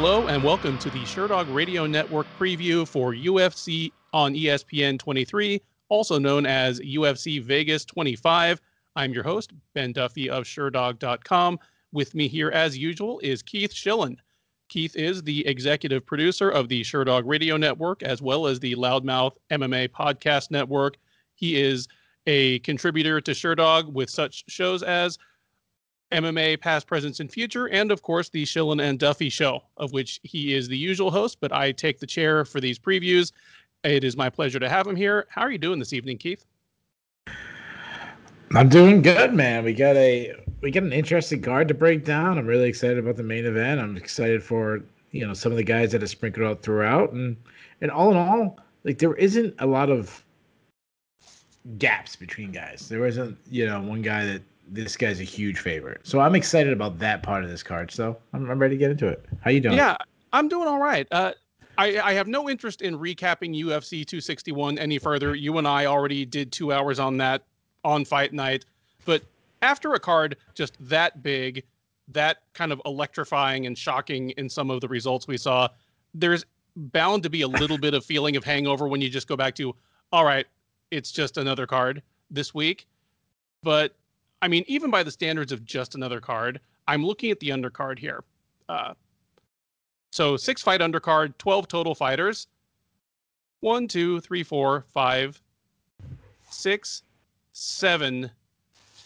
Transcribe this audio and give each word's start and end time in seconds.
Hello 0.00 0.28
and 0.28 0.44
welcome 0.44 0.78
to 0.78 0.90
the 0.90 1.00
Sherdog 1.00 1.52
Radio 1.52 1.84
Network 1.84 2.28
preview 2.38 2.86
for 2.86 3.12
UFC 3.14 3.90
on 4.12 4.32
ESPN 4.32 4.96
23, 4.96 5.60
also 5.88 6.20
known 6.20 6.46
as 6.46 6.78
UFC 6.78 7.42
Vegas 7.42 7.84
25. 7.84 8.60
I'm 8.94 9.12
your 9.12 9.24
host, 9.24 9.50
Ben 9.74 9.92
Duffy 9.92 10.30
of 10.30 10.44
Sherdog.com. 10.44 11.58
With 11.90 12.14
me 12.14 12.28
here, 12.28 12.50
as 12.50 12.78
usual, 12.78 13.18
is 13.24 13.42
Keith 13.42 13.74
Shillan. 13.74 14.18
Keith 14.68 14.94
is 14.94 15.20
the 15.24 15.44
executive 15.48 16.06
producer 16.06 16.48
of 16.48 16.68
the 16.68 16.82
Sherdog 16.82 17.24
Radio 17.26 17.56
Network, 17.56 18.04
as 18.04 18.22
well 18.22 18.46
as 18.46 18.60
the 18.60 18.76
Loudmouth 18.76 19.32
MMA 19.50 19.88
Podcast 19.88 20.52
Network. 20.52 20.96
He 21.34 21.60
is 21.60 21.88
a 22.28 22.60
contributor 22.60 23.20
to 23.20 23.32
Sherdog 23.32 23.92
with 23.92 24.10
such 24.10 24.44
shows 24.48 24.84
as 24.84 25.18
MMA 26.12 26.60
Past, 26.60 26.86
Present, 26.86 27.20
and 27.20 27.30
Future, 27.30 27.68
and 27.68 27.90
of 27.90 28.02
course 28.02 28.28
the 28.28 28.44
Shillan 28.44 28.82
and 28.82 28.98
Duffy 28.98 29.28
Show, 29.28 29.62
of 29.76 29.92
which 29.92 30.20
he 30.22 30.54
is 30.54 30.68
the 30.68 30.78
usual 30.78 31.10
host, 31.10 31.38
but 31.40 31.52
I 31.52 31.72
take 31.72 31.98
the 31.98 32.06
chair 32.06 32.44
for 32.44 32.60
these 32.60 32.78
previews. 32.78 33.32
It 33.84 34.04
is 34.04 34.16
my 34.16 34.28
pleasure 34.30 34.58
to 34.58 34.68
have 34.68 34.86
him 34.86 34.96
here. 34.96 35.26
How 35.30 35.42
are 35.42 35.50
you 35.50 35.58
doing 35.58 35.78
this 35.78 35.92
evening, 35.92 36.18
Keith? 36.18 36.44
I'm 38.54 38.68
doing 38.68 39.02
good, 39.02 39.34
man. 39.34 39.64
We 39.64 39.74
got 39.74 39.96
a 39.96 40.34
we 40.62 40.70
got 40.70 40.82
an 40.82 40.92
interesting 40.92 41.42
card 41.42 41.68
to 41.68 41.74
break 41.74 42.04
down. 42.04 42.38
I'm 42.38 42.46
really 42.46 42.68
excited 42.68 42.98
about 42.98 43.16
the 43.16 43.22
main 43.22 43.44
event. 43.44 43.80
I'm 43.80 43.96
excited 43.96 44.42
for 44.42 44.80
you 45.12 45.26
know 45.26 45.34
some 45.34 45.52
of 45.52 45.58
the 45.58 45.64
guys 45.64 45.92
that 45.92 46.02
are 46.02 46.06
sprinkled 46.06 46.46
out 46.46 46.62
throughout, 46.62 47.12
and 47.12 47.36
and 47.80 47.90
all 47.90 48.10
in 48.10 48.16
all, 48.16 48.58
like 48.84 48.98
there 48.98 49.14
isn't 49.14 49.54
a 49.58 49.66
lot 49.66 49.90
of 49.90 50.24
gaps 51.76 52.16
between 52.16 52.50
guys. 52.50 52.88
There 52.88 53.06
isn't 53.06 53.36
you 53.50 53.66
know 53.66 53.80
one 53.82 54.02
guy 54.02 54.24
that 54.24 54.42
this 54.70 54.96
guy's 54.96 55.20
a 55.20 55.24
huge 55.24 55.58
favorite. 55.58 56.00
So 56.04 56.20
I'm 56.20 56.34
excited 56.34 56.72
about 56.72 56.98
that 56.98 57.22
part 57.22 57.44
of 57.44 57.50
this 57.50 57.62
card. 57.62 57.90
So 57.90 58.16
I'm, 58.32 58.50
I'm 58.50 58.58
ready 58.58 58.74
to 58.74 58.78
get 58.78 58.90
into 58.90 59.08
it. 59.08 59.24
How 59.40 59.50
you 59.50 59.60
doing? 59.60 59.76
Yeah, 59.76 59.96
I'm 60.32 60.48
doing 60.48 60.68
all 60.68 60.78
right. 60.78 61.06
Uh, 61.10 61.32
I, 61.78 62.00
I 62.00 62.12
have 62.12 62.26
no 62.26 62.50
interest 62.50 62.82
in 62.82 62.98
recapping 62.98 63.56
UFC 63.56 64.04
261 64.04 64.78
any 64.78 64.98
further. 64.98 65.34
You 65.34 65.58
and 65.58 65.66
I 65.66 65.86
already 65.86 66.24
did 66.24 66.52
two 66.52 66.72
hours 66.72 66.98
on 66.98 67.16
that 67.18 67.42
on 67.84 68.04
fight 68.04 68.32
night. 68.32 68.64
But 69.04 69.22
after 69.62 69.94
a 69.94 70.00
card 70.00 70.36
just 70.54 70.76
that 70.88 71.22
big, 71.22 71.64
that 72.08 72.38
kind 72.52 72.72
of 72.72 72.82
electrifying 72.84 73.66
and 73.66 73.78
shocking 73.78 74.30
in 74.30 74.48
some 74.48 74.70
of 74.70 74.80
the 74.80 74.88
results 74.88 75.28
we 75.28 75.36
saw, 75.36 75.68
there's 76.14 76.44
bound 76.76 77.22
to 77.22 77.30
be 77.30 77.42
a 77.42 77.48
little 77.48 77.78
bit 77.78 77.94
of 77.94 78.04
feeling 78.04 78.36
of 78.36 78.44
hangover 78.44 78.88
when 78.88 79.00
you 79.00 79.08
just 79.08 79.28
go 79.28 79.36
back 79.36 79.54
to, 79.54 79.74
all 80.12 80.24
right, 80.24 80.46
it's 80.90 81.12
just 81.12 81.36
another 81.36 81.66
card 81.66 82.02
this 82.30 82.54
week. 82.54 82.86
But 83.62 83.94
I 84.40 84.48
mean, 84.48 84.64
even 84.66 84.90
by 84.90 85.02
the 85.02 85.10
standards 85.10 85.52
of 85.52 85.64
just 85.64 85.94
another 85.94 86.20
card, 86.20 86.60
I'm 86.86 87.04
looking 87.04 87.30
at 87.30 87.40
the 87.40 87.48
undercard 87.48 87.98
here. 87.98 88.22
Uh, 88.68 88.94
so 90.10 90.36
six 90.36 90.62
fight 90.62 90.80
undercard, 90.80 91.36
12 91.38 91.68
total 91.68 91.94
fighters. 91.94 92.46
One, 93.60 93.88
two, 93.88 94.20
three, 94.20 94.44
four, 94.44 94.84
five, 94.92 95.40
six, 96.50 97.02
seven. 97.52 98.30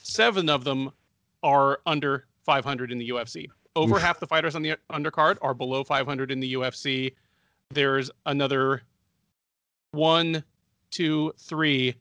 Seven 0.03 0.51
of 0.51 0.65
them 0.65 0.93
are 1.43 1.81
under 1.87 2.27
500 2.45 2.93
in 2.93 2.99
the 2.99 3.09
UFC. 3.09 3.49
Over 3.75 3.97
Oof. 3.97 4.03
half 4.03 4.21
the 4.21 4.27
fighters 4.27 4.55
on 4.55 4.63
the 4.63 4.77
undercard 4.91 5.39
are 5.41 5.55
below 5.55 5.83
500 5.83 6.31
in 6.31 6.41
the 6.41 6.55
UFC. 6.55 7.15
There's 7.71 8.11
another 8.27 8.83
one, 9.93 10.45
two, 10.91 11.33
three 11.39 11.95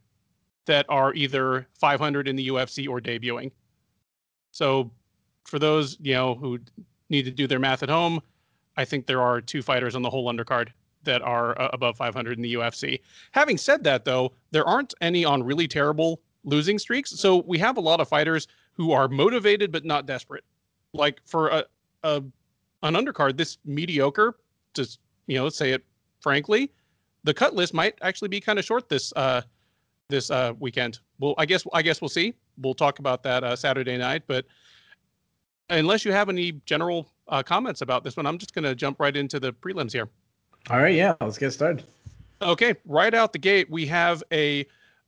that 0.65 0.85
are 0.89 1.13
either 1.13 1.67
500 1.73 2.27
in 2.27 2.35
the 2.35 2.47
UFC 2.49 2.87
or 2.87 2.99
debuting. 2.99 3.51
So 4.51 4.91
for 5.45 5.59
those, 5.59 5.97
you 6.01 6.13
know, 6.13 6.35
who 6.35 6.59
need 7.09 7.25
to 7.25 7.31
do 7.31 7.47
their 7.47 7.59
math 7.59 7.83
at 7.83 7.89
home, 7.89 8.21
I 8.77 8.85
think 8.85 9.05
there 9.05 9.21
are 9.21 9.41
two 9.41 9.61
fighters 9.61 9.95
on 9.95 10.01
the 10.01 10.09
whole 10.09 10.31
undercard 10.31 10.69
that 11.03 11.21
are 11.21 11.59
uh, 11.59 11.69
above 11.73 11.97
500 11.97 12.37
in 12.37 12.41
the 12.41 12.53
UFC. 12.55 12.99
Having 13.31 13.57
said 13.57 13.83
that 13.83 14.05
though, 14.05 14.33
there 14.51 14.65
aren't 14.65 14.93
any 15.01 15.25
on 15.25 15.43
really 15.43 15.67
terrible 15.67 16.21
losing 16.43 16.79
streaks. 16.79 17.11
So 17.11 17.43
we 17.47 17.57
have 17.59 17.77
a 17.77 17.81
lot 17.81 17.99
of 17.99 18.07
fighters 18.07 18.47
who 18.73 18.91
are 18.91 19.07
motivated 19.07 19.71
but 19.71 19.85
not 19.85 20.05
desperate. 20.05 20.43
Like 20.93 21.19
for 21.25 21.49
a, 21.49 21.65
a 22.03 22.23
an 22.83 22.95
undercard 22.95 23.37
this 23.37 23.57
mediocre, 23.65 24.35
just 24.73 24.99
you 25.27 25.37
know, 25.37 25.49
say 25.49 25.71
it 25.71 25.83
frankly, 26.19 26.71
the 27.23 27.33
cut 27.33 27.53
list 27.53 27.73
might 27.73 27.95
actually 28.01 28.29
be 28.29 28.39
kind 28.39 28.59
of 28.59 28.65
short 28.65 28.89
this 28.89 29.13
uh 29.15 29.41
this 30.11 30.29
uh, 30.29 30.53
weekend. 30.59 30.99
Well, 31.19 31.33
I 31.39 31.45
guess 31.47 31.65
I 31.73 31.81
guess 31.81 32.01
we'll 32.01 32.09
see. 32.09 32.35
We'll 32.61 32.75
talk 32.75 32.99
about 32.99 33.23
that 33.23 33.43
uh, 33.43 33.55
Saturday 33.55 33.97
night. 33.97 34.23
But 34.27 34.45
unless 35.69 36.05
you 36.05 36.11
have 36.11 36.29
any 36.29 36.51
general 36.65 37.11
uh, 37.27 37.41
comments 37.41 37.81
about 37.81 38.03
this 38.03 38.17
one, 38.17 38.27
I'm 38.27 38.37
just 38.37 38.53
going 38.53 38.65
to 38.65 38.75
jump 38.75 38.99
right 38.99 39.15
into 39.15 39.39
the 39.39 39.53
prelims 39.53 39.91
here. 39.91 40.09
All 40.69 40.77
right, 40.77 40.93
yeah, 40.93 41.15
let's 41.21 41.39
get 41.39 41.51
started. 41.51 41.83
Okay, 42.41 42.75
right 42.85 43.13
out 43.13 43.33
the 43.33 43.39
gate, 43.39 43.69
we 43.69 43.85
have 43.87 44.23
a, 44.31 44.65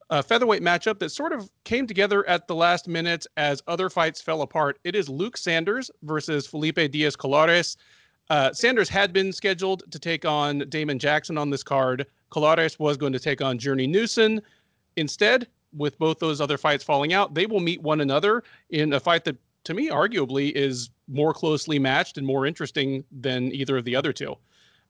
a 0.09 0.23
featherweight 0.23 0.61
matchup 0.61 0.99
that 0.99 1.09
sort 1.09 1.33
of 1.33 1.49
came 1.63 1.85
together 1.85 2.27
at 2.27 2.47
the 2.47 2.55
last 2.55 2.87
minute 2.87 3.27
as 3.37 3.61
other 3.67 3.89
fights 3.89 4.21
fell 4.21 4.41
apart. 4.41 4.79
It 4.83 4.95
is 4.95 5.09
Luke 5.09 5.37
Sanders 5.37 5.91
versus 6.03 6.47
Felipe 6.47 6.91
Dias 6.91 7.15
Colares. 7.15 7.77
Uh, 8.29 8.53
Sanders 8.53 8.89
had 8.89 9.13
been 9.13 9.31
scheduled 9.31 9.83
to 9.91 9.99
take 9.99 10.25
on 10.25 10.59
Damon 10.69 10.97
Jackson 10.97 11.37
on 11.37 11.49
this 11.49 11.63
card. 11.63 12.05
Colares 12.31 12.79
was 12.79 12.97
going 12.97 13.13
to 13.13 13.19
take 13.19 13.41
on 13.41 13.59
Journey 13.59 13.85
Newson. 13.85 14.41
Instead, 14.95 15.47
with 15.75 15.97
both 15.97 16.19
those 16.19 16.39
other 16.39 16.57
fights 16.57 16.83
falling 16.83 17.13
out, 17.13 17.33
they 17.33 17.45
will 17.45 17.59
meet 17.59 17.81
one 17.81 18.01
another 18.01 18.43
in 18.69 18.93
a 18.93 18.99
fight 18.99 19.23
that, 19.25 19.37
to 19.63 19.73
me, 19.73 19.89
arguably 19.89 20.51
is 20.51 20.89
more 21.07 21.33
closely 21.33 21.79
matched 21.79 22.17
and 22.17 22.27
more 22.27 22.45
interesting 22.45 23.03
than 23.11 23.51
either 23.53 23.77
of 23.77 23.85
the 23.85 23.95
other 23.95 24.13
two. 24.13 24.35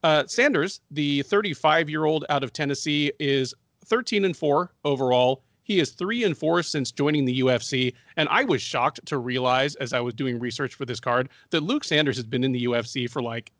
Uh, 0.03 0.25
Sanders, 0.27 0.81
the 0.91 1.21
35 1.23 1.89
year 1.89 2.05
old 2.05 2.25
out 2.29 2.43
of 2.43 2.51
Tennessee, 2.51 3.11
is 3.19 3.53
13 3.85 4.25
and 4.25 4.35
4 4.35 4.71
overall. 4.83 5.43
He 5.63 5.79
is 5.79 5.91
3 5.91 6.25
and 6.25 6.37
4 6.37 6.61
since 6.63 6.91
joining 6.91 7.23
the 7.23 7.39
UFC. 7.39 7.93
And 8.17 8.27
I 8.29 8.43
was 8.43 8.61
shocked 8.61 9.05
to 9.05 9.17
realize 9.17 9.75
as 9.75 9.93
I 9.93 10.01
was 10.01 10.13
doing 10.13 10.39
research 10.39 10.75
for 10.75 10.85
this 10.85 10.99
card 10.99 11.29
that 11.51 11.61
Luke 11.61 11.85
Sanders 11.85 12.17
has 12.17 12.25
been 12.25 12.43
in 12.43 12.51
the 12.51 12.65
UFC 12.65 13.09
for 13.09 13.21
like 13.21 13.51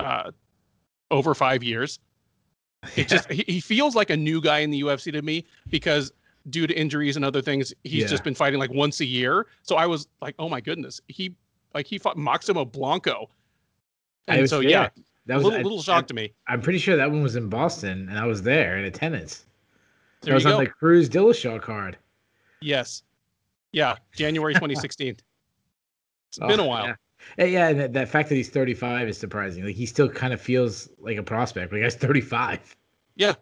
uh, 0.00 0.32
over 1.12 1.34
five 1.34 1.62
years. 1.62 2.00
It 2.96 3.08
just 3.08 3.30
he, 3.30 3.44
he 3.46 3.60
feels 3.60 3.94
like 3.94 4.10
a 4.10 4.16
new 4.16 4.40
guy 4.40 4.58
in 4.58 4.70
the 4.70 4.82
UFC 4.82 5.12
to 5.12 5.22
me 5.22 5.44
because 5.70 6.12
due 6.50 6.66
to 6.66 6.74
injuries 6.74 7.16
and 7.16 7.24
other 7.24 7.40
things, 7.40 7.72
he's 7.84 8.02
yeah. 8.02 8.06
just 8.06 8.24
been 8.24 8.34
fighting 8.34 8.58
like 8.58 8.72
once 8.72 9.00
a 9.00 9.04
year. 9.04 9.46
So 9.62 9.76
I 9.76 9.86
was 9.86 10.08
like, 10.20 10.34
oh 10.38 10.48
my 10.48 10.60
goodness, 10.60 11.00
he 11.08 11.34
like 11.74 11.86
he 11.86 11.98
fought 11.98 12.16
Maximo 12.16 12.64
Blanco, 12.64 13.30
and 14.28 14.48
so 14.48 14.60
yeah, 14.60 14.68
yeah, 14.68 14.88
that 15.26 15.36
was 15.36 15.44
a 15.44 15.48
little, 15.48 15.62
little 15.62 15.82
shock 15.82 16.04
I, 16.04 16.06
to 16.08 16.14
me. 16.14 16.32
I'm 16.48 16.60
pretty 16.60 16.78
sure 16.78 16.96
that 16.96 17.10
one 17.10 17.22
was 17.22 17.36
in 17.36 17.48
Boston, 17.48 18.08
and 18.08 18.18
I 18.18 18.26
was 18.26 18.42
there 18.42 18.78
in 18.78 18.84
attendance. 18.84 19.44
There 20.22 20.34
was 20.34 20.46
on 20.46 20.62
the 20.62 20.70
Cruz 20.70 21.08
Dillashaw 21.08 21.60
card. 21.60 21.98
Yes, 22.60 23.02
yeah, 23.72 23.96
January 24.14 24.54
2016. 24.54 25.08
it's 25.08 25.22
oh, 26.42 26.46
been 26.46 26.60
a 26.60 26.64
while. 26.64 26.86
Yeah. 26.86 26.94
Yeah, 27.38 27.68
and 27.68 27.94
that, 27.94 28.08
fact 28.08 28.28
that 28.28 28.34
he's 28.34 28.48
35 28.48 29.08
is 29.08 29.18
surprising. 29.18 29.64
Like 29.64 29.76
he 29.76 29.86
still 29.86 30.08
kind 30.08 30.32
of 30.32 30.40
feels 30.40 30.88
like 30.98 31.18
a 31.18 31.22
prospect, 31.22 31.70
but 31.70 31.82
he's 31.82 31.94
35. 31.94 32.76
Yeah, 33.16 33.34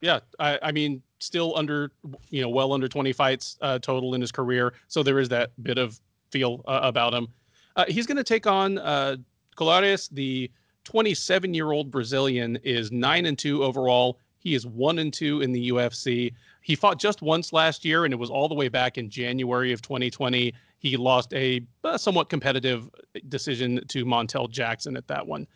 yeah. 0.00 0.20
I, 0.38 0.58
I 0.62 0.72
mean, 0.72 1.02
still 1.18 1.56
under, 1.56 1.92
you 2.30 2.42
know, 2.42 2.48
well 2.48 2.72
under 2.72 2.88
20 2.88 3.12
fights 3.12 3.56
uh, 3.60 3.78
total 3.78 4.14
in 4.14 4.20
his 4.20 4.32
career. 4.32 4.72
So 4.88 5.02
there 5.02 5.18
is 5.18 5.28
that 5.28 5.50
bit 5.62 5.78
of 5.78 6.00
feel 6.30 6.62
uh, 6.66 6.80
about 6.82 7.14
him. 7.14 7.28
Uh, 7.76 7.84
he's 7.88 8.06
going 8.06 8.16
to 8.16 8.24
take 8.24 8.46
on 8.46 8.78
uh, 8.78 9.16
Colares, 9.56 10.08
the 10.10 10.50
27 10.84 11.54
year 11.54 11.72
old 11.72 11.90
Brazilian, 11.90 12.56
is 12.64 12.90
nine 12.90 13.26
and 13.26 13.38
two 13.38 13.62
overall. 13.62 14.18
He 14.38 14.54
is 14.54 14.66
one 14.66 14.98
and 14.98 15.12
two 15.12 15.42
in 15.42 15.52
the 15.52 15.70
UFC. 15.70 16.32
He 16.62 16.74
fought 16.74 16.98
just 16.98 17.22
once 17.22 17.52
last 17.52 17.84
year, 17.84 18.04
and 18.04 18.12
it 18.12 18.16
was 18.16 18.30
all 18.30 18.48
the 18.48 18.54
way 18.54 18.68
back 18.68 18.96
in 18.98 19.10
January 19.10 19.72
of 19.72 19.82
2020. 19.82 20.52
He 20.80 20.96
lost 20.96 21.32
a, 21.34 21.60
a 21.84 21.98
somewhat 21.98 22.30
competitive 22.30 22.88
decision 23.28 23.80
to 23.88 24.04
Montel 24.04 24.50
Jackson 24.50 24.96
at 24.96 25.06
that 25.08 25.26
one. 25.26 25.46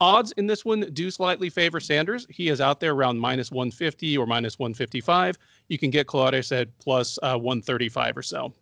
Odds 0.00 0.30
in 0.32 0.46
this 0.46 0.64
one 0.64 0.88
do 0.92 1.10
slightly 1.10 1.50
favor 1.50 1.80
Sanders. 1.80 2.24
He 2.30 2.48
is 2.48 2.60
out 2.60 2.78
there 2.78 2.92
around 2.92 3.18
minus 3.18 3.50
150 3.50 4.16
or 4.16 4.26
minus 4.26 4.56
155. 4.56 5.36
You 5.66 5.76
can 5.76 5.90
get 5.90 6.06
Colares 6.06 6.52
at 6.58 6.68
plus, 6.78 7.18
uh, 7.22 7.36
135 7.36 8.16
or 8.16 8.22
so. 8.22 8.54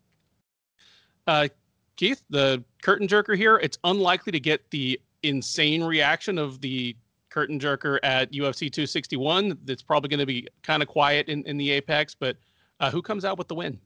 Uh, 1.27 1.49
Keith, 1.97 2.23
the 2.31 2.65
curtain 2.83 3.07
jerker 3.07 3.37
here, 3.37 3.59
it's 3.59 3.79
unlikely 3.85 4.33
to 4.33 4.41
get 4.41 4.71
the 4.71 4.99
insane 5.25 5.85
reaction 5.85 6.39
of 6.39 6.63
the 6.63 6.97
curtain 7.29 7.61
jerker 7.61 7.99
at 8.03 8.33
UFC 8.33 8.73
261. 8.73 9.59
That's 9.65 9.83
probably 9.83 10.09
going 10.09 10.21
to 10.21 10.27
be 10.27 10.49
kind 10.63 10.83
of 10.83 10.89
quiet 10.89 11.29
in, 11.29 11.43
in 11.45 11.59
the 11.59 11.71
Apex, 11.71 12.15
but 12.15 12.39
uh, 12.81 12.91
who 12.91 13.03
comes 13.03 13.27
out 13.27 13.37
with 13.37 13.49
the 13.49 13.55
win? 13.55 13.79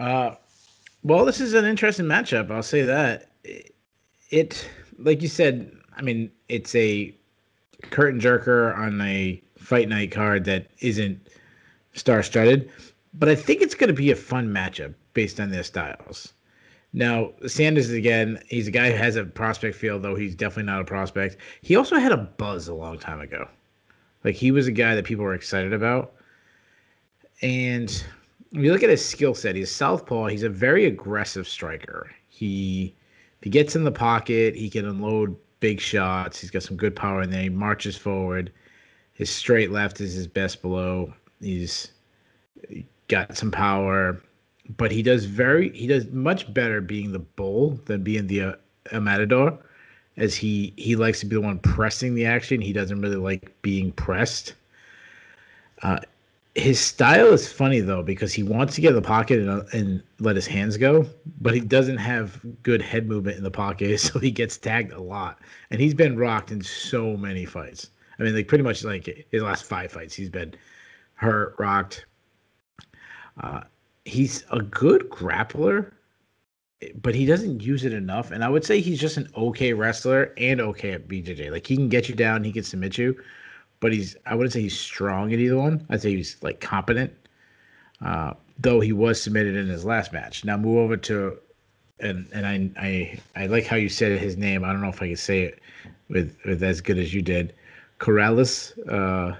Uh, 0.00 0.34
well, 1.02 1.24
this 1.26 1.40
is 1.40 1.52
an 1.52 1.66
interesting 1.66 2.06
matchup. 2.06 2.50
I'll 2.50 2.62
say 2.62 2.82
that. 2.82 3.28
It, 4.30 4.68
like 4.98 5.20
you 5.20 5.28
said, 5.28 5.70
I 5.96 6.02
mean, 6.02 6.32
it's 6.48 6.74
a 6.74 7.14
curtain 7.90 8.20
jerker 8.20 8.76
on 8.76 9.00
a 9.02 9.40
fight 9.58 9.88
night 9.88 10.10
card 10.10 10.44
that 10.46 10.68
isn't 10.80 11.20
star 11.92 12.22
studded, 12.22 12.70
but 13.14 13.28
I 13.28 13.34
think 13.34 13.60
it's 13.60 13.74
going 13.74 13.88
to 13.88 13.94
be 13.94 14.10
a 14.10 14.16
fun 14.16 14.48
matchup 14.48 14.94
based 15.12 15.38
on 15.38 15.50
their 15.50 15.62
styles. 15.62 16.32
Now, 16.92 17.32
Sanders 17.46 17.90
again, 17.90 18.42
he's 18.48 18.68
a 18.68 18.72
guy 18.72 18.90
who 18.90 18.96
has 18.96 19.16
a 19.16 19.24
prospect 19.24 19.76
feel, 19.76 19.98
though 19.98 20.14
he's 20.14 20.34
definitely 20.34 20.64
not 20.64 20.80
a 20.80 20.84
prospect. 20.84 21.36
He 21.60 21.76
also 21.76 21.96
had 21.96 22.10
a 22.10 22.16
buzz 22.16 22.68
a 22.68 22.74
long 22.74 22.98
time 22.98 23.20
ago. 23.20 23.48
Like 24.24 24.34
he 24.34 24.50
was 24.50 24.66
a 24.66 24.72
guy 24.72 24.94
that 24.94 25.04
people 25.04 25.24
were 25.24 25.34
excited 25.34 25.72
about. 25.72 26.12
And 27.42 28.02
when 28.50 28.64
you 28.64 28.72
look 28.72 28.82
at 28.82 28.90
his 28.90 29.04
skill 29.04 29.34
set, 29.34 29.56
he's 29.56 29.70
southpaw. 29.70 30.26
He's 30.26 30.42
a 30.42 30.48
very 30.48 30.86
aggressive 30.86 31.46
striker. 31.46 32.10
He 32.28 32.94
if 33.38 33.44
he 33.44 33.50
gets 33.50 33.76
in 33.76 33.84
the 33.84 33.92
pocket, 33.92 34.54
he 34.54 34.68
can 34.68 34.86
unload 34.86 35.36
big 35.60 35.80
shots. 35.80 36.40
He's 36.40 36.50
got 36.50 36.62
some 36.62 36.76
good 36.76 36.94
power 36.94 37.22
in 37.22 37.30
there. 37.30 37.42
He 37.42 37.48
marches 37.48 37.96
forward. 37.96 38.52
His 39.14 39.30
straight 39.30 39.70
left 39.70 40.00
is 40.00 40.14
his 40.14 40.26
best 40.26 40.62
below. 40.62 41.12
He's 41.40 41.92
got 43.08 43.36
some 43.36 43.50
power 43.50 44.20
but 44.76 44.90
he 44.90 45.02
does 45.02 45.24
very 45.24 45.70
he 45.70 45.86
does 45.86 46.06
much 46.08 46.52
better 46.52 46.80
being 46.80 47.12
the 47.12 47.18
bull 47.18 47.80
than 47.86 48.02
being 48.02 48.26
the 48.26 48.40
uh, 48.40 48.52
a 48.92 49.00
matador 49.00 49.56
as 50.16 50.34
he 50.34 50.72
he 50.76 50.96
likes 50.96 51.20
to 51.20 51.26
be 51.26 51.34
the 51.34 51.40
one 51.40 51.58
pressing 51.58 52.14
the 52.14 52.26
action 52.26 52.60
he 52.60 52.72
doesn't 52.72 53.00
really 53.00 53.16
like 53.16 53.54
being 53.62 53.92
pressed 53.92 54.54
uh, 55.82 55.98
his 56.54 56.80
style 56.80 57.32
is 57.32 57.50
funny 57.50 57.80
though 57.80 58.02
because 58.02 58.32
he 58.32 58.42
wants 58.42 58.74
to 58.74 58.80
get 58.80 58.90
in 58.90 58.96
the 58.96 59.02
pocket 59.02 59.38
and, 59.38 59.48
uh, 59.48 59.62
and 59.72 60.02
let 60.18 60.34
his 60.34 60.46
hands 60.46 60.76
go 60.76 61.06
but 61.40 61.54
he 61.54 61.60
doesn't 61.60 61.98
have 61.98 62.40
good 62.62 62.82
head 62.82 63.06
movement 63.06 63.36
in 63.36 63.44
the 63.44 63.50
pocket 63.50 63.98
so 64.00 64.18
he 64.18 64.30
gets 64.30 64.58
tagged 64.58 64.92
a 64.92 65.00
lot 65.00 65.38
and 65.70 65.80
he's 65.80 65.94
been 65.94 66.16
rocked 66.18 66.50
in 66.50 66.60
so 66.62 67.16
many 67.16 67.44
fights 67.44 67.90
i 68.18 68.22
mean 68.22 68.34
like 68.34 68.48
pretty 68.48 68.64
much 68.64 68.82
like 68.82 69.26
his 69.30 69.42
last 69.42 69.64
five 69.64 69.92
fights 69.92 70.14
he's 70.14 70.30
been 70.30 70.52
hurt 71.14 71.54
rocked 71.58 72.06
uh, 73.40 73.62
he's 74.04 74.44
a 74.50 74.60
good 74.60 75.08
grappler, 75.08 75.92
but 77.00 77.14
he 77.14 77.26
doesn't 77.26 77.62
use 77.62 77.84
it 77.84 77.92
enough. 77.92 78.30
And 78.30 78.44
I 78.44 78.48
would 78.48 78.64
say 78.64 78.80
he's 78.80 79.00
just 79.00 79.16
an 79.16 79.28
okay 79.36 79.72
wrestler 79.72 80.32
and 80.36 80.60
okay 80.60 80.92
at 80.92 81.08
BJJ. 81.08 81.50
Like 81.50 81.66
he 81.66 81.76
can 81.76 81.88
get 81.88 82.08
you 82.08 82.14
down, 82.14 82.44
he 82.44 82.52
can 82.52 82.64
submit 82.64 82.98
you, 82.98 83.20
but 83.80 83.92
he's 83.92 84.16
I 84.26 84.34
wouldn't 84.34 84.52
say 84.52 84.62
he's 84.62 84.78
strong 84.78 85.32
at 85.32 85.38
either 85.38 85.56
one. 85.56 85.86
I'd 85.90 86.02
say 86.02 86.14
he's 86.16 86.36
like 86.42 86.60
competent. 86.60 87.12
Uh, 88.04 88.34
though 88.58 88.80
he 88.80 88.92
was 88.92 89.22
submitted 89.22 89.56
in 89.56 89.68
his 89.68 89.84
last 89.84 90.12
match. 90.12 90.44
Now 90.44 90.56
move 90.56 90.78
over 90.78 90.96
to 90.96 91.38
and 92.00 92.28
and 92.32 92.46
I 92.46 92.70
I 92.80 93.20
I 93.36 93.46
like 93.46 93.66
how 93.66 93.76
you 93.76 93.88
said 93.88 94.18
his 94.20 94.36
name. 94.36 94.64
I 94.64 94.72
don't 94.72 94.82
know 94.82 94.88
if 94.88 95.02
I 95.02 95.08
can 95.08 95.16
say 95.16 95.42
it 95.42 95.60
with 96.08 96.36
with 96.44 96.62
as 96.62 96.80
good 96.80 96.98
as 96.98 97.14
you 97.14 97.22
did. 97.22 97.54
Corrales. 97.98 98.72
Uh, 98.88 99.36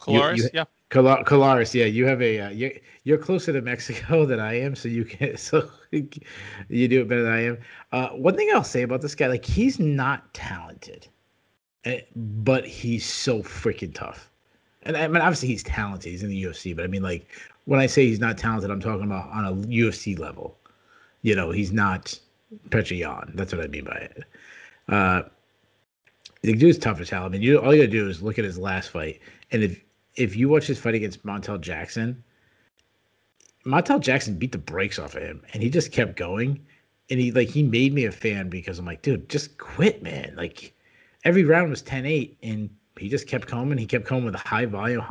Colares, 0.00 0.36
you, 0.36 0.44
you, 0.44 0.50
yeah. 0.54 0.64
Colares, 0.90 1.74
yeah, 1.74 1.86
you 1.86 2.06
have 2.06 2.22
a 2.22 2.40
uh, 2.40 2.50
you're, 2.50 2.72
you're 3.04 3.18
closer 3.18 3.52
to 3.52 3.60
Mexico 3.60 4.24
than 4.26 4.40
I 4.40 4.60
am, 4.60 4.74
so 4.74 4.88
you 4.88 5.04
can 5.04 5.36
so 5.38 5.68
you 5.90 6.88
do 6.88 7.02
it 7.02 7.08
better 7.08 7.22
than 7.22 7.32
I 7.32 7.44
am. 7.44 7.58
Uh, 7.92 8.08
one 8.10 8.36
thing 8.36 8.50
I'll 8.54 8.64
say 8.64 8.82
about 8.82 9.00
this 9.00 9.14
guy, 9.14 9.26
like 9.26 9.44
he's 9.44 9.78
not 9.78 10.32
talented, 10.34 11.08
but 12.14 12.66
he's 12.66 13.04
so 13.04 13.42
freaking 13.42 13.94
tough. 13.94 14.30
And 14.82 14.96
I 14.96 15.06
mean, 15.08 15.22
obviously 15.22 15.48
he's 15.48 15.62
talented. 15.62 16.10
He's 16.10 16.22
in 16.22 16.28
the 16.28 16.42
UFC, 16.42 16.74
but 16.74 16.84
I 16.84 16.88
mean, 16.88 17.02
like 17.02 17.26
when 17.64 17.80
I 17.80 17.86
say 17.86 18.06
he's 18.06 18.20
not 18.20 18.36
talented, 18.38 18.70
I'm 18.70 18.80
talking 18.80 19.04
about 19.04 19.30
on 19.30 19.44
a 19.44 19.52
UFC 19.66 20.18
level. 20.18 20.58
You 21.22 21.34
know, 21.34 21.50
he's 21.50 21.72
not 21.72 22.18
Petr 22.68 22.96
Yan. 22.96 23.32
That's 23.34 23.52
what 23.52 23.64
I 23.64 23.68
mean 23.68 23.84
by 23.84 23.96
it. 23.96 24.24
Uh, 24.88 25.22
the 26.42 26.54
dude's 26.54 26.78
tough 26.78 27.00
as 27.00 27.08
hell. 27.08 27.24
I 27.24 27.28
mean, 27.28 27.40
you 27.40 27.58
all 27.58 27.74
you 27.74 27.82
gotta 27.82 27.90
do 27.90 28.08
is 28.08 28.22
look 28.22 28.38
at 28.38 28.44
his 28.44 28.58
last 28.58 28.90
fight, 28.90 29.20
and 29.50 29.62
if 29.62 29.82
if 30.16 30.36
you 30.36 30.48
watch 30.50 30.66
his 30.66 30.78
fight 30.78 30.94
against 30.94 31.24
Montel 31.24 31.58
Jackson, 31.58 32.22
Montel 33.64 34.00
Jackson 34.00 34.36
beat 34.36 34.52
the 34.52 34.58
brakes 34.58 34.98
off 34.98 35.14
of 35.14 35.22
him, 35.22 35.42
and 35.54 35.62
he 35.62 35.70
just 35.70 35.90
kept 35.90 36.16
going. 36.16 36.60
And 37.10 37.20
he 37.20 37.32
like 37.32 37.48
he 37.48 37.62
made 37.62 37.94
me 37.94 38.04
a 38.04 38.12
fan 38.12 38.50
because 38.50 38.78
I'm 38.78 38.84
like, 38.84 39.00
dude, 39.00 39.28
just 39.30 39.56
quit, 39.56 40.02
man. 40.02 40.34
Like 40.36 40.73
every 41.24 41.44
round 41.44 41.70
was 41.70 41.82
10-8, 41.82 42.36
and 42.42 42.70
he 42.98 43.08
just 43.08 43.26
kept 43.26 43.46
coming. 43.46 43.78
He 43.78 43.86
kept 43.86 44.04
coming 44.04 44.24
with 44.24 44.34
a 44.34 44.38
high 44.38 44.66
volume 44.66 45.04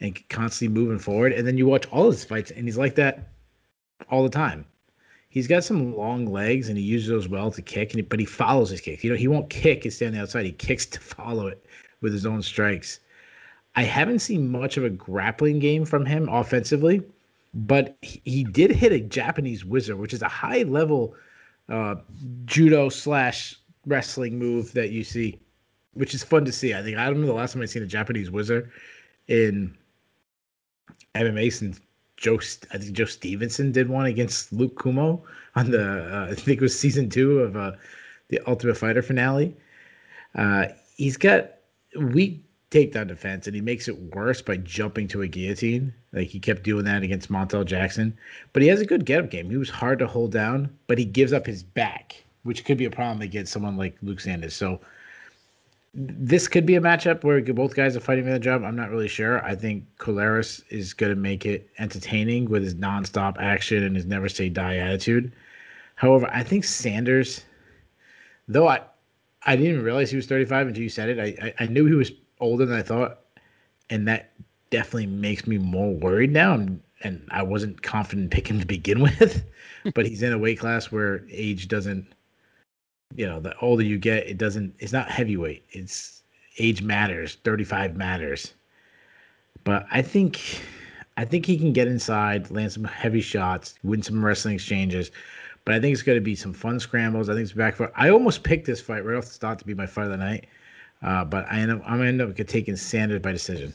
and 0.00 0.28
constantly 0.28 0.80
moving 0.80 0.98
forward. 0.98 1.32
And 1.32 1.46
then 1.46 1.58
you 1.58 1.66
watch 1.66 1.86
all 1.86 2.10
his 2.10 2.24
fights, 2.24 2.50
and 2.50 2.64
he's 2.64 2.78
like 2.78 2.94
that 2.96 3.28
all 4.10 4.22
the 4.22 4.30
time. 4.30 4.64
He's 5.30 5.46
got 5.46 5.64
some 5.64 5.94
long 5.94 6.26
legs, 6.26 6.68
and 6.68 6.78
he 6.78 6.84
uses 6.84 7.08
those 7.08 7.28
well 7.28 7.50
to 7.50 7.62
kick. 7.62 7.94
And 7.94 8.08
but 8.08 8.18
he 8.18 8.24
follows 8.24 8.70
his 8.70 8.80
kick. 8.80 9.04
You 9.04 9.10
know, 9.10 9.16
he 9.16 9.28
won't 9.28 9.50
kick 9.50 9.84
and 9.84 9.92
stay 9.92 10.06
on 10.06 10.12
the 10.12 10.22
outside. 10.22 10.46
He 10.46 10.52
kicks 10.52 10.86
to 10.86 11.00
follow 11.00 11.46
it 11.48 11.64
with 12.00 12.12
his 12.12 12.24
own 12.24 12.42
strikes. 12.42 13.00
I 13.76 13.82
haven't 13.82 14.20
seen 14.20 14.50
much 14.50 14.76
of 14.76 14.84
a 14.84 14.90
grappling 14.90 15.58
game 15.58 15.84
from 15.84 16.04
him 16.04 16.28
offensively, 16.28 17.02
but 17.54 17.96
he, 18.02 18.44
did 18.44 18.72
hit 18.72 18.92
a 18.92 19.00
Japanese 19.00 19.64
whizzer, 19.64 19.96
which 19.96 20.12
is 20.12 20.22
a 20.22 20.28
high 20.28 20.62
level 20.62 21.14
uh, 21.68 21.96
judo 22.44 22.88
slash 22.88 23.54
wrestling 23.86 24.38
move 24.38 24.72
that 24.72 24.90
you 24.90 25.04
see, 25.04 25.38
which 25.98 26.14
is 26.14 26.22
fun 26.22 26.44
to 26.44 26.52
see. 26.52 26.74
I 26.74 26.82
think 26.82 26.96
I 26.96 27.06
don't 27.06 27.20
know 27.20 27.26
the 27.26 27.32
last 27.32 27.52
time 27.52 27.62
I 27.62 27.66
seen 27.66 27.82
a 27.82 27.86
Japanese 27.86 28.30
whizzer 28.30 28.70
in 29.26 29.76
MMA 31.16 31.52
since 31.52 31.80
Joe. 32.16 32.38
I 32.72 32.78
think 32.78 32.92
Joe 32.92 33.04
Stevenson 33.04 33.72
did 33.72 33.88
one 33.88 34.06
against 34.06 34.52
Luke 34.52 34.76
Cummo 34.76 35.22
on 35.56 35.72
the 35.72 36.04
uh, 36.14 36.30
I 36.30 36.34
think 36.34 36.58
it 36.58 36.62
was 36.62 36.78
season 36.78 37.10
two 37.10 37.40
of 37.40 37.56
uh, 37.56 37.72
the 38.28 38.40
Ultimate 38.46 38.76
Fighter 38.76 39.02
finale. 39.02 39.56
Uh, 40.36 40.66
he's 40.96 41.16
got 41.16 41.54
weak 42.00 42.44
takedown 42.70 43.08
defense, 43.08 43.48
and 43.48 43.56
he 43.56 43.60
makes 43.60 43.88
it 43.88 43.98
worse 44.14 44.40
by 44.40 44.56
jumping 44.58 45.08
to 45.08 45.22
a 45.22 45.28
guillotine. 45.28 45.92
Like 46.12 46.28
he 46.28 46.38
kept 46.38 46.62
doing 46.62 46.84
that 46.84 47.02
against 47.02 47.28
Montel 47.28 47.64
Jackson. 47.64 48.16
But 48.52 48.62
he 48.62 48.68
has 48.68 48.80
a 48.80 48.86
good 48.86 49.04
get 49.04 49.24
up 49.24 49.30
game. 49.30 49.50
He 49.50 49.56
was 49.56 49.70
hard 49.70 49.98
to 49.98 50.06
hold 50.06 50.30
down, 50.30 50.70
but 50.86 50.98
he 50.98 51.04
gives 51.04 51.32
up 51.32 51.44
his 51.44 51.64
back, 51.64 52.22
which 52.44 52.64
could 52.64 52.78
be 52.78 52.84
a 52.84 52.90
problem 52.90 53.20
against 53.20 53.52
someone 53.52 53.76
like 53.76 53.96
Luke 54.00 54.20
Sanders. 54.20 54.54
So 54.54 54.80
this 55.94 56.48
could 56.48 56.66
be 56.66 56.76
a 56.76 56.80
matchup 56.80 57.24
where 57.24 57.40
both 57.40 57.74
guys 57.74 57.96
are 57.96 58.00
fighting 58.00 58.24
for 58.24 58.30
the 58.30 58.38
job. 58.38 58.62
I'm 58.62 58.76
not 58.76 58.90
really 58.90 59.08
sure. 59.08 59.44
I 59.44 59.54
think 59.54 59.84
Colares 59.98 60.62
is 60.70 60.92
going 60.92 61.10
to 61.10 61.16
make 61.16 61.46
it 61.46 61.68
entertaining 61.78 62.48
with 62.48 62.62
his 62.62 62.74
nonstop 62.74 63.36
action 63.40 63.82
and 63.82 63.96
his 63.96 64.04
never 64.04 64.28
say 64.28 64.48
die 64.48 64.76
attitude. 64.76 65.32
However, 65.94 66.28
I 66.32 66.42
think 66.42 66.64
Sanders, 66.64 67.44
though 68.46 68.68
I 68.68 68.82
I 69.42 69.56
didn't 69.56 69.72
even 69.72 69.84
realize 69.84 70.10
he 70.10 70.16
was 70.16 70.26
35 70.26 70.68
until 70.68 70.82
you 70.82 70.88
said 70.88 71.08
it. 71.08 71.18
I, 71.18 71.46
I, 71.46 71.64
I 71.64 71.66
knew 71.66 71.86
he 71.86 71.94
was 71.94 72.12
older 72.40 72.66
than 72.66 72.76
I 72.76 72.82
thought, 72.82 73.20
and 73.88 74.06
that 74.08 74.32
definitely 74.70 75.06
makes 75.06 75.46
me 75.46 75.58
more 75.58 75.94
worried 75.94 76.32
now. 76.32 76.54
And, 76.54 76.82
and 77.02 77.26
I 77.30 77.42
wasn't 77.42 77.82
confident 77.82 78.30
picking 78.30 78.60
to 78.60 78.66
begin 78.66 79.00
with, 79.02 79.44
but 79.94 80.06
he's 80.06 80.22
in 80.22 80.32
a 80.32 80.38
weight 80.38 80.58
class 80.58 80.92
where 80.92 81.24
age 81.30 81.68
doesn't, 81.68 82.06
you 83.16 83.26
know, 83.26 83.40
the 83.40 83.56
older 83.58 83.82
you 83.82 83.98
get, 83.98 84.26
it 84.26 84.38
doesn't. 84.38 84.74
It's 84.78 84.92
not 84.92 85.10
heavyweight. 85.10 85.64
It's 85.70 86.22
age 86.58 86.82
matters. 86.82 87.38
Thirty 87.44 87.64
five 87.64 87.96
matters. 87.96 88.54
But 89.64 89.86
I 89.90 90.02
think, 90.02 90.62
I 91.16 91.24
think 91.24 91.44
he 91.44 91.58
can 91.58 91.72
get 91.72 91.88
inside, 91.88 92.50
land 92.50 92.72
some 92.72 92.84
heavy 92.84 93.20
shots, 93.20 93.74
win 93.82 94.02
some 94.02 94.24
wrestling 94.24 94.54
exchanges. 94.54 95.10
But 95.64 95.74
I 95.74 95.80
think 95.80 95.92
it's 95.92 96.02
going 96.02 96.16
to 96.16 96.24
be 96.24 96.34
some 96.34 96.54
fun 96.54 96.80
scrambles. 96.80 97.28
I 97.28 97.34
think 97.34 97.44
it's 97.44 97.52
back 97.52 97.76
for. 97.76 97.92
I 97.94 98.10
almost 98.10 98.42
picked 98.42 98.66
this 98.66 98.80
fight 98.80 99.04
right 99.04 99.16
off 99.16 99.24
the 99.24 99.32
start 99.32 99.58
to 99.58 99.66
be 99.66 99.74
my 99.74 99.86
fight 99.86 100.04
of 100.04 100.10
the 100.10 100.16
night. 100.16 100.46
Uh, 101.02 101.24
but 101.24 101.46
I 101.50 101.60
end 101.60 101.70
up 101.70 101.82
I'm 101.84 101.98
gonna 101.98 102.08
end 102.08 102.22
up 102.22 102.34
taking 102.46 102.76
Sanders 102.76 103.20
by 103.20 103.32
decision. 103.32 103.72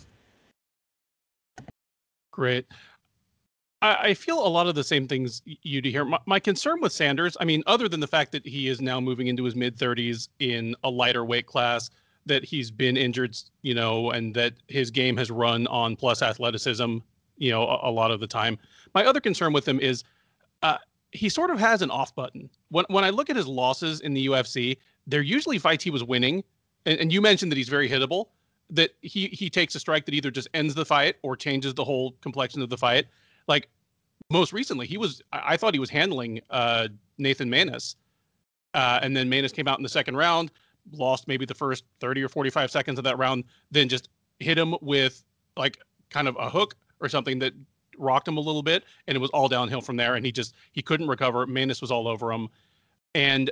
Great. 2.32 2.66
I, 3.86 4.14
feel 4.14 4.46
a 4.46 4.48
lot 4.48 4.68
of 4.68 4.76
the 4.76 4.84
same 4.84 5.08
things 5.08 5.42
you 5.46 5.82
do 5.82 5.90
here. 5.90 6.06
My, 6.06 6.20
my 6.26 6.40
concern 6.40 6.80
with 6.80 6.94
Sanders, 6.94 7.36
I 7.40 7.46
mean, 7.46 7.64
other 7.68 7.90
than 7.90 8.00
the 8.00 8.08
fact 8.08 8.32
that 8.32 8.46
he 8.48 8.70
is 8.70 8.80
now 8.80 9.00
moving 9.02 9.28
into 9.28 9.44
his 9.44 9.56
mid 9.56 9.78
30s 9.78 10.30
in 10.40 10.76
a 10.84 10.90
lighter 10.90 11.26
weight 11.26 11.48
class, 11.48 11.90
that 12.26 12.46
he's 12.46 12.72
been 12.72 12.96
injured, 12.96 13.36
you 13.62 13.74
know, 13.74 14.12
and 14.12 14.34
that 14.36 14.54
his 14.68 14.90
game 14.90 15.18
has 15.18 15.30
run 15.30 15.68
on 15.68 15.98
plus 15.98 16.22
athleticism, 16.22 17.00
you 17.38 17.52
know, 17.52 17.68
a, 17.68 17.90
a 17.90 17.92
lot 17.92 18.12
of 18.12 18.22
the 18.22 18.28
time. 18.28 18.58
My 18.96 19.06
other 19.06 19.20
concern 19.20 19.52
with 19.52 19.68
him 19.68 19.80
is 19.82 20.06
uh, 20.62 20.78
he 21.12 21.28
sort 21.28 21.50
of 21.50 21.60
has 21.60 21.82
an 21.82 21.92
off 21.92 22.16
button. 22.16 22.50
When 22.70 22.86
when 22.88 23.04
I 23.04 23.10
look 23.10 23.30
at 23.30 23.36
his 23.36 23.48
losses 23.48 24.00
in 24.00 24.14
the 24.14 24.28
UFC, 24.28 24.78
they're 25.08 25.22
usually 25.22 25.60
fights 25.60 25.84
he 25.84 25.90
was 25.90 26.04
winning 26.04 26.44
and, 26.86 27.00
and 27.00 27.14
you 27.14 27.22
mentioned 27.22 27.52
that 27.52 27.58
he's 27.58 27.70
very 27.70 27.90
hittable, 27.90 28.28
that 28.70 28.92
he 29.02 29.28
he 29.28 29.50
takes 29.50 29.76
a 29.76 29.80
strike 29.80 30.06
that 30.06 30.14
either 30.14 30.32
just 30.32 30.48
ends 30.54 30.74
the 30.74 30.86
fight 30.86 31.16
or 31.22 31.36
changes 31.36 31.74
the 31.74 31.84
whole 31.84 32.16
complexion 32.22 32.62
of 32.62 32.70
the 32.70 32.78
fight. 32.78 33.06
Like 33.48 33.70
most 34.30 34.54
recently, 34.54 34.88
he 34.88 34.98
was 34.98 35.22
I, 35.32 35.54
I 35.54 35.58
thought 35.58 35.74
he 35.74 35.80
was 35.80 35.90
handling 35.90 36.42
uh, 36.50 36.88
Nathan 37.18 37.50
Maness, 37.50 37.96
uh, 38.74 39.00
and 39.02 39.16
then 39.16 39.30
Maness 39.30 39.54
came 39.54 39.68
out 39.68 39.80
in 39.80 39.84
the 39.84 39.90
second 39.90 40.16
round, 40.16 40.52
lost 40.92 41.28
maybe 41.28 41.46
the 41.46 41.54
first 41.54 41.84
thirty 42.00 42.22
or 42.22 42.30
forty 42.30 42.50
five 42.50 42.72
seconds 42.72 42.98
of 42.98 43.04
that 43.06 43.18
round, 43.18 43.44
then 43.72 43.90
just 43.90 44.10
hit 44.40 44.58
him 44.58 44.76
with 44.82 45.24
like 45.58 45.78
kind 46.10 46.28
of 46.28 46.36
a 46.40 46.50
hook 46.50 46.76
or 47.00 47.10
something 47.10 47.40
that 47.40 47.54
rocked 47.98 48.28
him 48.28 48.38
a 48.38 48.42
little 48.42 48.64
bit, 48.64 48.84
and 49.08 49.16
it 49.16 49.20
was 49.20 49.30
all 49.32 49.48
downhill 49.48 49.82
from 49.82 49.98
there. 49.98 50.16
And 50.16 50.26
he 50.26 50.32
just 50.32 50.54
he 50.72 50.82
couldn't 50.82 51.08
recover. 51.08 51.46
Maness 51.46 51.82
was 51.82 51.92
all 51.92 52.08
over 52.08 52.32
him, 52.32 52.50
and 53.14 53.52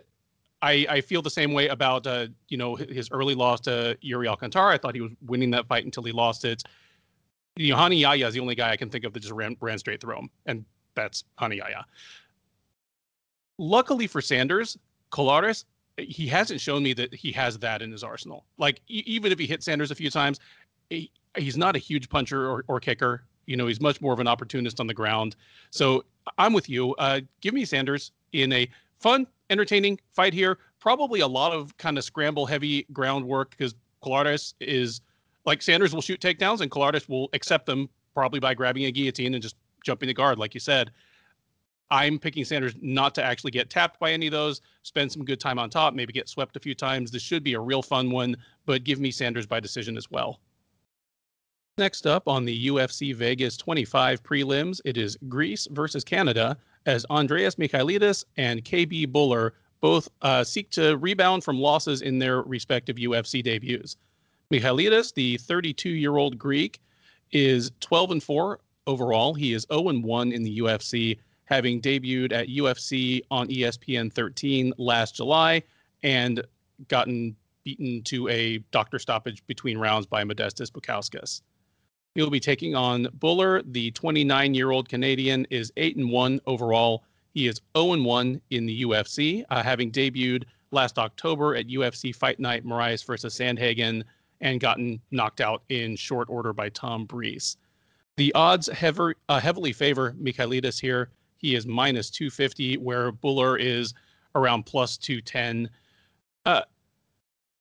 I, 0.61 0.85
I 0.89 1.01
feel 1.01 1.21
the 1.21 1.29
same 1.29 1.53
way 1.53 1.67
about 1.67 2.05
uh, 2.05 2.27
you 2.47 2.57
know 2.57 2.75
his 2.75 3.09
early 3.11 3.35
loss 3.35 3.61
to 3.61 3.97
Yuri 4.01 4.27
Alcantara. 4.27 4.73
I 4.73 4.77
thought 4.77 4.95
he 4.95 5.01
was 5.01 5.11
winning 5.25 5.51
that 5.51 5.67
fight 5.67 5.85
until 5.85 6.03
he 6.03 6.11
lost 6.11 6.45
it. 6.45 6.63
Rani 7.59 7.97
Yahya 7.97 8.27
is 8.27 8.33
the 8.33 8.39
only 8.39 8.55
guy 8.55 8.71
I 8.71 8.77
can 8.77 8.89
think 8.89 9.03
of 9.05 9.13
that 9.13 9.19
just 9.19 9.33
ran 9.33 9.55
ran 9.61 9.77
straight 9.77 10.01
through 10.01 10.17
him, 10.17 10.29
and 10.45 10.65
that's 10.95 11.23
Rani 11.41 11.57
Yahya. 11.57 11.85
luckily 13.57 14.07
for 14.07 14.21
Sanders, 14.21 14.77
Colares, 15.11 15.65
he 15.97 16.25
hasn't 16.27 16.59
shown 16.61 16.81
me 16.83 16.93
that 16.93 17.13
he 17.13 17.31
has 17.33 17.59
that 17.59 17.81
in 17.81 17.91
his 17.91 18.03
arsenal. 18.03 18.45
Like 18.57 18.81
e- 18.87 19.03
even 19.05 19.31
if 19.31 19.39
he 19.39 19.45
hit 19.45 19.61
Sanders 19.63 19.91
a 19.91 19.95
few 19.95 20.09
times, 20.09 20.39
he, 20.89 21.11
he's 21.37 21.57
not 21.57 21.75
a 21.75 21.79
huge 21.79 22.09
puncher 22.09 22.49
or, 22.49 22.63
or 22.67 22.79
kicker. 22.79 23.23
You 23.45 23.57
know, 23.57 23.67
he's 23.67 23.81
much 23.81 24.01
more 24.01 24.13
of 24.13 24.19
an 24.19 24.27
opportunist 24.27 24.79
on 24.79 24.87
the 24.87 24.93
ground. 24.93 25.35
So 25.69 26.05
I'm 26.37 26.53
with 26.53 26.69
you. 26.69 26.95
Uh, 26.95 27.21
give 27.41 27.53
me 27.53 27.65
Sanders 27.65 28.11
in 28.31 28.51
a 28.53 28.69
fun, 28.99 29.27
entertaining 29.49 29.99
fight 30.13 30.33
here. 30.33 30.57
Probably 30.79 31.19
a 31.19 31.27
lot 31.27 31.51
of 31.51 31.75
kind 31.77 31.97
of 31.97 32.03
scramble 32.03 32.45
heavy 32.45 32.85
groundwork 32.93 33.51
because 33.51 33.75
Colares 34.03 34.53
is 34.59 35.01
like 35.45 35.61
Sanders 35.61 35.93
will 35.93 36.01
shoot 36.01 36.19
takedowns 36.19 36.61
and 36.61 36.69
Colares 36.69 37.07
will 37.09 37.29
accept 37.33 37.65
them 37.65 37.89
probably 38.13 38.39
by 38.39 38.53
grabbing 38.53 38.85
a 38.85 38.91
guillotine 38.91 39.33
and 39.33 39.41
just 39.41 39.55
jumping 39.83 40.07
the 40.07 40.13
guard, 40.13 40.37
like 40.37 40.53
you 40.53 40.59
said. 40.59 40.91
I'm 41.89 42.19
picking 42.19 42.45
Sanders 42.45 42.73
not 42.81 43.13
to 43.15 43.23
actually 43.23 43.51
get 43.51 43.69
tapped 43.69 43.99
by 43.99 44.13
any 44.13 44.27
of 44.27 44.31
those, 44.31 44.61
spend 44.83 45.11
some 45.11 45.25
good 45.25 45.41
time 45.41 45.59
on 45.59 45.69
top, 45.69 45.93
maybe 45.93 46.13
get 46.13 46.29
swept 46.29 46.55
a 46.55 46.59
few 46.59 46.73
times. 46.73 47.11
This 47.11 47.21
should 47.21 47.43
be 47.43 47.53
a 47.53 47.59
real 47.59 47.81
fun 47.81 48.09
one, 48.09 48.37
but 48.65 48.85
give 48.85 48.99
me 48.99 49.11
Sanders 49.11 49.45
by 49.45 49.59
decision 49.59 49.97
as 49.97 50.09
well. 50.09 50.39
Next 51.77 52.07
up 52.07 52.27
on 52.27 52.45
the 52.45 52.67
UFC 52.67 53.13
Vegas 53.13 53.57
25 53.57 54.23
prelims, 54.23 54.79
it 54.85 54.97
is 54.97 55.17
Greece 55.27 55.67
versus 55.71 56.03
Canada 56.03 56.57
as 56.85 57.05
Andreas 57.09 57.55
Michailidis 57.55 58.23
and 58.37 58.63
KB 58.63 59.07
Bhullar 59.07 59.51
both 59.81 60.07
uh, 60.21 60.43
seek 60.43 60.69
to 60.71 60.95
rebound 60.97 61.43
from 61.43 61.59
losses 61.59 62.01
in 62.03 62.19
their 62.19 62.41
respective 62.43 62.97
UFC 62.97 63.43
debuts. 63.43 63.97
Michailidis, 64.51 65.13
the 65.13 65.37
32 65.37 65.89
year 65.89 66.17
old 66.17 66.37
Greek, 66.37 66.81
is 67.31 67.71
12 67.79 68.11
and 68.11 68.23
4 68.23 68.59
overall. 68.85 69.33
He 69.33 69.53
is 69.53 69.65
0 69.71 69.89
and 69.89 70.03
1 70.03 70.31
in 70.33 70.43
the 70.43 70.59
UFC, 70.59 71.17
having 71.45 71.81
debuted 71.81 72.33
at 72.33 72.47
UFC 72.47 73.21
on 73.31 73.47
ESPN 73.47 74.11
13 74.11 74.73
last 74.77 75.15
July 75.15 75.63
and 76.03 76.45
gotten 76.87 77.35
beaten 77.63 78.01
to 78.03 78.27
a 78.27 78.57
doctor 78.71 78.99
stoppage 78.99 79.45
between 79.47 79.77
rounds 79.77 80.05
by 80.05 80.23
Modestas 80.23 80.71
Bukauskas. 80.71 81.41
He'll 82.15 82.29
be 82.29 82.39
taking 82.39 82.75
on 82.75 83.05
Bhullar. 83.19 83.63
The 83.71 83.91
29 83.91 84.53
year 84.53 84.71
old 84.71 84.89
Canadian 84.89 85.47
is 85.49 85.71
8 85.77 85.95
and 85.95 86.09
1 86.09 86.41
overall. 86.45 87.03
He 87.33 87.47
is 87.47 87.61
0 87.77 87.93
and 87.93 88.03
1 88.03 88.41
in 88.49 88.65
the 88.65 88.83
UFC, 88.83 89.45
uh, 89.49 89.63
having 89.63 89.91
debuted 89.91 90.43
last 90.71 90.97
October 90.97 91.55
at 91.55 91.67
UFC 91.67 92.13
Fight 92.13 92.39
Night 92.39 92.65
Moraes 92.65 93.05
versus 93.05 93.33
Sandhagen 93.37 94.03
and 94.41 94.59
gotten 94.59 94.99
knocked 95.11 95.39
out 95.39 95.63
in 95.69 95.95
short 95.95 96.29
order 96.29 96.51
by 96.51 96.69
Tom 96.69 97.05
Breese. 97.05 97.57
The 98.17 98.33
odds 98.33 98.67
heavy, 98.67 99.13
uh, 99.29 99.39
heavily 99.39 99.71
favor 99.71 100.15
Michailidis 100.21 100.79
here. 100.79 101.09
He 101.37 101.55
is 101.55 101.65
minus 101.65 102.09
250, 102.09 102.77
where 102.77 103.11
Bhullar 103.11 103.59
is 103.59 103.93
around 104.35 104.65
plus 104.65 104.97
210. 104.97 105.69
Uh, 106.45 106.61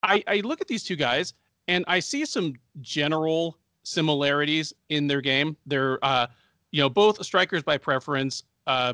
I, 0.03 0.23
I 0.27 0.35
look 0.37 0.61
at 0.61 0.67
these 0.67 0.83
two 0.83 0.95
guys 0.95 1.33
and 1.67 1.85
I 1.87 1.99
see 1.99 2.25
some 2.25 2.55
general 2.81 3.57
similarities 3.83 4.73
in 4.89 5.07
their 5.07 5.21
game. 5.21 5.55
They're, 5.65 6.03
uh, 6.03 6.27
you 6.71 6.81
know, 6.81 6.89
both 6.89 7.23
strikers 7.25 7.63
by 7.63 7.77
preference. 7.77 8.43
Uh, 8.67 8.93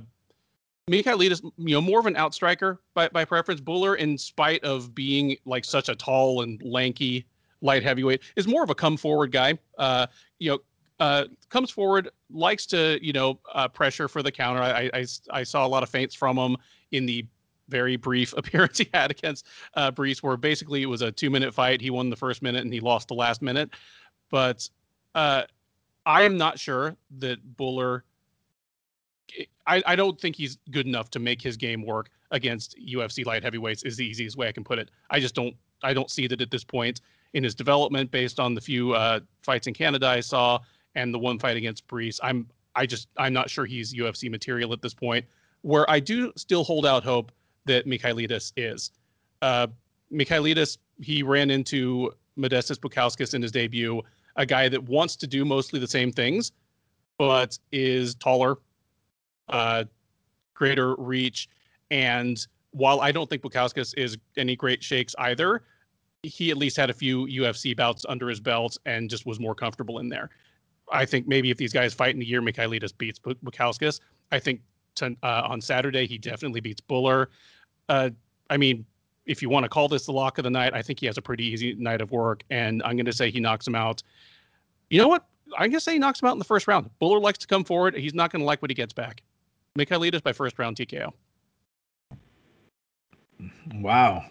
Michailidis, 0.89 1.44
you 1.58 1.75
know, 1.75 1.82
more 1.82 2.00
of 2.00 2.06
an 2.06 2.15
outstriker 2.15 2.79
by, 2.94 3.10
by 3.10 3.25
preference. 3.25 3.60
Bhullar, 3.60 3.98
in 3.98 4.17
spite 4.17 4.63
of 4.63 4.96
being 4.96 5.38
like 5.46 5.65
such 5.65 5.89
a 5.89 5.96
tall 5.96 6.44
and 6.44 6.62
lanky 6.63 7.25
light 7.62 7.84
heavyweight, 7.84 8.22
is 8.36 8.48
more 8.48 8.64
of 8.64 8.70
a 8.70 8.76
come 8.76 8.98
forward 8.98 9.32
guy. 9.32 9.58
Uh, 9.78 10.08
you 10.40 10.52
know, 10.52 10.60
uh, 11.00 11.26
comes 11.50 11.70
forward, 11.70 12.10
likes 12.32 12.66
to 12.68 13.00
you 13.02 13.14
know 13.14 13.40
uh, 13.54 13.68
pressure 13.68 14.08
for 14.08 14.24
the 14.24 14.32
counter. 14.32 14.62
I, 14.62 14.90
I 14.94 15.06
I 15.32 15.44
saw 15.44 15.66
a 15.66 15.70
lot 15.70 15.84
of 15.84 15.90
feints 15.90 16.16
from 16.16 16.38
him 16.38 16.58
in 16.92 17.06
the 17.06 17.26
very 17.70 17.96
brief 17.96 18.34
appearance 18.38 18.80
he 18.80 18.90
had 18.94 19.12
against 19.12 19.46
uh, 19.76 19.92
Breese, 19.92 20.24
where 20.24 20.38
basically 20.38 20.82
it 20.82 20.88
was 20.88 21.02
a 21.02 21.12
two 21.12 21.30
minute 21.30 21.54
fight. 21.54 21.82
He 21.82 21.90
won 21.90 22.10
the 22.10 22.16
first 22.16 22.42
minute 22.42 22.64
and 22.64 22.74
he 22.74 22.80
lost 22.80 23.08
the 23.08 23.14
last 23.14 23.42
minute. 23.42 23.70
But 24.30 24.70
uh, 25.16 25.44
I 26.06 26.24
am 26.24 26.38
not 26.38 26.60
sure 26.60 26.96
that 27.20 27.58
Bhullar. 27.58 28.02
I, 29.68 29.84
I 29.86 29.96
don't 29.98 30.20
think 30.20 30.38
he's 30.38 30.58
good 30.72 30.88
enough 30.88 31.10
to 31.12 31.20
make 31.20 31.42
his 31.42 31.58
game 31.58 31.86
work 31.86 32.10
against 32.32 32.78
UFC 32.78 33.26
light 33.26 33.44
heavyweights. 33.44 33.84
Is 33.84 33.98
the 33.98 34.06
easiest 34.06 34.38
way 34.38 34.48
I 34.48 34.52
can 34.52 34.64
put 34.64 34.80
it. 34.80 34.90
I 35.10 35.20
just 35.20 35.36
don't. 35.36 35.56
I 35.84 35.94
don't 35.94 36.10
see 36.10 36.26
that 36.28 36.42
at 36.42 36.50
this 36.50 36.64
point 36.64 37.02
in 37.34 37.43
his 37.43 37.55
development, 37.55 38.12
based 38.12 38.39
on 38.39 38.53
the 38.53 38.62
few 38.62 38.93
uh, 38.93 39.19
fights 39.41 39.67
in 39.67 39.74
Canada 39.74 40.07
I 40.07 40.19
saw 40.19 40.60
and 40.96 41.13
the 41.13 41.19
one 41.19 41.39
fight 41.39 41.57
against 41.57 41.88
Breese. 41.88 42.19
I'm. 42.24 42.48
I 42.75 42.86
just. 42.86 43.07
I'm 43.17 43.34
not 43.34 43.50
sure 43.50 43.65
he's 43.65 43.93
UFC 43.93 44.29
material 44.29 44.74
at 44.74 44.81
this 44.81 44.93
point. 44.93 45.25
Where 45.62 45.89
I 45.89 46.00
do 46.00 46.31
still 46.36 46.63
hold 46.63 46.86
out 46.86 47.03
hope 47.03 47.31
that 47.65 47.86
Michailidis 47.86 48.53
is. 48.55 48.91
Uh, 49.41 49.67
Michailidis, 50.12 50.77
he 51.01 51.24
ran 51.24 51.50
into 51.50 52.12
Modestas 52.38 52.79
Bukauskas 52.79 53.34
in 53.34 53.41
his 53.41 53.51
debut, 53.51 54.01
a 54.36 54.46
guy 54.46 54.69
that 54.69 54.84
wants 54.84 55.15
to 55.17 55.27
do 55.27 55.43
mostly 55.43 55.79
the 55.79 55.88
same 55.88 56.12
things, 56.12 56.51
but 57.17 57.57
is 57.72 58.15
taller, 58.15 58.57
uh, 59.50 59.84
greater 60.53 60.96
reach, 60.96 61.50
and 61.91 62.48
while 62.72 63.01
I 63.01 63.12
don't 63.12 63.29
think 63.29 63.41
Bukauskas 63.41 63.93
is 63.98 64.17
any 64.38 64.55
great 64.55 64.84
shakes 64.84 65.15
either, 65.19 65.63
he 66.24 66.51
at 66.51 66.57
least 66.57 66.77
had 66.77 66.89
a 66.89 66.93
few 66.93 67.25
UFC 67.27 67.75
bouts 67.75 68.05
under 68.07 68.29
his 68.29 68.39
belt 68.39 68.77
and 68.86 69.09
just 69.09 69.25
was 69.25 69.39
more 69.39 69.55
comfortable 69.55 70.00
in 70.00 70.09
there. 70.09 70.29
I 70.91 71.05
think 71.05 71.27
maybe 71.27 71.51
if 71.51 71.57
these 71.57 71.74
guys 71.74 71.93
fight 71.93 72.13
in 72.13 72.19
the 72.19 72.25
year, 72.25 72.41
Michailidis 72.41 72.97
beats 72.97 73.19
Bukauskas. 73.19 74.00
I 74.31 74.39
think 74.39 74.62
to, 74.95 75.15
uh, 75.24 75.43
on 75.45 75.62
Saturday 75.62 76.07
he 76.07 76.17
definitely 76.17 76.62
beats 76.62 76.81
Bhullar. 76.81 77.27
Uh, 77.89 78.09
I 78.50 78.57
mean, 78.57 78.86
if 79.25 79.41
you 79.41 79.50
want 79.50 79.63
to 79.63 79.69
call 79.69 79.88
this 79.88 80.05
the 80.05 80.13
lock 80.13 80.38
of 80.38 80.43
the 80.43 80.50
night, 80.50 80.74
I 80.74 80.81
think 80.81 81.00
he 81.00 81.05
has 81.05 81.17
a 81.17 81.21
pretty 81.21 81.45
easy 81.45 81.75
night 81.75 82.01
of 82.01 82.12
work, 82.12 82.43
and 82.50 82.81
I'm 82.83 82.95
going 82.95 83.05
to 83.05 83.13
say 83.13 83.29
he 83.29 83.39
knocks 83.39 83.67
him 83.67 83.75
out. 83.75 84.01
You 84.89 85.00
know 85.01 85.07
what? 85.09 85.25
I'm 85.57 85.69
going 85.69 85.74
to 85.74 85.79
say 85.81 85.93
he 85.93 86.00
knocks 86.00 86.21
him 86.21 86.29
out 86.29 86.33
in 86.33 86.39
the 86.39 86.45
first 86.45 86.67
round. 86.67 86.89
Bhullar 87.01 87.21
likes 87.21 87.38
to 87.39 87.47
come 87.47 87.63
forward. 87.63 87.95
He's 87.95 88.13
not 88.13 88.31
going 88.31 88.41
to 88.41 88.45
like 88.45 88.62
what 88.62 88.71
he 88.71 88.75
gets 88.75 88.93
back. 88.93 89.21
Michailidis 89.77 90.24
by 90.24 90.33
first 90.33 90.57
round 90.57 90.77
TKO. 90.77 91.12
Wow. 93.75 94.25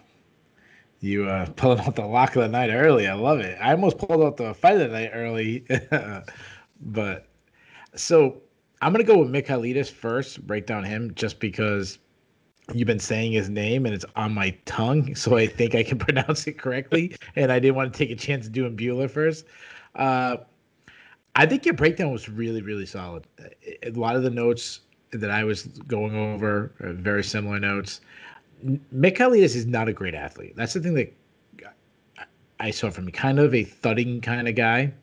You 0.99 1.27
uh, 1.29 1.45
pulled 1.55 1.79
out 1.79 1.95
the 1.95 2.05
lock 2.05 2.35
of 2.35 2.41
the 2.43 2.47
night 2.47 2.69
early. 2.69 3.07
I 3.07 3.13
love 3.13 3.39
it. 3.39 3.57
I 3.61 3.71
almost 3.71 3.97
pulled 3.97 4.23
out 4.23 4.37
the 4.37 4.53
fight 4.53 4.79
of 4.79 4.79
the 4.79 4.99
night 4.99 5.11
early. 5.13 5.65
but 6.81 7.27
so 7.95 8.41
I'm 8.81 8.93
to 8.93 9.03
go 9.03 9.17
with 9.17 9.29
Michailidis 9.29 9.89
first, 9.89 10.45
break 10.45 10.65
down 10.65 10.83
him 10.83 11.13
just 11.15 11.39
because 11.39 11.99
you've 12.73 12.87
been 12.87 12.99
saying 12.99 13.31
his 13.31 13.49
name 13.49 13.85
and 13.85 13.95
it's 13.95 14.05
on 14.15 14.33
my 14.33 14.51
tongue, 14.65 15.15
so 15.15 15.37
I 15.37 15.47
think 15.47 15.75
I 15.75 15.83
can 15.83 15.97
pronounce 15.97 16.47
it 16.47 16.57
correctly. 16.57 17.15
and 17.35 17.51
I 17.51 17.59
didn't 17.59 17.75
want 17.75 17.93
to 17.93 17.97
take 17.97 18.11
a 18.11 18.15
chance 18.15 18.47
doing 18.47 18.75
Bhullar 18.75 19.09
first. 19.09 19.45
Uh, 19.95 20.37
I 21.35 21.45
think 21.45 21.65
your 21.65 21.75
breakdown 21.75 22.11
was 22.11 22.29
really, 22.29 22.61
really 22.61 22.85
solid. 22.85 23.27
A 23.83 23.91
lot 23.91 24.15
of 24.15 24.23
the 24.23 24.29
notes 24.29 24.81
that 25.11 25.29
I 25.29 25.43
was 25.43 25.63
going 25.87 26.15
over 26.15 26.73
are 26.81 26.93
very 26.93 27.23
similar 27.23 27.59
notes. 27.59 28.01
Michailidis 28.65 29.55
is 29.55 29.65
not 29.65 29.87
a 29.87 29.93
great 29.93 30.15
athlete. 30.15 30.55
That's 30.55 30.73
the 30.73 30.79
thing 30.79 30.93
that 30.95 31.13
I 32.59 32.71
saw 32.71 32.89
from 32.89 33.05
him. 33.05 33.11
Kind 33.11 33.39
of 33.39 33.53
a 33.53 33.63
thudding 33.63 34.21
kind 34.21 34.47
of 34.47 34.55
guy. 34.55 34.93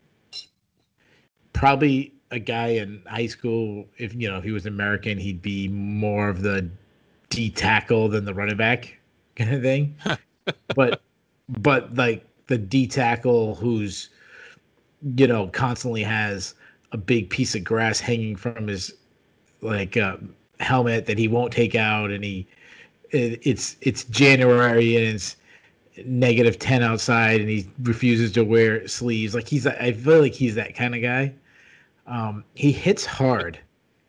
Probably 1.52 2.12
a 2.30 2.38
guy 2.38 2.68
in 2.68 3.02
high 3.06 3.26
school. 3.26 3.86
If 3.96 4.14
you 4.14 4.28
know, 4.28 4.38
if 4.38 4.44
he 4.44 4.50
was 4.50 4.66
American, 4.66 5.18
he'd 5.18 5.40
be 5.40 5.68
more 5.68 6.28
of 6.28 6.42
the 6.42 6.68
D 7.30 7.50
tackle 7.50 8.08
than 8.08 8.24
the 8.24 8.34
running 8.34 8.56
back 8.56 8.98
kind 9.36 9.54
of 9.54 9.62
thing. 9.62 9.96
but 10.74 11.00
but 11.48 11.94
like 11.94 12.26
the 12.48 12.58
D 12.58 12.86
tackle 12.86 13.54
who's 13.54 14.10
you 15.16 15.26
know 15.26 15.48
constantly 15.48 16.02
has 16.02 16.54
a 16.92 16.96
big 16.96 17.30
piece 17.30 17.54
of 17.54 17.64
grass 17.64 18.00
hanging 18.00 18.36
from 18.36 18.66
his 18.66 18.92
like 19.60 19.96
uh, 19.96 20.16
helmet 20.60 21.06
that 21.06 21.18
he 21.18 21.28
won't 21.28 21.52
take 21.52 21.74
out, 21.74 22.10
and 22.10 22.24
he 22.24 22.46
it, 23.14 23.40
it's 23.42 23.76
it's 23.80 24.04
January 24.04 24.96
and 24.96 25.14
it's 25.14 25.36
negative 26.04 26.58
ten 26.58 26.82
outside, 26.82 27.40
and 27.40 27.48
he 27.48 27.68
refuses 27.82 28.32
to 28.32 28.42
wear 28.44 28.86
sleeves. 28.88 29.34
Like 29.34 29.48
he's 29.48 29.66
I 29.66 29.92
feel 29.92 30.20
like 30.20 30.34
he's 30.34 30.54
that 30.56 30.74
kind 30.74 30.94
of 30.94 31.02
guy. 31.02 31.32
Um, 32.06 32.44
he 32.54 32.70
hits 32.72 33.06
hard 33.06 33.58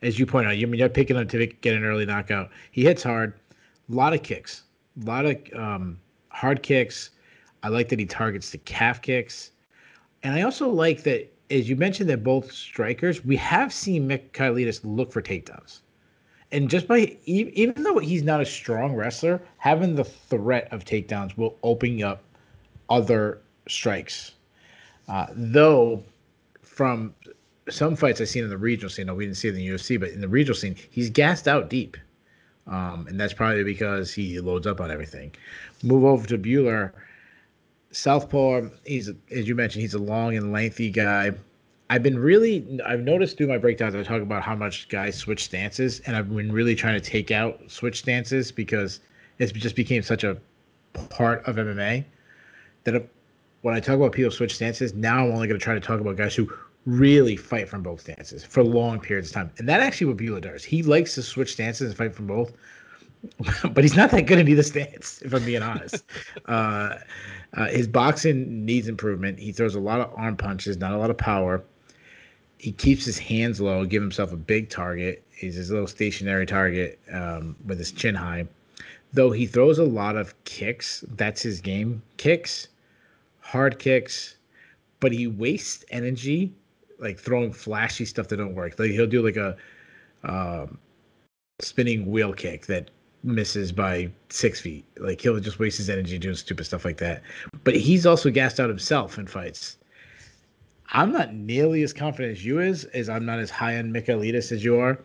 as 0.06 0.20
you 0.20 0.26
point 0.26 0.48
out, 0.48 0.58
you 0.58 0.68
I 0.68 0.70
mean 0.70 0.80
you're 0.80 0.90
picking 0.90 1.16
him 1.16 1.28
to 1.28 1.48
get 1.48 1.76
an 1.76 1.84
early 1.84 2.06
knockout. 2.06 2.52
He 2.72 2.84
hits 2.84 3.04
hard, 3.04 3.34
a 3.90 3.94
lot 3.94 4.14
of 4.14 4.24
kicks, 4.24 4.64
a 5.02 5.06
lot 5.06 5.26
of 5.26 5.38
um, 5.56 6.00
hard 6.30 6.62
kicks. 6.62 7.10
I 7.64 7.70
like 7.70 7.90
that 7.90 8.00
he 8.00 8.06
targets 8.06 8.52
the 8.52 8.60
calf 8.60 9.02
kicks, 9.02 9.52
and 10.22 10.36
I 10.36 10.44
also 10.44 10.70
like 10.70 11.04
that, 11.04 11.34
as 11.50 11.68
you 11.68 11.76
mentioned, 11.76 12.10
that 12.12 12.24
both 12.24 12.52
strikers. 12.52 13.26
We 13.26 13.36
have 13.38 13.74
seen 13.74 14.08
Michailidis 14.08 14.82
look 14.84 15.12
for 15.12 15.22
takedowns, 15.22 15.80
and 16.56 16.70
just 16.70 16.88
by 16.88 17.18
even 17.26 17.84
though 17.84 17.98
he's 17.98 18.24
not 18.24 18.42
a 18.42 18.46
strong 18.46 18.96
wrestler, 18.96 19.42
having 19.58 19.96
the 19.96 20.06
threat 20.06 20.68
of 20.72 20.86
takedowns 20.86 21.38
will 21.38 21.58
open 21.64 22.02
up 22.02 22.24
other 22.90 23.42
strikes. 23.68 24.32
Uh, 25.08 25.28
though, 25.34 26.02
from 26.62 27.14
some 27.70 27.96
fights 27.96 28.22
I've 28.22 28.30
seen 28.30 28.44
in 28.44 28.50
the 28.50 28.58
regional 28.58 28.90
scene. 28.90 29.14
We 29.16 29.26
didn't 29.26 29.38
see 29.38 29.48
it 29.48 29.56
in 29.56 29.58
the 29.58 29.68
UFC, 29.68 30.00
but 30.00 30.10
in 30.10 30.22
the 30.22 30.28
regional 30.28 30.56
scene, 30.56 30.76
he's 30.92 31.10
gassed 31.10 31.48
out 31.48 31.70
deep. 31.70 31.98
Um, 32.68 33.06
and 33.08 33.20
that's 33.20 33.34
probably 33.34 33.64
because 33.64 34.14
he 34.14 34.40
loads 34.40 34.66
up 34.66 34.82
on 34.82 34.90
everything. 34.90 35.36
Move 35.84 36.06
over 36.06 36.28
to 36.28 36.38
Bhullar. 36.38 36.92
Southpaw, 37.92 38.70
he's 38.86 39.10
as 39.32 39.48
you 39.48 39.56
mentioned, 39.56 39.82
he's 39.82 39.94
a 39.94 40.00
long 40.00 40.36
and 40.36 40.52
lengthy 40.52 40.90
guy. 40.90 41.32
I've 41.90 42.02
been 42.02 42.18
really, 42.18 42.80
I've 42.86 43.02
noticed 43.02 43.38
through 43.38 43.48
my 43.48 43.58
breakdowns, 43.58 43.94
I 43.94 44.02
talk 44.02 44.22
about 44.22 44.42
how 44.42 44.56
much 44.56 44.90
guys 44.90 45.16
switch 45.16 45.44
stances, 45.44 46.00
and 46.02 46.16
I've 46.16 46.34
been 46.36 46.52
really 46.52 46.74
trying 46.74 47.00
to 47.00 47.10
take 47.10 47.30
out 47.30 47.60
switch 47.68 48.00
stances 48.00 48.52
because 48.52 49.02
it's 49.38 49.52
just 49.52 49.76
became 49.76 50.02
such 50.02 50.24
a 50.24 50.38
part 51.10 51.46
of 51.46 51.58
MMA 51.58 52.04
that 52.86 53.08
when 53.62 53.76
I 53.76 53.80
talk 53.80 53.96
about 53.96 54.14
people 54.14 54.32
switch 54.32 54.56
stances, 54.56 54.94
now 54.94 55.26
I'm 55.26 55.32
only 55.32 55.48
going 55.48 55.60
to 55.60 55.64
try 55.64 55.74
to 55.74 55.80
talk 55.80 56.00
about 56.00 56.16
guys 56.16 56.36
who 56.36 56.52
really 56.86 57.36
fight 57.36 57.68
from 57.68 57.82
both 57.82 58.02
stances 58.02 58.44
for 58.44 58.64
long 58.64 59.00
periods 59.00 59.30
of 59.30 59.34
time. 59.34 59.52
And 59.58 59.68
that 59.68 59.82
actually 59.82 60.08
what 60.08 60.18
Bhullar 60.18 60.42
does. 60.42 60.64
He 60.64 60.84
likes 60.84 61.16
to 61.16 61.24
switch 61.24 61.54
stances 61.54 61.90
and 61.90 61.98
fight 61.98 62.14
from 62.14 62.28
both, 62.28 62.54
but 63.74 63.84
he's 63.84 63.96
not 63.96 64.12
that 64.12 64.24
good 64.24 64.38
in 64.38 64.48
either 64.48 64.64
stance, 64.64 65.22
if 65.24 65.34
I'm 65.34 65.44
being 65.46 65.64
honest. 65.64 66.04
uh, 66.46 66.98
uh, 67.54 67.68
his 67.68 67.88
boxing 67.88 68.66
needs 68.66 68.88
improvement. 68.88 69.40
He 69.40 69.52
throws 69.52 69.76
a 69.76 69.80
lot 69.80 70.00
of 70.00 70.12
arm 70.16 70.38
punches, 70.38 70.78
not 70.78 70.94
a 70.94 70.98
lot 70.98 71.10
of 71.10 71.18
power. 71.18 71.64
He 72.66 72.72
keeps 72.72 73.06
his 73.06 73.20
hands 73.20 73.62
low, 73.62 73.86
give 73.86 74.02
himself 74.02 74.34
a 74.34 74.36
big 74.36 74.72
target. 74.72 75.24
He's 75.30 75.54
his 75.54 75.70
little 75.70 75.86
stationary 75.86 76.48
target 76.48 77.00
um, 77.14 77.56
with 77.64 77.78
his 77.78 77.92
chin 77.92 78.16
high. 78.16 78.48
Though 79.14 79.30
he 79.30 79.46
throws 79.46 79.78
a 79.78 79.84
lot 79.84 80.18
of 80.18 80.34
kicks, 80.46 81.06
that's 81.10 81.44
his 81.44 81.62
game. 81.62 82.02
Kicks, 82.18 82.70
hard 83.40 83.78
kicks, 83.78 84.38
but 85.00 85.12
he 85.12 85.28
wastes 85.28 85.86
energy 85.92 86.56
like 86.98 87.20
throwing 87.20 87.54
flashy 87.54 88.04
stuff 88.04 88.30
that 88.30 88.38
don't 88.38 88.56
work. 88.56 88.80
Like 88.80 88.90
he'll 88.90 89.06
do 89.06 89.24
like 89.24 89.38
a 89.38 89.56
um, 90.24 90.80
spinning 91.62 92.10
wheel 92.10 92.34
kick 92.34 92.66
that 92.66 92.90
misses 93.22 93.72
by 93.72 94.10
six 94.30 94.60
feet. 94.60 94.86
Like 94.98 95.22
he'll 95.22 95.40
just 95.40 95.60
waste 95.60 95.78
his 95.78 95.92
energy 95.92 96.18
doing 96.18 96.34
stupid 96.34 96.64
stuff 96.64 96.84
like 96.84 96.98
that. 96.98 97.22
But 97.64 97.76
he's 97.76 98.08
also 98.08 98.32
gassed 98.32 98.60
out 98.60 98.70
himself 98.70 99.20
in 99.20 99.28
fights. 99.28 99.78
I'm 100.90 101.12
not 101.12 101.34
nearly 101.34 101.84
as 101.84 101.94
confident 101.94 102.38
as 102.38 102.46
you 102.46 102.60
is, 102.60 102.86
as 102.86 103.10
I'm 103.10 103.26
not 103.26 103.40
as 103.40 103.50
high 103.50 103.78
on 103.78 103.92
Michailidis 103.92 104.52
as 104.52 104.64
you 104.64 104.78
are. 104.78 105.00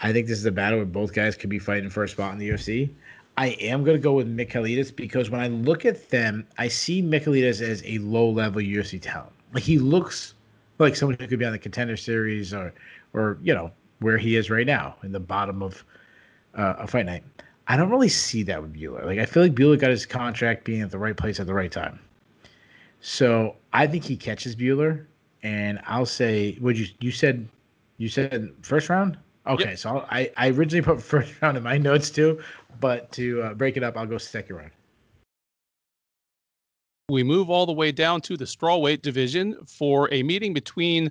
I 0.00 0.12
think 0.12 0.26
this 0.26 0.38
is 0.38 0.46
a 0.46 0.52
battle 0.52 0.78
where 0.78 0.86
both 0.86 1.12
guys 1.12 1.36
could 1.36 1.50
be 1.50 1.58
fighting 1.58 1.90
for 1.90 2.04
a 2.04 2.08
spot 2.08 2.32
in 2.32 2.38
the 2.38 2.48
UFC. 2.48 2.90
I 3.36 3.48
am 3.60 3.84
going 3.84 3.96
to 3.96 4.02
go 4.02 4.14
with 4.14 4.34
Michailidis 4.34 4.94
because 4.94 5.30
when 5.30 5.40
I 5.40 5.48
look 5.48 5.84
at 5.84 6.10
them, 6.10 6.46
I 6.58 6.68
see 6.68 7.02
Michailidis 7.02 7.60
as 7.60 7.82
a 7.84 7.98
low 7.98 8.30
level 8.30 8.60
UFC 8.60 9.00
talent. 9.00 9.32
Like 9.52 9.62
he 9.62 9.78
looks 9.78 10.34
like 10.78 10.96
someone 10.96 11.16
who 11.20 11.26
could 11.26 11.38
be 11.38 11.44
on 11.44 11.52
the 11.52 11.58
contender 11.58 11.96
series 11.96 12.54
or 12.54 12.72
or 13.12 13.38
you 13.42 13.54
know 13.54 13.70
where 14.00 14.18
he 14.18 14.36
is 14.36 14.50
right 14.50 14.66
now 14.66 14.96
in 15.02 15.12
the 15.12 15.20
bottom 15.20 15.62
of 15.62 15.84
uh, 16.54 16.74
a 16.78 16.86
fight 16.86 17.06
night. 17.06 17.24
I 17.68 17.76
don't 17.76 17.90
really 17.90 18.08
see 18.08 18.42
that 18.44 18.60
with 18.60 18.74
Bhullar. 18.74 19.04
Like 19.04 19.18
I 19.18 19.26
feel 19.26 19.42
like 19.42 19.54
Bhullar 19.54 19.78
got 19.78 19.90
his 19.90 20.06
contract 20.06 20.64
being 20.64 20.82
at 20.82 20.90
the 20.90 20.98
right 20.98 21.16
place 21.16 21.38
at 21.38 21.46
the 21.46 21.54
right 21.54 21.70
time. 21.70 22.00
So 23.00 23.56
I 23.72 23.86
think 23.86 24.04
he 24.04 24.16
catches 24.16 24.56
Bhullar, 24.56 25.06
and 25.42 25.80
I'll 25.86 26.06
say, 26.06 26.58
would 26.60 26.78
you 26.78 26.86
you 27.00 27.10
said 27.10 27.48
you 27.98 28.08
said 28.08 28.52
first 28.62 28.88
round? 28.88 29.18
Okay, 29.46 29.70
yep. 29.70 29.78
so 29.78 29.90
I'll, 29.90 30.06
i 30.10 30.30
I 30.36 30.48
originally 30.48 30.82
put 30.82 31.02
first 31.14 31.40
round 31.40 31.56
in 31.56 31.62
my 31.62 31.78
notes 31.78 32.10
too, 32.10 32.40
but 32.80 33.10
to 33.12 33.42
uh, 33.42 33.54
break 33.54 33.76
it 33.76 33.82
up, 33.82 33.96
I'll 33.96 34.06
go 34.06 34.18
second 34.18 34.56
round. 34.56 34.70
We 37.08 37.24
move 37.24 37.50
all 37.50 37.66
the 37.66 37.72
way 37.72 37.90
down 37.90 38.20
to 38.22 38.36
the 38.36 38.44
strawweight 38.44 39.02
division 39.02 39.56
for 39.66 40.08
a 40.12 40.22
meeting 40.22 40.54
between 40.54 41.10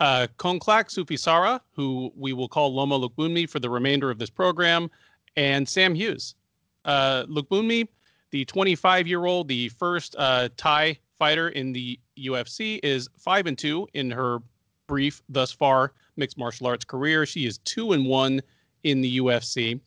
uh, 0.00 0.26
Konklak 0.38 0.90
Suphisara, 0.90 1.60
who 1.74 2.12
we 2.16 2.32
will 2.34 2.48
call 2.48 2.74
Loma 2.74 2.98
Lookboonmee 2.98 3.48
for 3.48 3.58
the 3.58 3.70
remainder 3.70 4.10
of 4.10 4.18
this 4.18 4.30
program, 4.30 4.90
and 5.36 5.66
Sam 5.66 5.94
Hughes. 5.94 6.34
Uh, 6.84 7.24
Lookboonmee, 7.26 7.88
the 8.30 8.44
25-year-old, 8.44 9.48
the 9.48 9.70
first 9.70 10.14
uh, 10.18 10.50
Thai 10.56 10.98
fighter 11.18 11.48
in 11.48 11.72
the 11.72 11.98
UFC, 12.18 12.80
is 12.82 13.08
five 13.18 13.46
and 13.46 13.58
two 13.58 13.88
in 13.94 14.10
her 14.10 14.38
brief 14.86 15.22
thus 15.28 15.52
far 15.52 15.92
mixed 16.16 16.38
martial 16.38 16.66
arts 16.66 16.84
career. 16.84 17.26
She 17.26 17.46
is 17.46 17.58
two 17.58 17.92
and 17.92 18.06
one 18.06 18.40
in 18.84 19.00
the 19.00 19.18
UFC. 19.18 19.80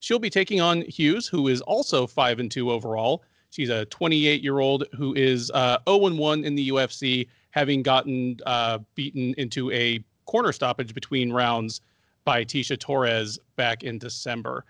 She'll 0.00 0.18
be 0.18 0.30
taking 0.30 0.60
on 0.60 0.82
Hughes, 0.82 1.26
who 1.26 1.48
is 1.48 1.60
also 1.62 2.06
five 2.06 2.38
and 2.38 2.50
two 2.50 2.70
overall. 2.70 3.22
She's 3.50 3.70
a 3.70 3.84
28 3.86 4.42
year 4.42 4.60
old 4.60 4.84
who 4.94 5.14
is 5.14 5.50
uh, 5.52 5.78
0 5.88 6.14
1 6.14 6.44
in 6.44 6.54
the 6.54 6.70
UFC, 6.70 7.28
having 7.50 7.82
gotten 7.82 8.38
uh, 8.46 8.78
beaten 8.94 9.34
into 9.38 9.70
a 9.70 10.02
corner 10.26 10.52
stoppage 10.52 10.92
between 10.92 11.32
rounds 11.32 11.80
by 12.24 12.44
Tecia 12.44 12.78
Torres 12.78 13.38
back 13.56 13.84
in 13.84 13.98
December. 13.98 14.64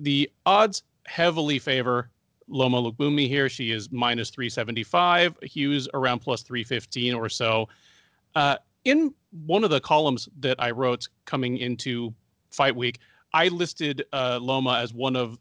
The 0.00 0.30
odds 0.46 0.82
heavily 1.06 1.58
favor 1.58 2.10
Loma 2.48 2.80
Lookboonmee 2.80 3.28
here. 3.28 3.48
She 3.48 3.70
is 3.70 3.90
minus 3.90 4.30
375, 4.30 5.36
Hughes 5.42 5.88
around 5.94 6.20
plus 6.20 6.42
315 6.42 7.14
or 7.14 7.28
so. 7.28 7.68
Uh, 8.34 8.56
in 8.84 9.14
one 9.46 9.64
of 9.64 9.70
the 9.70 9.80
columns 9.80 10.28
that 10.40 10.56
I 10.60 10.70
wrote 10.70 11.08
coming 11.24 11.58
into 11.58 12.12
fight 12.50 12.76
week, 12.76 12.98
I 13.32 13.48
listed 13.48 14.04
uh, 14.12 14.38
Loma 14.40 14.78
as 14.78 14.92
one 14.92 15.16
of 15.16 15.38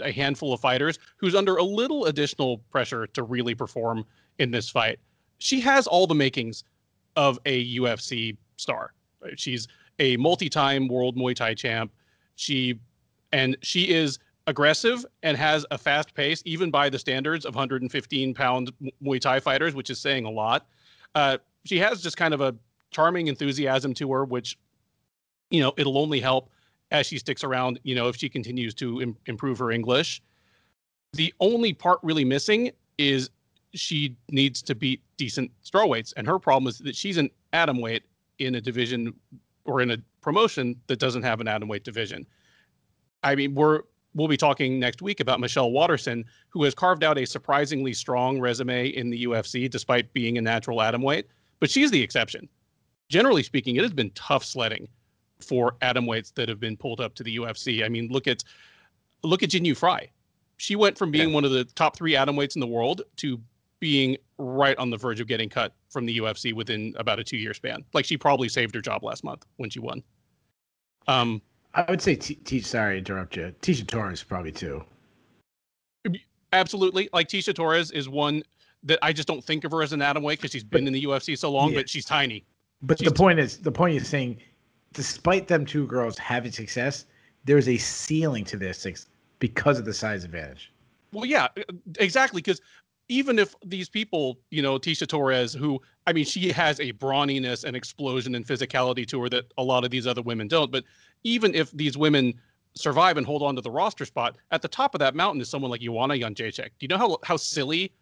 a 0.00 0.10
handful 0.10 0.52
of 0.52 0.60
fighters 0.60 0.98
who's 1.16 1.34
under 1.34 1.56
a 1.56 1.62
little 1.62 2.06
additional 2.06 2.58
pressure 2.70 3.06
to 3.08 3.22
really 3.22 3.54
perform 3.54 4.04
in 4.38 4.50
this 4.50 4.68
fight. 4.68 4.98
She 5.38 5.60
has 5.60 5.86
all 5.86 6.06
the 6.06 6.14
makings 6.14 6.64
of 7.16 7.38
a 7.46 7.76
UFC 7.76 8.36
star. 8.56 8.92
She's 9.36 9.68
a 9.98 10.16
multi-time 10.16 10.88
world 10.88 11.16
Muay 11.16 11.34
Thai 11.34 11.54
champ. 11.54 11.92
She 12.36 12.78
and 13.32 13.56
she 13.62 13.90
is 13.92 14.18
aggressive 14.46 15.04
and 15.22 15.36
has 15.36 15.64
a 15.70 15.78
fast 15.78 16.14
pace, 16.14 16.42
even 16.44 16.70
by 16.70 16.88
the 16.88 16.98
standards 16.98 17.44
of 17.44 17.54
115 17.54 18.34
pound 18.34 18.72
Muay 19.02 19.20
Thai 19.20 19.40
fighters, 19.40 19.74
which 19.74 19.90
is 19.90 19.98
saying 19.98 20.24
a 20.24 20.30
lot. 20.30 20.66
Uh, 21.14 21.38
she 21.64 21.78
has 21.78 22.02
just 22.02 22.16
kind 22.16 22.34
of 22.34 22.40
a 22.40 22.54
charming 22.90 23.28
enthusiasm 23.28 23.94
to 23.94 24.12
her, 24.12 24.24
which 24.24 24.58
you 25.50 25.60
know 25.60 25.72
it'll 25.76 25.98
only 25.98 26.20
help 26.20 26.50
as 26.90 27.06
she 27.06 27.18
sticks 27.18 27.42
around, 27.42 27.80
you 27.82 27.94
know, 27.94 28.08
if 28.08 28.16
she 28.16 28.28
continues 28.28 28.74
to 28.74 29.02
Im- 29.02 29.16
improve 29.26 29.58
her 29.58 29.70
English. 29.70 30.22
The 31.14 31.32
only 31.40 31.72
part 31.72 31.98
really 32.02 32.24
missing 32.24 32.70
is 32.98 33.30
she 33.74 34.16
needs 34.30 34.62
to 34.62 34.74
beat 34.74 35.02
decent 35.16 35.50
strawweights. 35.64 36.12
And 36.16 36.26
her 36.26 36.38
problem 36.38 36.68
is 36.68 36.78
that 36.78 36.94
she's 36.94 37.16
an 37.16 37.30
atom 37.52 37.80
weight 37.80 38.04
in 38.38 38.54
a 38.54 38.60
division 38.60 39.12
or 39.64 39.80
in 39.80 39.90
a 39.90 39.96
promotion 40.20 40.76
that 40.86 40.98
doesn't 40.98 41.22
have 41.22 41.40
an 41.40 41.48
atom 41.48 41.68
weight 41.68 41.84
division. 41.84 42.26
I 43.22 43.34
mean, 43.34 43.54
we're 43.54 43.82
we'll 44.14 44.28
be 44.28 44.36
talking 44.36 44.78
next 44.78 45.02
week 45.02 45.20
about 45.20 45.40
Michelle 45.40 45.70
Waterson, 45.70 46.24
who 46.48 46.62
has 46.64 46.74
carved 46.74 47.04
out 47.04 47.18
a 47.18 47.26
surprisingly 47.26 47.92
strong 47.92 48.40
resume 48.40 48.88
in 48.88 49.10
the 49.10 49.24
UFC 49.24 49.68
despite 49.68 50.12
being 50.12 50.38
a 50.38 50.40
natural 50.40 50.80
atom 50.80 51.02
weight. 51.02 51.26
But 51.60 51.70
she's 51.70 51.90
the 51.90 52.02
exception. 52.02 52.48
Generally 53.08 53.42
speaking, 53.42 53.76
it 53.76 53.82
has 53.82 53.92
been 53.92 54.10
tough 54.10 54.44
sledding 54.44 54.88
for 55.40 55.76
atom 55.82 56.06
weights 56.06 56.30
that 56.32 56.48
have 56.48 56.60
been 56.60 56.76
pulled 56.76 57.00
up 57.00 57.14
to 57.16 57.22
the 57.22 57.36
UFC. 57.36 57.84
I 57.84 57.88
mean, 57.88 58.08
look 58.08 58.26
at 58.26 58.44
look 59.22 59.42
at 59.42 59.50
Jinh 59.50 59.66
Yu 59.66 59.74
Frey. 59.74 60.10
She 60.56 60.76
went 60.76 60.96
from 60.96 61.10
being 61.10 61.30
yeah. 61.30 61.34
one 61.34 61.44
of 61.44 61.50
the 61.50 61.64
top 61.64 61.96
three 61.96 62.16
atom 62.16 62.36
weights 62.36 62.54
in 62.54 62.60
the 62.60 62.66
world 62.66 63.02
to 63.16 63.40
being 63.80 64.16
right 64.38 64.76
on 64.78 64.90
the 64.90 64.96
verge 64.96 65.20
of 65.20 65.26
getting 65.26 65.48
cut 65.48 65.74
from 65.90 66.06
the 66.06 66.18
UFC 66.18 66.54
within 66.54 66.94
about 66.96 67.18
a 67.18 67.24
two 67.24 67.36
year 67.36 67.52
span. 67.52 67.84
Like 67.92 68.04
she 68.04 68.16
probably 68.16 68.48
saved 68.48 68.74
her 68.74 68.80
job 68.80 69.02
last 69.02 69.24
month 69.24 69.44
when 69.56 69.68
she 69.68 69.80
won. 69.80 70.02
Um, 71.06 71.42
I 71.74 71.84
would 71.90 72.00
say, 72.00 72.14
T- 72.14 72.36
T- 72.36 72.60
sorry 72.60 72.94
to 72.94 72.98
interrupt 72.98 73.36
you. 73.36 73.54
Tecia 73.60 73.86
Torres 73.86 74.22
probably 74.22 74.52
too. 74.52 74.84
Absolutely. 76.52 77.08
Like 77.12 77.28
Tecia 77.28 77.54
Torres 77.54 77.90
is 77.90 78.08
one 78.08 78.42
that 78.84 78.98
I 79.02 79.12
just 79.12 79.26
don't 79.26 79.42
think 79.42 79.64
of 79.64 79.72
her 79.72 79.82
as 79.82 79.92
an 79.92 80.02
atom 80.02 80.22
weight 80.22 80.38
because 80.38 80.52
she's 80.52 80.62
been 80.62 80.84
but, 80.84 80.88
in 80.88 80.92
the 80.92 81.04
UFC 81.04 81.36
so 81.36 81.50
long, 81.50 81.70
yeah. 81.70 81.80
but 81.80 81.88
she's 81.88 82.04
tiny. 82.04 82.44
But 82.82 82.98
she's 82.98 83.08
the 83.08 83.14
point 83.14 83.38
is, 83.38 83.58
the 83.58 83.72
point 83.72 83.96
is 83.96 84.06
saying 84.06 84.38
despite 84.92 85.48
them 85.48 85.66
two 85.66 85.86
girls 85.86 86.16
having 86.16 86.52
success, 86.52 87.06
there's 87.44 87.68
a 87.68 87.76
ceiling 87.76 88.44
to 88.44 88.56
their 88.56 88.72
this 88.72 89.06
because 89.38 89.78
of 89.78 89.84
the 89.84 89.92
size 89.92 90.24
advantage. 90.24 90.72
Well, 91.12 91.26
yeah, 91.26 91.48
exactly. 91.98 92.40
Because 92.40 92.60
even 93.08 93.38
if 93.38 93.54
these 93.64 93.88
people, 93.88 94.38
you 94.50 94.62
know, 94.62 94.78
Tecia 94.78 95.06
Torres, 95.06 95.52
who 95.52 95.80
I 96.06 96.12
mean, 96.12 96.24
she 96.24 96.50
has 96.52 96.80
a 96.80 96.92
brawniness 96.92 97.64
and 97.64 97.76
explosion 97.76 98.34
and 98.34 98.46
physicality 98.46 99.06
to 99.08 99.22
her 99.22 99.28
that 99.30 99.52
a 99.58 99.62
lot 99.62 99.84
of 99.84 99.90
these 99.90 100.06
other 100.06 100.22
women 100.22 100.48
don't. 100.48 100.70
But 100.70 100.84
even 101.22 101.54
if 101.54 101.70
these 101.72 101.96
women 101.96 102.34
survive 102.74 103.16
and 103.16 103.26
hold 103.26 103.42
on 103.42 103.54
to 103.56 103.60
the 103.60 103.70
roster 103.70 104.04
spot, 104.04 104.36
at 104.50 104.62
the 104.62 104.68
top 104.68 104.94
of 104.94 104.98
that 104.98 105.14
mountain 105.14 105.40
is 105.40 105.48
someone 105.48 105.70
like 105.70 105.80
Joanna 105.80 106.14
Jędrzejczyk. 106.14 106.70
Do 106.78 106.80
you 106.80 106.88
know 106.88 106.98
how 106.98 107.18
how 107.22 107.36
silly, 107.36 107.92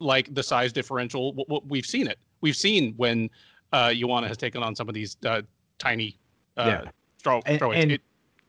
like 0.00 0.32
the 0.34 0.42
size 0.42 0.72
differential? 0.72 1.44
We've 1.66 1.86
seen 1.86 2.06
it. 2.06 2.18
We've 2.40 2.56
seen 2.56 2.94
when 2.96 3.30
uh, 3.72 3.92
Joanna 3.94 4.28
has 4.28 4.36
taken 4.36 4.62
on 4.62 4.74
some 4.74 4.88
of 4.88 4.94
these 4.94 5.16
uh, 5.24 5.42
tiny 5.78 6.18
uh, 6.56 6.80
yeah. 6.84 6.90
Straw, 7.18 7.40
and, 7.46 7.58
straw 7.58 7.72
and, 7.72 7.98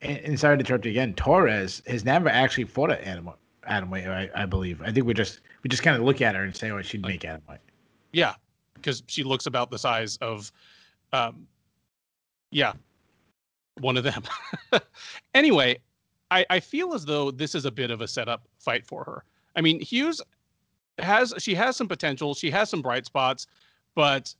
and, 0.01 0.17
and, 0.19 0.39
sorry 0.39 0.57
to 0.57 0.59
interrupt 0.59 0.85
you 0.85 0.91
again. 0.91 1.15
Torres 1.15 1.81
has 1.87 2.05
never 2.05 2.29
actually 2.29 2.65
fought 2.65 2.91
an 2.91 2.99
animal 2.99 3.35
Atom 3.67 3.89
weight, 3.89 4.07
I, 4.07 4.29
I, 4.35 4.45
believe. 4.45 4.81
I 4.81 4.91
think 4.91 5.05
we 5.05 5.13
just 5.13 5.41
we 5.63 5.67
just 5.69 5.83
kind 5.83 5.97
of 5.97 6.03
look 6.03 6.21
at 6.21 6.35
her 6.35 6.43
and 6.43 6.55
say, 6.55 6.71
"Oh, 6.71 6.81
she'd 6.81 7.05
make 7.05 7.25
Adam 7.25 7.41
White." 7.45 7.59
Yeah, 8.13 8.35
because 8.75 9.03
she 9.07 9.23
looks 9.23 9.45
about 9.45 9.69
the 9.69 9.77
size 9.77 10.17
of, 10.21 10.51
um, 11.13 11.47
yeah, 12.51 12.73
one 13.79 13.97
of 13.97 14.03
them. 14.03 14.23
anyway, 15.33 15.77
I, 16.31 16.45
I 16.49 16.59
feel 16.59 16.93
as 16.93 17.05
though 17.05 17.31
this 17.31 17.55
is 17.55 17.65
a 17.65 17.71
bit 17.71 17.91
of 17.91 18.01
a 18.01 18.07
setup 18.07 18.47
fight 18.59 18.85
for 18.85 19.03
her. 19.03 19.23
I 19.55 19.61
mean, 19.61 19.79
Hughes 19.81 20.21
has 20.99 21.33
she 21.37 21.55
has 21.55 21.75
some 21.75 21.87
potential, 21.87 22.33
she 22.33 22.51
has 22.51 22.69
some 22.69 22.81
bright 22.81 23.05
spots, 23.05 23.47
but 23.95 24.33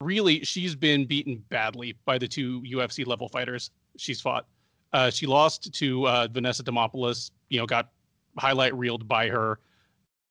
really 0.00 0.44
she's 0.44 0.74
been 0.74 1.06
beaten 1.06 1.42
badly 1.48 1.96
by 2.04 2.18
the 2.18 2.28
two 2.28 2.60
UFC 2.62 3.06
level 3.06 3.28
fighters 3.28 3.70
she's 3.96 4.20
fought. 4.20 4.46
Uh, 4.92 5.10
she 5.10 5.26
lost 5.26 5.72
to 5.74 6.06
uh, 6.08 6.28
Vanessa 6.30 6.62
Demopoulos, 6.62 7.30
you 7.48 7.58
know, 7.58 7.66
got 7.66 7.90
highlight 8.38 8.74
reeled 8.76 9.08
by 9.08 9.28
her 9.28 9.58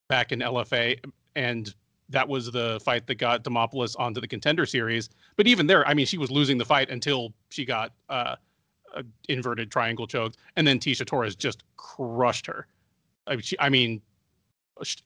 back 0.07 0.31
in 0.31 0.39
LFA, 0.39 0.99
and 1.35 1.73
that 2.09 2.27
was 2.27 2.51
the 2.51 2.79
fight 2.83 3.07
that 3.07 3.15
got 3.15 3.43
Demopoulos 3.43 3.95
onto 3.97 4.21
the 4.21 4.27
contender 4.27 4.65
series. 4.65 5.09
But 5.37 5.47
even 5.47 5.67
there, 5.67 5.87
I 5.87 5.93
mean, 5.93 6.05
she 6.05 6.17
was 6.17 6.29
losing 6.29 6.57
the 6.57 6.65
fight 6.65 6.89
until 6.89 7.33
she 7.49 7.65
got 7.65 7.93
uh, 8.09 8.35
inverted 9.27 9.71
triangle 9.71 10.07
choked, 10.07 10.37
and 10.55 10.67
then 10.67 10.79
Tecia 10.79 11.05
Torres 11.05 11.35
just 11.35 11.63
crushed 11.77 12.45
her. 12.45 12.67
I 13.27 13.31
mean, 13.31 13.41
she, 13.41 13.59
I 13.59 13.69
mean 13.69 14.01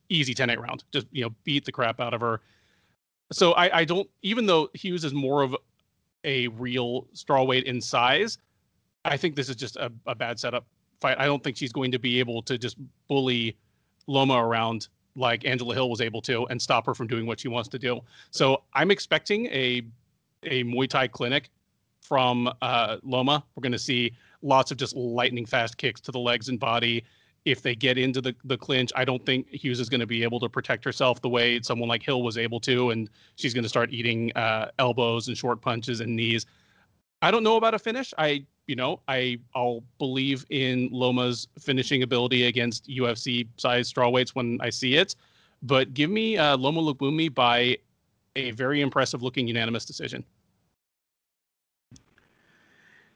easy 0.09 0.33
10-8 0.33 0.57
round, 0.57 0.83
just 0.91 1.07
you 1.11 1.23
know, 1.23 1.29
beat 1.43 1.65
the 1.65 1.71
crap 1.71 1.99
out 1.99 2.13
of 2.13 2.21
her. 2.21 2.41
So 3.31 3.51
I, 3.53 3.79
I 3.79 3.85
don't, 3.85 4.09
even 4.23 4.45
though 4.45 4.69
Hughes 4.73 5.03
is 5.03 5.13
more 5.13 5.43
of 5.43 5.55
a 6.23 6.47
real 6.49 7.07
strawweight 7.13 7.63
in 7.63 7.79
size, 7.79 8.39
I 9.05 9.15
think 9.15 9.35
this 9.35 9.49
is 9.49 9.55
just 9.55 9.77
a, 9.77 9.91
a 10.07 10.15
bad 10.15 10.39
setup 10.39 10.65
fight. 10.99 11.17
I 11.19 11.25
don't 11.25 11.43
think 11.43 11.57
she's 11.57 11.71
going 11.71 11.91
to 11.91 11.99
be 11.99 12.19
able 12.19 12.41
to 12.43 12.57
just 12.57 12.77
bully 13.07 13.57
Loma 14.07 14.35
around 14.35 14.87
like 15.15 15.45
Angela 15.45 15.73
Hill 15.73 15.89
was 15.89 16.01
able 16.01 16.21
to 16.23 16.45
and 16.47 16.61
stop 16.61 16.85
her 16.85 16.93
from 16.93 17.07
doing 17.07 17.25
what 17.25 17.39
she 17.39 17.47
wants 17.47 17.69
to 17.69 17.79
do. 17.79 18.01
So 18.31 18.63
I'm 18.73 18.91
expecting 18.91 19.47
a 19.47 19.83
a 20.43 20.63
Muay 20.63 20.87
Thai 20.87 21.07
clinic 21.07 21.49
from 22.01 22.49
uh, 22.61 22.97
Loma. 23.03 23.43
We're 23.55 23.61
going 23.61 23.73
to 23.73 23.79
see 23.79 24.15
lots 24.41 24.71
of 24.71 24.77
just 24.77 24.95
lightning 24.95 25.45
fast 25.45 25.77
kicks 25.77 25.99
to 26.01 26.11
the 26.11 26.19
legs 26.19 26.47
and 26.49 26.59
body. 26.59 27.03
If 27.45 27.61
they 27.61 27.75
get 27.75 27.97
into 27.97 28.21
the, 28.21 28.35
the 28.45 28.57
clinch, 28.57 28.91
I 28.95 29.05
don't 29.05 29.25
think 29.25 29.49
Hughes 29.49 29.79
is 29.79 29.89
going 29.89 29.99
to 29.99 30.07
be 30.07 30.23
able 30.23 30.39
to 30.39 30.49
protect 30.49 30.83
herself 30.85 31.21
the 31.21 31.29
way 31.29 31.59
someone 31.61 31.89
like 31.89 32.03
Hill 32.03 32.23
was 32.23 32.37
able 32.37 32.59
to, 32.61 32.91
and 32.91 33.09
she's 33.35 33.53
going 33.53 33.63
to 33.63 33.69
start 33.69 33.91
eating 33.91 34.31
uh, 34.35 34.71
elbows 34.79 35.27
and 35.27 35.37
short 35.37 35.61
punches 35.61 35.99
and 35.99 36.15
knees. 36.15 36.45
I 37.21 37.31
don't 37.31 37.43
know 37.43 37.57
about 37.57 37.73
a 37.73 37.79
finish. 37.79 38.13
I 38.17 38.45
you 38.69 38.75
know, 38.75 39.01
I 39.07 39.39
I'll 39.55 39.83
believe 39.97 40.45
in 40.51 40.89
Loma's 40.91 41.47
finishing 41.59 42.03
ability 42.03 42.45
against 42.45 42.87
UFC 42.87 43.47
size 43.57 43.91
strawweights 43.91 44.29
when 44.29 44.59
I 44.61 44.69
see 44.69 44.95
it, 44.95 45.15
but 45.63 45.95
give 45.95 46.11
me 46.11 46.37
uh, 46.37 46.55
Loma 46.55 46.79
Lookboonmee 46.79 47.33
by 47.33 47.79
a 48.35 48.51
very 48.51 48.81
impressive 48.81 49.23
looking 49.23 49.47
unanimous 49.47 49.85
decision. 49.85 50.23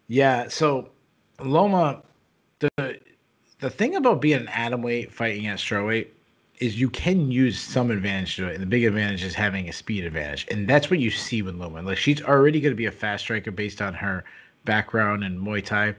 Yeah, 0.08 0.48
so 0.48 0.89
Loma, 1.39 2.02
the 2.58 3.00
the 3.60 3.70
thing 3.70 3.96
about 3.96 4.22
being 4.22 4.42
an 4.42 4.48
atom 4.48 4.82
weight 4.82 5.12
fighting 5.12 5.46
at 5.46 5.60
strawweight 5.60 6.08
is 6.60 6.80
you 6.80 6.89
can 6.89 7.32
use 7.32 7.60
some 7.60 7.92
advantage 7.92 8.38
to 8.38 8.48
it, 8.48 8.56
and 8.56 8.62
the 8.63 8.68
big 8.68 8.86
advantage 8.86 9.24
is 9.24 9.36
having 9.36 9.70
a 9.70 9.74
speed 9.74 10.04
advantage, 10.04 10.48
and 10.50 10.68
that's 10.68 10.89
what 10.89 11.00
you 11.00 11.12
see 11.12 11.44
with 11.44 11.54
Loma. 11.54 11.84
Like 11.84 12.00
she's 12.00 12.24
already 12.24 12.60
going 12.60 12.72
to 12.72 12.76
be 12.76 12.88
a 12.88 12.92
fast 12.92 13.26
striker 13.26 13.52
based 13.52 13.84
on 13.84 13.94
her 13.94 14.24
background 14.65 15.23
in 15.23 15.39
Muay 15.39 15.63
Thai, 15.63 15.95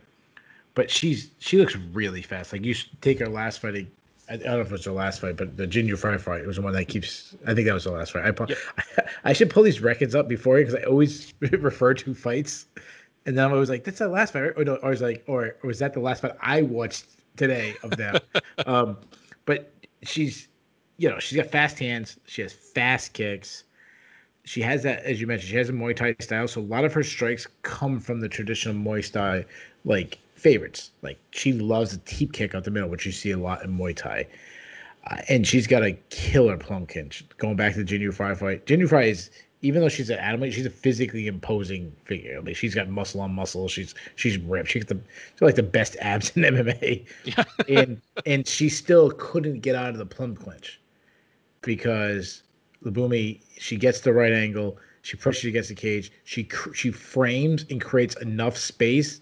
but 0.75 0.91
she's 0.91 1.31
she 1.39 1.59
looks 1.59 1.77
really 1.77 2.23
fast. 2.23 2.53
Like 2.53 2.65
you 2.65 2.75
take 3.01 3.19
her 3.21 3.29
last 3.29 3.61
fight. 3.61 3.87
I, 4.29 4.37
don't 4.37 4.47
know 4.47 4.61
if 4.61 4.69
it 4.69 4.73
was 4.73 4.85
her 4.87 4.93
last 4.93 5.21
fight, 5.21 5.37
but 5.37 5.57
the 5.57 5.67
Jinh 5.67 5.87
Yu 5.87 5.97
Frey 5.97 6.17
fight 6.17 6.47
was 6.47 6.57
the 6.57 6.63
one 6.63 6.73
that 6.73 6.87
keeps. 6.87 7.37
I 7.47 7.55
think 7.55 7.67
that 7.67 7.75
was 7.75 7.85
the 7.85 7.93
last 7.93 8.13
fight. 8.13 8.25
I, 8.25 8.45
yep. 8.49 8.59
I, 8.79 9.03
I, 9.31 9.33
should 9.33 9.51
pull 9.51 9.63
these 9.63 9.81
records 9.81 10.15
up 10.15 10.29
before 10.29 10.59
because 10.59 10.75
I 10.75 10.83
always 10.83 11.35
refer 11.41 11.95
to 11.95 12.15
fights, 12.15 12.67
and 13.27 13.37
then 13.37 13.45
I'm 13.45 13.53
always 13.53 13.69
like, 13.69 13.85
"That's 13.85 13.99
the 13.99 14.09
last 14.09 14.33
fight," 14.33 14.53
or, 14.57 14.65
no, 14.65 14.77
or 14.77 14.91
was 14.91 15.03
like, 15.03 15.25
or, 15.27 15.57
or 15.63 15.67
was 15.69 15.79
that 15.81 15.93
the 15.93 16.01
last 16.01 16.23
fight 16.23 16.33
I 16.41 16.63
watched 16.63 17.07
today 17.37 17.75
of 17.83 17.91
them? 17.91 18.17
um, 18.67 18.97
but 19.45 19.71
she's, 20.03 20.49
you 20.97 21.11
know, 21.11 21.19
she's 21.19 21.37
got 21.37 21.51
fast 21.51 21.79
hands. 21.79 22.19
She 22.25 22.41
has 22.41 22.53
fast 22.53 23.13
kicks 23.13 23.65
she 24.45 24.61
has 24.61 24.83
that, 24.83 25.05
as 25.05 25.21
you 25.21 25.27
mentioned, 25.27 25.51
she 25.51 25.57
has 25.57 25.69
a 25.69 25.73
Muay 25.73 25.97
Thai 25.97 26.15
style. 26.21 26.47
So 26.47 26.61
a 26.61 26.63
lot 26.63 26.85
of 26.85 26.93
her 26.93 27.03
strikes 27.03 27.47
come 27.63 27.99
from 27.99 28.21
the 28.21 28.29
traditional 28.29 28.75
Muay 28.75 29.11
Thai 29.11 29.45
like 29.85 30.19
favorites. 30.35 30.91
Like 31.03 31.19
she 31.31 31.53
loves 31.53 31.95
a 31.95 31.99
teep 31.99 32.33
kick 32.33 32.55
out 32.55 32.65
the 32.65 32.71
middle, 32.71 32.89
which 32.89 33.07
you 33.07 33.13
see 33.13 33.31
a 33.31 33.39
lot 33.39 33.65
in 33.65 33.77
Muay 33.77 33.97
Thai. 33.97 34.27
Uh, 35.11 35.17
and 35.29 35.47
she's 35.47 35.67
got 35.67 35.83
a 35.83 35.93
killer 36.11 36.57
plum 36.57 36.87
clinch. 36.87 37.25
Going 37.39 37.57
back 37.57 37.75
to 37.75 37.83
the 37.83 37.85
Jinh 37.85 38.01
Yu 38.01 38.13
Frey 38.13 38.35
fight, 38.35 38.67
Jinh 38.67 38.79
Yu 38.79 38.87
Frey 38.87 39.11
is 39.11 39.31
even 39.63 39.81
though 39.81 39.89
she's 39.89 40.11
an 40.11 40.19
animal, 40.19 40.51
she's 40.51 40.67
a 40.67 40.71
physically 40.71 41.27
imposing 41.27 41.91
figure. 42.05 42.41
Like 42.43 42.55
she's 42.55 42.75
got 42.75 42.91
muscle 42.91 43.23
on 43.23 43.33
muscle. 43.33 43.67
She's 43.67 43.95
she's 44.17 44.37
ripped. 44.37 44.69
She's 44.69 44.85
the 44.85 45.01
she's 45.33 45.41
like 45.41 45.55
the 45.55 45.63
best 45.63 45.97
abs 46.01 46.37
in 46.37 46.43
MMA. 46.55 47.07
Yeah. 47.25 47.45
and 47.69 48.01
and 48.27 48.47
she 48.47 48.69
still 48.69 49.11
couldn't 49.13 49.61
get 49.61 49.75
out 49.75 49.89
of 49.89 49.97
the 49.97 50.07
plum 50.07 50.37
clinch 50.37 50.81
because 51.63 52.43
Lookboonmee, 52.85 53.41
she 53.59 53.77
gets 53.77 54.01
the 54.01 54.13
right 54.13 54.33
angle. 54.33 54.79
She 55.03 55.17
pushes 55.17 55.45
against 55.45 55.69
the 55.69 55.75
cage. 55.75 56.13
She 56.25 56.49
she 56.75 56.91
frames 56.91 57.65
and 57.71 57.81
creates 57.81 58.17
enough 58.17 58.57
space 58.57 59.21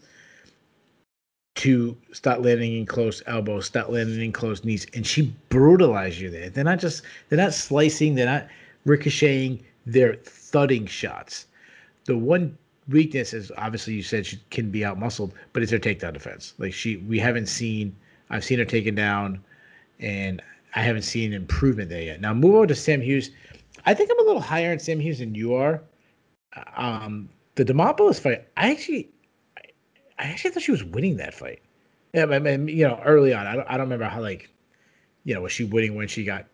to 1.57 1.96
start 2.12 2.42
landing 2.42 2.77
in 2.77 2.87
close 2.87 3.22
elbows, 3.27 3.66
start 3.66 3.90
landing 3.90 4.20
in 4.20 4.33
close 4.33 4.64
knees, 4.64 4.87
and 4.94 5.07
she 5.07 5.35
brutalizes 5.48 6.20
you 6.20 6.31
there. 6.31 6.51
They're 6.51 6.64
not 6.64 6.79
just 6.79 7.03
they're 7.29 7.38
not 7.38 7.55
slicing, 7.55 8.14
they're 8.14 8.27
not 8.27 8.48
ricocheting, 8.85 9.62
they're 9.87 10.16
thudding 10.25 10.87
shots. 10.87 11.46
The 12.05 12.16
one 12.16 12.57
weakness 12.88 13.33
is 13.33 13.53
obviously 13.57 13.94
you 13.94 14.03
said 14.03 14.27
she 14.27 14.40
can 14.51 14.70
be 14.70 14.85
out 14.85 14.98
muscled, 14.98 15.35
but 15.53 15.62
it's 15.62 15.72
her 15.72 15.79
takedown 15.79 16.14
defense. 16.14 16.55
Like 16.59 16.72
she 16.72 16.96
we 16.96 17.18
haven't 17.18 17.46
seen 17.46 17.94
I've 18.31 18.44
seen 18.44 18.59
her 18.59 18.64
taken 18.64 18.94
down 18.94 19.42
and 20.01 20.42
I 20.75 20.81
haven't 20.81 21.03
seen 21.03 21.33
improvement 21.33 21.90
there 21.90 22.03
yet. 22.03 22.20
Now 22.20 22.33
move 22.35 22.55
over 22.55 22.66
to 22.66 22.75
Sam 22.75 23.01
Hughes. 23.01 23.31
I 23.85 23.95
think 23.95 24.11
I'm 24.11 24.18
a 24.21 24.23
little 24.23 24.40
higher 24.40 24.73
in 24.73 24.79
Sam 24.79 25.01
Hughes 25.01 25.18
than 25.18 25.35
you 25.35 25.55
are. 25.55 25.83
Um, 26.77 27.29
the 27.55 27.64
Demopoulos 27.64 28.21
fight, 28.21 28.47
I 28.57 28.71
actually, 28.71 29.11
I 30.18 30.25
actually 30.25 30.51
thought 30.51 30.62
she 30.62 30.71
was 30.71 30.85
winning 30.85 31.16
that 31.16 31.35
fight. 31.35 31.61
Yeah, 32.12 32.27
I 32.27 32.38
mean, 32.38 32.68
you 32.68 32.87
know, 32.87 33.01
early 33.05 33.33
on, 33.33 33.47
I 33.47 33.57
don't, 33.57 33.66
I 33.68 33.73
don't 33.73 33.87
remember 33.87 34.05
how 34.05 34.21
like, 34.21 34.51
you 35.25 35.35
know, 35.35 35.42
was 35.42 35.53
she 35.53 35.64
winning 35.64 35.95
when 35.95 36.09
she 36.09 36.25
got 36.25 36.47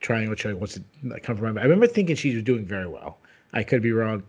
triangle 0.00 0.34
choke? 0.34 0.60
What's 0.60 0.76
it 0.76 0.84
come 1.22 1.36
from? 1.36 1.58
I 1.58 1.62
remember 1.62 1.86
thinking 1.86 2.16
she 2.16 2.34
was 2.34 2.42
doing 2.42 2.66
very 2.66 2.86
well. 2.86 3.18
I 3.52 3.62
could 3.62 3.82
be 3.82 3.92
wrong. 3.92 4.22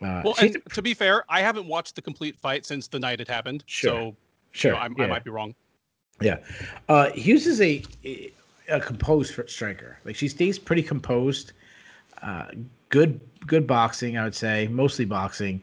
Uh, 0.00 0.22
well, 0.24 0.34
she, 0.34 0.54
to 0.72 0.82
be 0.82 0.94
fair, 0.94 1.24
I 1.28 1.40
haven't 1.40 1.66
watched 1.66 1.96
the 1.96 2.02
complete 2.02 2.38
fight 2.38 2.64
since 2.64 2.86
the 2.86 3.00
night 3.00 3.20
it 3.20 3.26
happened. 3.26 3.64
Sure, 3.66 3.90
so 3.90 4.16
sure, 4.52 4.70
you 4.74 4.76
know, 4.78 4.94
yeah. 4.96 5.04
I 5.04 5.06
might 5.08 5.24
be 5.24 5.30
wrong. 5.30 5.54
Yeah, 6.20 6.38
uh, 6.88 7.10
Hughes 7.10 7.48
is 7.48 7.60
a, 7.60 7.82
a 8.68 8.80
composed 8.80 9.38
striker. 9.48 9.98
Like 10.04 10.16
she 10.16 10.28
stays 10.28 10.58
pretty 10.58 10.82
composed. 10.82 11.52
Uh, 12.22 12.46
good 12.90 13.20
good 13.46 13.66
boxing, 13.66 14.18
I 14.18 14.24
would 14.24 14.34
say, 14.34 14.68
mostly 14.68 15.04
boxing. 15.04 15.62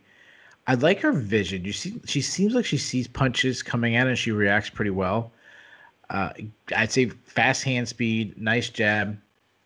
I 0.68 0.74
like 0.76 1.00
her 1.02 1.12
vision. 1.12 1.64
You 1.64 1.74
see, 1.74 2.02
she 2.06 2.22
seems 2.22 2.56
like 2.56 2.66
she 2.66 2.78
sees 2.78 3.08
punches 3.08 3.62
coming 3.62 3.96
at, 3.96 4.08
and 4.08 4.18
she 4.18 4.32
reacts 4.32 4.70
pretty 4.70 4.92
well. 4.92 5.32
Uh, 6.10 6.30
I'd 6.76 6.92
say 6.92 7.10
fast 7.10 7.64
hand 7.64 7.88
speed, 7.88 8.40
nice 8.40 8.70
jab, 8.70 9.18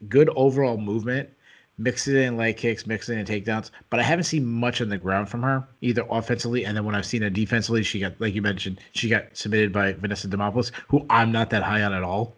good 0.07 0.29
overall 0.35 0.77
movement. 0.77 1.29
Mix 1.77 2.09
it 2.09 2.17
in 2.17 2.35
leg 2.35 2.57
kicks, 2.57 2.85
mix 2.85 3.07
it 3.07 3.17
in 3.17 3.25
takedowns. 3.25 3.71
But 3.89 4.01
I 4.01 4.03
haven't 4.03 4.25
seen 4.25 4.45
much 4.45 4.81
on 4.81 4.89
the 4.89 4.97
ground 4.97 5.29
from 5.29 5.43
her, 5.43 5.65
either 5.79 6.03
offensively 6.09 6.65
and 6.65 6.75
then 6.75 6.83
when 6.83 6.93
I've 6.93 7.05
seen 7.05 7.21
her 7.21 7.29
defensively, 7.29 7.83
she 7.83 8.01
got, 8.01 8.19
like 8.19 8.35
you 8.35 8.41
mentioned, 8.41 8.81
she 8.91 9.07
got 9.07 9.25
submitted 9.31 9.71
by 9.71 9.93
Vanessa 9.93 10.27
Demopoulos, 10.27 10.71
who 10.89 11.05
I'm 11.09 11.31
not 11.31 11.49
that 11.51 11.63
high 11.63 11.81
on 11.81 11.93
at 11.93 12.03
all 12.03 12.35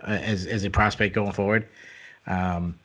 as 0.00 0.46
as 0.46 0.64
a 0.64 0.70
prospect 0.70 1.14
going 1.14 1.32
forward. 1.32 1.66
Um, 2.26 2.78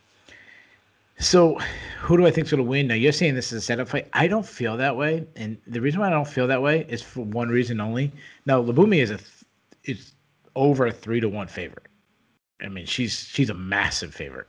so, 1.20 1.58
who 2.02 2.18
do 2.18 2.26
I 2.26 2.32
think's 2.32 2.52
going 2.52 2.64
to 2.64 2.70
win? 2.70 2.88
Now, 2.88 2.96
you're 2.96 3.12
saying 3.12 3.36
this 3.36 3.52
is 3.52 3.60
a 3.60 3.62
setup 3.62 3.88
fight. 3.88 4.10
I 4.14 4.28
don't 4.28 4.46
feel 4.46 4.76
that 4.78 4.98
way, 4.98 5.26
and 5.36 5.58
the 5.68 5.80
reason 5.80 6.00
why 6.00 6.08
I 6.08 6.10
don't 6.10 6.28
feel 6.28 6.48
that 6.48 6.62
way 6.62 6.86
is 6.90 7.02
for 7.02 7.22
one 7.22 7.50
reason 7.50 7.80
only. 7.80 8.12
Now, 8.46 8.62
Lookboonmee 8.62 9.02
is 9.02 9.12
a 9.12 9.20
is 9.86 10.14
over 10.56 10.88
a 10.88 10.92
three 10.92 11.20
to 11.20 11.30
one 11.30 11.48
favorite. 11.48 11.88
I 12.62 12.70
mean, 12.70 12.86
she's 12.86 13.28
she's 13.28 13.50
a 13.50 13.54
massive 13.54 14.14
favorite. 14.14 14.48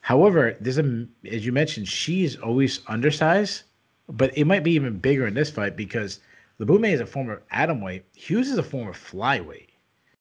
However, 0.00 0.56
there's 0.60 0.78
a 0.78 1.06
as 1.30 1.44
you 1.44 1.52
mentioned, 1.52 1.88
she's 1.88 2.36
always 2.36 2.80
undersized, 2.88 3.62
but 4.08 4.36
it 4.36 4.46
might 4.46 4.64
be 4.64 4.72
even 4.72 4.98
bigger 4.98 5.26
in 5.26 5.34
this 5.34 5.50
fight 5.50 5.76
because 5.76 6.20
Lookboonmee 6.58 6.92
is 6.92 7.00
a 7.00 7.06
former 7.06 7.42
atom 7.50 7.80
weight. 7.80 8.04
Hughes 8.14 8.50
is 8.50 8.58
a 8.58 8.62
former 8.62 8.92
flyweight. 8.92 9.69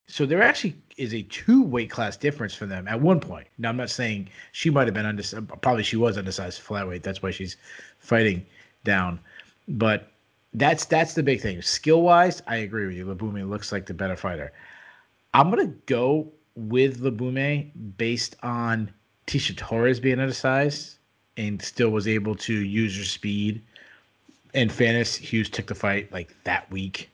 So 0.10 0.26
there 0.26 0.42
actually 0.42 0.76
is 0.98 1.14
a 1.14 1.22
two 1.24 1.62
weight 1.62 1.92
class 1.92 2.18
difference 2.18 2.56
for 2.56 2.66
them 2.66 2.88
at 2.88 3.00
one 3.00 3.20
point. 3.20 3.48
Now 3.60 3.70
I'm 3.70 3.78
not 3.78 3.92
saying 3.92 4.30
she 4.52 4.72
might 4.72 4.88
have 4.88 4.96
been 4.96 5.06
undersized. 5.06 5.48
Probably 5.62 5.84
she 5.84 5.98
was 5.98 6.18
undersized 6.18 6.62
flyweight. 6.62 7.04
That's 7.04 7.22
why 7.22 7.30
she's 7.30 7.58
fighting 8.00 8.44
down. 8.84 9.20
But 9.68 10.12
that's 10.56 10.86
that's 10.86 11.14
the 11.14 11.22
big 11.22 11.42
thing. 11.42 11.62
Skill 11.62 12.02
wise, 12.02 12.42
I 12.48 12.58
agree 12.58 12.88
with 12.88 12.96
you. 12.96 13.06
Lookboonmee 13.06 13.48
looks 13.48 13.72
like 13.72 13.86
the 13.86 13.94
better 13.94 14.16
fighter. 14.16 14.52
I'm 15.36 15.52
gonna 15.52 15.68
go 15.86 16.32
with 16.56 17.02
Lookboonmee 17.02 17.72
based 17.98 18.36
on 18.42 18.92
Tecia 19.28 19.56
Torres 19.56 20.00
being 20.00 20.20
undersized 20.20 20.98
and 21.38 21.62
still 21.62 21.92
was 21.92 22.08
able 22.08 22.34
to 22.36 22.54
use 22.54 22.98
her 22.98 23.06
speed. 23.06 23.62
In 24.56 24.70
fairness, 24.70 25.16
Hughes 25.16 25.50
took 25.50 25.68
the 25.68 25.76
fight 25.76 26.12
like 26.12 26.36
that 26.46 26.70
week 26.72 27.12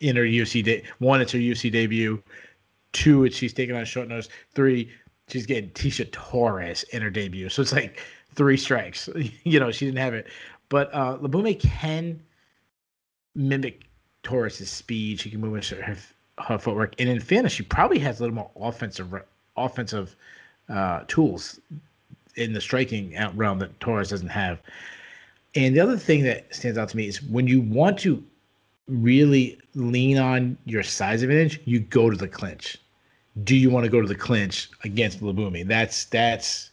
in 0.00 0.16
her 0.16 0.22
UFC 0.22 0.62
de- 0.62 0.82
one, 0.98 1.20
it's 1.20 1.32
her 1.32 1.38
UFC 1.38 1.70
debut. 1.70 2.22
Two, 2.92 3.24
it's 3.24 3.36
she's 3.36 3.52
taking 3.52 3.76
on 3.76 3.84
short 3.84 4.08
notice. 4.08 4.28
Three, 4.54 4.90
she's 5.28 5.46
getting 5.46 5.70
Tecia 5.70 6.10
Torres 6.12 6.84
in 6.92 7.02
her 7.02 7.10
debut. 7.10 7.48
So 7.48 7.62
it's 7.62 7.72
like 7.72 8.00
three 8.34 8.56
strikes. 8.56 9.08
you 9.44 9.60
know, 9.60 9.70
she 9.70 9.86
didn't 9.86 9.98
have 9.98 10.14
it. 10.14 10.26
But 10.68 10.92
uh 10.94 11.18
Labume 11.18 11.60
can 11.60 12.20
mimic 13.34 13.82
Torres's 14.22 14.70
speed. 14.70 15.20
She 15.20 15.30
can 15.30 15.40
move 15.40 15.54
into 15.54 15.76
her, 15.76 15.96
her 16.38 16.58
footwork. 16.58 16.94
And 16.98 17.08
in 17.08 17.20
fairness, 17.20 17.52
she 17.52 17.62
probably 17.62 17.98
has 18.00 18.18
a 18.18 18.22
little 18.24 18.34
more 18.34 18.50
offensive 18.56 19.14
offensive 19.56 20.16
uh, 20.68 21.02
tools 21.08 21.60
in 22.34 22.52
the 22.52 22.60
striking 22.60 23.16
realm 23.34 23.58
that 23.60 23.78
Torres 23.80 24.10
doesn't 24.10 24.28
have. 24.28 24.60
And 25.54 25.74
the 25.74 25.80
other 25.80 25.96
thing 25.96 26.22
that 26.24 26.54
stands 26.54 26.76
out 26.76 26.90
to 26.90 26.96
me 26.96 27.06
is 27.06 27.22
when 27.22 27.46
you 27.46 27.62
want 27.62 27.98
to 28.00 28.22
really 28.88 29.58
lean 29.76 30.18
on 30.18 30.56
your 30.64 30.82
size 30.82 31.22
advantage, 31.22 31.60
you 31.66 31.80
go 31.80 32.10
to 32.10 32.16
the 32.16 32.26
clinch. 32.26 32.78
Do 33.44 33.54
you 33.54 33.70
want 33.70 33.84
to 33.84 33.90
go 33.90 34.00
to 34.00 34.08
the 34.08 34.14
clinch 34.14 34.70
against 34.82 35.20
Labumi? 35.20 35.66
That's 35.66 36.06
that's 36.06 36.70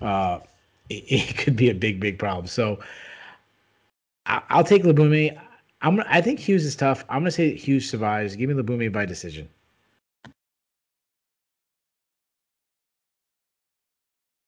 uh, 0.00 0.38
it, 0.88 1.04
it, 1.08 1.36
could 1.36 1.56
be 1.56 1.68
a 1.68 1.74
big 1.74 2.00
big 2.00 2.18
problem. 2.18 2.46
So 2.46 2.78
I, 4.24 4.56
will 4.56 4.64
take 4.64 4.84
Labumi. 4.84 5.38
I'm 5.82 6.00
I 6.08 6.20
think 6.20 6.38
Hughes 6.38 6.64
is 6.64 6.76
tough. 6.76 7.04
I'm 7.08 7.20
gonna 7.20 7.32
say 7.32 7.54
Hughes 7.54 7.90
survives. 7.90 8.36
Give 8.36 8.48
me 8.48 8.54
Labumi 8.54 8.90
by 8.90 9.04
decision. 9.04 9.48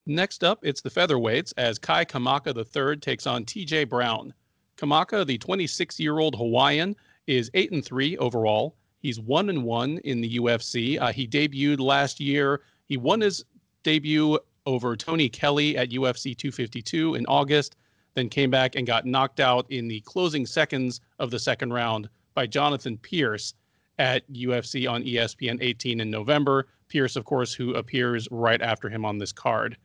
Next 0.07 0.43
up, 0.43 0.61
it's 0.63 0.81
the 0.81 0.91
featherweights 0.91 1.53
as 1.57 1.79
Kai 1.79 2.05
Kamaka 2.05 2.57
III 2.57 2.97
takes 2.97 3.27
on 3.27 3.45
TJ 3.45 3.89
Brown. 3.89 4.33
Kamaka, 4.77 5.27
the 5.27 5.39
26 5.39 6.01
year 6.01 6.19
old 6.19 6.35
Hawaiian, 6.35 6.97
is 7.31 7.51
8 7.55 7.73
and 7.73 7.85
3 7.85 8.17
overall. 8.19 8.77
He's 8.99 9.21
1 9.21 9.49
and 9.49 9.63
1 9.63 9.99
in 9.99 10.21
the 10.21 10.39
UFC. 10.39 11.01
Uh, 11.01 11.13
he 11.13 11.27
debuted 11.27 11.81
last 11.81 12.21
year. 12.21 12.63
He 12.85 12.97
won 12.97 13.21
his 13.21 13.45
debut 13.83 14.39
over 14.67 14.97
Tony 14.97 15.29
Kelly 15.29 15.77
at 15.77 15.91
UFC 15.91 16.37
252 16.37 17.15
in 17.15 17.25
August, 17.27 17.77
then 18.15 18.29
came 18.29 18.51
back 18.51 18.75
and 18.75 18.87
got 18.87 19.07
knocked 19.07 19.41
out 19.41 19.65
in 19.71 19.89
the 19.89 20.01
closing 20.01 20.45
seconds 20.45 21.01
of 21.19 21.31
the 21.31 21.39
second 21.39 21.73
round 21.73 22.09
by 22.35 22.47
Jonathan 22.47 22.99
Pearce 22.99 23.55
at 23.99 24.29
UFC 24.33 24.91
on 24.91 25.05
ESPN 25.05 25.59
18 25.61 26.01
in 26.01 26.11
November. 26.11 26.67
Pearce, 26.89 27.17
of 27.17 27.25
course, 27.25 27.55
who 27.55 27.75
appears 27.75 28.29
right 28.31 28.61
after 28.61 28.89
him 28.89 29.05
on 29.05 29.19
this 29.19 29.33
card. 29.33 29.77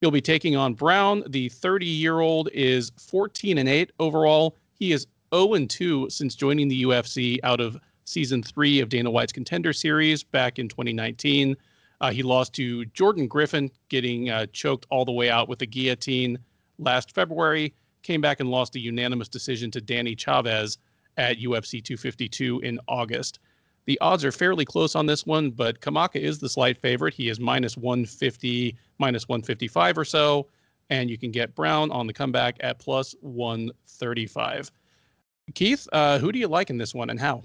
He'll 0.00 0.10
be 0.10 0.20
taking 0.20 0.56
on 0.56 0.74
Brown. 0.74 1.22
The 1.28 1.48
30 1.48 1.86
year 1.86 2.20
old 2.20 2.48
is 2.52 2.90
14 2.98 3.58
and 3.58 3.68
8 3.68 3.92
overall. 4.00 4.56
He 4.74 4.92
is 4.92 5.06
0 5.34 5.54
and 5.54 5.70
2 5.70 6.10
since 6.10 6.34
joining 6.34 6.68
the 6.68 6.82
UFC 6.82 7.38
out 7.42 7.60
of 7.60 7.78
season 8.04 8.42
three 8.42 8.80
of 8.80 8.88
Dana 8.88 9.10
White's 9.10 9.32
Contender 9.32 9.72
Series 9.72 10.22
back 10.22 10.58
in 10.58 10.68
2019. 10.68 11.56
Uh, 12.00 12.10
he 12.10 12.22
lost 12.22 12.52
to 12.54 12.84
Jordan 12.86 13.26
Griffin, 13.28 13.70
getting 13.88 14.30
uh, 14.30 14.46
choked 14.52 14.86
all 14.90 15.04
the 15.04 15.12
way 15.12 15.30
out 15.30 15.48
with 15.48 15.62
a 15.62 15.66
guillotine 15.66 16.38
last 16.78 17.14
February. 17.14 17.74
Came 18.02 18.20
back 18.20 18.40
and 18.40 18.50
lost 18.50 18.74
a 18.76 18.80
unanimous 18.80 19.28
decision 19.28 19.70
to 19.72 19.80
Danny 19.80 20.14
Chavez 20.14 20.78
at 21.16 21.38
UFC 21.38 21.82
252 21.84 22.60
in 22.60 22.80
August. 22.88 23.38
The 23.86 24.00
odds 24.00 24.24
are 24.24 24.32
fairly 24.32 24.64
close 24.64 24.94
on 24.94 25.06
this 25.06 25.26
one, 25.26 25.50
but 25.50 25.80
Kamaka 25.80 26.16
is 26.16 26.38
the 26.38 26.48
slight 26.48 26.78
favorite. 26.78 27.14
He 27.14 27.28
is 27.28 27.38
minus 27.38 27.76
150, 27.76 28.76
minus 28.98 29.28
155 29.28 29.98
or 29.98 30.04
so. 30.04 30.48
And 30.88 31.08
you 31.08 31.18
can 31.18 31.30
get 31.30 31.54
Brown 31.54 31.90
on 31.92 32.06
the 32.06 32.12
comeback 32.12 32.56
at 32.60 32.78
plus 32.78 33.14
135. 33.20 34.70
Keith, 35.54 35.88
uh, 35.92 36.18
who 36.18 36.32
do 36.32 36.38
you 36.38 36.48
like 36.48 36.70
in 36.70 36.78
this 36.78 36.94
one 36.94 37.10
and 37.10 37.20
how? 37.20 37.42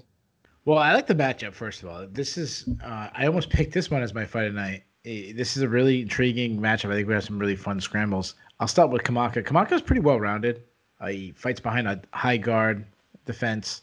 Well, 0.66 0.80
I 0.80 0.94
like 0.94 1.08
the 1.08 1.16
matchup, 1.16 1.54
first 1.54 1.84
of 1.84 1.90
all. 1.90 2.08
This 2.08 2.38
is, 2.38 2.68
uh, 2.84 3.10
I 3.14 3.28
almost 3.28 3.50
picked 3.50 3.74
this 3.74 3.92
one 3.92 4.02
as 4.02 4.14
my 4.14 4.26
fight 4.26 4.46
tonight. 4.46 4.84
This 5.04 5.56
is 5.56 5.62
a 5.62 5.70
really 5.70 6.02
intriguing 6.02 6.60
matchup. 6.60 6.92
I 6.92 6.96
think 6.96 7.08
we 7.08 7.14
have 7.14 7.24
some 7.24 7.38
really 7.38 7.56
fun 7.56 7.80
scrambles. 7.80 8.36
I'll 8.60 8.68
start 8.68 8.90
with 8.90 9.04
Kamaka. 9.04 9.44
Kamaka 9.44 9.74
is 9.74 9.82
pretty 9.82 10.02
well 10.02 10.20
rounded. 10.20 10.64
Uh, 11.00 11.08
he 11.08 11.32
fights 11.34 11.60
behind 11.60 11.88
a 11.88 12.02
high 12.14 12.38
guard 12.38 12.86
defense, 13.26 13.82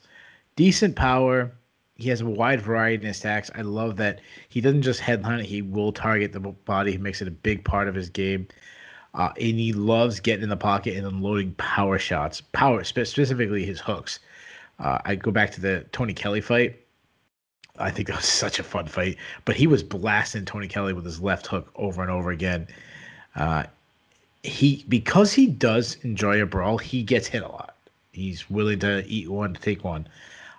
decent 0.57 0.97
power, 0.97 1.53
he 2.03 2.09
has 2.09 2.21
a 2.21 2.27
wide 2.27 2.61
variety 2.61 3.03
in 3.03 3.09
his 3.09 3.21
attacks. 3.21 3.51
I 3.55 3.63
love 3.63 3.97
that 3.99 4.21
he 4.49 4.61
doesn't 4.61 4.83
just 4.83 5.01
headhunt; 5.01 5.45
he 5.45 5.63
will 5.63 5.93
target 5.93 6.33
the 6.33 6.41
body. 6.41 6.93
He 6.93 6.99
makes 6.99 7.23
it 7.23 7.29
a 7.29 7.33
big 7.33 7.65
part 7.65 7.87
of 7.87 7.95
his 7.95 8.09
game. 8.09 8.49
Uh, 9.15 9.31
and 9.37 9.59
he 9.59 9.73
loves 9.73 10.21
getting 10.21 10.43
in 10.43 10.49
the 10.49 10.57
pocket 10.57 10.97
and 10.97 11.07
unloading 11.07 11.53
power 11.55 11.99
shots, 11.99 12.41
power 12.41 12.83
specifically 12.83 13.65
his 13.65 13.81
hooks. 13.81 14.19
Uh, 14.79 14.99
I 15.05 15.17
go 15.17 15.31
back 15.31 15.51
to 15.53 15.61
the 15.61 15.85
Tony 15.93 16.15
Kelly 16.15 16.41
fight. 16.41 16.79
I 17.79 17.91
think 17.91 18.09
that 18.09 18.17
was 18.17 18.25
such 18.45 18.59
a 18.59 18.63
fun 18.63 18.87
fight, 18.87 19.19
but 19.45 19.57
he 19.57 19.67
was 19.67 19.83
blasting 19.83 20.45
Tony 20.45 20.69
Kelly 20.69 20.93
with 20.93 21.05
his 21.05 21.21
left 21.21 21.47
hook 21.47 21.71
over 21.77 22.03
and 22.03 22.11
over 22.11 22.31
again. 22.31 22.69
Uh, 23.37 23.65
he 24.43 24.85
because 24.89 25.33
he 25.33 25.47
does 25.47 25.97
enjoy 26.03 26.43
a 26.43 26.47
brawl, 26.47 26.79
he 26.79 27.03
gets 27.03 27.29
hit 27.29 27.43
a 27.43 27.49
lot. 27.49 27.77
He's 28.13 28.51
willing 28.51 28.81
to 28.81 29.05
eat 29.07 29.29
one 29.29 29.55
to 29.55 29.61
take 29.61 29.85
one. 29.85 30.09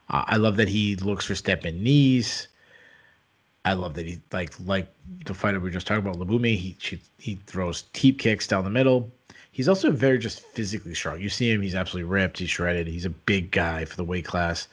Uh, 0.10 0.24
I 0.28 0.38
love 0.38 0.58
that 0.58 0.68
he 0.68 0.96
looks 0.98 1.26
for 1.26 1.36
step 1.36 1.64
knees. 1.64 2.48
I 3.66 3.74
love 3.74 3.94
that 3.94 4.06
he 4.06 4.20
like 4.32 4.54
like 4.66 4.88
the 5.26 5.34
fighter 5.34 5.60
we 5.60 5.72
just 5.72 5.88
talking 5.88 6.06
about, 6.06 6.20
Labumi. 6.20 6.58
He 6.58 6.76
she, 6.80 7.00
he 7.18 7.36
throws 7.48 7.84
teep 7.94 8.20
kicks 8.20 8.46
down 8.46 8.66
the 8.66 8.70
middle. 8.70 9.10
He's 9.52 9.70
also 9.70 9.92
very 9.92 10.18
just 10.18 10.42
physically 10.42 10.94
strong. 10.96 11.22
You 11.22 11.30
see 11.30 11.50
him; 11.50 11.62
he's 11.62 11.76
absolutely 11.76 12.10
ripped. 12.10 12.40
He's 12.40 12.50
shredded. 12.50 12.88
He's 12.88 13.06
a 13.06 13.10
big 13.10 13.52
guy 13.52 13.86
for 13.86 13.96
the 13.96 14.04
weight 14.04 14.26
class. 14.26 14.68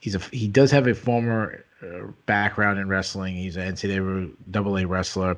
He's 0.00 0.14
a 0.14 0.18
he 0.30 0.46
does 0.46 0.70
have 0.72 0.86
a 0.86 0.94
former 0.94 1.64
uh, 1.82 2.08
background 2.26 2.78
in 2.78 2.88
wrestling. 2.88 3.34
He's 3.34 3.56
an 3.56 3.74
NCAA 3.74 4.32
double 4.50 4.76
A 4.76 4.84
wrestler, 4.84 5.36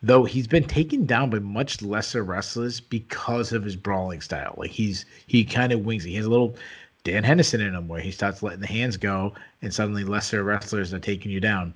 though 0.00 0.24
he's 0.24 0.46
been 0.46 0.64
taken 0.64 1.06
down 1.06 1.30
by 1.30 1.40
much 1.40 1.82
lesser 1.82 2.22
wrestlers 2.22 2.78
because 2.78 3.52
of 3.52 3.64
his 3.64 3.74
brawling 3.74 4.20
style. 4.20 4.54
Like 4.56 4.70
he's 4.70 5.04
he 5.26 5.44
kind 5.44 5.72
of 5.72 5.84
wings. 5.84 6.04
He 6.04 6.14
has 6.14 6.26
a 6.26 6.30
little 6.30 6.54
Dan 7.02 7.24
Henderson 7.24 7.60
in 7.60 7.74
him, 7.74 7.88
where 7.88 8.00
he 8.00 8.12
starts 8.12 8.40
letting 8.40 8.60
the 8.60 8.66
hands 8.66 8.96
go, 8.96 9.34
and 9.62 9.74
suddenly 9.74 10.04
lesser 10.04 10.44
wrestlers 10.44 10.94
are 10.94 11.00
taking 11.00 11.32
you 11.32 11.40
down. 11.40 11.74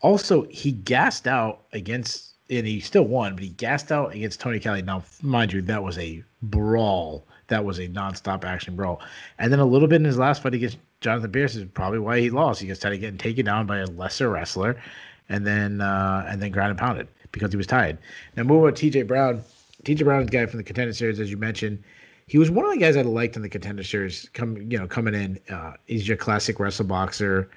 Also, 0.00 0.46
he 0.50 0.72
gassed 0.72 1.26
out 1.26 1.62
against, 1.72 2.34
and 2.50 2.66
he 2.66 2.80
still 2.80 3.04
won, 3.04 3.34
but 3.34 3.42
he 3.42 3.50
gassed 3.50 3.90
out 3.90 4.14
against 4.14 4.40
Tony 4.40 4.58
Kelly. 4.58 4.82
Now, 4.82 5.02
mind 5.22 5.52
you, 5.52 5.62
that 5.62 5.82
was 5.82 5.98
a 5.98 6.22
brawl. 6.42 7.26
That 7.48 7.64
was 7.64 7.78
a 7.78 7.88
nonstop 7.88 8.44
action 8.44 8.76
brawl. 8.76 9.00
And 9.38 9.52
then 9.52 9.60
a 9.60 9.64
little 9.64 9.88
bit 9.88 9.96
in 9.96 10.04
his 10.04 10.18
last 10.18 10.42
fight 10.42 10.54
against 10.54 10.78
Jonathan 11.00 11.30
Pearce 11.30 11.54
is 11.54 11.64
probably 11.74 11.98
why 11.98 12.20
he 12.20 12.30
lost. 12.30 12.60
He 12.60 12.74
started 12.74 12.98
getting 12.98 13.18
taken 13.18 13.44
down 13.44 13.66
by 13.66 13.78
a 13.78 13.86
lesser 13.86 14.28
wrestler, 14.28 14.80
and 15.28 15.46
then 15.46 15.80
uh, 15.80 16.26
and 16.28 16.42
then 16.42 16.50
ground 16.50 16.70
and 16.70 16.78
pounded 16.78 17.08
because 17.32 17.50
he 17.52 17.56
was 17.56 17.66
tired. 17.66 17.98
Now, 18.36 18.44
move 18.44 18.64
on 18.64 18.74
to 18.74 18.90
TJ 18.90 19.06
Brown. 19.06 19.42
TJ 19.84 20.04
Brown's 20.04 20.30
guy 20.30 20.46
from 20.46 20.58
the 20.58 20.64
contender 20.64 20.92
series, 20.92 21.20
as 21.20 21.30
you 21.30 21.36
mentioned 21.36 21.82
he 22.26 22.38
was 22.38 22.50
one 22.50 22.64
of 22.64 22.72
the 22.72 22.78
guys 22.78 22.96
I 22.96 23.02
liked 23.02 23.36
in 23.36 23.42
the 23.42 23.48
contender 23.48 23.84
series. 23.84 24.28
Come, 24.32 24.56
you 24.70 24.78
know, 24.78 24.86
coming 24.86 25.14
in, 25.14 25.38
uh, 25.48 25.74
he's 25.86 26.08
your 26.08 26.16
classic 26.16 26.58
wrestle 26.58 26.86
boxer. 26.86 27.48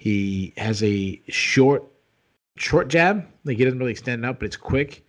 He 0.00 0.54
has 0.56 0.82
a 0.82 1.20
short, 1.28 1.84
short 2.56 2.88
jab. 2.88 3.26
Like 3.44 3.58
he 3.58 3.64
doesn't 3.64 3.78
really 3.78 3.90
extend 3.90 4.24
up, 4.24 4.38
but 4.38 4.46
it's 4.46 4.56
quick. 4.56 5.04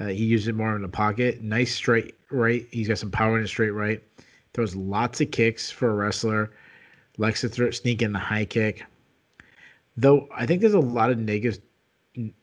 Uh, 0.00 0.06
he 0.06 0.24
uses 0.24 0.48
it 0.48 0.54
more 0.54 0.74
in 0.74 0.80
the 0.80 0.88
pocket. 0.88 1.42
Nice 1.42 1.74
straight 1.74 2.14
right. 2.30 2.66
He's 2.70 2.88
got 2.88 2.96
some 2.96 3.10
power 3.10 3.36
in 3.36 3.42
his 3.42 3.50
straight 3.50 3.72
right. 3.72 4.02
Throws 4.54 4.74
lots 4.74 5.20
of 5.20 5.30
kicks 5.30 5.70
for 5.70 5.90
a 5.90 5.94
wrestler. 5.94 6.52
Likes 7.18 7.42
to 7.42 7.50
throw, 7.50 7.70
sneak 7.70 8.00
in 8.00 8.14
the 8.14 8.18
high 8.18 8.46
kick. 8.46 8.82
Though 9.98 10.26
I 10.34 10.46
think 10.46 10.62
there's 10.62 10.72
a 10.72 10.80
lot 10.80 11.10
of 11.10 11.18
negatives 11.18 11.60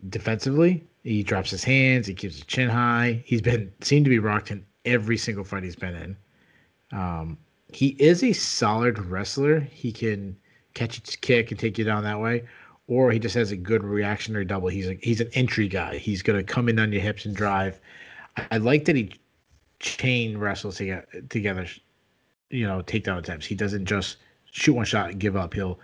defensively. 0.09 0.83
He 1.01 1.23
drops 1.23 1.49
his 1.49 1.63
hands. 1.63 2.05
He 2.05 2.13
keeps 2.13 2.35
his 2.35 2.45
chin 2.45 2.69
high. 2.69 3.23
He's 3.25 3.41
been 3.41 3.73
seemed 3.81 4.05
to 4.05 4.11
be 4.11 4.19
rocked 4.19 4.51
in 4.51 4.63
every 4.85 5.17
single 5.17 5.43
fight 5.43 5.63
he's 5.63 5.75
been 5.75 5.95
in. 5.95 6.17
Um, 6.91 7.39
he 7.73 7.95
is 7.97 8.23
a 8.23 8.33
solid 8.33 8.99
wrestler. 8.99 9.61
He 9.61 9.91
can 9.91 10.37
catch 10.77 10.97
a 10.97 11.17
kick 11.17 11.51
and 11.51 11.59
take 11.59 11.77
you 11.77 11.83
down 11.83 12.03
that 12.03 12.19
way, 12.19 12.43
or 12.87 13.11
he 13.11 13.19
just 13.19 13.35
has 13.35 13.51
a 13.51 13.57
good 13.57 13.83
reactionary 13.83 14.45
double. 14.45 14.67
He's 14.67 14.87
a, 14.87 14.93
he's 15.01 15.19
an 15.19 15.29
entry 15.33 15.67
guy. 15.67 15.97
He's 15.97 16.21
gonna 16.21 16.43
come 16.43 16.69
in 16.69 16.79
on 16.79 16.91
your 16.91 17.01
hips 17.01 17.25
and 17.25 17.35
drive. 17.35 17.79
I, 18.51 18.57
like 18.57 18.85
that 18.85 18.95
he 18.95 19.11
chain 19.79 20.37
wrestles 20.37 20.77
together, 20.77 21.07
together. 21.29 21.67
You 22.49 22.65
know, 22.65 22.81
takedown 22.81 23.17
attempts. 23.17 23.45
He 23.45 23.55
doesn't 23.55 23.85
just 23.85 24.17
shoot 24.51 24.73
one 24.73 24.85
shot 24.85 25.09
and 25.09 25.19
give 25.19 25.35
up. 25.35 25.53
He'll, 25.53 25.79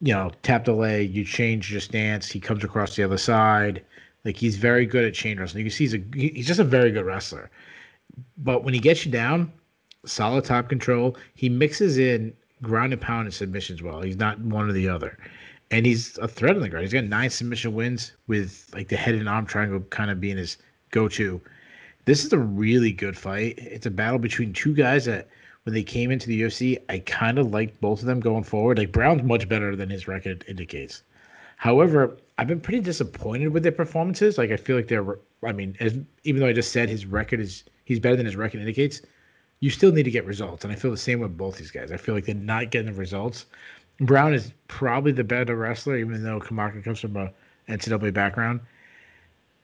you 0.00 0.12
know, 0.12 0.30
tap 0.42 0.64
the 0.64 0.72
leg. 0.72 1.12
You 1.12 1.24
change 1.24 1.72
your 1.72 1.80
stance. 1.80 2.30
He 2.30 2.38
comes 2.38 2.62
across 2.62 2.94
the 2.94 3.02
other 3.02 3.18
side. 3.18 3.82
Like 4.24 4.36
he's 4.36 4.56
very 4.56 4.86
good 4.86 5.04
at 5.04 5.14
chain 5.14 5.40
wrestling. 5.40 5.64
You 5.64 5.70
can 5.70 5.76
see 5.76 5.84
he's 5.84 5.94
a 5.94 6.02
he's 6.14 6.46
just 6.46 6.60
a 6.60 6.64
very 6.64 6.92
good 6.92 7.04
wrestler. 7.04 7.50
But 8.36 8.62
when 8.62 8.74
he 8.74 8.80
gets 8.80 9.04
you 9.04 9.10
down, 9.10 9.52
solid 10.04 10.44
top 10.44 10.68
control. 10.68 11.16
He 11.34 11.48
mixes 11.48 11.98
in 11.98 12.32
ground 12.62 12.92
and 12.92 13.02
pound 13.02 13.26
and 13.26 13.34
submissions 13.34 13.82
well. 13.82 14.00
He's 14.00 14.16
not 14.16 14.38
one 14.40 14.68
or 14.68 14.72
the 14.72 14.88
other. 14.88 15.18
And 15.70 15.86
he's 15.86 16.18
a 16.18 16.28
threat 16.28 16.54
on 16.54 16.62
the 16.62 16.68
ground. 16.68 16.84
He's 16.84 16.92
got 16.92 17.04
nine 17.04 17.30
submission 17.30 17.74
wins 17.74 18.12
with 18.26 18.70
like 18.74 18.88
the 18.88 18.96
head 18.96 19.14
and 19.14 19.28
arm 19.28 19.46
triangle 19.46 19.80
kind 19.90 20.10
of 20.10 20.20
being 20.20 20.36
his 20.36 20.58
go 20.90 21.08
to. 21.08 21.40
This 22.04 22.24
is 22.24 22.32
a 22.32 22.38
really 22.38 22.92
good 22.92 23.16
fight. 23.16 23.58
It's 23.58 23.86
a 23.86 23.90
battle 23.90 24.18
between 24.18 24.52
two 24.52 24.74
guys 24.74 25.04
that 25.06 25.28
when 25.64 25.74
they 25.74 25.82
came 25.82 26.10
into 26.10 26.26
the 26.26 26.42
UFC, 26.42 26.78
I 26.88 26.98
kind 27.00 27.38
of 27.38 27.52
liked 27.52 27.80
both 27.80 28.00
of 28.00 28.06
them 28.06 28.20
going 28.20 28.44
forward. 28.44 28.78
Like 28.78 28.92
Brown's 28.92 29.22
much 29.22 29.48
better 29.48 29.76
than 29.76 29.88
his 29.88 30.08
record 30.08 30.44
indicates. 30.48 31.02
However, 31.56 32.16
I've 32.38 32.48
been 32.48 32.60
pretty 32.60 32.80
disappointed 32.80 33.48
with 33.48 33.62
their 33.62 33.72
performances. 33.72 34.36
Like 34.36 34.50
I 34.50 34.56
feel 34.56 34.76
like 34.76 34.88
they're 34.88 35.18
I 35.44 35.52
mean, 35.52 35.76
as, 35.80 35.96
even 36.24 36.40
though 36.40 36.48
I 36.48 36.52
just 36.52 36.72
said 36.72 36.88
his 36.88 37.06
record 37.06 37.40
is 37.40 37.64
he's 37.84 38.00
better 38.00 38.16
than 38.16 38.26
his 38.26 38.36
record 38.36 38.60
indicates, 38.60 39.02
you 39.62 39.70
still 39.70 39.92
need 39.92 40.02
to 40.02 40.10
get 40.10 40.26
results. 40.26 40.64
And 40.64 40.72
I 40.72 40.76
feel 40.76 40.90
the 40.90 40.96
same 40.96 41.20
with 41.20 41.38
both 41.38 41.56
these 41.56 41.70
guys. 41.70 41.92
I 41.92 41.96
feel 41.96 42.16
like 42.16 42.26
they're 42.26 42.34
not 42.34 42.72
getting 42.72 42.92
the 42.92 42.98
results. 42.98 43.46
Brown 44.00 44.34
is 44.34 44.52
probably 44.66 45.12
the 45.12 45.22
better 45.22 45.54
wrestler, 45.54 45.96
even 45.96 46.24
though 46.24 46.40
Kamaka 46.40 46.82
comes 46.82 46.98
from 46.98 47.16
a 47.16 47.32
NCAA 47.68 48.12
background. 48.12 48.58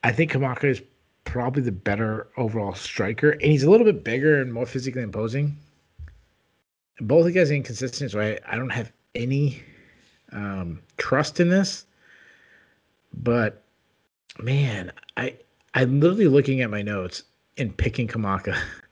I 0.04 0.12
think 0.12 0.30
Kamaka 0.30 0.66
is 0.66 0.80
probably 1.24 1.62
the 1.62 1.72
better 1.72 2.28
overall 2.36 2.74
striker, 2.74 3.30
and 3.30 3.42
he's 3.42 3.64
a 3.64 3.70
little 3.70 3.84
bit 3.84 4.04
bigger 4.04 4.40
and 4.40 4.54
more 4.54 4.66
physically 4.66 5.02
imposing. 5.02 5.58
Both 7.00 7.24
the 7.24 7.32
guys 7.32 7.50
are 7.50 7.54
inconsistent, 7.54 8.12
so 8.12 8.20
I, 8.20 8.38
I 8.46 8.54
don't 8.54 8.70
have 8.70 8.92
any 9.16 9.60
um, 10.30 10.80
trust 10.98 11.40
in 11.40 11.48
this. 11.48 11.86
But 13.12 13.64
man, 14.40 14.92
I 15.16 15.34
I'm 15.74 15.98
literally 15.98 16.28
looking 16.28 16.60
at 16.60 16.70
my 16.70 16.82
notes 16.82 17.24
and 17.56 17.76
picking 17.76 18.06
Kamaka. 18.06 18.56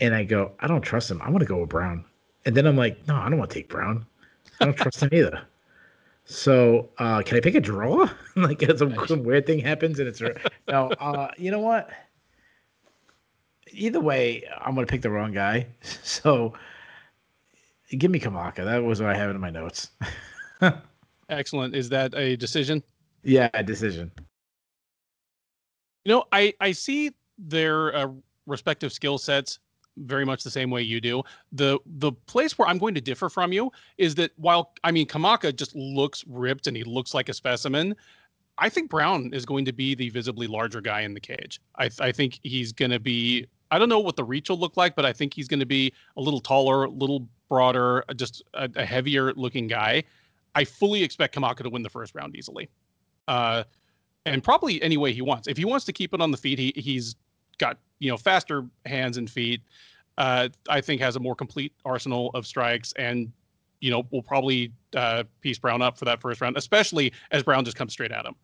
and 0.00 0.14
I 0.14 0.24
go, 0.24 0.52
I 0.60 0.66
don't 0.66 0.82
trust 0.82 1.10
him. 1.10 1.20
I 1.22 1.30
want 1.30 1.40
to 1.40 1.46
go 1.46 1.58
with 1.58 1.68
Brown, 1.68 2.04
and 2.44 2.56
then 2.56 2.66
I'm 2.66 2.76
like, 2.76 3.06
no, 3.06 3.16
I 3.16 3.28
don't 3.28 3.38
want 3.38 3.50
to 3.50 3.54
take 3.54 3.68
Brown. 3.68 4.06
I 4.60 4.64
don't 4.64 4.76
trust 4.76 5.02
him 5.02 5.10
either. 5.12 5.42
So 6.30 6.90
uh, 6.98 7.22
can 7.22 7.38
I 7.38 7.40
pick 7.40 7.54
a 7.54 7.60
draw? 7.60 8.08
like 8.36 8.62
some, 8.76 8.94
some 9.06 9.22
weird 9.24 9.46
thing 9.46 9.60
happens 9.60 9.98
and 9.98 10.06
it's 10.06 10.20
no. 10.68 10.90
Uh, 11.00 11.30
you 11.38 11.50
know 11.50 11.58
what? 11.58 11.90
Either 13.70 14.00
way, 14.00 14.44
I'm 14.60 14.74
gonna 14.74 14.86
pick 14.86 15.02
the 15.02 15.10
wrong 15.10 15.32
guy. 15.32 15.66
So 16.02 16.52
give 17.90 18.10
me 18.10 18.20
Kamaka. 18.20 18.64
That 18.64 18.84
was 18.84 19.00
what 19.00 19.10
I 19.10 19.16
have 19.16 19.30
in 19.30 19.40
my 19.40 19.50
notes. 19.50 19.90
Excellent. 21.30 21.74
Is 21.74 21.88
that 21.88 22.14
a 22.14 22.36
decision? 22.36 22.82
Yeah, 23.22 23.48
a 23.54 23.62
decision. 23.62 24.10
You 26.04 26.12
know, 26.12 26.24
I 26.32 26.52
I 26.60 26.72
see 26.72 27.12
their 27.38 27.94
uh, 27.94 28.08
respective 28.46 28.92
skill 28.92 29.16
sets 29.16 29.60
very 30.04 30.24
much 30.24 30.42
the 30.42 30.50
same 30.50 30.70
way 30.70 30.82
you 30.82 31.00
do. 31.00 31.22
The 31.52 31.78
the 31.86 32.12
place 32.12 32.58
where 32.58 32.68
I'm 32.68 32.78
going 32.78 32.94
to 32.94 33.00
differ 33.00 33.28
from 33.28 33.52
you 33.52 33.72
is 33.96 34.14
that 34.16 34.32
while 34.36 34.72
I 34.84 34.90
mean 34.90 35.06
Kamaka 35.06 35.54
just 35.54 35.74
looks 35.74 36.24
ripped 36.26 36.66
and 36.66 36.76
he 36.76 36.84
looks 36.84 37.14
like 37.14 37.28
a 37.28 37.34
specimen, 37.34 37.94
I 38.58 38.68
think 38.68 38.90
Brown 38.90 39.32
is 39.32 39.44
going 39.44 39.64
to 39.64 39.72
be 39.72 39.94
the 39.94 40.08
visibly 40.10 40.46
larger 40.46 40.80
guy 40.80 41.02
in 41.02 41.14
the 41.14 41.20
cage. 41.20 41.60
I 41.76 41.90
I 42.00 42.12
think 42.12 42.40
he's 42.42 42.72
going 42.72 42.90
to 42.90 43.00
be 43.00 43.46
I 43.70 43.78
don't 43.78 43.88
know 43.88 44.00
what 44.00 44.16
the 44.16 44.24
reach 44.24 44.48
will 44.48 44.58
look 44.58 44.76
like, 44.76 44.96
but 44.96 45.04
I 45.04 45.12
think 45.12 45.34
he's 45.34 45.48
going 45.48 45.60
to 45.60 45.66
be 45.66 45.92
a 46.16 46.20
little 46.20 46.40
taller, 46.40 46.84
a 46.84 46.90
little 46.90 47.28
broader, 47.48 48.04
just 48.16 48.42
a, 48.54 48.68
a 48.76 48.84
heavier 48.84 49.32
looking 49.34 49.66
guy. 49.66 50.04
I 50.54 50.64
fully 50.64 51.02
expect 51.02 51.34
Kamaka 51.34 51.62
to 51.62 51.70
win 51.70 51.82
the 51.82 51.90
first 51.90 52.14
round 52.14 52.34
easily. 52.34 52.68
Uh, 53.26 53.64
and 54.26 54.42
probably 54.42 54.82
any 54.82 54.96
way 54.96 55.12
he 55.12 55.22
wants. 55.22 55.48
If 55.48 55.56
he 55.56 55.64
wants 55.64 55.84
to 55.86 55.92
keep 55.92 56.14
it 56.14 56.20
on 56.20 56.30
the 56.30 56.36
feet, 56.36 56.58
he 56.58 56.72
he's 56.76 57.16
got 57.58 57.78
you 57.98 58.10
know 58.10 58.16
faster 58.16 58.64
hands 58.86 59.16
and 59.16 59.30
feet. 59.30 59.60
Uh, 60.16 60.48
I 60.68 60.80
think 60.80 61.00
has 61.00 61.14
a 61.16 61.20
more 61.20 61.36
complete 61.36 61.72
arsenal 61.84 62.30
of 62.34 62.46
strikes, 62.46 62.92
and 62.94 63.30
you 63.80 63.90
know 63.90 64.04
will 64.10 64.22
probably 64.22 64.72
uh, 64.96 65.24
piece 65.40 65.58
Brown 65.58 65.82
up 65.82 65.98
for 65.98 66.04
that 66.06 66.20
first 66.20 66.40
round, 66.40 66.56
especially 66.56 67.12
as 67.30 67.42
Brown 67.42 67.64
just 67.64 67.76
comes 67.76 67.92
straight 67.92 68.12
at 68.12 68.24
him. 68.24 68.34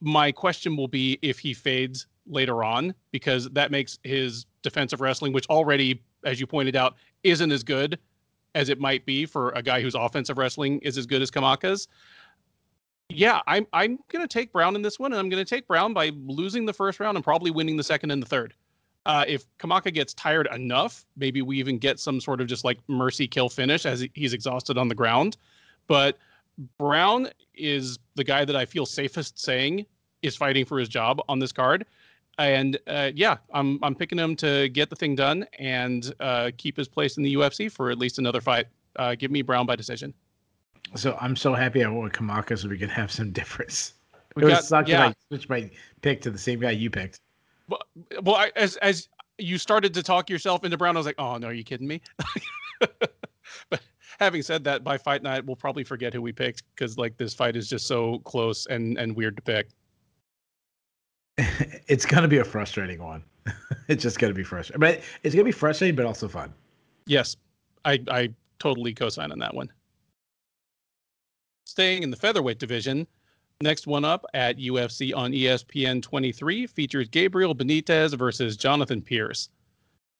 My 0.00 0.30
question 0.30 0.76
will 0.76 0.88
be 0.88 1.18
if 1.22 1.38
he 1.38 1.54
fades 1.54 2.06
later 2.26 2.64
on, 2.64 2.94
because 3.10 3.48
that 3.50 3.70
makes 3.70 3.98
his 4.02 4.46
defensive 4.62 5.00
wrestling, 5.00 5.32
which 5.32 5.46
already, 5.48 6.02
as 6.24 6.40
you 6.40 6.46
pointed 6.46 6.76
out, 6.76 6.96
isn't 7.22 7.52
as 7.52 7.62
good 7.62 7.98
as 8.54 8.68
it 8.68 8.80
might 8.80 9.04
be 9.04 9.26
for 9.26 9.50
a 9.50 9.62
guy 9.62 9.80
whose 9.80 9.94
offensive 9.94 10.38
wrestling 10.38 10.78
is 10.80 10.96
as 10.96 11.06
good 11.06 11.22
as 11.22 11.30
Kamaka's. 11.30 11.88
Yeah, 13.10 13.40
I'm 13.46 13.66
I'm 13.72 13.98
gonna 14.08 14.26
take 14.26 14.52
Brown 14.52 14.76
in 14.76 14.82
this 14.82 14.98
one, 14.98 15.12
and 15.12 15.20
I'm 15.20 15.28
gonna 15.28 15.44
take 15.44 15.66
Brown 15.68 15.92
by 15.92 16.10
losing 16.26 16.64
the 16.64 16.72
first 16.72 17.00
round 17.00 17.16
and 17.16 17.24
probably 17.24 17.50
winning 17.50 17.76
the 17.76 17.84
second 17.84 18.10
and 18.10 18.22
the 18.22 18.26
third. 18.26 18.54
Uh, 19.06 19.24
if 19.28 19.44
Kamaka 19.58 19.92
gets 19.92 20.14
tired 20.14 20.48
enough, 20.52 21.04
maybe 21.16 21.42
we 21.42 21.58
even 21.58 21.78
get 21.78 22.00
some 22.00 22.20
sort 22.20 22.40
of 22.40 22.46
just 22.46 22.64
like 22.64 22.78
mercy 22.88 23.28
kill 23.28 23.50
finish 23.50 23.84
as 23.84 24.06
he's 24.14 24.32
exhausted 24.32 24.78
on 24.78 24.88
the 24.88 24.94
ground. 24.94 25.36
But 25.86 26.18
Brown 26.78 27.28
is 27.54 27.98
the 28.14 28.24
guy 28.24 28.46
that 28.46 28.56
I 28.56 28.64
feel 28.64 28.86
safest 28.86 29.38
saying 29.38 29.84
is 30.22 30.36
fighting 30.36 30.64
for 30.64 30.78
his 30.78 30.88
job 30.88 31.20
on 31.28 31.38
this 31.38 31.52
card. 31.52 31.84
And 32.38 32.78
uh, 32.86 33.10
yeah, 33.14 33.36
I'm 33.52 33.78
I'm 33.82 33.94
picking 33.94 34.18
him 34.18 34.34
to 34.36 34.70
get 34.70 34.88
the 34.88 34.96
thing 34.96 35.14
done 35.14 35.46
and 35.58 36.12
uh, 36.20 36.50
keep 36.56 36.76
his 36.76 36.88
place 36.88 37.18
in 37.18 37.22
the 37.22 37.34
UFC 37.34 37.70
for 37.70 37.90
at 37.90 37.98
least 37.98 38.18
another 38.18 38.40
fight. 38.40 38.66
Uh, 38.96 39.14
give 39.14 39.30
me 39.30 39.42
Brown 39.42 39.66
by 39.66 39.76
decision. 39.76 40.14
So 40.94 41.16
I'm 41.20 41.36
so 41.36 41.54
happy 41.54 41.84
I 41.84 41.88
went 41.88 42.02
with 42.02 42.12
Kamaka 42.12 42.58
so 42.58 42.68
we 42.68 42.78
can 42.78 42.88
have 42.88 43.10
some 43.10 43.32
difference. 43.32 43.94
We 44.36 44.44
it 44.44 44.48
got, 44.48 44.64
suck 44.64 44.88
yeah. 44.88 45.08
I 45.08 45.14
switched 45.28 45.48
my 45.48 45.70
pick 46.02 46.20
to 46.22 46.30
the 46.30 46.38
same 46.38 46.60
guy 46.60 46.70
you 46.70 46.90
picked. 46.90 47.20
Well, 47.68 47.80
well, 48.22 48.36
I, 48.36 48.52
as 48.56 48.76
as 48.76 49.08
you 49.38 49.58
started 49.58 49.94
to 49.94 50.02
talk 50.02 50.28
yourself 50.30 50.64
into 50.64 50.76
Brown, 50.76 50.96
I 50.96 51.00
was 51.00 51.06
like, 51.06 51.18
oh 51.18 51.36
no, 51.38 51.48
are 51.48 51.52
you 51.52 51.64
kidding 51.64 51.88
me? 51.88 52.00
but 53.70 53.80
having 54.20 54.42
said 54.42 54.64
that, 54.64 54.84
by 54.84 54.98
fight 54.98 55.22
night, 55.22 55.44
we'll 55.44 55.56
probably 55.56 55.84
forget 55.84 56.12
who 56.12 56.22
we 56.22 56.32
picked 56.32 56.62
because 56.74 56.98
like 56.98 57.16
this 57.16 57.34
fight 57.34 57.56
is 57.56 57.68
just 57.68 57.86
so 57.86 58.18
close 58.20 58.66
and 58.66 58.98
and 58.98 59.14
weird 59.16 59.36
to 59.36 59.42
pick. 59.42 59.68
it's 61.88 62.06
gonna 62.06 62.28
be 62.28 62.38
a 62.38 62.44
frustrating 62.44 63.02
one. 63.02 63.22
it's 63.88 64.02
just 64.02 64.18
gonna 64.18 64.34
be 64.34 64.44
frustrating, 64.44 64.80
but 64.80 65.00
it's 65.22 65.34
gonna 65.34 65.44
be 65.44 65.52
frustrating, 65.52 65.96
but 65.96 66.06
also 66.06 66.28
fun. 66.28 66.52
Yes, 67.06 67.36
I 67.84 68.00
I 68.08 68.30
totally 68.58 68.94
co-sign 68.94 69.32
on 69.32 69.38
that 69.40 69.54
one. 69.54 69.70
Staying 71.64 72.02
in 72.02 72.10
the 72.10 72.16
featherweight 72.16 72.58
division, 72.58 73.06
next 73.62 73.86
one 73.86 74.04
up 74.04 74.26
at 74.34 74.58
UFC 74.58 75.16
on 75.16 75.32
ESPN 75.32 76.02
23 76.02 76.66
features 76.66 77.08
Gabriel 77.08 77.54
Benitez 77.54 78.16
versus 78.16 78.56
Jonathan 78.56 79.00
Pearce. 79.00 79.48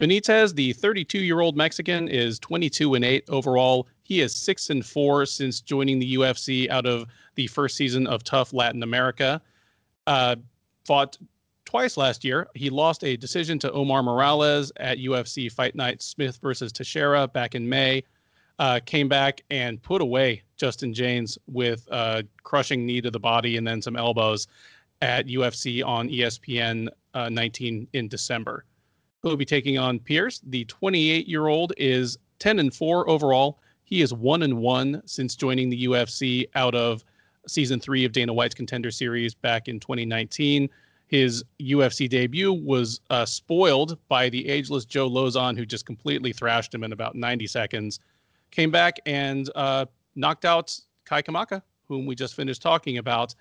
Benitez, 0.00 0.54
the 0.54 0.72
32-year-old 0.74 1.56
Mexican, 1.56 2.08
is 2.08 2.38
22 2.40 2.94
and 2.94 3.04
8 3.04 3.24
overall. 3.28 3.86
He 4.02 4.22
is 4.22 4.34
6 4.34 4.70
and 4.70 4.84
4 4.84 5.26
since 5.26 5.60
joining 5.60 5.98
the 5.98 6.14
UFC 6.16 6.68
out 6.70 6.86
of 6.86 7.06
the 7.36 7.46
first 7.46 7.76
season 7.76 8.06
of 8.06 8.24
TUF 8.24 8.52
Latin 8.52 8.82
America. 8.82 9.40
Uh, 10.06 10.36
fought 10.84 11.18
twice 11.64 11.96
last 11.96 12.24
year. 12.24 12.48
He 12.54 12.70
lost 12.70 13.04
a 13.04 13.16
decision 13.16 13.58
to 13.60 13.72
Omar 13.72 14.02
Morales 14.02 14.72
at 14.78 14.98
UFC 14.98 15.52
Fight 15.52 15.74
Night 15.74 16.02
Smith 16.02 16.38
versus 16.42 16.72
Teixeira 16.72 17.28
back 17.28 17.54
in 17.54 17.68
May 17.68 18.02
uh, 18.58 18.80
came 18.84 19.08
back 19.08 19.42
and 19.50 19.82
put 19.82 20.00
away 20.00 20.42
Justin 20.56 20.94
Jaynes 20.94 21.38
with 21.46 21.86
a 21.90 22.24
crushing 22.42 22.86
knee 22.86 23.00
to 23.00 23.10
the 23.10 23.18
body 23.18 23.56
and 23.56 23.66
then 23.66 23.82
some 23.82 23.96
elbows 23.96 24.46
at 25.02 25.26
UFC 25.26 25.84
on 25.84 26.08
ESPN 26.08 26.88
uh, 27.14 27.28
19 27.28 27.88
in 27.92 28.08
December. 28.08 28.64
He'll 29.22 29.36
be 29.36 29.44
taking 29.44 29.78
on 29.78 29.98
Pearce. 29.98 30.40
The 30.44 30.64
28 30.66 31.26
year 31.26 31.48
old 31.48 31.72
is 31.76 32.18
10 32.38 32.58
and 32.58 32.74
4 32.74 33.08
overall. 33.08 33.60
He 33.84 34.02
is 34.02 34.12
1 34.14 34.42
and 34.42 34.58
1 34.58 35.02
since 35.06 35.34
joining 35.34 35.70
the 35.70 35.86
UFC 35.86 36.48
out 36.54 36.74
of 36.74 37.04
season 37.46 37.80
three 37.80 38.04
of 38.04 38.12
Dana 38.12 38.32
White's 38.32 38.54
Contender 38.54 38.90
Series 38.90 39.34
back 39.34 39.68
in 39.68 39.80
2019. 39.80 40.68
His 41.06 41.44
UFC 41.60 42.08
debut 42.08 42.52
was 42.52 43.00
uh, 43.10 43.26
spoiled 43.26 43.98
by 44.08 44.30
the 44.30 44.48
ageless 44.48 44.84
Joe 44.84 45.08
Lauzon, 45.08 45.56
who 45.56 45.66
just 45.66 45.86
completely 45.86 46.32
thrashed 46.32 46.74
him 46.74 46.82
in 46.82 46.92
about 46.92 47.14
90 47.14 47.46
seconds 47.46 48.00
came 48.54 48.70
back 48.70 49.00
and 49.06 49.50
uh, 49.54 49.86
knocked 50.14 50.44
out 50.44 50.78
Kai 51.04 51.22
Kamaka, 51.22 51.62
whom 51.88 52.06
we 52.06 52.14
just 52.14 52.34
finished 52.34 52.62
talking 52.62 52.98
about 52.98 53.34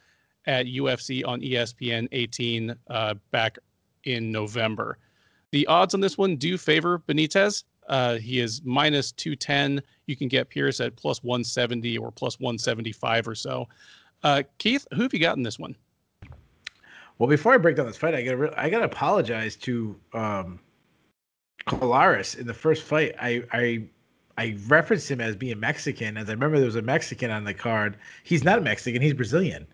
at 0.46 0.66
UFC 0.66 1.26
on 1.26 1.40
ESPN 1.42 2.08
18 2.12 2.76
uh, 2.90 3.14
back 3.32 3.58
in 4.04 4.32
November. 4.32 4.98
The 5.52 5.66
odds 5.68 5.94
on 5.94 6.02
this 6.02 6.18
one 6.18 6.36
do 6.36 6.58
favor 6.58 7.00
Benitez. 7.08 7.64
Uh, 7.88 8.16
he 8.16 8.40
is 8.40 8.62
minus 8.64 9.12
210. 9.12 9.82
You 10.08 10.16
can 10.16 10.28
get 10.28 10.50
Pearce 10.50 10.80
at 10.80 10.96
plus 10.96 11.24
170 11.24 11.98
or 11.98 12.12
plus 12.12 12.40
175 12.40 13.28
or 13.28 13.36
so. 13.36 13.68
Uh, 14.24 14.44
Keith, 14.58 14.88
who 14.94 15.04
have 15.04 15.14
you 15.14 15.20
got 15.20 15.38
in 15.38 15.44
this 15.44 15.60
one? 15.60 15.76
Well, 17.20 17.30
before 17.30 17.54
I 17.54 17.58
break 17.58 17.76
down 17.76 17.86
this 17.86 17.98
fight, 17.98 18.16
I 18.16 18.24
gotta 18.24 18.38
re- 18.38 18.54
I 18.58 18.70
gotta 18.70 18.86
apologize 18.86 19.56
to 19.58 19.96
um, 20.14 20.60
Colares 21.68 22.38
in 22.38 22.48
the 22.48 22.54
first 22.54 22.84
fight. 22.84 23.14
I 23.22 23.44
I 23.52 23.88
I 24.38 24.58
referenced 24.68 25.10
him 25.10 25.22
as 25.22 25.36
being 25.36 25.60
Mexican, 25.60 26.18
as 26.18 26.30
I 26.30 26.34
remember 26.34 26.58
there 26.58 26.66
was 26.66 26.76
a 26.76 26.82
Mexican 26.82 27.30
on 27.30 27.44
the 27.44 27.54
card. 27.54 27.98
He's 28.24 28.44
not 28.44 28.64
Mexican; 28.64 29.02
he's 29.02 29.14
Brazilian. 29.14 29.68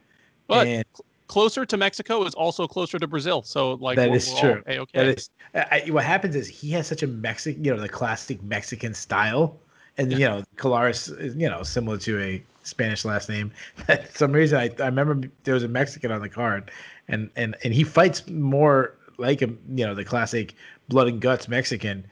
But 0.48 0.68
and 0.68 0.86
closer 1.28 1.66
to 1.66 1.78
Mexico 1.78 2.26
is 2.26 2.34
also 2.34 2.68
closer 2.68 3.00
to 3.00 3.08
Brazil. 3.08 3.42
So 3.44 3.74
like 3.76 3.96
that 3.96 4.12
is 4.12 4.38
true. 4.38 4.62
Okay, 4.68 4.86
That 4.94 5.08
is. 5.08 5.30
I, 5.54 5.84
what 5.90 6.04
happens 6.04 6.36
is 6.36 6.48
he 6.48 6.72
has 6.72 6.88
such 6.88 7.04
a 7.04 7.08
Mexican, 7.08 7.64
you 7.64 7.74
know, 7.74 7.80
the 7.80 7.88
classic 7.88 8.44
Mexican 8.44 8.94
style, 8.94 9.58
and 9.98 10.12
you 10.12 10.28
know, 10.28 10.44
Colares 10.58 11.18
is 11.20 11.36
you 11.36 11.50
know 11.50 11.64
similar 11.64 11.98
to 12.00 12.22
a 12.22 12.44
Spanish 12.64 13.06
last 13.06 13.30
name. 13.30 13.52
For 13.76 13.98
some 14.14 14.34
reason, 14.34 14.60
I, 14.60 14.70
I 14.80 14.86
remember 14.88 15.30
there 15.46 15.54
was 15.54 15.64
a 15.64 15.70
Mexican 15.70 16.12
on 16.12 16.22
the 16.22 16.30
card, 16.30 16.72
and 17.08 17.30
and 17.38 17.56
and 17.64 17.74
he 17.74 17.84
fights 17.84 18.28
more 18.28 18.96
like 19.18 19.42
a 19.42 19.48
you 19.48 19.86
know 19.86 19.96
the 19.96 20.06
classic 20.06 20.54
blood 20.90 21.08
and 21.08 21.22
guts 21.22 21.48
Mexican. 21.48 22.06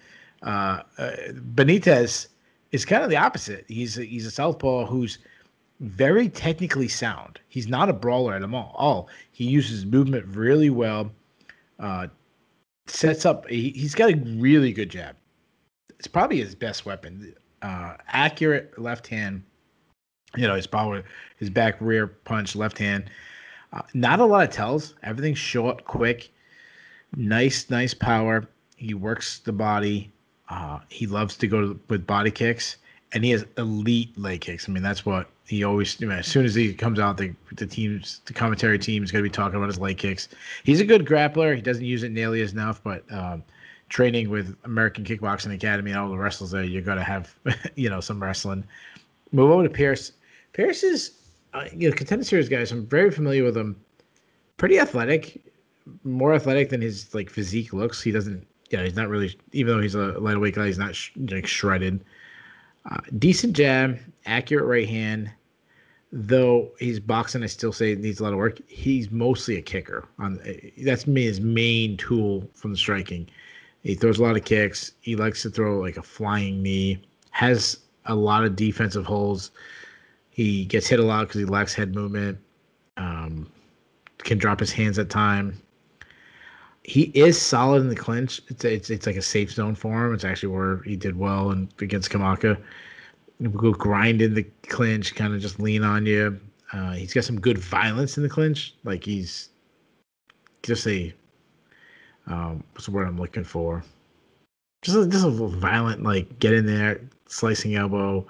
Uh, 0.43 0.83
uh, 0.99 1.11
Benitez 1.55 2.27
is 2.71 2.85
kind 2.85 3.03
of 3.03 3.09
the 3.09 3.17
opposite. 3.17 3.65
He's 3.67 3.97
a, 3.97 4.03
he's 4.03 4.25
a 4.25 4.31
southpaw 4.31 4.85
who's 4.85 5.19
very 5.79 6.27
technically 6.29 6.87
sound. 6.87 7.39
He's 7.49 7.67
not 7.67 7.89
a 7.89 7.93
brawler 7.93 8.33
at 8.33 8.43
all. 8.43 9.09
He 9.31 9.45
uses 9.45 9.85
movement 9.85 10.25
really 10.35 10.69
well. 10.69 11.11
Uh, 11.79 12.07
sets 12.87 13.25
up. 13.25 13.47
He, 13.47 13.69
he's 13.69 13.95
got 13.95 14.11
a 14.11 14.15
really 14.37 14.73
good 14.73 14.89
jab. 14.89 15.15
It's 15.99 16.07
probably 16.07 16.37
his 16.37 16.55
best 16.55 16.85
weapon. 16.85 17.33
Uh, 17.61 17.95
accurate 18.07 18.77
left 18.79 19.07
hand. 19.07 19.43
You 20.35 20.47
know 20.47 20.55
his 20.55 20.67
power, 20.67 21.03
his 21.37 21.49
back 21.49 21.77
rear 21.79 22.07
punch, 22.07 22.55
left 22.55 22.77
hand. 22.77 23.09
Uh, 23.73 23.81
not 23.93 24.19
a 24.19 24.25
lot 24.25 24.47
of 24.47 24.53
tells. 24.53 24.95
Everything's 25.03 25.39
short, 25.39 25.85
quick. 25.85 26.29
Nice, 27.15 27.69
nice 27.69 27.93
power. 27.93 28.47
He 28.75 28.93
works 28.93 29.39
the 29.39 29.53
body. 29.53 30.11
Uh, 30.49 30.79
he 30.89 31.07
loves 31.07 31.35
to 31.37 31.47
go 31.47 31.61
to, 31.61 31.79
with 31.89 32.07
body 32.07 32.31
kicks, 32.31 32.77
and 33.13 33.23
he 33.23 33.31
has 33.31 33.45
elite 33.57 34.17
leg 34.17 34.41
kicks. 34.41 34.67
I 34.67 34.71
mean, 34.71 34.83
that's 34.83 35.05
what 35.05 35.29
he 35.45 35.63
always. 35.63 35.99
You 35.99 36.07
know, 36.07 36.15
as 36.15 36.27
soon 36.27 36.45
as 36.45 36.55
he 36.55 36.73
comes 36.73 36.99
out, 36.99 37.17
the 37.17 37.33
the 37.53 37.65
teams, 37.65 38.21
the 38.25 38.33
commentary 38.33 38.79
team 38.79 39.03
is 39.03 39.11
going 39.11 39.23
to 39.23 39.29
be 39.29 39.33
talking 39.33 39.57
about 39.57 39.67
his 39.67 39.79
leg 39.79 39.97
kicks. 39.97 40.29
He's 40.63 40.79
a 40.79 40.85
good 40.85 41.05
grappler. 41.05 41.55
He 41.55 41.61
doesn't 41.61 41.83
use 41.83 42.03
it 42.03 42.11
nearly 42.11 42.41
as 42.41 42.53
enough, 42.53 42.81
but 42.83 43.03
um, 43.11 43.43
training 43.89 44.29
with 44.29 44.55
American 44.63 45.03
Kickboxing 45.03 45.53
Academy 45.53 45.91
and 45.91 45.99
all 45.99 46.09
the 46.09 46.17
wrestlers 46.17 46.51
there, 46.51 46.63
you're 46.63 46.81
going 46.81 46.97
to 46.97 47.03
have 47.03 47.33
you 47.75 47.89
know 47.89 47.99
some 47.99 48.21
wrestling. 48.21 48.63
Move 49.31 49.51
over 49.51 49.63
to 49.63 49.69
Pearce. 49.69 50.13
Pearce 50.53 50.83
is, 50.83 51.11
uh, 51.53 51.65
you 51.73 51.89
know, 51.89 51.95
contender 51.95 52.23
series 52.23 52.49
guys. 52.49 52.71
I'm 52.71 52.85
very 52.85 53.11
familiar 53.11 53.43
with 53.43 53.57
him. 53.57 53.75
Pretty 54.55 54.79
athletic, 54.79 55.41
more 56.03 56.33
athletic 56.33 56.69
than 56.69 56.81
his 56.81 57.13
like 57.13 57.29
physique 57.29 57.73
looks. 57.73 58.01
He 58.01 58.11
doesn't 58.11 58.47
yeah, 58.69 58.83
he's 58.83 58.95
not 58.95 59.09
really. 59.09 59.35
Even 59.53 59.75
though 59.75 59.81
he's 59.81 59.95
a 59.95 60.19
lightweight 60.19 60.55
guy, 60.55 60.67
he's 60.67 60.77
not 60.77 60.95
sh- 60.95 61.11
like 61.29 61.47
shredded. 61.47 62.03
Uh, 62.89 62.97
decent 63.17 63.53
jab, 63.53 63.99
accurate 64.25 64.65
right 64.65 64.87
hand. 64.87 65.31
Though 66.11 66.71
he's 66.79 66.99
boxing, 66.99 67.43
I 67.43 67.47
still 67.47 67.73
say 67.73 67.91
it 67.91 67.99
needs 67.99 68.19
a 68.19 68.23
lot 68.23 68.33
of 68.33 68.37
work. 68.37 68.59
He's 68.67 69.11
mostly 69.11 69.57
a 69.57 69.61
kicker. 69.61 70.05
On 70.19 70.39
that's 70.83 71.03
his 71.03 71.41
main 71.41 71.97
tool 71.97 72.49
from 72.53 72.71
the 72.71 72.77
striking. 72.77 73.29
He 73.83 73.95
throws 73.95 74.19
a 74.19 74.23
lot 74.23 74.35
of 74.35 74.43
kicks. 74.43 74.93
He 75.01 75.15
likes 75.15 75.41
to 75.43 75.49
throw 75.49 75.79
like 75.79 75.97
a 75.97 76.03
flying 76.03 76.61
knee. 76.61 77.01
Has 77.31 77.79
a 78.05 78.15
lot 78.15 78.45
of 78.45 78.55
defensive 78.55 79.05
holes. 79.05 79.51
He 80.29 80.65
gets 80.65 80.87
hit 80.87 80.99
a 80.99 81.03
lot 81.03 81.27
because 81.27 81.39
he 81.39 81.45
lacks 81.45 81.73
head 81.73 81.93
movement. 81.93 82.37
Um, 82.95 83.51
can 84.19 84.37
drop 84.37 84.59
his 84.59 84.71
hands 84.71 84.97
at 84.97 85.09
time 85.09 85.61
he 86.87 87.11
is 87.13 87.39
solid 87.39 87.81
in 87.81 87.89
the 87.89 87.95
clinch. 87.95 88.41
It's 88.47 88.63
it's 88.63 88.89
it's 88.89 89.05
like 89.05 89.17
a 89.17 89.21
safe 89.21 89.51
zone 89.51 89.75
for 89.75 90.05
him. 90.05 90.13
It's 90.13 90.23
actually 90.23 90.55
where 90.55 90.77
he 90.83 90.95
did 90.95 91.19
well 91.19 91.51
and 91.51 91.67
against 91.79 92.09
Kamaka. 92.09 92.57
We'll 93.39 93.51
go 93.51 93.73
grind 93.73 94.21
in 94.21 94.33
the 94.33 94.43
clinch, 94.63 95.13
kind 95.13 95.33
of 95.33 95.41
just 95.41 95.59
lean 95.59 95.83
on 95.83 96.05
you. 96.05 96.39
Uh, 96.71 96.93
he's 96.93 97.13
got 97.13 97.25
some 97.25 97.39
good 97.39 97.57
violence 97.57 98.17
in 98.17 98.23
the 98.23 98.29
clinch. 98.29 98.73
Like 98.85 99.03
he's 99.03 99.49
just 100.63 100.87
a 100.87 101.13
um, 102.25 102.63
what's 102.71 102.85
the 102.85 102.91
word 102.91 103.07
I'm 103.07 103.19
looking 103.19 103.43
for? 103.43 103.83
Just 104.81 104.97
a, 104.97 105.07
just 105.07 105.25
a 105.25 105.29
violent, 105.29 106.03
like 106.03 106.39
get 106.39 106.53
in 106.53 106.65
there, 106.65 107.01
slicing 107.27 107.75
elbow, 107.75 108.25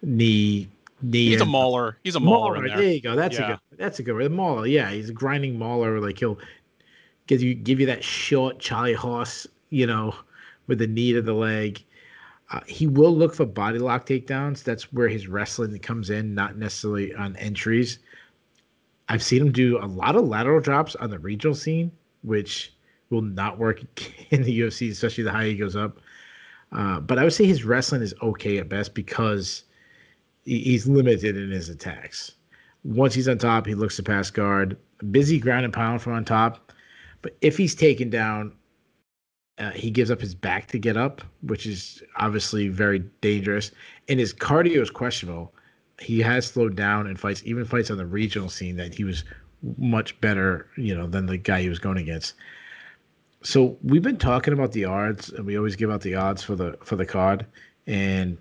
knee, 0.00 0.66
knee. 1.02 1.30
He's 1.30 1.42
a 1.42 1.46
mauler. 1.46 1.98
He's 2.04 2.16
a 2.16 2.20
mauler. 2.20 2.54
mauler. 2.54 2.68
There. 2.68 2.78
there. 2.78 2.92
you 2.92 3.00
go. 3.02 3.14
That's 3.16 3.38
yeah. 3.38 3.44
a 3.44 3.48
good. 3.48 3.58
That's 3.76 3.98
a 3.98 4.02
good 4.02 4.14
word. 4.14 4.32
Mauler. 4.32 4.66
Yeah, 4.66 4.90
he's 4.90 5.10
a 5.10 5.12
grinding 5.12 5.58
mauler. 5.58 6.00
Like 6.00 6.18
he'll 6.18 6.38
give 7.32 7.42
you 7.42 7.54
give 7.54 7.80
you 7.80 7.86
that 7.86 8.04
short 8.04 8.58
Charlie 8.58 8.92
horse, 8.92 9.46
you 9.70 9.86
know, 9.86 10.14
with 10.66 10.78
the 10.78 10.86
knee 10.86 11.12
to 11.12 11.22
the 11.22 11.32
leg. 11.32 11.82
Uh, 12.50 12.60
he 12.66 12.86
will 12.86 13.16
look 13.16 13.34
for 13.34 13.46
body 13.46 13.78
lock 13.78 14.04
takedowns. 14.04 14.62
That's 14.62 14.92
where 14.92 15.08
his 15.08 15.26
wrestling 15.26 15.76
comes 15.78 16.10
in, 16.10 16.34
not 16.34 16.58
necessarily 16.58 17.14
on 17.14 17.34
entries. 17.36 17.98
I've 19.08 19.22
seen 19.22 19.40
him 19.42 19.52
do 19.52 19.78
a 19.82 19.86
lot 19.86 20.16
of 20.16 20.26
lateral 20.26 20.60
drops 20.60 20.94
on 20.96 21.08
the 21.08 21.18
regional 21.18 21.54
scene, 21.54 21.90
which 22.22 22.74
will 23.08 23.22
not 23.22 23.58
work 23.58 23.80
in 24.30 24.42
the 24.42 24.60
UFC, 24.60 24.90
especially 24.90 25.24
the 25.24 25.32
higher 25.32 25.48
he 25.48 25.56
goes 25.56 25.76
up. 25.76 25.98
Uh, 26.72 27.00
but 27.00 27.18
I 27.18 27.24
would 27.24 27.32
say 27.32 27.46
his 27.46 27.64
wrestling 27.64 28.02
is 28.02 28.14
okay 28.22 28.58
at 28.58 28.68
best 28.68 28.94
because 28.94 29.64
he's 30.44 30.86
limited 30.86 31.36
in 31.36 31.50
his 31.50 31.70
attacks. 31.70 32.32
Once 32.84 33.14
he's 33.14 33.28
on 33.28 33.38
top, 33.38 33.66
he 33.66 33.74
looks 33.74 33.96
to 33.96 34.02
pass 34.02 34.30
guard. 34.30 34.76
Busy 35.10 35.38
ground 35.38 35.64
and 35.64 35.72
pound 35.72 36.02
from 36.02 36.14
on 36.14 36.24
top. 36.24 36.71
But 37.22 37.36
if 37.40 37.56
he's 37.56 37.74
taken 37.74 38.10
down, 38.10 38.52
uh, 39.58 39.70
he 39.70 39.90
gives 39.90 40.10
up 40.10 40.20
his 40.20 40.34
back 40.34 40.66
to 40.68 40.78
get 40.78 40.96
up, 40.96 41.22
which 41.42 41.66
is 41.66 42.02
obviously 42.16 42.68
very 42.68 42.98
dangerous. 43.20 43.70
And 44.08 44.18
his 44.18 44.34
cardio 44.34 44.82
is 44.82 44.90
questionable. 44.90 45.54
He 46.00 46.20
has 46.20 46.46
slowed 46.46 46.74
down 46.74 47.06
in 47.06 47.16
fights, 47.16 47.42
even 47.44 47.64
fights 47.64 47.90
on 47.90 47.96
the 47.96 48.06
regional 48.06 48.48
scene, 48.48 48.76
that 48.76 48.94
he 48.94 49.04
was 49.04 49.24
much 49.78 50.20
better, 50.20 50.66
you 50.76 50.94
know, 50.94 51.06
than 51.06 51.26
the 51.26 51.36
guy 51.36 51.62
he 51.62 51.68
was 51.68 51.78
going 51.78 51.98
against. 51.98 52.34
So 53.42 53.76
we've 53.82 54.02
been 54.02 54.18
talking 54.18 54.52
about 54.52 54.72
the 54.72 54.84
odds, 54.84 55.30
and 55.30 55.46
we 55.46 55.56
always 55.56 55.76
give 55.76 55.90
out 55.90 56.00
the 56.00 56.14
odds 56.14 56.42
for 56.42 56.56
the 56.56 56.76
for 56.84 56.96
the 56.96 57.06
card. 57.06 57.46
And 57.86 58.38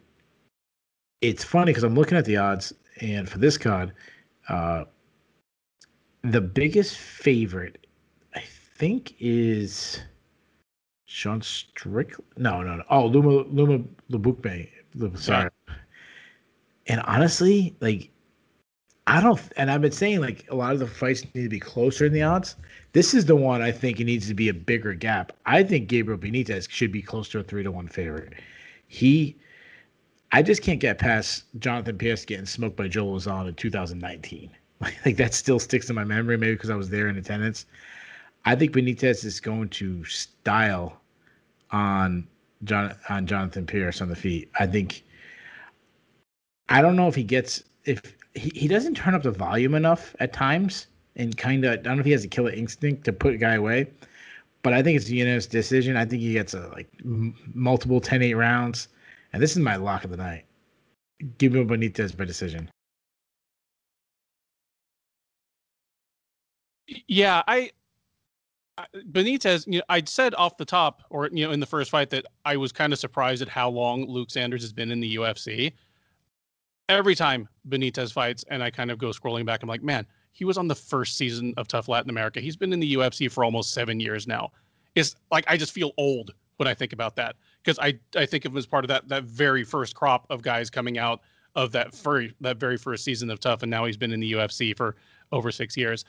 it's 1.21 1.43
funny 1.43 1.71
because 1.71 1.84
I'm 1.84 1.95
looking 1.95 2.17
at 2.17 2.25
the 2.25 2.38
odds, 2.38 2.73
and 2.99 3.27
for 3.27 3.38
this 3.38 3.57
card, 3.57 3.93
uh, 4.49 4.86
the 6.23 6.41
biggest 6.41 6.97
favorite 6.97 7.80
think 8.82 9.13
is 9.19 9.99
Sean 11.05 11.39
Strickland. 11.39 12.25
No, 12.36 12.63
no, 12.63 12.77
no. 12.77 12.84
Oh, 12.89 13.05
Luma 13.05 13.43
Luma 13.51 13.84
Lubukme. 14.09 14.67
Sorry. 15.19 15.51
Yeah. 15.67 15.75
And 16.88 17.01
honestly, 17.01 17.75
like 17.79 18.09
I 19.05 19.21
don't 19.21 19.39
and 19.55 19.69
I've 19.69 19.82
been 19.82 19.91
saying 19.91 20.21
like 20.21 20.47
a 20.49 20.55
lot 20.55 20.73
of 20.73 20.79
the 20.79 20.88
fights 20.88 21.23
need 21.36 21.43
to 21.43 21.49
be 21.49 21.59
closer 21.59 22.07
in 22.07 22.13
the 22.13 22.23
odds. 22.23 22.55
This 22.93 23.13
is 23.13 23.25
the 23.25 23.36
one 23.36 23.61
I 23.61 23.71
think 23.71 23.99
it 23.99 24.05
needs 24.05 24.27
to 24.29 24.34
be 24.34 24.49
a 24.49 24.53
bigger 24.53 24.95
gap. 24.95 25.32
I 25.45 25.61
think 25.61 25.88
Gabriel 25.88 26.19
Benitez 26.19 26.67
should 26.67 26.91
be 26.91 27.03
close 27.03 27.29
to 27.29 27.39
a 27.39 27.43
three 27.43 27.61
to 27.61 27.71
one 27.71 27.88
favorite. 27.88 28.34
He 28.88 29.38
I 30.32 30.41
just 30.41 30.63
can't 30.63 30.79
get 30.79 30.97
past 30.97 31.43
Jonathan 31.59 31.99
Pearce 31.99 32.25
getting 32.25 32.47
smoked 32.47 32.77
by 32.77 32.88
Joe 32.88 33.05
Lauzon 33.05 33.47
in 33.47 33.53
2019. 33.53 34.49
Like 35.05 35.17
that 35.17 35.36
still 35.36 35.59
sticks 35.59 35.91
in 35.91 35.95
my 35.95 36.03
memory, 36.03 36.39
maybe 36.39 36.55
because 36.55 36.71
I 36.71 36.75
was 36.75 36.89
there 36.89 37.07
in 37.07 37.15
attendance. 37.15 37.67
I 38.46 38.56
think 38.56 38.72
Benitez 38.72 39.24
is 39.24 39.39
going 39.39 39.70
to 39.70 40.04
style 40.06 41.00
on 41.72 42.28
John 42.64 42.96
on 43.10 43.26
Jonathan 43.28 43.66
Pearce 43.66 44.02
on 44.02 44.10
the 44.10 44.16
feet. 44.16 44.50
I 44.60 44.66
think 44.68 45.04
I 46.70 46.82
don't 46.82 46.96
know 46.96 47.08
if 47.08 47.16
he 47.16 47.24
gets 47.24 47.64
if 47.86 48.02
he, 48.34 48.52
he 48.56 48.68
doesn't 48.68 48.96
turn 48.96 49.14
up 49.14 49.24
the 49.24 49.32
volume 49.32 49.76
enough 49.76 50.16
at 50.20 50.34
times 50.34 50.88
and 51.16 51.36
kind 51.38 51.66
of 51.66 51.74
I 51.74 51.76
don't 51.78 51.98
know 51.98 52.02
if 52.02 52.06
he 52.06 52.12
has 52.14 52.24
a 52.24 52.28
killer 52.28 52.52
instinct 52.52 53.04
to 53.06 53.14
put 53.14 53.34
a 53.34 53.38
guy 53.38 53.56
away. 53.56 53.88
But 54.64 54.74
I 54.74 54.84
think 54.84 54.96
it's 54.96 55.10
unanimous 55.10 55.48
decision. 55.48 55.98
I 55.98 56.06
think 56.06 56.22
he 56.22 56.34
gets 56.34 56.54
a 56.54 56.68
like 56.70 56.88
m- 57.04 57.36
multiple 57.54 58.00
10-8 58.00 58.38
rounds. 58.38 58.89
And 59.34 59.42
this 59.42 59.52
is 59.52 59.58
my 59.58 59.76
lock 59.76 60.04
of 60.04 60.12
the 60.12 60.18
night. 60.18 60.46
Give 61.38 61.54
me 61.54 61.64
Benitez 61.64 62.16
by 62.16 62.26
decision. 62.26 62.70
Yeah, 67.08 67.42
I 67.48 67.72
Benitez, 69.11 69.65
you 69.67 69.79
know, 69.79 69.86
I'd 69.89 70.07
said 70.07 70.34
off 70.36 70.57
the 70.57 70.65
top, 70.65 71.03
or 71.09 71.29
you 71.32 71.45
know, 71.45 71.51
in 71.51 71.59
the 71.59 71.65
first 71.65 71.91
fight, 71.91 72.09
that 72.11 72.25
I 72.45 72.57
was 72.57 72.71
kind 72.71 72.93
of 72.93 72.99
surprised 72.99 73.41
at 73.41 73.49
how 73.49 73.69
long 73.69 74.05
Luke 74.07 74.29
Sanders 74.29 74.61
has 74.61 74.73
been 74.73 74.91
in 74.91 74.99
the 74.99 75.15
UFC. 75.15 75.73
Every 76.89 77.15
time 77.15 77.47
Benitez 77.69 78.11
fights, 78.11 78.43
and 78.49 78.61
I 78.61 78.69
kind 78.69 78.91
of 78.91 78.97
go 78.97 79.07
scrolling 79.07 79.45
back, 79.45 79.63
I'm 79.63 79.69
like, 79.69 79.84
man, 79.84 80.05
he 80.32 80.45
was 80.45 80.57
on 80.57 80.67
the 80.67 80.75
first 80.75 81.17
season 81.17 81.53
of 81.57 81.67
TUF 81.67 81.88
Latin 81.88 82.09
America. 82.09 82.39
He's 82.39 82.55
been 82.55 82.73
in 82.73 82.79
the 82.79 82.93
UFC 82.95 83.32
for 83.32 83.43
almost 83.43 83.73
seven 83.73 83.99
years 83.99 84.27
now. 84.27 84.51
It's 84.95 85.15
like 85.32 85.45
I 85.47 85.57
just 85.57 85.71
feel 85.71 85.91
old 85.97 86.34
when 86.57 86.67
I 86.67 86.73
think 86.73 86.93
about 86.93 87.15
that 87.15 87.36
because 87.63 87.79
I 87.79 87.97
I 88.15 88.25
think 88.25 88.45
of 88.45 88.51
him 88.51 88.57
as 88.57 88.65
part 88.65 88.84
of 88.84 88.89
that 88.89 89.07
that 89.07 89.23
very 89.23 89.63
first 89.63 89.95
crop 89.95 90.25
of 90.29 90.41
guys 90.41 90.69
coming 90.69 90.97
out 90.97 91.21
of 91.55 91.71
that 91.71 91.95
very 91.95 92.34
that 92.41 92.57
very 92.57 92.77
first 92.77 93.03
season 93.03 93.29
of 93.29 93.39
TUF, 93.39 93.63
and 93.63 93.69
now 93.69 93.86
he's 93.86 93.97
been 93.97 94.11
in 94.11 94.19
the 94.19 94.34
UFC 94.34 94.75
for 94.75 94.95
over 95.32 95.51
six 95.51 95.77
years. 95.77 96.05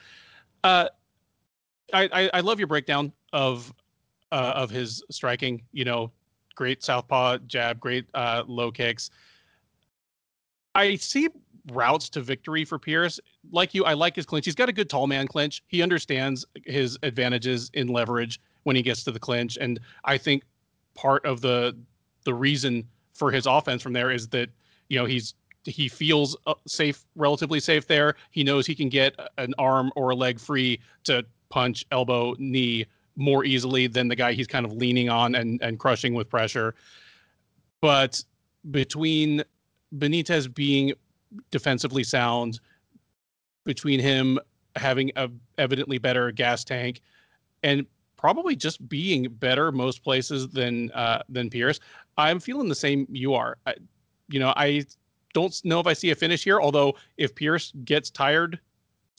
Uh, 0.65 0.89
I, 1.93 2.31
I, 2.33 2.41
love 2.41 2.59
your 2.59 2.69
breakdown 2.69 3.13
of 3.33 3.73
uh, 4.31 4.53
of 4.55 4.71
his 4.71 5.03
striking. 5.11 5.63
You 5.73 5.85
know, 5.85 6.11
great 6.55 6.83
southpaw 6.83 7.39
jab, 7.47 7.81
great 7.81 8.07
uh, 8.15 8.45
low 8.47 8.71
kicks. 8.71 9.11
I 10.75 10.97
see 10.97 11.29
routes 11.71 12.09
to 12.11 12.21
victory 12.21 12.65
for 12.65 12.79
Pearce. 12.79 13.21
Like 13.51 13.75
you, 13.75 13.85
I 13.85 13.95
like 13.95 14.17
his 14.17 14.27
clinch. 14.27 14.45
He's 14.47 14.55
got 14.55 14.69
a 14.69 14.73
good 14.73 14.89
tall 14.89 15.07
man 15.07 15.27
clinch. 15.27 15.63
He 15.69 15.83
understands 15.83 16.45
his 16.65 16.99
advantages 17.03 17.71
in 17.75 17.89
leverage 17.89 18.41
when 18.65 18.77
he 18.77 18.83
gets 18.83 19.05
to 19.05 19.11
the 19.11 19.21
clinch, 19.21 19.59
and 19.61 19.81
I 20.05 20.19
think 20.19 20.45
part 20.95 21.25
of 21.27 21.41
the 21.41 21.77
the 22.25 22.35
reason 22.35 22.87
for 23.15 23.31
his 23.31 23.47
offense 23.47 23.83
from 23.83 23.93
there 23.93 24.11
is 24.11 24.29
that 24.29 24.49
you 24.89 24.99
know 24.99 25.05
he's 25.05 25.35
he 25.65 25.89
feels 25.89 26.37
uh, 26.47 26.55
safe, 26.67 27.05
relatively 27.15 27.61
safe 27.61 27.87
there. 27.87 28.17
He 28.31 28.43
knows 28.43 28.67
he 28.67 28.75
can 28.75 28.89
get 28.89 29.15
an 29.39 29.55
arm 29.59 29.93
or 29.95 30.11
a 30.11 30.15
leg 30.15 30.41
free 30.41 30.81
to 31.05 31.25
punch, 31.53 31.85
elbow, 31.93 32.35
knee 32.39 32.87
more 33.15 33.45
easily 33.45 33.87
than 33.87 34.09
the 34.09 34.17
guy 34.17 34.33
he's 34.33 34.47
kind 34.47 34.65
of 34.65 34.73
leaning 34.73 35.11
on 35.11 35.35
and 35.35 35.61
and 35.63 35.79
crushing 35.79 36.15
with 36.15 36.29
pressure. 36.29 36.75
But 37.83 38.25
between 38.71 39.45
Benitez 39.99 40.53
being 40.53 40.95
defensively 41.51 42.05
sound, 42.05 42.59
between 43.65 44.01
him 44.01 44.39
having 44.77 45.13
a 45.17 45.29
evidently 45.59 45.99
better 45.99 46.33
gas 46.33 46.65
tank, 46.65 47.03
and 47.63 47.87
probably 48.17 48.57
just 48.57 48.89
being 48.89 49.25
better 49.29 49.71
most 49.71 50.03
places 50.03 50.49
than 50.49 50.91
uh, 50.93 51.23
than 51.29 51.51
Pearce, 51.51 51.81
I'm 52.17 52.41
feeling 52.41 52.69
the 52.69 52.75
same 52.75 53.07
you 53.11 53.35
are. 53.35 53.59
I, 53.67 53.75
you 54.29 54.41
know, 54.41 54.55
I 54.57 54.87
don't 55.35 55.63
know 55.67 55.81
if 55.81 55.87
I 55.87 55.93
see 55.93 56.11
a 56.11 56.15
finish 56.15 56.45
here. 56.45 56.61
Although 56.63 56.95
if 57.19 57.35
Pearce 57.35 57.75
gets 57.85 58.11
tired 58.11 58.59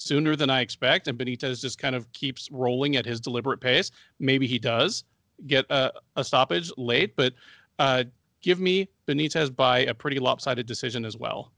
sooner 0.04 0.36
than 0.36 0.50
I 0.50 0.62
expect, 0.62 1.08
and 1.08 1.18
Benitez 1.18 1.62
just 1.62 1.80
kind 1.80 1.96
of 1.96 2.12
keeps 2.14 2.50
rolling 2.52 2.96
at 2.96 3.06
his 3.06 3.20
deliberate 3.20 3.60
pace, 3.60 3.92
maybe 4.20 4.48
he 4.48 4.60
does 4.60 5.04
get 5.48 5.66
a, 5.70 5.92
a 6.16 6.24
stoppage 6.24 6.72
late. 6.78 7.16
But 7.16 7.34
uh, 7.80 8.04
give 8.42 8.60
me 8.60 8.90
Benitez 9.08 9.56
by 9.56 9.80
a 9.80 9.94
pretty 9.94 10.20
lopsided 10.20 10.66
decision 10.66 11.06
as 11.06 11.18
well. 11.18 11.52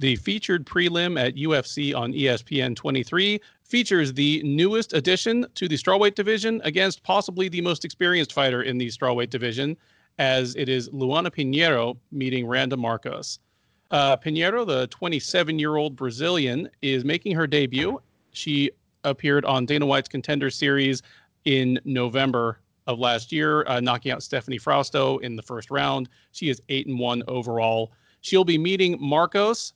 The 0.00 0.16
featured 0.16 0.66
prelim 0.66 1.16
at 1.16 1.36
UFC 1.36 1.94
on 1.94 2.12
ESPN 2.12 2.74
23 2.74 3.40
features 3.62 4.12
the 4.12 4.42
newest 4.42 4.94
addition 4.94 5.46
to 5.54 5.68
the 5.68 5.76
strawweight 5.76 6.16
division 6.16 6.60
against 6.64 7.04
possibly 7.04 7.48
the 7.48 7.60
most 7.60 7.84
experienced 7.84 8.32
fighter 8.32 8.62
in 8.62 8.78
the 8.78 8.88
strawweight 8.88 9.30
division, 9.30 9.76
as 10.18 10.56
it 10.56 10.68
is 10.68 10.88
Luana 10.88 11.30
Pinheiro 11.30 11.96
meeting 12.10 12.46
Randa 12.46 12.76
Markos. 12.76 13.38
Uh, 13.92 14.16
Pinheiro, 14.16 14.66
the 14.66 14.86
27 14.86 15.58
year 15.58 15.76
old 15.76 15.94
Brazilian, 15.94 16.68
is 16.80 17.04
making 17.04 17.36
her 17.36 17.46
debut. 17.46 18.00
She 18.32 18.70
appeared 19.04 19.44
on 19.44 19.66
Dana 19.66 19.84
White's 19.84 20.08
Contender 20.08 20.48
Series 20.48 21.02
in 21.44 21.78
November 21.84 22.58
of 22.86 22.98
last 22.98 23.30
year, 23.30 23.64
uh, 23.68 23.80
knocking 23.80 24.10
out 24.10 24.22
Stephanie 24.22 24.58
Frausto 24.58 25.18
in 25.18 25.36
the 25.36 25.42
first 25.42 25.70
round. 25.70 26.08
She 26.32 26.48
is 26.48 26.60
8 26.70 26.86
and 26.86 26.98
1 26.98 27.22
overall. 27.28 27.92
She'll 28.22 28.44
be 28.44 28.56
meeting 28.56 28.98
Markos. 28.98 29.74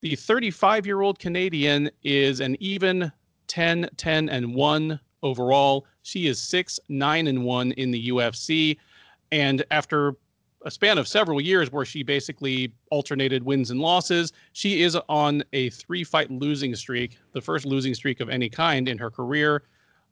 The 0.00 0.16
35 0.16 0.84
year 0.84 1.00
old 1.00 1.20
Canadian 1.20 1.90
is 2.02 2.40
an 2.40 2.56
even 2.58 3.12
10, 3.46 3.88
10, 3.96 4.28
and 4.28 4.52
1 4.52 4.98
overall. 5.22 5.86
She 6.02 6.26
is 6.26 6.42
6, 6.42 6.80
9, 6.88 7.28
and 7.28 7.44
1 7.44 7.72
in 7.72 7.92
the 7.92 8.08
UFC. 8.08 8.78
And 9.30 9.64
after 9.70 10.16
a 10.64 10.70
span 10.70 10.98
of 10.98 11.08
several 11.08 11.40
years 11.40 11.72
where 11.72 11.84
she 11.84 12.02
basically 12.02 12.72
alternated 12.90 13.42
wins 13.42 13.70
and 13.70 13.80
losses. 13.80 14.32
She 14.52 14.82
is 14.82 14.96
on 15.08 15.42
a 15.52 15.70
three 15.70 16.04
fight 16.04 16.30
losing 16.30 16.74
streak, 16.74 17.18
the 17.32 17.40
first 17.40 17.66
losing 17.66 17.94
streak 17.94 18.20
of 18.20 18.28
any 18.28 18.48
kind 18.48 18.88
in 18.88 18.98
her 18.98 19.10
career. 19.10 19.64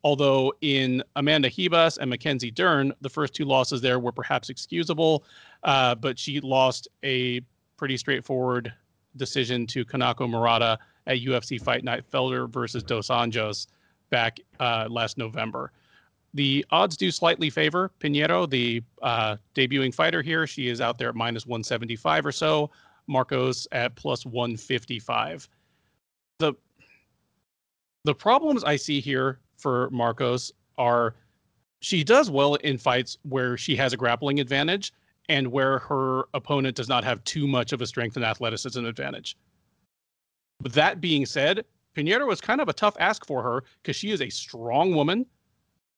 Although 0.03 0.53
in 0.61 1.03
Amanda 1.15 1.49
Ribas 1.49 1.97
and 1.99 2.09
Mackenzie 2.09 2.51
Dern, 2.51 2.91
the 3.01 3.09
first 3.09 3.33
two 3.33 3.45
losses 3.45 3.81
there 3.81 3.99
were 3.99 4.11
perhaps 4.11 4.49
excusable, 4.49 5.23
uh, 5.63 5.93
but 5.95 6.17
she 6.17 6.39
lost 6.39 6.87
a 7.03 7.41
pretty 7.77 7.97
straightforward 7.97 8.73
decision 9.17 9.67
to 9.67 9.85
Kanako 9.85 10.29
Murata 10.29 10.79
at 11.07 11.17
UFC 11.17 11.61
Fight 11.61 11.83
Night 11.83 12.03
Felder 12.09 12.49
versus 12.49 12.83
Dos 12.83 13.09
Anjos 13.09 13.67
back 14.09 14.39
uh, 14.59 14.87
last 14.89 15.17
November. 15.17 15.71
The 16.33 16.65
odds 16.71 16.95
do 16.95 17.11
slightly 17.11 17.49
favor 17.49 17.91
Pinheiro, 17.99 18.49
the 18.49 18.81
uh, 19.01 19.37
debuting 19.55 19.93
fighter 19.93 20.21
here. 20.21 20.47
She 20.47 20.67
is 20.67 20.79
out 20.79 20.97
there 20.97 21.09
at 21.09 21.15
minus 21.15 21.45
175 21.45 22.25
or 22.25 22.31
so. 22.31 22.71
Markos 23.09 23.67
at 23.71 23.95
plus 23.95 24.25
155. 24.25 25.49
The 26.39 26.53
the 28.03 28.15
problems 28.15 28.63
I 28.63 28.77
see 28.77 28.99
here 28.99 29.39
for 29.57 29.89
Markos 29.91 30.51
are 30.77 31.15
she 31.81 32.03
does 32.03 32.29
well 32.29 32.55
in 32.55 32.77
fights 32.77 33.17
where 33.23 33.57
she 33.57 33.75
has 33.75 33.93
a 33.93 33.97
grappling 33.97 34.39
advantage 34.39 34.93
and 35.29 35.47
where 35.51 35.79
her 35.79 36.23
opponent 36.33 36.75
does 36.75 36.89
not 36.89 37.03
have 37.03 37.23
too 37.23 37.47
much 37.47 37.73
of 37.73 37.81
a 37.81 37.87
strength 37.87 38.15
and 38.15 38.25
athleticism 38.25 38.83
advantage. 38.85 39.37
But 40.61 40.73
that 40.73 41.01
being 41.01 41.25
said, 41.25 41.65
Pinheiro 41.95 42.27
was 42.27 42.41
kind 42.41 42.61
of 42.61 42.69
a 42.69 42.73
tough 42.73 42.95
ask 42.99 43.25
for 43.25 43.43
her 43.43 43.63
because 43.81 43.95
she 43.95 44.11
is 44.11 44.21
a 44.21 44.29
strong 44.29 44.95
woman 44.95 45.25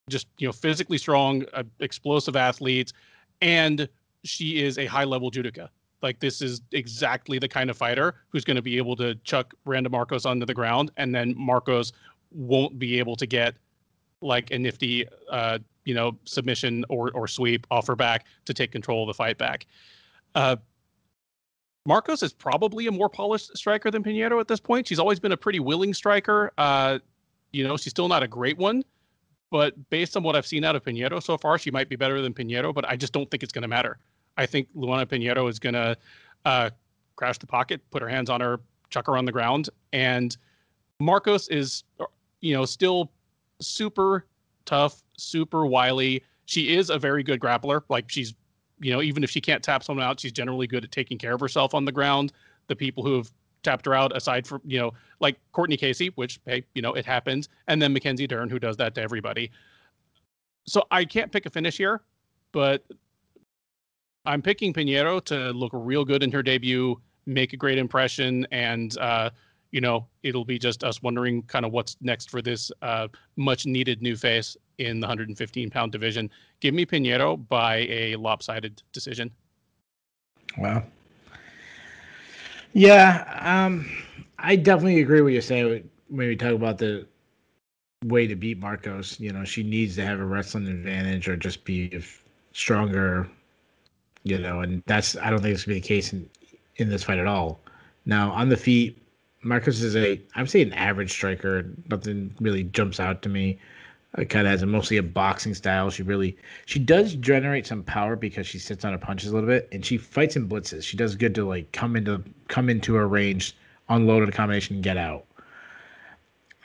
just 0.10 0.28
you 0.38 0.48
know 0.48 0.52
physically 0.52 0.98
strong, 0.98 1.46
uh, 1.54 1.64
explosive 1.80 2.36
athletes, 2.36 2.94
and 3.42 3.88
she 4.24 4.64
is 4.64 4.78
a 4.78 4.86
high 4.86 5.04
level 5.04 5.32
judoka. 5.32 5.70
Like 6.02 6.20
this 6.20 6.42
is 6.42 6.62
exactly 6.74 7.40
the 7.40 7.48
kind 7.48 7.70
of 7.70 7.78
fighter 7.78 8.16
who's 8.30 8.44
going 8.44 8.56
to 8.56 8.62
be 8.62 8.78
able 8.78 8.96
to 8.98 9.16
chuck 9.24 9.54
Randa 9.66 9.90
Markos 9.90 10.26
onto 10.26 10.46
the 10.46 10.54
ground, 10.54 10.92
and 10.98 11.16
then 11.16 11.34
Markos 11.36 11.94
won't 12.32 12.78
be 12.78 13.00
able 13.00 13.16
to 13.16 13.26
get 13.26 13.56
like 14.22 14.52
a 14.52 14.60
nifty, 14.60 15.06
uh, 15.30 15.60
you 15.86 15.94
know, 15.94 16.18
submission 16.26 16.86
or 16.90 17.12
or 17.12 17.28
sweep 17.28 17.66
off 17.72 17.88
her 17.88 17.96
back 17.96 18.26
to 18.46 18.54
take 18.54 18.72
control 18.72 19.04
of 19.04 19.08
the 19.08 19.14
fight 19.14 19.38
back. 19.38 19.66
Uh, 20.36 20.58
Markos 21.88 22.24
is 22.24 22.32
probably 22.32 22.88
a 22.88 22.92
more 22.92 23.10
polished 23.10 23.58
striker 23.58 23.92
than 23.92 24.04
Pinheiro 24.04 24.40
at 24.40 24.48
this 24.48 24.60
point. 24.60 24.88
She's 24.88 25.00
always 25.00 25.20
been 25.20 25.34
a 25.34 25.38
pretty 25.38 25.60
willing 25.60 25.94
striker. 25.94 26.52
Uh, 26.58 27.00
you 27.52 27.66
know, 27.66 27.76
she's 27.76 27.92
still 27.92 28.08
not 28.08 28.24
a 28.24 28.28
great 28.28 28.58
one, 28.58 28.84
but 29.54 29.76
based 29.92 30.18
on 30.18 30.24
what 30.24 30.36
I've 30.36 30.48
seen 30.48 30.64
out 30.64 30.76
of 30.76 30.84
Pinheiro 30.84 31.22
so 31.22 31.38
far, 31.38 31.60
she 31.60 31.70
might 31.70 31.88
be 31.88 31.96
better 31.96 32.22
than 32.22 32.34
Pinheiro, 32.34 32.74
but 32.74 32.90
I 32.90 32.96
just 32.96 33.14
don't 33.14 33.30
think 33.30 33.44
it's 33.44 33.54
going 33.54 33.62
to 33.62 33.68
matter. 33.68 34.00
I 34.36 34.48
think 34.48 34.68
Luana 34.76 35.06
Pinheiro 35.06 35.48
is 35.48 35.60
going 35.60 35.74
to 35.76 35.96
uh, 36.44 36.72
crash 37.18 37.38
the 37.38 37.46
pocket, 37.46 37.80
put 37.92 38.02
her 38.02 38.10
hands 38.10 38.32
on 38.32 38.42
her, 38.42 38.62
chuck 38.90 39.06
her 39.06 39.16
on 39.16 39.26
the 39.26 39.32
ground, 39.32 39.70
and 39.92 40.36
Markos 41.00 41.52
is, 41.52 41.84
you 42.42 42.56
know, 42.56 42.66
still 42.66 43.12
super 43.62 44.26
tough, 44.66 45.04
super 45.20 45.68
wily. 45.68 46.24
She 46.46 46.76
is 46.76 46.90
a 46.90 46.98
very 46.98 47.22
good 47.22 47.40
grappler. 47.40 47.84
Like 47.90 48.10
she's, 48.10 48.34
you 48.80 48.92
know, 48.92 49.04
even 49.04 49.24
if 49.24 49.30
she 49.30 49.40
can't 49.40 49.62
tap 49.62 49.84
someone 49.84 50.04
out, 50.04 50.20
she's 50.20 50.32
generally 50.32 50.66
good 50.66 50.84
at 50.84 50.92
taking 50.92 51.20
care 51.20 51.36
of 51.36 51.40
herself 51.40 51.76
on 51.76 51.86
the 51.86 51.92
ground. 51.92 52.34
The 52.70 52.76
people 52.76 53.04
who 53.04 53.18
have 53.18 53.32
tapped 53.64 53.86
her 53.86 53.94
out 53.94 54.16
aside 54.16 54.46
from 54.46 54.62
you 54.66 54.80
know 54.80 54.92
like 55.20 55.38
Courtney 55.52 55.78
Casey, 55.78 56.10
which 56.16 56.40
hey 56.46 56.64
you 56.76 56.82
know 56.82 56.94
it 56.94 57.06
happens, 57.06 57.50
and 57.68 57.82
then 57.82 57.94
Mackenzie 57.94 58.28
Dern 58.28 58.50
who 58.50 58.60
does 58.60 58.78
that 58.78 58.94
to 58.96 59.02
everybody. 59.02 59.52
So 60.66 60.84
I 60.92 61.04
can't 61.06 61.32
pick 61.32 61.46
a 61.46 61.50
finish 61.50 61.78
here, 61.78 62.02
but 62.52 62.84
I'm 64.26 64.42
picking 64.42 64.74
Pinheiro 64.74 65.24
to 65.26 65.52
look 65.52 65.72
real 65.74 66.06
good 66.06 66.24
in 66.24 66.32
her 66.32 66.42
debut, 66.42 67.00
make 67.26 67.54
a 67.54 67.58
great 67.58 67.78
impression, 67.78 68.48
and 68.52 68.98
uh, 69.00 69.30
you 69.72 69.82
know 69.82 70.08
it'll 70.24 70.46
be 70.46 70.60
just 70.60 70.84
us 70.84 71.02
wondering 71.02 71.44
kind 71.44 71.66
of 71.66 71.72
what's 71.72 71.98
next 72.02 72.30
for 72.30 72.42
this 72.42 72.72
uh, 72.82 73.08
much 73.36 73.66
needed 73.66 74.02
new 74.02 74.16
face 74.16 74.56
in 74.78 75.00
the 75.00 75.06
115 75.06 75.70
pound 75.70 75.92
division. 75.92 76.30
Give 76.60 76.74
me 76.74 76.86
Pinheiro 76.86 77.48
by 77.50 77.88
a 77.90 78.16
lopsided 78.16 78.82
decision. 78.92 79.32
Wow. 80.58 80.84
Yeah, 82.74 83.40
um, 83.42 83.90
I 84.40 84.56
definitely 84.56 85.02
agree 85.02 85.22
with 85.22 85.34
you 85.34 85.42
saying 85.42 85.90
when 86.10 86.28
we 86.28 86.36
talk 86.36 86.54
about 86.54 86.78
the 86.80 87.08
way 88.06 88.28
to 88.28 88.36
beat 88.36 88.60
Markos. 88.62 89.20
You 89.20 89.32
know, 89.34 89.44
she 89.46 89.64
needs 89.64 89.96
to 89.98 90.06
have 90.06 90.20
a 90.20 90.26
wrestling 90.26 90.68
advantage 90.68 91.28
or 91.28 91.38
just 91.38 91.66
be 91.66 92.04
stronger. 92.54 93.30
You 94.24 94.40
know, 94.40 94.62
and 94.62 94.84
that's 94.88 95.18
I 95.18 95.30
don't 95.30 95.42
think 95.42 95.54
it's 95.56 95.66
gonna 95.66 95.76
be 95.76 95.82
the 95.82 95.88
case 95.88 96.14
in 96.14 96.30
in 96.78 96.90
this 96.90 97.04
fight 97.04 97.20
at 97.20 97.28
all. 97.28 97.60
Now 98.06 98.32
on 98.32 98.50
the 98.50 98.58
feet, 98.58 98.98
Markos 99.46 99.84
is 99.84 99.96
a 99.96 100.22
I'm 100.36 100.48
saying 100.48 100.68
an 100.68 100.74
average 100.74 101.12
striker. 101.12 101.66
Nothing 101.90 102.36
really 102.42 102.64
jumps 102.64 103.00
out 103.00 103.22
to 103.24 103.30
me. 103.30 103.60
Kind 104.16 104.46
of 104.46 104.52
has 104.52 104.62
a 104.62 104.68
mostly 104.68 104.98
a 104.98 105.04
boxing 105.04 105.56
style. 105.56 105.90
She 105.90 106.04
really 106.04 106.38
she 106.68 106.78
does 106.78 107.16
generate 107.16 107.66
some 107.66 107.82
power 107.82 108.16
because 108.16 108.46
she 108.46 108.60
sits 108.60 108.86
on 108.86 108.92
her 108.92 109.00
punches 109.00 109.32
a 109.32 109.34
little 109.34 109.50
bit, 109.50 109.68
and 109.72 109.84
she 109.84 109.98
fights 109.98 110.36
in 110.36 110.48
blitzes. 110.48 110.84
She 110.84 110.98
does 110.98 111.16
good 111.16 111.34
to 111.34 111.48
like 111.48 111.72
come 111.72 111.96
into 111.96 112.24
come 112.48 112.70
into 112.70 112.94
her 112.94 113.08
range, 113.08 113.56
unload 113.90 114.30
a 114.30 114.32
combination, 114.32 114.76
and 114.76 114.84
get 114.84 114.98
out. 114.98 115.26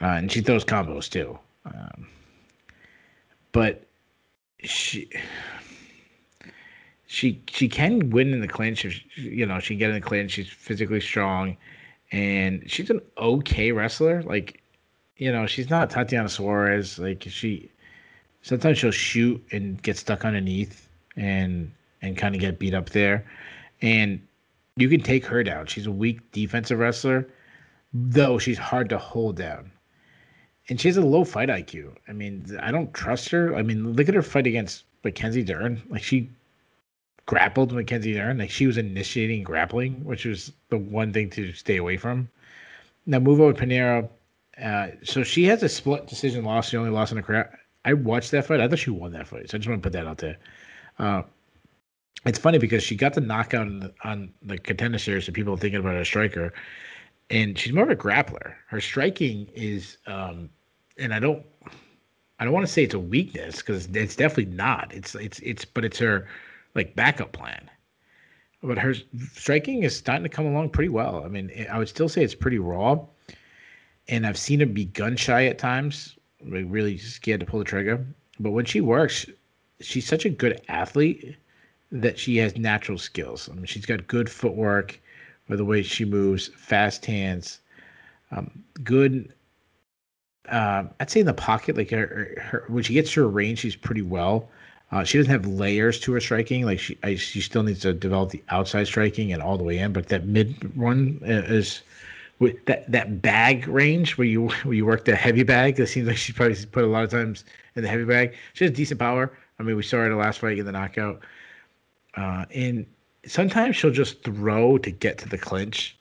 Uh, 0.02 0.06
and 0.06 0.30
she 0.30 0.42
throws 0.42 0.62
combos 0.62 1.08
too. 1.08 1.38
Um, 1.64 2.06
but 3.52 3.86
she 4.60 5.08
she 7.06 7.42
she 7.48 7.66
can 7.66 8.10
win 8.10 8.34
in 8.34 8.42
the 8.42 8.48
clinch. 8.48 8.84
If, 8.84 9.00
you 9.16 9.46
know, 9.46 9.58
she 9.58 9.68
can 9.68 9.78
get 9.78 9.88
in 9.88 9.94
the 9.94 10.02
clinch. 10.02 10.32
She's 10.32 10.50
physically 10.50 11.00
strong, 11.00 11.56
and 12.12 12.62
she's 12.70 12.90
an 12.90 13.00
okay 13.16 13.72
wrestler. 13.72 14.22
Like 14.22 14.62
you 15.18 15.32
know, 15.32 15.46
she's 15.46 15.68
not 15.68 15.90
Tatiana 15.90 16.28
Suarez. 16.28 16.98
Like 16.98 17.24
she, 17.28 17.70
sometimes 18.42 18.78
she'll 18.78 18.90
shoot 18.92 19.44
and 19.52 19.82
get 19.82 19.98
stuck 19.98 20.24
underneath 20.24 20.88
and 21.16 21.70
and 22.00 22.16
kind 22.16 22.34
of 22.34 22.40
get 22.40 22.60
beat 22.60 22.74
up 22.74 22.90
there, 22.90 23.26
and 23.82 24.20
you 24.76 24.88
can 24.88 25.00
take 25.00 25.26
her 25.26 25.42
down. 25.42 25.66
She's 25.66 25.86
a 25.86 25.90
weak 25.90 26.20
defensive 26.30 26.78
wrestler, 26.78 27.28
though 27.92 28.38
she's 28.38 28.58
hard 28.58 28.88
to 28.90 28.98
hold 28.98 29.36
down. 29.36 29.72
And 30.68 30.80
she 30.80 30.86
has 30.86 30.96
a 30.96 31.04
low 31.04 31.24
fight 31.24 31.48
IQ. 31.48 31.96
I 32.06 32.12
mean, 32.12 32.44
I 32.62 32.70
don't 32.70 32.92
trust 32.94 33.30
her. 33.30 33.56
I 33.56 33.62
mean, 33.62 33.94
look 33.94 34.08
at 34.08 34.14
her 34.14 34.22
fight 34.22 34.46
against 34.46 34.84
Mackenzie 35.02 35.42
Dern. 35.42 35.82
Like 35.88 36.02
she 36.02 36.30
grappled 37.26 37.72
Mackenzie 37.72 38.14
Dern. 38.14 38.38
Like 38.38 38.50
she 38.50 38.66
was 38.66 38.78
initiating 38.78 39.42
grappling, 39.42 40.04
which 40.04 40.24
was 40.24 40.52
the 40.68 40.78
one 40.78 41.12
thing 41.12 41.30
to 41.30 41.52
stay 41.52 41.76
away 41.76 41.96
from. 41.96 42.28
Now 43.06 43.18
move 43.18 43.40
over 43.40 43.54
Pinheiro 43.54 44.08
Uh, 44.62 44.88
so 45.04 45.22
she 45.22 45.44
has 45.44 45.62
a 45.62 45.68
split 45.68 46.06
decision 46.06 46.44
loss. 46.44 46.68
She 46.68 46.76
only 46.76 46.90
lost 46.90 47.12
in 47.12 47.18
a 47.18 47.22
crowd. 47.22 47.48
I 47.84 47.92
watched 47.94 48.30
that 48.32 48.46
fight. 48.46 48.60
I 48.60 48.68
thought 48.68 48.78
she 48.78 48.90
won 48.90 49.12
that 49.12 49.26
fight. 49.26 49.50
So 49.50 49.56
I 49.56 49.58
just 49.58 49.68
want 49.68 49.82
to 49.82 49.86
put 49.86 49.92
that 49.92 50.06
out 50.06 50.18
there. 50.18 50.36
Uh, 50.98 51.22
it's 52.26 52.38
funny 52.38 52.58
because 52.58 52.82
she 52.82 52.96
got 52.96 53.14
the 53.14 53.20
knockout 53.20 53.66
on 53.66 53.78
the, 53.80 53.94
on 54.04 54.32
the 54.42 54.58
contender 54.58 54.98
series, 54.98 55.26
so 55.26 55.32
people 55.32 55.54
are 55.54 55.58
thinking 55.58 55.80
about 55.80 55.94
her 55.94 56.04
striker, 56.04 56.52
and 57.30 57.56
she's 57.56 57.72
more 57.72 57.84
of 57.84 57.90
a 57.90 57.96
grappler. 57.96 58.54
Her 58.66 58.80
striking 58.80 59.48
is, 59.54 59.98
um, 60.06 60.50
and 60.98 61.14
I 61.14 61.20
don't, 61.20 61.44
I 62.40 62.44
don't 62.44 62.52
want 62.52 62.66
to 62.66 62.72
say 62.72 62.82
it's 62.82 62.94
a 62.94 62.98
weakness 62.98 63.58
because 63.58 63.86
it's 63.86 64.16
definitely 64.16 64.52
not. 64.52 64.92
It's 64.92 65.14
it's 65.14 65.38
it's, 65.40 65.64
but 65.64 65.84
it's 65.84 65.98
her 65.98 66.26
like 66.74 66.96
backup 66.96 67.32
plan. 67.32 67.70
But 68.62 68.78
her 68.78 68.94
striking 69.32 69.84
is 69.84 69.96
starting 69.96 70.24
to 70.24 70.28
come 70.28 70.46
along 70.46 70.70
pretty 70.70 70.88
well. 70.88 71.22
I 71.24 71.28
mean, 71.28 71.52
I 71.70 71.78
would 71.78 71.88
still 71.88 72.08
say 72.08 72.24
it's 72.24 72.34
pretty 72.34 72.58
raw, 72.58 72.98
and 74.08 74.26
I've 74.26 74.38
seen 74.38 74.60
her 74.60 74.66
be 74.66 74.86
gun 74.86 75.16
shy 75.16 75.46
at 75.46 75.58
times, 75.58 76.16
like 76.46 76.64
really 76.68 76.96
scared 76.98 77.40
to 77.40 77.46
pull 77.46 77.58
the 77.58 77.64
trigger. 77.64 78.04
But 78.40 78.52
when 78.52 78.64
she 78.64 78.80
works, 78.80 79.26
she's 79.80 80.06
such 80.06 80.24
a 80.24 80.30
good 80.30 80.60
athlete 80.68 81.36
that 81.90 82.18
she 82.18 82.36
has 82.38 82.56
natural 82.56 82.98
skills. 82.98 83.48
I 83.50 83.54
mean, 83.54 83.64
she's 83.64 83.86
got 83.86 84.06
good 84.06 84.30
footwork, 84.30 85.00
by 85.48 85.56
the 85.56 85.64
way 85.64 85.82
she 85.82 86.04
moves, 86.04 86.48
fast 86.48 87.06
hands, 87.06 87.60
um, 88.30 88.50
good. 88.84 89.32
Uh, 90.48 90.84
I'd 91.00 91.10
say 91.10 91.20
in 91.20 91.26
the 91.26 91.34
pocket, 91.34 91.76
like 91.76 91.90
her, 91.90 92.38
her, 92.40 92.64
when 92.68 92.82
she 92.82 92.94
gets 92.94 93.12
to 93.12 93.22
her 93.22 93.28
range, 93.28 93.60
she's 93.60 93.76
pretty 93.76 94.02
well. 94.02 94.48
Uh, 94.90 95.04
she 95.04 95.18
doesn't 95.18 95.30
have 95.30 95.46
layers 95.46 96.00
to 96.00 96.12
her 96.12 96.20
striking. 96.20 96.64
Like 96.64 96.78
she, 96.78 96.98
I, 97.02 97.14
she 97.16 97.42
still 97.42 97.62
needs 97.62 97.80
to 97.80 97.92
develop 97.92 98.30
the 98.30 98.42
outside 98.48 98.86
striking 98.86 99.32
and 99.32 99.42
all 99.42 99.58
the 99.58 99.64
way 99.64 99.78
in. 99.78 99.92
But 99.92 100.08
that 100.08 100.26
mid 100.26 100.74
one 100.76 101.20
is 101.22 101.82
with 102.38 102.64
that 102.66 102.90
that 102.90 103.20
bag 103.20 103.66
range 103.66 104.16
where 104.16 104.26
you 104.26 104.48
where 104.62 104.74
you 104.74 104.86
work 104.86 105.04
the 105.04 105.16
heavy 105.16 105.42
bag. 105.42 105.78
It 105.78 105.86
seems 105.88 106.06
like 106.06 106.16
she 106.16 106.32
probably 106.32 106.56
put 106.66 106.84
a 106.84 106.88
lot 106.88 107.04
of 107.04 107.10
times 107.10 107.44
in 107.74 107.82
the 107.82 107.88
heavy 107.88 108.04
bag. 108.04 108.34
She 108.54 108.64
has 108.64 108.72
decent 108.72 109.00
power. 109.00 109.36
I 109.58 109.62
mean, 109.62 109.76
we 109.76 109.82
saw 109.82 109.98
her 109.98 110.06
in 110.06 110.12
the 110.12 110.16
last 110.16 110.38
fight 110.38 110.56
get 110.56 110.64
the 110.64 110.72
knockout. 110.72 111.20
Uh, 112.16 112.44
and 112.54 112.86
sometimes 113.26 113.76
she'll 113.76 113.90
just 113.90 114.22
throw 114.22 114.78
to 114.78 114.90
get 114.90 115.18
to 115.18 115.28
the 115.28 115.38
clinch 115.38 115.96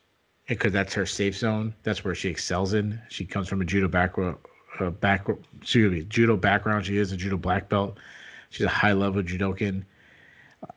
because 0.47 0.71
that's 0.71 0.93
her 0.93 1.05
safe 1.05 1.35
zone. 1.35 1.73
That's 1.83 2.03
where 2.03 2.15
she 2.15 2.29
excels 2.29 2.73
in. 2.73 2.99
She 3.09 3.25
comes 3.25 3.47
from 3.47 3.61
a 3.61 3.65
judo 3.65 3.87
background, 3.87 4.37
uh, 4.79 4.91
back, 4.91 5.27
excuse 5.61 5.91
me, 5.91 6.03
judo 6.03 6.37
background. 6.37 6.85
She 6.85 6.97
is 6.97 7.11
a 7.11 7.17
judo 7.17 7.37
black 7.37 7.69
belt. 7.69 7.97
She's 8.49 8.65
a 8.65 8.69
high 8.69 8.93
level 8.93 9.21
judokan. 9.23 9.83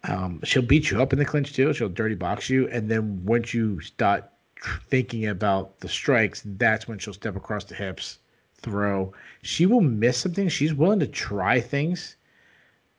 Um, 0.04 0.40
she'll 0.44 0.62
beat 0.62 0.90
you 0.90 1.00
up 1.00 1.12
in 1.12 1.18
the 1.18 1.24
clinch 1.24 1.52
too. 1.52 1.72
She'll 1.72 1.88
dirty 1.88 2.14
box 2.14 2.50
you, 2.50 2.68
and 2.68 2.90
then 2.90 3.24
once 3.24 3.54
you 3.54 3.80
start 3.80 4.29
thinking 4.88 5.26
about 5.26 5.80
the 5.80 5.88
strikes, 5.88 6.42
that's 6.44 6.86
when 6.88 6.98
she'll 6.98 7.14
step 7.14 7.36
across 7.36 7.64
the 7.64 7.74
hips, 7.74 8.18
throw. 8.56 9.12
She 9.42 9.66
will 9.66 9.80
miss 9.80 10.18
something. 10.18 10.48
She's 10.48 10.74
willing 10.74 11.00
to 11.00 11.06
try 11.06 11.60
things, 11.60 12.16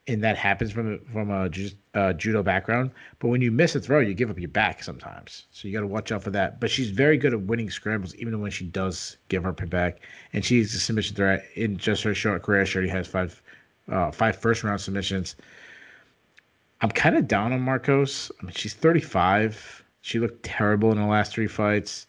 and 0.07 0.24
that 0.24 0.38
happens 0.38 0.72
from 0.72 0.93
a, 0.93 0.97
from 1.12 1.30
a 1.30 1.49
uh, 1.93 2.14
judo 2.14 2.41
background. 2.41 2.91
But 3.20 3.28
when 3.28 3.41
you 3.41 3.51
miss 3.51 3.76
a 3.76 3.80
throw, 3.80 3.99
you 3.99 4.14
give 4.14 4.30
up 4.30 4.39
your 4.39 4.49
back 4.49 4.84
sometimes. 4.84 5.45
So 5.51 5.68
you 5.68 5.74
got 5.74 5.82
to 5.82 5.88
watch 5.88 6.12
out 6.12 6.24
for 6.24 6.32
that. 6.32 6.59
But 6.59 6.72
she's 6.72 6.89
very 6.89 7.18
good 7.18 7.34
at 7.34 7.41
winning 7.41 7.70
scrambles, 7.70 8.16
even 8.16 8.39
when 8.41 8.51
she 8.51 8.66
does 8.66 9.18
give 9.30 9.45
up 9.45 9.59
her 9.59 9.68
back. 9.68 10.01
And 10.34 10.43
she's 10.43 10.74
a 10.74 10.80
submission 10.80 11.16
threat 11.16 11.45
in 11.55 11.78
just 11.78 12.03
her 12.03 12.16
short 12.16 12.43
career. 12.43 12.66
She 12.66 12.78
already 12.78 12.91
has 12.91 13.07
five 13.07 13.41
uh, 13.91 14.12
five 14.12 14.36
first 14.38 14.64
round 14.64 14.80
submissions. 14.82 15.36
I'm 16.82 16.89
kind 16.89 17.16
of 17.16 17.28
down 17.28 17.53
on 17.53 17.64
Markos. 17.64 18.32
I 18.41 18.45
mean, 18.45 18.53
she's 18.55 18.74
35. 18.74 19.81
She 20.02 20.20
looked 20.20 20.43
terrible 20.43 20.91
in 20.91 20.97
the 20.97 21.06
last 21.06 21.34
three 21.34 21.47
fights. 21.47 22.08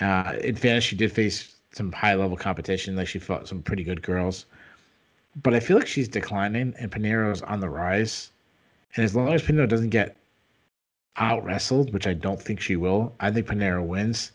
Uh, 0.00 0.34
in 0.42 0.56
fairness, 0.56 0.84
she 0.84 0.96
did 0.96 1.12
face 1.12 1.56
some 1.72 1.92
high 1.92 2.14
level 2.14 2.36
competition. 2.36 2.96
Like 2.96 3.08
she 3.08 3.18
fought 3.18 3.48
some 3.48 3.62
pretty 3.62 3.84
good 3.84 4.02
girls. 4.02 4.46
But 5.42 5.54
I 5.54 5.60
feel 5.60 5.76
like 5.76 5.86
she's 5.86 6.08
declining 6.08 6.74
and 6.78 6.90
Pinheiro's 6.90 7.42
on 7.42 7.60
the 7.60 7.68
rise. 7.68 8.30
And 8.96 9.04
as 9.04 9.14
long 9.14 9.32
as 9.32 9.42
Pinheiro 9.42 9.68
doesn't 9.68 9.90
get 9.90 10.16
out 11.16 11.44
wrestled, 11.44 11.92
which 11.92 12.06
I 12.06 12.14
don't 12.14 12.40
think 12.40 12.60
she 12.60 12.76
will, 12.76 13.14
I 13.20 13.30
think 13.30 13.46
Pinheiro 13.46 13.84
wins. 13.84 14.32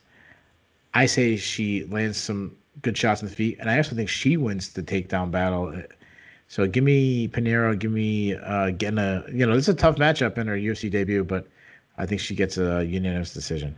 I 0.93 1.05
say 1.05 1.35
she 1.37 1.85
lands 1.85 2.17
some 2.17 2.55
good 2.81 2.97
shots 2.97 3.21
in 3.21 3.27
the 3.27 3.33
feet, 3.35 3.57
and 3.59 3.69
I 3.69 3.77
also 3.77 3.95
think 3.95 4.09
she 4.09 4.37
wins 4.37 4.69
the 4.69 4.83
takedown 4.83 5.31
battle. 5.31 5.81
So 6.47 6.67
give 6.67 6.83
me 6.83 7.27
Pinheiro, 7.27 7.77
give 7.77 7.91
me 7.91 8.35
uh, 8.35 8.71
getting 8.71 8.99
a 8.99 9.23
you 9.31 9.45
know 9.45 9.55
this 9.55 9.67
is 9.67 9.73
a 9.73 9.77
tough 9.77 9.95
matchup 9.95 10.37
in 10.37 10.47
her 10.47 10.55
UFC 10.55 10.91
debut, 10.91 11.23
but 11.23 11.47
I 11.97 12.05
think 12.05 12.21
she 12.21 12.35
gets 12.35 12.57
a 12.57 12.83
unanimous 12.85 13.33
decision. 13.33 13.75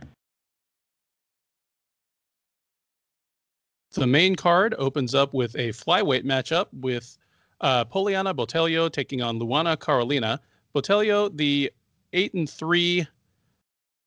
The 3.92 4.06
main 4.06 4.36
card 4.36 4.74
opens 4.78 5.14
up 5.14 5.32
with 5.32 5.54
a 5.56 5.70
flyweight 5.70 6.24
matchup 6.24 6.66
with 6.72 7.16
uh, 7.62 7.84
Poliana 7.86 8.34
Botelho 8.34 8.90
taking 8.90 9.22
on 9.22 9.38
Luana 9.38 9.78
Carolina. 9.80 10.40
Botelho, 10.74 11.34
the 11.34 11.72
eight 12.12 12.34
and 12.34 12.48
three, 12.48 13.06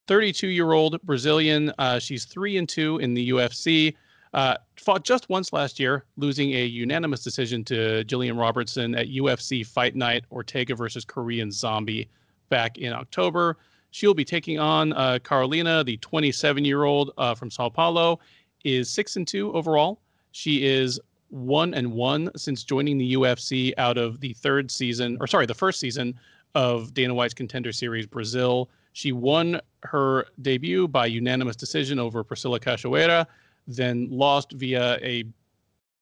32 0.07 0.47
year 0.47 0.73
old 0.73 1.01
Brazilian. 1.03 1.73
Uh, 1.79 1.97
she's 1.97 2.25
three 2.25 2.57
and 2.57 2.69
two 2.69 2.97
in 2.99 3.13
the 3.13 3.29
UFC. 3.29 3.95
Uh, 4.33 4.55
fought 4.75 5.03
just 5.03 5.27
once 5.29 5.53
last 5.53 5.79
year, 5.79 6.05
losing 6.17 6.51
a 6.53 6.65
unanimous 6.65 7.23
decision 7.23 7.63
to 7.65 8.03
Jillian 8.05 8.39
Robertson 8.39 8.93
at 8.93 9.07
UFC 9.07 9.65
Fight 9.65 9.95
Night 9.95 10.23
Ortega 10.31 10.75
versus 10.75 11.03
Korean 11.03 11.51
Zombie 11.51 12.07
back 12.49 12.77
in 12.77 12.93
October. 12.93 13.57
She'll 13.91 14.13
be 14.13 14.25
taking 14.25 14.59
on 14.59 14.93
uh, 14.93 15.19
Carolina, 15.23 15.83
the 15.83 15.97
27 15.97 16.63
year 16.63 16.83
old 16.83 17.11
uh, 17.17 17.35
from 17.35 17.49
Sao 17.49 17.69
Paulo, 17.69 18.19
is 18.63 18.89
six 18.89 19.15
and 19.15 19.27
two 19.27 19.51
overall. 19.53 19.99
She 20.31 20.65
is 20.65 20.99
one 21.29 21.73
and 21.73 21.91
one 21.93 22.29
since 22.35 22.63
joining 22.63 22.97
the 22.97 23.13
UFC 23.13 23.73
out 23.77 23.97
of 23.97 24.19
the 24.19 24.33
third 24.33 24.69
season, 24.69 25.17
or 25.19 25.27
sorry, 25.27 25.45
the 25.45 25.53
first 25.53 25.79
season 25.79 26.19
of 26.55 26.93
Dana 26.93 27.13
White's 27.13 27.33
Contender 27.33 27.71
Series 27.71 28.05
Brazil. 28.05 28.69
She 28.93 29.11
won 29.11 29.61
her 29.83 30.25
debut 30.41 30.87
by 30.87 31.05
unanimous 31.05 31.55
decision 31.55 31.99
over 31.99 32.23
Priscila 32.23 32.59
Cachoeira, 32.59 33.25
then 33.67 34.07
lost 34.09 34.51
via 34.53 34.97
a 35.01 35.23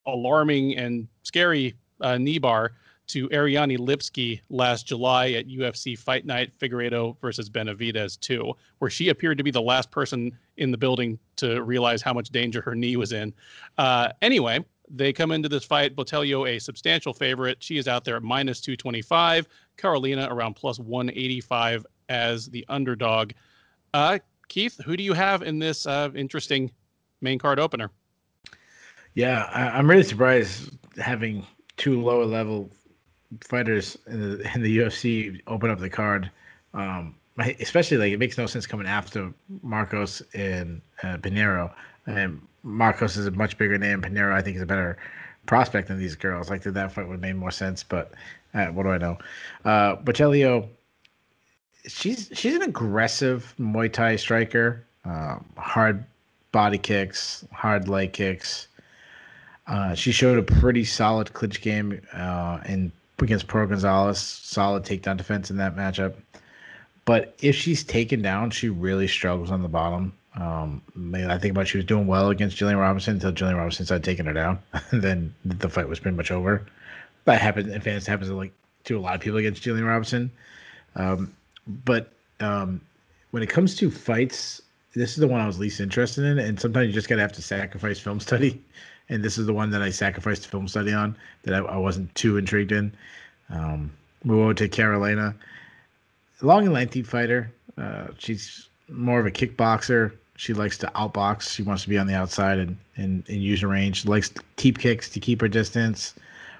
alarming 0.05 0.77
and 0.77 1.07
scary 1.23 1.75
uh, 2.01 2.17
knee 2.17 2.37
bar 2.37 2.71
to 3.07 3.29
Ariane 3.31 3.77
Lipski 3.77 4.41
last 4.49 4.85
July 4.85 5.31
at 5.31 5.47
UFC 5.47 5.97
Fight 5.97 6.25
Night 6.25 6.51
Figueiredo 6.59 7.19
versus 7.19 7.49
Benavidez 7.49 8.19
2, 8.19 8.53
where 8.79 8.89
she 8.89 9.09
appeared 9.09 9.37
to 9.37 9.43
be 9.43 9.51
the 9.51 9.61
last 9.61 9.91
person 9.91 10.37
in 10.57 10.71
the 10.71 10.77
building 10.77 11.17
to 11.37 11.61
realize 11.63 12.01
how 12.01 12.13
much 12.13 12.29
danger 12.29 12.61
her 12.61 12.75
knee 12.75 12.97
was 12.97 13.11
in. 13.11 13.33
Uh, 13.77 14.09
anyway, 14.21 14.63
they 14.89 15.11
come 15.11 15.31
into 15.31 15.49
this 15.49 15.63
fight. 15.63 15.95
Botelho, 15.95 16.49
a 16.49 16.59
substantial 16.59 17.13
favorite. 17.13 17.57
She 17.61 17.77
is 17.77 17.87
out 17.87 18.03
there 18.03 18.15
at 18.15 18.23
minus 18.23 18.61
225. 18.61 19.47
Carolina 19.77 20.27
around 20.31 20.55
plus 20.55 20.79
185 20.79 21.85
as 22.09 22.47
the 22.47 22.65
underdog. 22.69 23.31
Uh, 23.93 24.19
Keith, 24.47 24.79
who 24.85 24.95
do 24.95 25.03
you 25.03 25.13
have 25.13 25.43
in 25.43 25.59
this 25.59 25.85
uh, 25.85 26.09
interesting 26.15 26.71
main 27.21 27.39
card 27.39 27.59
opener? 27.59 27.91
Yeah, 29.13 29.49
I, 29.51 29.79
am 29.79 29.89
really 29.89 30.03
surprised 30.03 30.69
having 30.97 31.45
two 31.75 32.01
lower 32.01 32.25
level 32.25 32.69
fighters 33.41 33.97
in 34.07 34.19
the 34.19 34.51
in 34.53 34.61
the 34.61 34.77
UFC 34.79 35.41
open 35.47 35.69
up 35.69 35.79
the 35.79 35.89
card. 35.89 36.29
Um, 36.73 37.15
especially 37.59 37.97
like 37.97 38.11
it 38.11 38.17
makes 38.17 38.37
no 38.37 38.45
sense 38.45 38.65
coming 38.65 38.87
after 38.87 39.31
Markos 39.65 40.21
and 40.33 40.81
uh, 41.03 41.17
Pinheiro. 41.17 41.71
And 42.07 42.41
Markos 42.65 43.17
is 43.17 43.27
a 43.27 43.31
much 43.31 43.57
bigger 43.57 43.77
name. 43.77 44.01
Pinheiro, 44.01 44.33
I 44.33 44.41
think, 44.41 44.55
is 44.55 44.61
a 44.61 44.65
better 44.65 44.97
prospect 45.45 45.87
than 45.87 45.99
these 45.99 46.15
girls. 46.15 46.49
Like 46.49 46.63
that 46.63 46.91
fight 46.91 47.07
would 47.07 47.21
make 47.21 47.35
more 47.35 47.51
sense, 47.51 47.83
but 47.83 48.13
uh, 48.53 48.67
what 48.67 48.83
do 48.83 48.89
I 48.89 48.97
know? 48.97 49.17
Uh, 49.65 49.95
Botelho, 49.97 50.67
she's 51.87 52.29
she's 52.33 52.55
an 52.55 52.63
aggressive 52.63 53.53
Muay 53.59 53.91
Thai 53.91 54.15
striker. 54.15 54.85
Um, 55.05 55.45
hard 55.57 56.03
body 56.51 56.77
kicks, 56.77 57.45
hard 57.51 57.87
leg 57.87 58.13
kicks. 58.13 58.67
Uh, 59.67 59.93
she 59.93 60.11
showed 60.11 60.37
a 60.37 60.43
pretty 60.43 60.85
solid 60.85 61.33
clinch 61.33 61.61
game 61.61 62.01
uh, 62.13 62.59
in 62.65 62.91
against 63.19 63.47
Pearl 63.47 63.67
Gonzalez. 63.67 64.19
Solid 64.19 64.83
takedown 64.83 65.17
defense 65.17 65.49
in 65.49 65.57
that 65.57 65.75
matchup. 65.75 66.15
But 67.05 67.35
if 67.41 67.55
she's 67.55 67.83
taken 67.83 68.21
down, 68.21 68.51
she 68.51 68.69
really 68.69 69.07
struggles 69.07 69.49
on 69.49 69.61
the 69.61 69.69
bottom. 69.69 70.13
Um, 70.35 70.81
I 71.13 71.37
think 71.37 71.51
about 71.51 71.67
she 71.67 71.77
was 71.77 71.85
doing 71.85 72.05
well 72.05 72.29
against 72.29 72.57
Jillian 72.57 72.79
Robinson 72.79 73.15
until 73.15 73.31
Jillian 73.31 73.55
Robinson 73.55 73.85
started 73.85 74.03
taking 74.03 74.25
her 74.25 74.33
down. 74.33 74.59
then 74.91 75.33
the 75.45 75.69
fight 75.69 75.87
was 75.87 75.99
pretty 75.99 76.17
much 76.17 76.31
over. 76.31 76.65
That 77.25 77.41
happens 77.41 77.73
in 77.73 77.81
fans 77.81 78.05
happens 78.05 78.29
to 78.29 78.35
like 78.35 78.53
to 78.83 78.97
a 78.97 78.99
lot 78.99 79.15
of 79.15 79.21
people 79.21 79.39
against 79.39 79.63
Jillian 79.63 79.87
Robinson. 79.87 80.31
Um, 80.95 81.33
but 81.85 82.11
um, 82.39 82.81
when 83.31 83.41
it 83.41 83.49
comes 83.49 83.75
to 83.77 83.89
fights, 83.89 84.61
this 84.93 85.11
is 85.11 85.17
the 85.17 85.27
one 85.27 85.41
I 85.41 85.47
was 85.47 85.59
least 85.59 85.79
interested 85.79 86.23
in. 86.23 86.39
And 86.39 86.59
sometimes 86.59 86.87
you 86.87 86.93
just 86.93 87.09
gotta 87.09 87.21
have 87.21 87.33
to 87.33 87.41
sacrifice 87.41 87.99
film 87.99 88.19
study. 88.19 88.61
And 89.09 89.23
this 89.23 89.37
is 89.37 89.45
the 89.45 89.53
one 89.53 89.69
that 89.71 89.81
I 89.81 89.89
sacrificed 89.89 90.43
the 90.43 90.49
film 90.49 90.67
study 90.67 90.93
on 90.93 91.15
that 91.43 91.53
I, 91.53 91.59
I 91.59 91.77
wasn't 91.77 92.13
too 92.15 92.37
intrigued 92.37 92.71
in. 92.71 92.91
Um, 93.49 93.91
move 94.23 94.39
over 94.39 94.53
to 94.55 94.67
Carolina. 94.67 95.33
Long 96.41 96.65
and 96.65 96.73
lengthy 96.73 97.03
fighter. 97.03 97.51
Uh, 97.77 98.07
she's 98.17 98.67
more 98.89 99.19
of 99.19 99.25
a 99.25 99.31
kickboxer 99.31 100.13
She 100.35 100.53
likes 100.53 100.77
to 100.79 100.87
outbox. 100.95 101.53
She 101.53 101.63
wants 101.63 101.83
to 101.83 101.89
be 101.89 101.97
on 101.97 102.07
the 102.07 102.15
outside 102.15 102.59
and 102.59 102.77
and, 102.95 103.23
and 103.27 103.41
use 103.41 103.61
her 103.61 103.67
range. 103.67 104.01
She 104.01 104.07
likes 104.07 104.31
keep 104.55 104.77
kicks 104.79 105.09
to 105.09 105.19
keep 105.19 105.41
her 105.41 105.47
distance, 105.47 106.15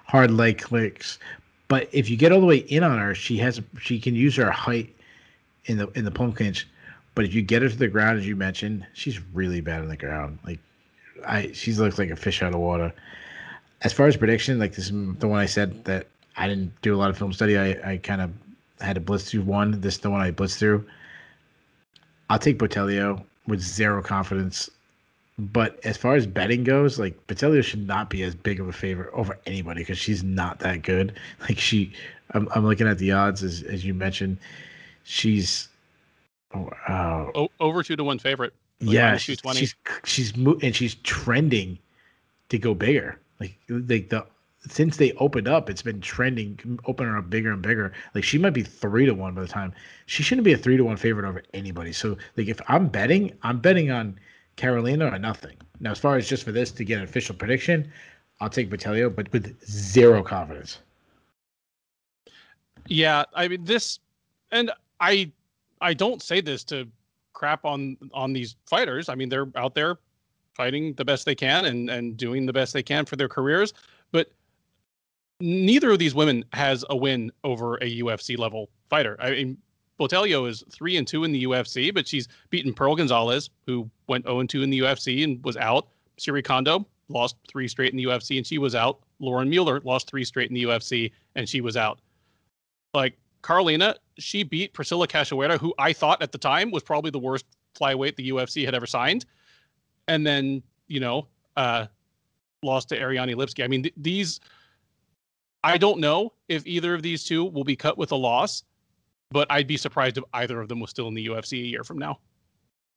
hard 0.06 0.32
leg 0.32 0.60
clicks. 0.60 1.20
But 1.68 1.89
if 1.91 2.10
you 2.10 2.18
get 2.18 2.32
all 2.32 2.39
the 2.39 2.45
way 2.45 2.58
in 2.58 2.84
on 2.84 2.98
her, 2.98 3.14
she 3.14 3.38
has 3.38 3.62
she 3.80 4.00
can 4.00 4.16
use 4.16 4.36
her 4.36 4.52
height 4.52 4.95
in 5.66 5.78
the 5.78 5.88
in 5.95 6.06
the 6.06 6.12
plum 6.12 6.34
clinch. 6.34 6.68
But 7.16 7.26
if 7.26 7.34
you 7.34 7.41
get 7.41 7.62
her 7.62 7.70
to 7.70 7.76
the 7.76 7.88
ground, 7.88 8.20
as 8.20 8.28
you 8.28 8.36
mentioned, 8.36 8.86
she's 8.93 9.20
really 9.34 9.62
bad 9.62 9.82
on 9.82 9.88
the 9.88 9.98
ground. 9.98 10.39
Like 10.45 10.60
I, 11.28 11.51
she 11.51 11.73
looks 11.73 11.99
like 11.99 12.09
a 12.09 12.15
fish 12.15 12.41
out 12.41 12.53
of 12.53 12.59
water. 12.59 12.93
As 13.82 13.93
far 13.93 14.07
as 14.07 14.17
prediction, 14.17 14.57
like 14.59 14.73
this 14.73 14.86
is 14.86 14.91
the 15.19 15.28
one 15.28 15.39
I 15.39 15.45
said 15.45 15.84
that 15.86 16.07
I 16.36 16.47
didn't 16.47 16.73
do 16.82 16.95
a 16.95 16.97
lot 16.97 17.09
of 17.09 17.17
film 17.17 17.34
study. 17.34 17.57
I, 17.57 17.91
I 17.91 17.97
kind 17.97 18.21
of 18.21 18.32
had 18.80 18.93
to 18.93 19.01
blitz 19.01 19.30
through 19.30 19.41
one. 19.41 19.80
This 19.82 19.95
is 19.95 19.99
the 19.99 20.09
one 20.09 20.21
I 20.21 20.32
blitzed 20.32 20.57
through. 20.57 20.86
I'll 22.30 22.39
take 22.39 22.59
Botelho 22.59 23.23
with 23.47 23.61
zero 23.61 24.01
confidence. 24.01 24.69
But 25.39 25.80
as 25.84 25.97
far 25.97 26.15
as 26.15 26.25
betting 26.25 26.63
goes, 26.63 26.97
like 26.97 27.28
Botelho 27.28 27.63
should 27.63 27.86
not 27.86 28.09
be 28.09 28.23
as 28.23 28.34
big 28.34 28.59
of 28.59 28.67
a 28.67 28.73
favorite 28.73 29.11
over 29.13 29.38
anybody 29.45 29.82
because 29.82 29.97
she's 29.97 30.23
not 30.23 30.59
that 30.59 30.82
good. 30.82 31.13
Like 31.41 31.59
she, 31.59 31.93
I'm, 32.32 32.47
I'm 32.55 32.65
looking 32.65 32.88
at 32.88 32.97
the 32.97 33.11
odds 33.11 33.43
as 33.43 33.61
as 33.63 33.86
you 33.86 33.93
mentioned, 33.93 34.38
she's 35.03 35.69
oh, 36.55 36.69
uh, 36.88 37.47
over 37.59 37.84
two 37.84 37.95
to 37.95 38.03
one 38.03 38.19
favorite. 38.19 38.53
Like 38.80 38.93
yeah, 38.93 39.17
she's, 39.17 39.39
she's 39.53 39.75
she's 40.03 40.34
and 40.36 40.75
she's 40.75 40.95
trending 40.95 41.80
to 42.49 42.59
go 42.59 42.73
bigger. 42.73 43.19
Like 43.39 43.57
like 43.69 44.09
the 44.09 44.25
since 44.69 44.97
they 44.97 45.13
opened 45.13 45.47
up, 45.47 45.69
it's 45.69 45.82
been 45.82 46.01
trending, 46.01 46.80
opening 46.86 47.15
up 47.15 47.30
bigger 47.30 47.51
and 47.51 47.61
bigger. 47.61 47.93
Like 48.13 48.23
she 48.23 48.38
might 48.38 48.51
be 48.51 48.63
three 48.63 49.05
to 49.05 49.13
one 49.13 49.34
by 49.34 49.41
the 49.41 49.47
time. 49.47 49.73
She 50.05 50.23
shouldn't 50.23 50.45
be 50.45 50.53
a 50.53 50.57
three 50.57 50.78
to 50.78 50.84
one 50.84 50.97
favorite 50.97 51.28
over 51.28 51.43
anybody. 51.53 51.93
So 51.93 52.17
like 52.36 52.47
if 52.47 52.59
I'm 52.67 52.88
betting, 52.88 53.34
I'm 53.43 53.59
betting 53.59 53.91
on 53.91 54.19
Carolina 54.55 55.07
or 55.07 55.17
nothing. 55.19 55.57
Now 55.80 55.91
as 55.91 55.99
far 55.99 56.17
as 56.17 56.28
just 56.28 56.43
for 56.43 56.51
this 56.51 56.71
to 56.71 56.84
get 56.84 56.97
an 56.97 57.03
official 57.03 57.36
prediction, 57.36 57.91
I'll 58.39 58.49
take 58.49 58.69
Botelho, 58.69 59.13
but 59.15 59.32
with 59.32 59.59
zero 59.65 60.21
confidence. 60.23 60.80
Yeah, 62.88 63.25
I 63.34 63.47
mean 63.47 63.63
this, 63.63 63.99
and 64.51 64.71
I 64.99 65.32
I 65.82 65.93
don't 65.93 66.21
say 66.21 66.41
this 66.41 66.63
to 66.65 66.88
crap 67.38 67.66
on 67.66 67.96
on 68.14 68.34
these 68.34 68.56
fighters. 68.66 69.10
I 69.10 69.16
mean 69.16 69.30
they're 69.30 69.48
out 69.56 69.76
there 69.76 69.98
fighting 70.56 70.94
the 70.96 71.06
best 71.06 71.26
they 71.26 71.36
can 71.36 71.66
and 71.66 71.90
and 71.90 72.18
doing 72.18 72.48
the 72.48 72.54
best 72.54 72.74
they 72.74 72.82
can 72.82 73.06
for 73.06 73.16
their 73.16 73.30
careers, 73.30 73.74
but 74.12 74.32
neither 75.40 75.92
of 75.92 76.00
these 76.00 76.16
women 76.16 76.44
has 76.54 76.84
a 76.90 76.96
win 76.96 77.32
over 77.44 77.76
a 77.76 78.02
UFC 78.02 78.38
level 78.38 78.70
fighter. 78.90 79.16
I 79.20 79.32
mean, 79.32 79.58
Botelho 80.00 80.50
is 80.50 80.64
three 80.72 80.98
and 80.98 81.08
two 81.08 81.24
in 81.24 81.32
the 81.32 81.44
UFC, 81.44 81.94
but 81.94 82.08
she's 82.08 82.28
beaten 82.50 82.74
Pearl 82.74 82.96
Gonzalez, 82.96 83.52
who 83.68 83.88
went 84.08 84.26
0 84.26 84.40
and 84.40 84.50
2 84.50 84.64
in 84.64 84.70
the 84.72 84.80
UFC 84.80 85.24
and 85.24 85.44
was 85.44 85.58
out. 85.58 85.88
Syuri 86.20 86.44
Kondo 86.44 86.88
lost 87.10 87.36
three 87.48 87.68
straight 87.68 87.92
in 87.92 87.98
the 87.98 88.06
UFC 88.06 88.38
and 88.38 88.46
she 88.46 88.58
was 88.58 88.74
out. 88.74 89.00
Lauren 89.20 89.50
Mueller 89.50 89.80
lost 89.84 90.10
three 90.10 90.26
straight 90.26 90.50
in 90.50 90.56
the 90.56 90.64
UFC 90.64 91.12
and 91.36 91.48
she 91.48 91.62
was 91.62 91.78
out. 91.78 92.00
Like 92.94 93.18
Carlina, 93.44 93.96
she 94.20 94.43
beat 94.43 94.74
Priscila 94.74 95.07
Cachoeira, 95.07 95.59
who 95.59 95.74
I 95.78 95.93
thought 95.93 96.22
at 96.22 96.32
the 96.32 96.38
time 96.38 96.72
was 96.72 96.84
probably 96.84 97.11
the 97.11 97.20
worst 97.20 97.45
flyweight 97.80 98.15
the 98.15 98.30
UFC 98.30 98.65
had 98.65 98.74
ever 98.76 98.86
signed, 98.88 99.26
and 100.07 100.26
then 100.26 100.63
you 100.88 100.99
know 100.99 101.28
uh, 101.55 101.88
lost 102.63 102.89
to 102.89 102.99
Ariane 102.99 103.30
Lipski. 103.30 103.63
I 103.63 103.68
mean, 103.68 103.84
th- 103.84 103.95
these 103.97 104.39
I 105.63 105.78
don't 105.78 105.99
know 105.99 106.34
if 106.47 106.65
either 106.65 106.93
of 106.93 107.01
these 107.01 107.24
two 107.24 107.45
will 107.45 107.63
be 107.63 107.76
cut 107.76 107.97
with 107.97 108.11
a 108.11 108.15
loss, 108.15 108.63
but 109.32 109.51
I'd 109.51 109.68
be 109.68 109.78
surprised 109.78 110.18
if 110.18 110.24
either 110.34 110.61
of 110.61 110.70
them 110.70 110.80
was 110.80 110.89
still 110.89 111.07
in 111.07 111.13
the 111.13 111.28
UFC 111.28 111.61
a 111.61 111.68
year 111.68 111.84
from 111.84 111.97
now. 111.97 112.20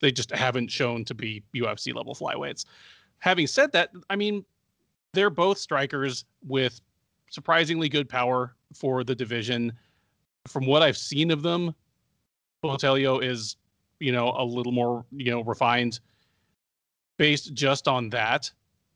They 0.00 0.12
just 0.12 0.30
haven't 0.30 0.70
shown 0.70 1.04
to 1.06 1.14
be 1.14 1.42
UFC 1.54 1.94
level 1.94 2.14
flyweights. 2.14 2.64
Having 3.18 3.48
said 3.48 3.72
that, 3.72 3.90
I 4.08 4.16
mean, 4.16 4.44
they're 5.12 5.30
both 5.30 5.58
strikers 5.58 6.24
with 6.46 6.80
surprisingly 7.30 7.88
good 7.88 8.08
power 8.08 8.54
for 8.74 9.04
the 9.04 9.14
division. 9.14 9.72
From 10.49 10.66
what 10.66 10.82
I've 10.82 10.97
seen 10.97 11.30
of 11.30 11.43
them, 11.43 11.74
Botelho 12.64 13.22
is, 13.22 13.57
you 13.99 14.12
know, 14.12 14.34
a 14.36 14.45
little 14.45 14.72
more, 14.72 15.05
you 15.11 15.30
know, 15.30 15.43
refined 15.43 16.01
based 17.18 17.53
just 17.53 17.86
on 17.86 18.09
that 18.11 18.51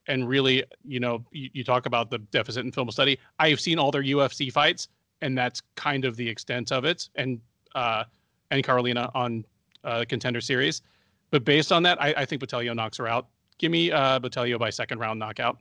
and 0.06 0.28
really, 0.28 0.64
you 0.84 1.00
know, 1.00 1.24
you, 1.30 1.50
you 1.52 1.64
talk 1.64 1.86
about 1.86 2.10
the 2.10 2.18
deficit 2.18 2.64
in 2.64 2.72
film 2.72 2.90
study. 2.90 3.18
I 3.38 3.50
have 3.50 3.60
seen 3.60 3.78
all 3.78 3.90
their 3.90 4.02
UFC 4.02 4.52
fights, 4.52 4.88
and 5.20 5.36
that's 5.36 5.62
kind 5.76 6.04
of 6.04 6.16
the 6.16 6.28
extent 6.28 6.72
of 6.72 6.84
it. 6.84 7.08
And 7.16 7.40
uh, 7.74 8.04
and 8.50 8.62
Carolina 8.62 9.10
on 9.14 9.44
uh, 9.82 10.04
contender 10.08 10.40
series, 10.40 10.82
but 11.30 11.44
based 11.44 11.72
on 11.72 11.82
that, 11.82 12.00
I, 12.00 12.14
I 12.18 12.24
think 12.24 12.42
Botelho 12.42 12.74
knocks 12.74 12.96
her 12.98 13.08
out. 13.08 13.26
Give 13.58 13.72
me 13.72 13.90
uh, 13.90 14.20
Botelho 14.20 14.58
by 14.58 14.70
second 14.70 14.98
round 14.98 15.18
knockout. 15.18 15.58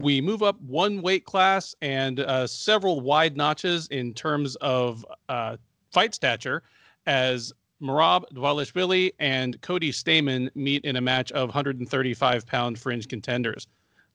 We 0.00 0.22
move 0.22 0.42
up 0.42 0.58
one 0.62 1.02
weight 1.02 1.26
class 1.26 1.74
and 1.82 2.20
uh, 2.20 2.46
several 2.46 3.02
wide 3.02 3.36
notches 3.36 3.86
in 3.88 4.14
terms 4.14 4.56
of 4.56 5.04
uh, 5.28 5.58
fight 5.92 6.14
stature 6.14 6.62
as 7.04 7.52
Merab 7.82 8.24
Dvalishvili 8.32 9.12
and 9.18 9.60
Cody 9.60 9.92
Stamann 9.92 10.48
meet 10.54 10.86
in 10.86 10.96
a 10.96 11.02
match 11.02 11.32
of 11.32 11.50
135 11.50 12.46
pound 12.46 12.78
fringe 12.78 13.08
contenders. 13.08 13.66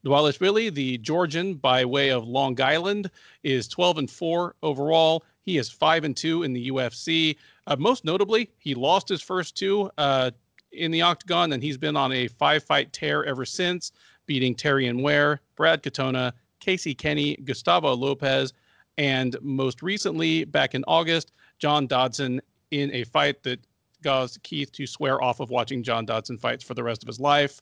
Dvalishvili, 0.03 0.73
the 0.73 0.97
Georgian 0.97 1.53
by 1.53 1.85
way 1.85 2.09
of 2.09 2.27
Long 2.27 2.59
Island, 2.59 3.11
is 3.43 3.67
12 3.67 3.99
and 3.99 4.09
4 4.09 4.55
overall. 4.63 5.23
He 5.43 5.59
is 5.59 5.69
5 5.69 6.03
and 6.03 6.17
2 6.17 6.41
in 6.41 6.53
the 6.53 6.71
UFC. 6.71 7.37
Uh, 7.67 7.75
most 7.77 8.05
notably, 8.05 8.49
he 8.57 8.73
lost 8.73 9.07
his 9.07 9.21
first 9.21 9.55
two 9.55 9.91
uh, 9.99 10.31
in 10.71 10.91
the 10.91 11.01
octagon, 11.01 11.53
and 11.53 11.61
he's 11.61 11.77
been 11.77 11.95
on 11.95 12.11
a 12.11 12.27
five 12.27 12.63
fight 12.63 12.91
tear 12.91 13.23
ever 13.23 13.45
since, 13.45 13.91
beating 14.25 14.55
Terrion 14.55 15.01
Ware, 15.01 15.41
Brad 15.55 15.83
Katona, 15.83 16.33
Casey 16.59 16.93
Kenney, 16.93 17.35
Gustavo 17.37 17.93
Lopez, 17.95 18.53
and 18.97 19.35
most 19.41 19.81
recently, 19.81 20.45
back 20.45 20.73
in 20.73 20.83
August, 20.87 21.31
John 21.59 21.87
Dodson 21.87 22.41
in 22.71 22.93
a 22.93 23.03
fight 23.03 23.43
that 23.43 23.59
caused 24.03 24.41
Keith 24.43 24.71
to 24.73 24.87
swear 24.87 25.21
off 25.21 25.39
of 25.39 25.49
watching 25.49 25.83
John 25.83 26.05
Dodson 26.05 26.37
fights 26.37 26.63
for 26.63 26.73
the 26.73 26.83
rest 26.83 27.03
of 27.03 27.07
his 27.07 27.19
life. 27.19 27.61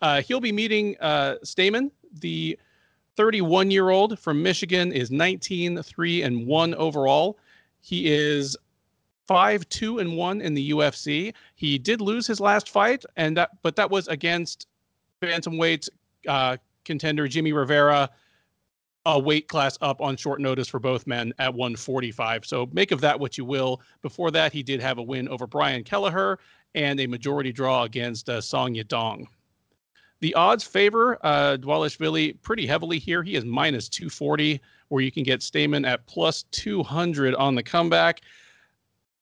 Uh, 0.00 0.20
he'll 0.22 0.40
be 0.40 0.52
meeting 0.52 0.96
uh, 1.00 1.36
Stamann, 1.44 1.90
the 2.20 2.58
31 3.16 3.70
year 3.70 3.90
old 3.90 4.18
from 4.18 4.42
Michigan, 4.42 4.92
is 4.92 5.10
19, 5.10 5.82
3 5.82 6.22
and 6.22 6.46
1 6.46 6.74
overall. 6.74 7.38
He 7.80 8.12
is 8.12 8.56
5 9.26 9.68
2 9.68 9.98
and 9.98 10.16
1 10.16 10.40
in 10.40 10.54
the 10.54 10.70
UFC. 10.70 11.34
He 11.56 11.78
did 11.78 12.00
lose 12.00 12.26
his 12.26 12.40
last 12.40 12.68
fight, 12.68 13.04
and 13.16 13.36
that, 13.36 13.50
but 13.62 13.76
that 13.76 13.90
was 13.90 14.08
against 14.08 14.66
bantamweight 15.20 15.88
uh, 16.28 16.56
contender 16.84 17.26
Jimmy 17.26 17.52
Rivera 17.52 18.10
a 19.08 19.18
weight 19.18 19.48
class 19.48 19.78
up 19.80 20.02
on 20.02 20.16
short 20.16 20.38
notice 20.38 20.68
for 20.68 20.78
both 20.78 21.06
men 21.06 21.32
at 21.38 21.54
145. 21.54 22.44
So 22.44 22.68
make 22.72 22.90
of 22.92 23.00
that 23.00 23.18
what 23.18 23.38
you 23.38 23.44
will. 23.44 23.80
Before 24.02 24.30
that, 24.32 24.52
he 24.52 24.62
did 24.62 24.80
have 24.80 24.98
a 24.98 25.02
win 25.02 25.28
over 25.28 25.46
Brian 25.46 25.82
Kelleher 25.82 26.38
and 26.74 27.00
a 27.00 27.06
majority 27.06 27.50
draw 27.50 27.84
against 27.84 28.28
uh, 28.28 28.40
Song 28.42 28.74
Yadong. 28.74 29.24
The 30.20 30.34
odds 30.34 30.64
favor 30.64 31.18
uh, 31.24 31.56
Dvalishvili 31.58 32.42
pretty 32.42 32.66
heavily 32.66 32.98
here. 32.98 33.22
He 33.22 33.34
is 33.36 33.44
minus 33.44 33.88
240, 33.88 34.60
where 34.88 35.02
you 35.02 35.12
can 35.12 35.22
get 35.22 35.40
Stamann 35.40 35.86
at 35.86 36.06
plus 36.06 36.42
200 36.50 37.34
on 37.36 37.54
the 37.54 37.62
comeback. 37.62 38.20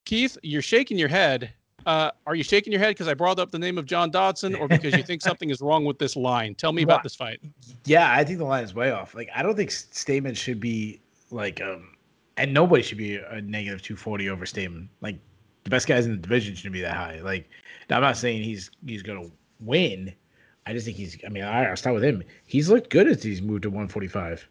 Keith, 0.05 0.37
you're 0.43 0.63
shaking 0.63 0.99
your 0.99 1.09
head. 1.09 1.53
Uh, 1.87 2.11
are 2.27 2.35
you 2.35 2.43
shaking 2.43 2.73
your 2.73 2.81
head 2.81 2.91
because 2.91 3.07
I 3.07 3.15
brought 3.15 3.39
up 3.39 3.53
the 3.53 3.61
name 3.61 3.79
of 3.79 3.87
John 3.87 4.11
Dodson, 4.11 4.57
or 4.57 4.67
because 4.67 4.95
you 4.97 5.05
think 5.05 5.23
something 5.23 5.51
is 5.51 5.61
wrong 5.61 5.85
with 5.85 6.01
this 6.01 6.17
line? 6.17 6.57
Tell 6.57 6.73
me 6.73 6.83
about 6.83 7.05
this 7.05 7.15
fight. 7.15 7.41
Yeah, 7.85 8.13
I 8.13 8.25
think 8.25 8.39
the 8.39 8.45
line 8.45 8.65
is 8.65 8.75
way 8.75 8.91
off. 8.91 9.15
Like, 9.15 9.31
I 9.35 9.43
don't 9.45 9.55
think 9.55 9.71
Stamann 9.71 10.37
should 10.37 10.59
be 10.59 11.01
like, 11.31 11.61
um, 11.61 11.95
and 12.37 12.53
nobody 12.53 12.83
should 12.83 12.99
be 12.99 13.17
a 13.17 13.41
negative 13.41 13.83
two 13.83 13.95
forty 13.95 14.29
over 14.29 14.45
Stamann. 14.45 14.89
Like, 15.01 15.17
the 15.63 15.71
best 15.71 15.87
guys 15.87 16.07
in 16.07 16.11
the 16.11 16.19
division 16.19 16.57
shouldn't 16.57 16.73
be 16.73 16.81
that 16.81 16.97
high. 16.97 17.21
Like, 17.21 17.49
I'm 17.89 18.03
not 18.03 18.17
saying 18.17 18.43
he's 18.43 18.73
he's 18.85 19.03
gonna 19.03 19.31
win. 19.61 20.13
I 20.67 20.73
just 20.73 20.87
think 20.87 20.97
he's. 20.97 21.17
I 21.25 21.29
mean, 21.29 21.45
I, 21.45 21.69
will 21.69 21.77
start 21.77 21.95
with 21.95 22.03
him. 22.03 22.25
He's 22.47 22.69
looked 22.69 22.91
good 22.91 23.07
as 23.07 23.23
he's 23.23 23.41
moved 23.41 23.63
to 23.63 23.71
145. 23.71 24.49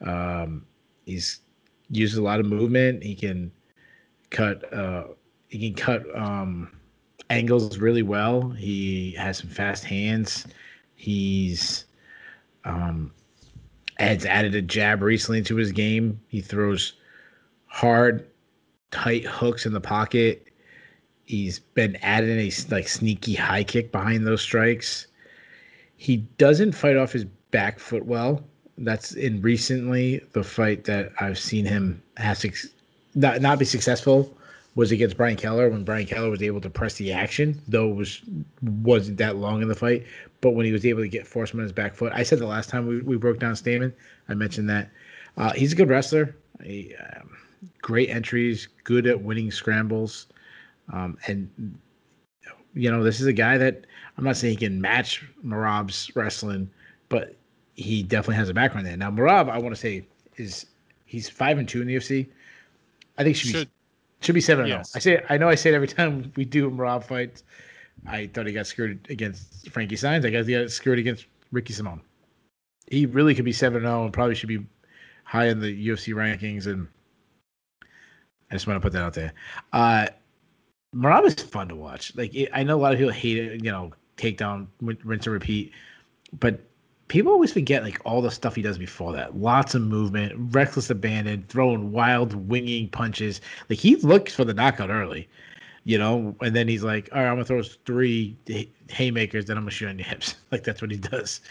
Um, 0.00 0.64
he's 1.04 1.40
uses 1.90 2.16
a 2.16 2.22
lot 2.22 2.40
of 2.40 2.46
movement. 2.46 3.02
He 3.02 3.14
can 3.14 3.52
cut. 4.30 4.72
Uh, 4.72 5.08
he 5.52 5.70
can 5.70 5.74
cut 5.74 6.16
um, 6.16 6.70
angles 7.28 7.76
really 7.76 8.02
well. 8.02 8.48
He 8.50 9.12
has 9.12 9.36
some 9.38 9.50
fast 9.50 9.84
hands. 9.84 10.46
He's 10.94 11.84
um, 12.64 13.12
has 13.98 14.24
added 14.24 14.54
a 14.54 14.62
jab 14.62 15.02
recently 15.02 15.42
to 15.42 15.56
his 15.56 15.70
game. 15.70 16.18
He 16.28 16.40
throws 16.40 16.94
hard, 17.66 18.26
tight 18.92 19.26
hooks 19.26 19.66
in 19.66 19.74
the 19.74 19.80
pocket. 19.80 20.48
He's 21.26 21.58
been 21.58 21.96
adding 21.96 22.38
a 22.38 22.50
like 22.70 22.88
sneaky 22.88 23.34
high 23.34 23.64
kick 23.64 23.92
behind 23.92 24.26
those 24.26 24.40
strikes. 24.40 25.06
He 25.98 26.16
doesn't 26.38 26.72
fight 26.72 26.96
off 26.96 27.12
his 27.12 27.26
back 27.50 27.78
foot 27.78 28.06
well. 28.06 28.42
That's 28.78 29.12
in 29.12 29.42
recently 29.42 30.22
the 30.32 30.42
fight 30.42 30.84
that 30.84 31.12
I've 31.20 31.38
seen 31.38 31.66
him 31.66 32.02
have 32.16 32.42
not 33.14 33.42
not 33.42 33.58
be 33.58 33.66
successful 33.66 34.34
was 34.74 34.90
against 34.90 35.16
Brian 35.16 35.36
Keller 35.36 35.68
when 35.68 35.84
Brian 35.84 36.06
Keller 36.06 36.30
was 36.30 36.42
able 36.42 36.60
to 36.60 36.70
press 36.70 36.94
the 36.94 37.12
action, 37.12 37.60
though 37.68 37.90
it 37.90 37.94
was 37.94 38.22
wasn't 38.62 39.18
that 39.18 39.36
long 39.36 39.62
in 39.62 39.68
the 39.68 39.74
fight. 39.74 40.06
But 40.40 40.50
when 40.50 40.64
he 40.66 40.72
was 40.72 40.86
able 40.86 41.02
to 41.02 41.08
get 41.08 41.26
Forsman 41.26 41.54
on 41.54 41.60
his 41.60 41.72
back 41.72 41.94
foot, 41.94 42.12
I 42.14 42.22
said 42.22 42.38
the 42.38 42.46
last 42.46 42.70
time 42.70 42.86
we, 42.86 43.00
we 43.00 43.16
broke 43.16 43.38
down 43.38 43.54
Stamann, 43.54 43.92
I 44.28 44.34
mentioned 44.34 44.68
that 44.70 44.90
uh, 45.36 45.52
he's 45.52 45.72
a 45.72 45.76
good 45.76 45.88
wrestler. 45.88 46.34
He, 46.62 46.94
um, 46.96 47.36
great 47.80 48.08
entries, 48.08 48.68
good 48.84 49.06
at 49.06 49.20
winning 49.20 49.50
scrambles, 49.50 50.26
um, 50.92 51.18
and 51.26 51.50
you 52.74 52.90
know 52.90 53.02
this 53.02 53.20
is 53.20 53.26
a 53.26 53.32
guy 53.32 53.58
that 53.58 53.86
I'm 54.16 54.24
not 54.24 54.36
saying 54.36 54.58
he 54.58 54.66
can 54.66 54.80
match 54.80 55.22
Merab's 55.44 56.14
wrestling, 56.16 56.70
but 57.08 57.36
he 57.74 58.02
definitely 58.02 58.36
has 58.36 58.48
a 58.48 58.54
background 58.54 58.86
there. 58.86 58.96
Now 58.96 59.10
Merab, 59.10 59.50
I 59.50 59.58
want 59.58 59.74
to 59.74 59.80
say 59.80 60.06
is 60.36 60.66
he's 61.04 61.28
five 61.28 61.58
and 61.58 61.68
two 61.68 61.82
in 61.82 61.88
the 61.88 61.96
UFC. 61.96 62.26
I 63.18 63.24
think 63.24 63.36
should, 63.36 63.50
should. 63.50 63.68
be 63.68 63.81
should 64.24 64.34
be 64.34 64.40
seven 64.40 64.66
yes. 64.66 64.94
I 64.94 64.98
say 64.98 65.22
I 65.28 65.36
know 65.36 65.48
I 65.48 65.54
say 65.54 65.70
it 65.70 65.74
every 65.74 65.88
time 65.88 66.32
we 66.36 66.44
do 66.44 66.70
Merab 66.70 67.04
fights. 67.04 67.44
I 68.06 68.26
thought 68.28 68.46
he 68.46 68.52
got 68.52 68.66
screwed 68.66 69.06
against 69.10 69.70
Frankie 69.70 69.96
Saenz. 69.96 70.26
I 70.26 70.30
guess 70.30 70.46
he 70.46 70.54
got 70.54 70.70
screwed 70.70 70.98
against 70.98 71.26
Ricky 71.52 71.72
Simon. 71.72 72.00
He 72.88 73.06
really 73.06 73.34
could 73.34 73.44
be 73.44 73.52
seven 73.52 73.82
zero 73.82 74.04
and 74.04 74.12
probably 74.12 74.34
should 74.34 74.48
be 74.48 74.66
high 75.24 75.46
in 75.46 75.60
the 75.60 75.88
UFC 75.88 76.14
rankings. 76.14 76.66
And 76.66 76.88
I 78.50 78.54
just 78.54 78.66
want 78.66 78.76
to 78.76 78.80
put 78.80 78.92
that 78.92 79.02
out 79.02 79.14
there. 79.14 79.32
Uh, 79.72 80.08
Merab 80.94 81.24
is 81.24 81.34
fun 81.34 81.68
to 81.68 81.76
watch. 81.76 82.14
Like 82.16 82.34
it, 82.34 82.50
I 82.52 82.64
know 82.64 82.76
a 82.76 82.80
lot 82.80 82.92
of 82.92 82.98
people 82.98 83.12
hate 83.12 83.38
it. 83.38 83.64
You 83.64 83.70
know, 83.70 83.92
takedown, 84.16 84.66
rinse 84.80 85.26
and 85.26 85.32
repeat. 85.32 85.72
But 86.38 86.60
people 87.12 87.30
always 87.30 87.52
forget 87.52 87.82
like 87.82 88.00
all 88.06 88.22
the 88.22 88.30
stuff 88.30 88.54
he 88.54 88.62
does 88.62 88.78
before 88.78 89.12
that. 89.12 89.36
Lots 89.36 89.74
of 89.74 89.82
movement, 89.82 90.32
reckless 90.54 90.88
abandon, 90.88 91.44
throwing 91.46 91.92
wild 91.92 92.32
winging 92.48 92.88
punches. 92.88 93.42
Like 93.68 93.78
he 93.78 93.96
looks 93.96 94.34
for 94.34 94.46
the 94.46 94.54
knockout 94.54 94.88
early, 94.88 95.28
you 95.84 95.98
know, 95.98 96.34
and 96.40 96.56
then 96.56 96.68
he's 96.68 96.82
like, 96.82 97.10
all 97.12 97.18
right, 97.18 97.28
I'm 97.28 97.34
gonna 97.34 97.44
throw 97.44 97.62
three 97.62 98.34
haymakers, 98.88 99.44
then 99.44 99.58
I'm 99.58 99.64
gonna 99.64 99.72
shoot 99.72 99.88
on 99.88 99.98
your 99.98 100.08
hips. 100.08 100.36
like 100.52 100.64
that's 100.64 100.80
what 100.80 100.90
he 100.90 100.96
does. 100.96 101.42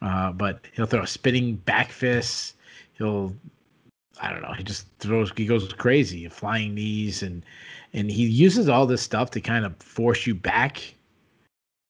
Uh, 0.00 0.32
but 0.32 0.60
he'll 0.72 0.86
throw 0.86 1.02
a 1.02 1.06
spinning 1.06 1.56
back 1.56 1.92
fist. 1.92 2.56
He'll, 2.94 3.36
I 4.22 4.32
don't 4.32 4.40
know, 4.40 4.54
he 4.54 4.64
just 4.64 4.86
throws. 4.98 5.30
He 5.36 5.44
goes 5.44 5.70
crazy, 5.74 6.26
flying 6.28 6.74
knees, 6.74 7.22
and 7.22 7.44
and 7.92 8.10
he 8.10 8.26
uses 8.26 8.66
all 8.66 8.86
this 8.86 9.02
stuff 9.02 9.30
to 9.32 9.42
kind 9.42 9.66
of 9.66 9.76
force 9.76 10.26
you 10.26 10.34
back 10.34 10.94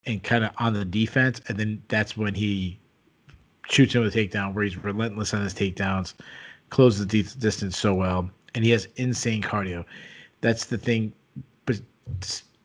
and 0.06 0.20
kind 0.24 0.42
of 0.42 0.50
on 0.58 0.72
the 0.72 0.84
defense, 0.84 1.40
and 1.46 1.56
then 1.56 1.80
that's 1.86 2.16
when 2.16 2.34
he 2.34 2.80
shoots 3.72 3.94
him 3.94 4.02
with 4.02 4.14
a 4.14 4.18
takedown, 4.18 4.52
where 4.52 4.64
he's 4.64 4.76
relentless 4.76 5.32
on 5.32 5.42
his 5.42 5.54
takedowns, 5.54 6.14
closes 6.70 7.06
the 7.06 7.22
distance 7.22 7.78
so 7.78 7.94
well, 7.94 8.30
and 8.54 8.64
he 8.64 8.70
has 8.70 8.86
insane 8.96 9.42
cardio. 9.42 9.84
That's 10.42 10.66
the 10.66 10.78
thing. 10.78 11.12
But 11.64 11.80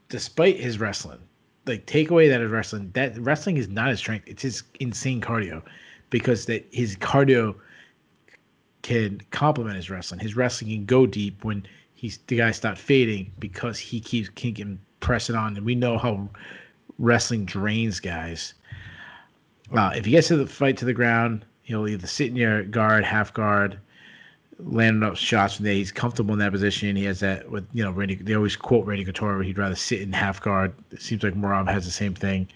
despite 0.09 0.59
his 0.59 0.79
wrestling, 0.79 1.19
like 1.65 1.85
take 1.85 2.11
away 2.11 2.27
that 2.27 2.39
wrestling, 2.49 2.91
that 2.93 3.17
wrestling 3.19 3.57
is 3.57 3.69
not 3.69 3.89
his 3.89 3.99
strength. 3.99 4.27
It's 4.27 4.41
his 4.41 4.63
insane 4.79 5.21
cardio, 5.21 5.63
because 6.09 6.45
that 6.47 6.67
his 6.71 6.95
cardio 6.97 7.55
can 8.81 9.21
complement 9.31 9.75
his 9.75 9.89
wrestling. 9.89 10.19
His 10.19 10.35
wrestling 10.35 10.71
can 10.71 10.85
go 10.85 11.05
deep 11.05 11.43
when 11.43 11.65
he's 11.95 12.19
the 12.27 12.37
guy 12.37 12.51
start 12.51 12.77
fading 12.77 13.31
because 13.39 13.79
he 13.79 13.99
keeps 13.99 14.29
keeping 14.29 14.79
pressing 14.99 15.35
on, 15.35 15.55
and 15.55 15.65
we 15.65 15.75
know 15.75 15.97
how 15.97 16.29
wrestling 16.99 17.45
drains 17.45 17.99
guys. 17.99 18.53
Uh, 19.71 19.91
if 19.95 20.05
he 20.05 20.11
gets 20.11 20.29
to 20.29 20.37
the 20.37 20.47
fight 20.47 20.77
to 20.77 20.85
the 20.85 20.93
ground, 20.93 21.45
he'll 21.63 21.87
either 21.87 22.07
sit 22.07 22.27
in 22.27 22.35
your 22.35 22.63
guard, 22.63 23.03
half 23.03 23.33
guard, 23.33 23.77
landing 24.59 25.03
up 25.03 25.15
shots 25.17 25.55
from 25.55 25.65
there. 25.65 25.73
He's 25.73 25.91
comfortable 25.91 26.33
in 26.33 26.39
that 26.39 26.51
position. 26.51 26.95
He 26.95 27.03
has 27.05 27.19
that 27.19 27.49
with 27.49 27.67
you 27.73 27.83
know 27.83 27.91
Randy. 27.91 28.15
They 28.15 28.35
always 28.35 28.55
quote 28.55 28.85
Randy 28.85 29.05
Couture 29.05 29.41
he'd 29.43 29.57
rather 29.57 29.75
sit 29.75 30.01
in 30.01 30.13
half 30.13 30.41
guard. 30.41 30.73
It 30.91 31.01
seems 31.01 31.23
like 31.23 31.33
Merab 31.33 31.69
has 31.69 31.85
the 31.85 31.91
same 31.91 32.13
thing. 32.13 32.47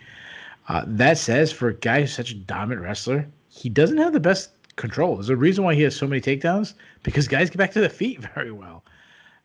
Uh, 0.67 0.83
that 0.87 1.17
says 1.17 1.51
for 1.51 1.69
a 1.69 1.73
guy 1.73 2.01
who's 2.01 2.13
such 2.13 2.31
a 2.31 2.35
dominant 2.35 2.81
wrestler, 2.81 3.27
he 3.49 3.67
doesn't 3.67 3.97
have 3.97 4.13
the 4.13 4.19
best 4.19 4.51
control. 4.75 5.15
There's 5.15 5.29
a 5.29 5.35
reason 5.35 5.63
why 5.63 5.75
he 5.75 5.81
has 5.81 5.95
so 5.95 6.07
many 6.07 6.21
takedowns 6.21 6.73
because 7.03 7.27
guys 7.27 7.49
get 7.49 7.57
back 7.57 7.71
to 7.73 7.81
the 7.81 7.89
feet 7.89 8.21
very 8.35 8.51
well. 8.51 8.83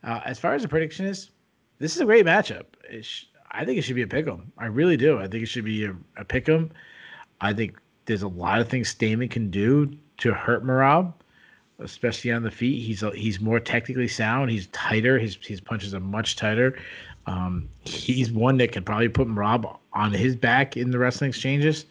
Uh, 0.04 0.20
as 0.24 0.38
far 0.38 0.54
as 0.54 0.62
the 0.62 0.68
prediction 0.68 1.06
is, 1.06 1.30
this 1.78 1.96
is 1.96 2.00
a 2.00 2.04
great 2.04 2.24
matchup. 2.24 2.66
It's, 2.88 3.26
I 3.50 3.64
think 3.64 3.78
it 3.78 3.82
should 3.82 3.96
be 3.96 4.02
a 4.02 4.06
pick 4.06 4.26
'em. 4.28 4.52
I 4.56 4.66
really 4.66 4.96
do. 4.96 5.18
I 5.18 5.26
think 5.26 5.42
it 5.42 5.46
should 5.46 5.64
be 5.64 5.84
a, 5.84 5.96
a 6.16 6.24
pick 6.24 6.48
'em. 6.48 6.70
I 7.40 7.52
think 7.52 7.78
there's 8.06 8.22
a 8.22 8.28
lot 8.28 8.60
of 8.60 8.68
things 8.68 8.94
Stamann 8.94 9.30
can 9.30 9.50
do 9.50 9.96
to 10.18 10.32
hurt 10.32 10.64
Merab, 10.64 11.12
especially 11.78 12.32
on 12.32 12.42
the 12.42 12.50
feet. 12.50 12.82
He's 12.82 13.02
a, 13.02 13.10
he's 13.10 13.40
more 13.40 13.60
technically 13.60 14.08
sound. 14.08 14.50
He's 14.50 14.68
tighter. 14.68 15.18
His 15.18 15.36
his 15.42 15.60
punches 15.60 15.94
are 15.94 16.00
much 16.00 16.36
tighter. 16.36 16.78
Um, 17.26 17.68
he's 17.84 18.30
one 18.30 18.56
that 18.58 18.72
can 18.72 18.84
probably 18.84 19.08
put 19.08 19.26
Merab 19.26 19.78
on 19.92 20.12
his 20.12 20.36
back 20.36 20.76
in 20.76 20.90
the 20.90 20.98
wrestling 20.98 21.30
exchanges. 21.30 21.86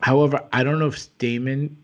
However, 0.00 0.42
I 0.52 0.64
don't 0.64 0.78
know 0.78 0.86
if 0.86 0.96
Stamann 0.96 1.74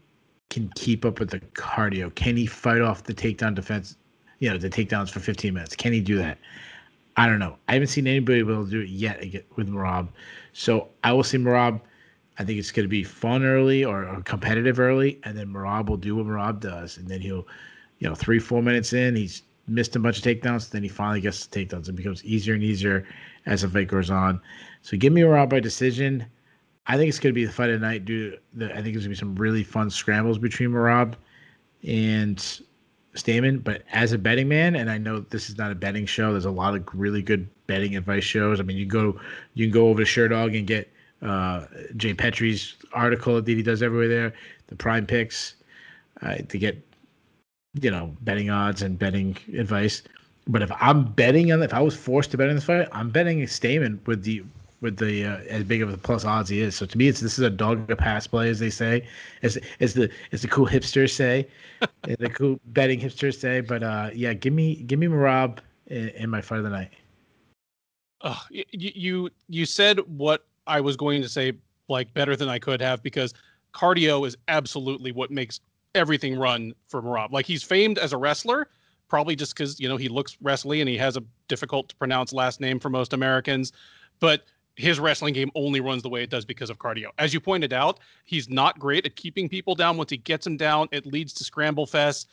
can 0.48 0.70
keep 0.74 1.04
up 1.04 1.20
with 1.20 1.30
the 1.30 1.40
cardio. 1.40 2.14
Can 2.14 2.36
he 2.36 2.46
fight 2.46 2.80
off 2.80 3.04
the 3.04 3.12
takedown 3.12 3.54
defense? 3.54 3.96
You 4.38 4.50
know, 4.50 4.58
the 4.58 4.70
takedowns 4.70 5.10
for 5.10 5.20
15 5.20 5.52
minutes. 5.52 5.76
Can 5.76 5.92
he 5.92 6.00
do 6.00 6.16
that? 6.16 6.38
I 7.16 7.26
don't 7.26 7.38
know. 7.38 7.56
I 7.68 7.74
haven't 7.74 7.88
seen 7.88 8.06
anybody 8.06 8.42
be 8.42 8.52
able 8.52 8.64
to 8.64 8.70
do 8.70 8.80
it 8.80 8.88
yet 8.88 9.22
with 9.56 9.68
Merab. 9.68 10.08
So 10.52 10.88
I 11.04 11.12
will 11.12 11.24
see 11.24 11.38
Merab. 11.38 11.80
I 12.38 12.44
think 12.44 12.58
it's 12.58 12.70
going 12.70 12.84
to 12.84 12.88
be 12.88 13.02
fun 13.02 13.44
early 13.44 13.84
or, 13.84 14.06
or, 14.06 14.20
competitive 14.22 14.78
early, 14.78 15.20
and 15.24 15.36
then 15.36 15.48
Merab 15.48 15.88
will 15.88 15.96
do 15.96 16.16
what 16.16 16.26
Merab 16.26 16.60
does, 16.60 16.98
and 16.98 17.08
then 17.08 17.20
he'll, 17.20 17.46
you 17.98 18.08
know, 18.08 18.14
three 18.14 18.38
four 18.38 18.62
minutes 18.62 18.92
in, 18.92 19.16
he's 19.16 19.42
missed 19.68 19.96
a 19.96 19.98
bunch 19.98 20.18
of 20.18 20.24
takedowns. 20.24 20.70
Then 20.70 20.82
he 20.82 20.88
finally 20.88 21.20
gets 21.20 21.46
the 21.46 21.64
takedowns. 21.64 21.88
It 21.88 21.96
becomes 21.96 22.24
easier 22.24 22.54
and 22.54 22.62
easier 22.62 23.06
as 23.46 23.62
the 23.62 23.68
fight 23.68 23.88
goes 23.88 24.10
on. 24.10 24.40
So 24.82 24.96
give 24.96 25.12
me 25.12 25.22
Merab 25.22 25.48
by 25.48 25.60
decision. 25.60 26.26
I 26.86 26.96
think 26.96 27.08
it's 27.08 27.18
going 27.18 27.32
to 27.32 27.34
be 27.34 27.44
the 27.44 27.52
fight 27.52 27.70
of 27.70 27.80
the 27.80 27.86
night. 27.86 28.04
Due, 28.04 28.36
the, 28.54 28.70
I 28.70 28.74
think 28.74 28.94
there's 28.94 28.94
going 28.94 29.02
to 29.04 29.08
be 29.08 29.14
some 29.16 29.34
really 29.34 29.64
fun 29.64 29.90
scrambles 29.90 30.38
between 30.38 30.70
Merab 30.70 31.14
and 31.86 32.60
Stamann. 33.14 33.64
but 33.64 33.82
as 33.92 34.12
a 34.12 34.18
betting 34.18 34.48
man, 34.48 34.76
and 34.76 34.90
I 34.90 34.98
know 34.98 35.20
this 35.20 35.48
is 35.48 35.58
not 35.58 35.72
a 35.72 35.74
betting 35.74 36.06
show. 36.06 36.32
There's 36.32 36.44
a 36.44 36.50
lot 36.50 36.76
of 36.76 36.86
really 36.92 37.22
good 37.22 37.48
betting 37.66 37.96
advice 37.96 38.24
shows. 38.24 38.60
I 38.60 38.62
mean, 38.62 38.76
you 38.76 38.86
go, 38.86 39.18
you 39.54 39.66
can 39.66 39.72
go 39.72 39.88
over 39.88 40.04
to 40.04 40.08
Sherdog 40.08 40.56
and 40.56 40.66
get 40.66 40.88
uh, 41.22 41.66
Jay 41.96 42.14
Pettry's 42.14 42.74
article 42.92 43.40
that 43.40 43.46
he 43.46 43.62
does 43.62 43.82
everywhere 43.82 44.08
there, 44.08 44.34
the 44.68 44.76
Prime 44.76 45.06
Picks, 45.06 45.54
uh, 46.22 46.36
to 46.36 46.58
get, 46.58 46.80
you 47.80 47.90
know, 47.90 48.14
betting 48.22 48.50
odds 48.50 48.82
and 48.82 48.98
betting 48.98 49.36
advice. 49.56 50.02
But 50.48 50.62
if 50.62 50.70
I'm 50.80 51.04
betting 51.04 51.52
on, 51.52 51.62
if 51.62 51.74
I 51.74 51.80
was 51.80 51.96
forced 51.96 52.30
to 52.32 52.36
bet 52.36 52.48
on 52.48 52.54
this 52.54 52.64
fight, 52.64 52.88
I'm 52.92 53.10
betting 53.10 53.40
Stamann 53.42 53.98
with 54.06 54.22
the 54.22 54.44
with 54.80 54.98
the 54.98 55.24
uh, 55.24 55.38
as 55.48 55.64
big 55.64 55.82
of 55.82 55.92
a 55.92 55.96
plus 55.96 56.24
odds 56.24 56.48
he 56.48 56.60
is. 56.60 56.76
So 56.76 56.86
to 56.86 56.98
me, 56.98 57.08
it's 57.08 57.20
this 57.20 57.38
is 57.38 57.44
a 57.44 57.50
dog 57.50 57.90
a 57.90 57.96
pass 57.96 58.26
play, 58.26 58.50
as 58.50 58.58
they 58.58 58.70
say, 58.70 59.06
as 59.42 59.58
as 59.80 59.94
the 59.94 60.10
as 60.32 60.42
the 60.42 60.48
cool 60.48 60.66
hipsters 60.66 61.10
say, 61.10 61.48
the 62.02 62.30
cool 62.30 62.60
betting 62.66 63.00
hipsters 63.00 63.38
say. 63.38 63.60
But 63.60 63.82
uh, 63.82 64.10
yeah, 64.14 64.34
give 64.34 64.52
me 64.52 64.76
give 64.76 64.98
me 64.98 65.06
Merab 65.06 65.58
in, 65.88 66.08
in 66.10 66.30
my 66.30 66.40
fight 66.40 66.58
of 66.58 66.64
the 66.64 66.70
night. 66.70 66.90
Uh, 68.20 68.38
you, 68.50 68.64
you 68.72 69.30
you 69.48 69.66
said 69.66 69.98
what 70.16 70.46
I 70.66 70.80
was 70.80 70.96
going 70.96 71.22
to 71.22 71.28
say 71.28 71.52
like 71.88 72.12
better 72.14 72.36
than 72.36 72.48
I 72.48 72.58
could 72.58 72.80
have 72.80 73.02
because 73.02 73.34
cardio 73.72 74.26
is 74.26 74.36
absolutely 74.48 75.12
what 75.12 75.30
makes 75.30 75.60
everything 75.94 76.38
run 76.38 76.74
for 76.88 77.02
Merab. 77.02 77.32
Like 77.32 77.46
he's 77.46 77.62
famed 77.62 77.98
as 77.98 78.12
a 78.12 78.16
wrestler, 78.16 78.68
probably 79.08 79.36
just 79.36 79.54
because 79.54 79.78
you 79.80 79.88
know 79.88 79.96
he 79.96 80.08
looks 80.08 80.36
wrestly 80.42 80.80
and 80.80 80.88
he 80.88 80.96
has 80.98 81.16
a 81.16 81.22
difficult 81.48 81.88
to 81.90 81.96
pronounce 81.96 82.32
last 82.32 82.60
name 82.60 82.80
for 82.80 82.90
most 82.90 83.12
Americans. 83.12 83.72
But 84.20 84.44
his 84.76 85.00
wrestling 85.00 85.32
game 85.32 85.50
only 85.54 85.80
runs 85.80 86.02
the 86.02 86.08
way 86.08 86.22
it 86.22 86.30
does 86.30 86.44
because 86.44 86.68
of 86.70 86.78
cardio. 86.78 87.06
As 87.18 87.32
you 87.32 87.40
pointed 87.40 87.72
out, 87.72 87.98
he's 88.24 88.48
not 88.48 88.78
great 88.78 89.06
at 89.06 89.16
keeping 89.16 89.48
people 89.48 89.74
down. 89.74 89.96
Once 89.96 90.10
he 90.10 90.18
gets 90.18 90.44
them 90.44 90.56
down, 90.56 90.88
it 90.92 91.06
leads 91.06 91.32
to 91.34 91.44
scramble 91.44 91.86
fest. 91.86 92.28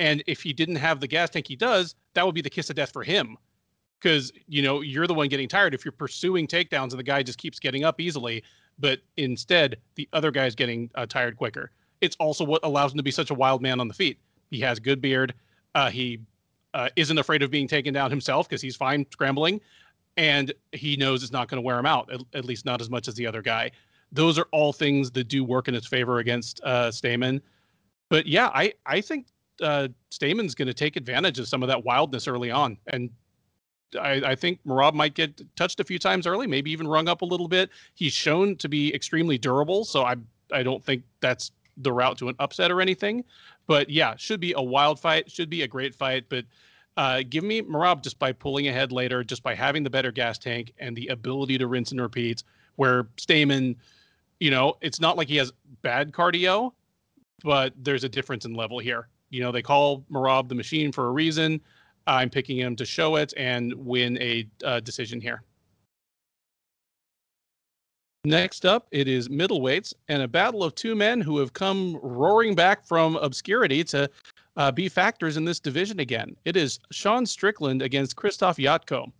And 0.00 0.24
if 0.26 0.42
he 0.42 0.52
didn't 0.52 0.76
have 0.76 1.00
the 1.00 1.06
gas 1.06 1.30
tank 1.30 1.46
he 1.46 1.56
does, 1.56 1.94
that 2.14 2.24
would 2.24 2.34
be 2.34 2.40
the 2.40 2.50
kiss 2.50 2.70
of 2.70 2.76
death 2.76 2.92
for 2.92 3.04
him. 3.04 3.36
Because, 4.04 4.30
you 4.48 4.60
know, 4.60 4.82
you're 4.82 5.06
the 5.06 5.14
one 5.14 5.28
getting 5.28 5.48
tired 5.48 5.72
if 5.72 5.82
you're 5.82 5.92
pursuing 5.92 6.46
takedowns 6.46 6.90
and 6.90 6.98
the 6.98 7.02
guy 7.02 7.22
just 7.22 7.38
keeps 7.38 7.58
getting 7.58 7.84
up 7.84 8.02
easily. 8.02 8.44
But 8.78 9.00
instead, 9.16 9.78
the 9.94 10.06
other 10.12 10.30
guy's 10.30 10.54
getting 10.54 10.90
uh, 10.94 11.06
tired 11.06 11.38
quicker. 11.38 11.70
It's 12.02 12.14
also 12.16 12.44
what 12.44 12.60
allows 12.64 12.92
him 12.92 12.98
to 12.98 13.02
be 13.02 13.10
such 13.10 13.30
a 13.30 13.34
wild 13.34 13.62
man 13.62 13.80
on 13.80 13.88
the 13.88 13.94
feet. 13.94 14.18
He 14.50 14.60
has 14.60 14.78
good 14.78 15.00
beard. 15.00 15.32
Uh, 15.74 15.88
he 15.88 16.20
uh, 16.74 16.90
isn't 16.96 17.16
afraid 17.16 17.42
of 17.42 17.50
being 17.50 17.66
taken 17.66 17.94
down 17.94 18.10
himself 18.10 18.46
because 18.46 18.60
he's 18.60 18.76
fine 18.76 19.06
scrambling 19.10 19.58
and 20.18 20.52
he 20.72 20.96
knows 20.96 21.22
it's 21.22 21.32
not 21.32 21.48
going 21.48 21.56
to 21.56 21.64
wear 21.64 21.78
him 21.78 21.86
out, 21.86 22.12
at, 22.12 22.20
at, 22.34 22.44
least 22.44 22.66
not 22.66 22.82
as 22.82 22.90
much 22.90 23.08
as 23.08 23.14
the 23.14 23.26
other 23.26 23.40
guy. 23.40 23.70
Those 24.12 24.38
are 24.38 24.46
all 24.52 24.74
things 24.74 25.10
that 25.12 25.28
do 25.28 25.44
work 25.44 25.66
in 25.66 25.72
his 25.72 25.86
favor 25.86 26.18
against 26.18 26.60
uh, 26.62 26.88
Stamann. 26.90 27.40
But 28.10 28.26
yeah, 28.26 28.50
I 28.54 28.74
I 28.84 29.00
think 29.00 29.28
uh, 29.62 29.88
Stamann's 30.10 30.54
going 30.54 30.68
to 30.68 30.74
take 30.74 30.96
advantage 30.96 31.38
of 31.38 31.48
some 31.48 31.62
of 31.62 31.68
that 31.68 31.84
wildness 31.84 32.28
early 32.28 32.50
on, 32.50 32.76
and 32.88 33.10
I, 34.00 34.32
I 34.32 34.34
think 34.34 34.58
Merab 34.66 34.94
might 34.94 35.14
get 35.14 35.42
touched 35.56 35.80
a 35.80 35.84
few 35.84 35.98
times 35.98 36.26
early, 36.26 36.46
maybe 36.46 36.70
even 36.70 36.88
rung 36.88 37.08
up 37.08 37.22
a 37.22 37.24
little 37.24 37.48
bit. 37.48 37.70
He's 37.94 38.12
shown 38.12 38.56
to 38.56 38.68
be 38.68 38.94
extremely 38.94 39.38
durable, 39.38 39.84
so 39.84 40.04
I 40.04 40.16
I 40.52 40.62
don't 40.62 40.84
think 40.84 41.02
that's 41.20 41.52
the 41.76 41.92
route 41.92 42.18
to 42.18 42.28
an 42.28 42.36
upset 42.38 42.70
or 42.70 42.80
anything. 42.80 43.24
But 43.66 43.90
yeah, 43.90 44.14
should 44.16 44.40
be 44.40 44.52
a 44.52 44.62
wild 44.62 45.00
fight, 45.00 45.30
should 45.30 45.50
be 45.50 45.62
a 45.62 45.68
great 45.68 45.94
fight, 45.94 46.24
but 46.28 46.44
Uh, 46.96 47.24
give 47.28 47.42
me 47.42 47.60
Merab 47.60 48.02
just 48.04 48.20
by 48.20 48.32
pulling 48.32 48.68
ahead 48.68 48.92
later, 48.92 49.24
just 49.24 49.42
by 49.42 49.52
having 49.52 49.82
the 49.82 49.90
better 49.90 50.12
gas 50.12 50.38
tank 50.38 50.72
and 50.78 50.94
the 50.96 51.08
ability 51.08 51.58
to 51.58 51.66
rinse 51.66 51.90
and 51.90 52.00
repeat. 52.00 52.44
Where 52.76 53.04
Stamann, 53.16 53.74
you 54.38 54.50
know, 54.52 54.76
it's 54.80 55.00
not 55.00 55.16
like 55.16 55.26
he 55.28 55.36
has 55.38 55.52
bad 55.82 56.12
cardio, 56.12 56.72
but 57.42 57.72
there's 57.76 58.04
a 58.04 58.08
difference 58.08 58.44
in 58.44 58.54
level 58.54 58.78
here. 58.78 59.08
You 59.30 59.42
know, 59.42 59.50
they 59.50 59.62
call 59.62 60.04
Merab 60.08 60.48
the 60.48 60.54
machine 60.54 60.92
for 60.92 61.08
a 61.08 61.10
reason. 61.10 61.60
I'm 62.06 62.30
picking 62.30 62.58
him 62.58 62.76
to 62.76 62.84
show 62.84 63.16
it 63.16 63.32
and 63.36 63.72
win 63.74 64.18
a 64.20 64.46
uh, 64.64 64.80
decision 64.80 65.20
here. 65.20 65.42
Next 68.26 68.64
up, 68.64 68.88
it 68.90 69.06
is 69.06 69.28
middleweights 69.28 69.92
and 70.08 70.22
a 70.22 70.28
battle 70.28 70.64
of 70.64 70.74
two 70.74 70.94
men 70.94 71.20
who 71.20 71.38
have 71.38 71.52
come 71.52 71.98
roaring 72.02 72.54
back 72.54 72.86
from 72.86 73.16
obscurity 73.16 73.84
to 73.84 74.08
uh, 74.56 74.72
be 74.72 74.88
factors 74.88 75.36
in 75.36 75.44
this 75.44 75.60
division 75.60 76.00
again. 76.00 76.34
It 76.46 76.56
is 76.56 76.78
Sean 76.90 77.26
Strickland 77.26 77.82
against 77.82 78.16
Krzysztof 78.16 78.56
Jotko. 78.56 79.12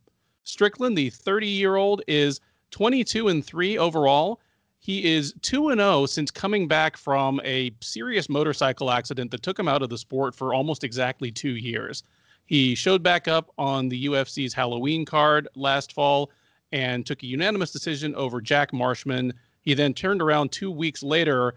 Strickland, 0.45 0.97
the 0.97 1.11
30 1.11 1.47
year 1.47 1.77
old, 1.77 2.03
is 2.09 2.41
22 2.71 3.29
and 3.29 3.45
3 3.45 3.77
overall. 3.77 4.41
He 4.79 5.13
is 5.15 5.35
2 5.43 5.71
and 5.71 5.81
0 5.81 6.07
since 6.07 6.31
coming 6.31 6.67
back 6.67 6.97
from 6.97 7.41
a 7.45 7.73
serious 7.81 8.29
motorcycle 8.29 8.91
accident 8.91 9.31
that 9.31 9.43
took 9.43 9.59
him 9.59 9.69
out 9.69 9.83
of 9.83 9.91
the 9.91 9.99
sport 9.99 10.35
for 10.35 10.55
almost 10.55 10.85
exactly 10.85 11.31
two 11.31 11.57
years. 11.57 12.03
He 12.47 12.75
showed 12.75 13.03
back 13.03 13.27
up 13.27 13.51
on 13.57 13.89
the 13.89 14.07
UFC's 14.07 14.53
Halloween 14.53 15.05
card 15.05 15.49
last 15.55 15.93
fall 15.93 16.31
and 16.73 17.07
took 17.07 17.23
a 17.23 17.27
unanimous 17.27 17.71
decision 17.71 18.15
over 18.15 18.41
Jack 18.41 18.73
Marshman. 18.73 19.33
He 19.63 19.75
then 19.75 19.95
turned 19.95 20.21
around 20.21 20.53
two 20.53 20.71
weeks 20.71 21.03
later 21.03 21.55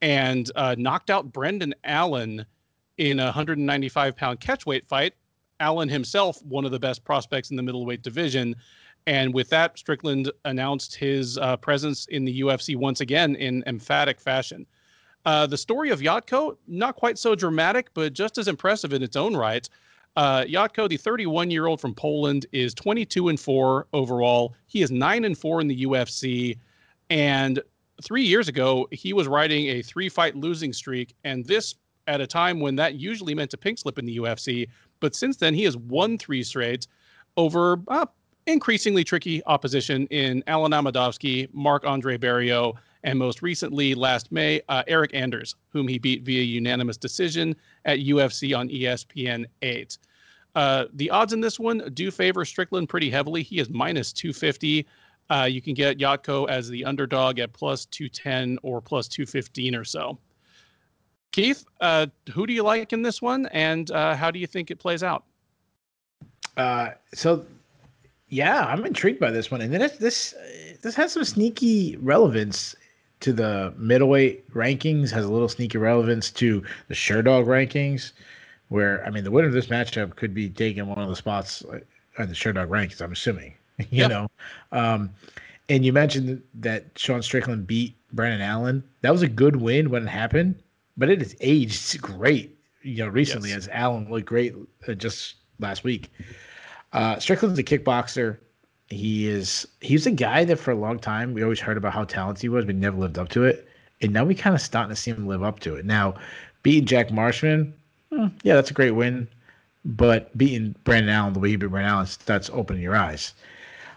and 0.00 0.50
uh, 0.56 0.76
knocked 0.78 1.10
out 1.10 1.32
Brendan 1.32 1.74
Allen 1.84 2.46
in 2.96 3.18
a 3.18 3.24
195 3.24 4.16
pound 4.16 4.40
catchweight 4.40 4.86
fight. 4.86 5.14
Allen 5.58 5.88
himself, 5.88 6.42
one 6.42 6.64
of 6.64 6.70
the 6.70 6.78
best 6.78 7.04
prospects 7.04 7.50
in 7.50 7.56
the 7.56 7.62
middleweight 7.62 8.02
division. 8.02 8.56
And 9.06 9.34
with 9.34 9.48
that, 9.50 9.78
Strickland 9.78 10.30
announced 10.44 10.94
his 10.94 11.36
uh, 11.38 11.56
presence 11.58 12.06
in 12.06 12.24
the 12.24 12.40
UFC 12.40 12.76
once 12.76 13.00
again 13.00 13.34
in 13.36 13.62
emphatic 13.66 14.20
fashion. 14.20 14.66
Uh, 15.26 15.46
the 15.46 15.58
story 15.58 15.90
of 15.90 16.00
Jotko, 16.00 16.56
not 16.66 16.96
quite 16.96 17.18
so 17.18 17.34
dramatic, 17.34 17.90
but 17.92 18.14
just 18.14 18.38
as 18.38 18.48
impressive 18.48 18.92
in 18.94 19.02
its 19.02 19.16
own 19.16 19.36
right. 19.36 19.68
Uh, 20.16 20.44
Jotko, 20.44 20.88
the 20.88 20.96
31 20.96 21.50
year 21.50 21.66
old 21.66 21.80
from 21.80 21.94
Poland, 21.94 22.46
is 22.52 22.74
22 22.74 23.28
and 23.28 23.38
4 23.38 23.86
overall. 23.92 24.54
He 24.66 24.82
is 24.82 24.90
9 24.90 25.24
and 25.24 25.36
4 25.36 25.60
in 25.60 25.68
the 25.68 25.84
UFC. 25.84 26.58
And 27.10 27.62
three 28.02 28.22
years 28.22 28.48
ago, 28.48 28.88
he 28.90 29.12
was 29.12 29.28
riding 29.28 29.68
a 29.68 29.82
three 29.82 30.08
fight 30.08 30.36
losing 30.36 30.72
streak. 30.72 31.14
And 31.24 31.44
this 31.44 31.74
at 32.06 32.20
a 32.20 32.26
time 32.26 32.60
when 32.60 32.76
that 32.76 32.94
usually 32.96 33.34
meant 33.34 33.54
a 33.54 33.56
pink 33.56 33.78
slip 33.78 33.98
in 33.98 34.04
the 34.04 34.18
UFC. 34.18 34.68
But 34.98 35.14
since 35.14 35.36
then, 35.36 35.54
he 35.54 35.64
has 35.64 35.76
won 35.76 36.18
three 36.18 36.42
straight 36.42 36.86
over 37.36 37.80
uh, 37.88 38.06
increasingly 38.46 39.04
tricky 39.04 39.42
opposition 39.46 40.06
in 40.08 40.42
Alen 40.42 40.72
Amedovski, 40.72 41.48
Marc-André 41.52 42.18
Barriault, 42.18 42.76
and 43.02 43.18
most 43.18 43.42
recently, 43.42 43.94
last 43.94 44.30
May, 44.30 44.60
uh, 44.68 44.82
Eryk 44.84 45.14
Anders, 45.14 45.54
whom 45.70 45.88
he 45.88 45.98
beat 45.98 46.22
via 46.22 46.42
unanimous 46.42 46.96
decision 46.96 47.56
at 47.84 47.98
UFC 47.98 48.56
on 48.56 48.68
ESPN 48.68 49.46
8. 49.62 49.98
Uh, 50.54 50.86
the 50.94 51.08
odds 51.10 51.32
in 51.32 51.40
this 51.40 51.58
one 51.58 51.90
do 51.94 52.10
favor 52.10 52.44
Strickland 52.44 52.88
pretty 52.88 53.08
heavily. 53.08 53.42
He 53.42 53.58
is 53.58 53.70
minus 53.70 54.12
250. 54.12 54.86
Uh, 55.30 55.44
you 55.44 55.62
can 55.62 55.74
get 55.74 55.98
Jotko 55.98 56.48
as 56.48 56.68
the 56.68 56.84
underdog 56.84 57.38
at 57.38 57.52
plus 57.52 57.86
210 57.86 58.58
or 58.62 58.80
plus 58.80 59.06
215 59.08 59.74
or 59.74 59.84
so. 59.84 60.18
Keith, 61.32 61.64
uh, 61.80 62.06
who 62.32 62.46
do 62.46 62.52
you 62.52 62.64
like 62.64 62.92
in 62.92 63.02
this 63.02 63.22
one, 63.22 63.46
and 63.52 63.92
uh, 63.92 64.16
how 64.16 64.32
do 64.32 64.40
you 64.40 64.48
think 64.48 64.72
it 64.72 64.80
plays 64.80 65.04
out? 65.04 65.24
Uh, 66.56 66.90
so, 67.14 67.46
yeah, 68.28 68.64
I'm 68.64 68.84
intrigued 68.84 69.20
by 69.20 69.30
this 69.30 69.48
one, 69.48 69.60
and 69.60 69.72
then 69.72 69.88
this 70.00 70.34
this 70.82 70.94
has 70.96 71.12
some 71.12 71.24
sneaky 71.24 71.96
relevance 71.98 72.74
to 73.20 73.32
the 73.32 73.72
middleweight 73.76 74.50
rankings, 74.52 75.10
has 75.10 75.24
a 75.24 75.32
little 75.32 75.48
sneaky 75.48 75.78
relevance 75.78 76.30
to 76.32 76.62
the 76.88 76.94
Sherdog 76.94 77.46
rankings, 77.46 78.12
where 78.68 79.04
I 79.04 79.10
mean 79.10 79.24
the 79.24 79.30
winner 79.30 79.48
of 79.48 79.54
this 79.54 79.66
matchup 79.66 80.16
could 80.16 80.34
be 80.34 80.48
taking 80.48 80.86
one 80.86 80.98
of 80.98 81.08
the 81.08 81.16
spots 81.16 81.62
on 82.18 82.28
the 82.28 82.34
Sherdog 82.34 82.68
rankings. 82.68 83.00
I'm 83.00 83.12
assuming, 83.12 83.54
you 83.90 84.08
know. 84.08 84.28
Um, 84.72 85.10
and 85.68 85.84
you 85.84 85.92
mentioned 85.92 86.42
that 86.54 86.86
Sean 86.96 87.22
Strickland 87.22 87.66
beat 87.66 87.94
Brendan 88.12 88.40
Allen. 88.40 88.82
That 89.02 89.12
was 89.12 89.22
a 89.22 89.28
good 89.28 89.56
win 89.56 89.90
when 89.90 90.02
it 90.02 90.08
happened, 90.08 90.60
but 90.96 91.08
it 91.08 91.20
has 91.20 91.36
aged 91.40 92.00
great. 92.02 92.56
You 92.82 93.04
know, 93.04 93.08
recently 93.08 93.50
yes. 93.50 93.58
as 93.58 93.68
Allen 93.68 94.10
looked 94.10 94.26
great 94.26 94.54
uh, 94.88 94.94
just 94.94 95.36
last 95.58 95.84
week. 95.84 96.10
Uh, 96.92 97.18
Strickland's 97.18 97.58
a 97.58 97.62
kickboxer. 97.62 98.38
He 98.90 99.28
is 99.28 99.66
he's 99.80 100.06
a 100.06 100.10
guy 100.10 100.44
that 100.44 100.56
for 100.56 100.72
a 100.72 100.76
long 100.76 100.98
time 100.98 101.32
we 101.32 101.42
always 101.42 101.60
heard 101.60 101.76
about 101.76 101.92
how 101.92 102.04
talented 102.04 102.42
he 102.42 102.48
was, 102.48 102.64
but 102.64 102.74
never 102.74 102.96
lived 102.96 103.18
up 103.18 103.28
to 103.30 103.44
it. 103.44 103.68
And 104.02 104.12
now 104.12 104.24
we 104.24 104.34
kind 104.34 104.54
of 104.54 104.60
starting 104.60 104.94
to 104.94 105.00
see 105.00 105.10
him 105.10 105.26
live 105.26 105.42
up 105.42 105.60
to 105.60 105.76
it. 105.76 105.84
Now, 105.84 106.14
beating 106.62 106.86
Jack 106.86 107.12
Marshman, 107.12 107.72
hmm, 108.10 108.28
yeah, 108.42 108.54
that's 108.54 108.70
a 108.70 108.74
great 108.74 108.92
win. 108.92 109.28
But 109.84 110.36
beating 110.36 110.74
Brendan 110.84 111.14
Allen 111.14 111.32
the 111.32 111.40
way 111.40 111.50
he 111.50 111.56
beat 111.56 111.68
Brendan 111.68 111.92
Allen 111.92 112.06
starts 112.06 112.50
opening 112.52 112.82
your 112.82 112.96
eyes. 112.96 113.32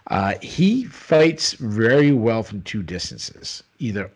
Uh, 0.07 0.35
he 0.41 0.85
fights 0.85 1.53
very 1.53 2.11
well 2.11 2.43
from 2.43 2.61
two 2.61 2.83
distances, 2.83 3.63
either 3.79 4.11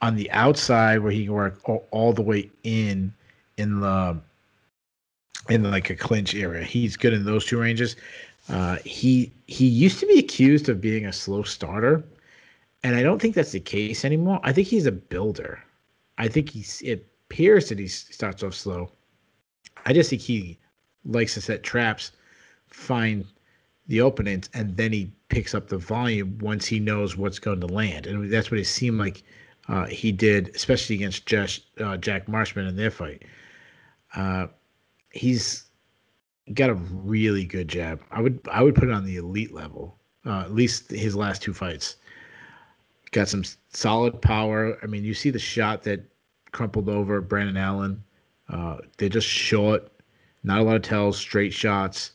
on 0.00 0.16
the 0.16 0.30
outside 0.30 0.98
where 0.98 1.12
he 1.12 1.24
can 1.24 1.34
work 1.34 1.60
all 1.90 2.12
the 2.12 2.22
way 2.22 2.50
in 2.64 3.12
in 3.56 3.80
the 3.80 4.18
in 5.48 5.62
like 5.70 5.90
a 5.90 5.96
clinch 5.96 6.34
area. 6.34 6.64
He's 6.64 6.96
good 6.96 7.12
in 7.12 7.24
those 7.24 7.44
two 7.44 7.60
ranges. 7.60 7.96
Uh, 8.48 8.78
he 8.84 9.32
he 9.46 9.66
used 9.66 10.00
to 10.00 10.06
be 10.06 10.18
accused 10.18 10.68
of 10.68 10.80
being 10.80 11.06
a 11.06 11.12
slow 11.12 11.42
starter, 11.42 12.02
and 12.82 12.96
I 12.96 13.02
don't 13.02 13.20
think 13.20 13.34
that's 13.34 13.52
the 13.52 13.60
case 13.60 14.04
anymore. 14.04 14.40
I 14.42 14.52
think 14.52 14.68
he's 14.68 14.86
a 14.86 14.92
builder. 14.92 15.62
I 16.18 16.28
think 16.28 16.50
he's 16.50 16.82
it 16.82 17.06
appears 17.30 17.68
that 17.68 17.78
he 17.78 17.88
starts 17.88 18.42
off 18.42 18.54
slow. 18.54 18.90
I 19.86 19.92
just 19.92 20.10
think 20.10 20.22
he 20.22 20.58
likes 21.04 21.34
to 21.34 21.40
set 21.40 21.62
traps, 21.62 22.12
find 22.68 23.24
the 23.86 24.00
openings, 24.00 24.48
and 24.54 24.76
then 24.76 24.92
he 24.92 25.12
picks 25.28 25.54
up 25.54 25.68
the 25.68 25.78
volume 25.78 26.38
once 26.38 26.66
he 26.66 26.78
knows 26.78 27.16
what's 27.16 27.38
going 27.38 27.60
to 27.60 27.66
land. 27.66 28.06
And 28.06 28.30
that's 28.30 28.50
what 28.50 28.60
it 28.60 28.66
seemed 28.66 28.98
like 28.98 29.22
uh, 29.68 29.86
he 29.86 30.12
did, 30.12 30.54
especially 30.54 30.96
against 30.96 31.26
Josh, 31.26 31.60
uh, 31.80 31.96
Jack 31.96 32.28
Marshman 32.28 32.66
in 32.66 32.76
their 32.76 32.90
fight. 32.90 33.22
Uh, 34.14 34.48
he's 35.10 35.64
got 36.54 36.70
a 36.70 36.74
really 36.74 37.44
good 37.44 37.68
jab. 37.68 38.00
I 38.10 38.20
would 38.20 38.40
I 38.50 38.62
would 38.62 38.74
put 38.74 38.88
it 38.88 38.92
on 38.92 39.04
the 39.04 39.16
elite 39.16 39.52
level. 39.52 39.98
Uh, 40.24 40.40
at 40.40 40.54
least 40.54 40.90
his 40.90 41.16
last 41.16 41.42
two 41.42 41.52
fights. 41.52 41.96
Got 43.10 43.28
some 43.28 43.44
solid 43.72 44.20
power. 44.22 44.78
I 44.82 44.86
mean, 44.86 45.04
you 45.04 45.14
see 45.14 45.30
the 45.30 45.38
shot 45.38 45.82
that 45.82 46.04
crumpled 46.52 46.88
over 46.88 47.20
Brendan 47.20 47.56
Allen. 47.56 48.02
Uh, 48.48 48.78
they're 48.98 49.08
just 49.08 49.26
short, 49.26 49.90
not 50.44 50.60
a 50.60 50.62
lot 50.62 50.76
of 50.76 50.82
tells, 50.82 51.18
straight 51.18 51.52
shots, 51.52 52.12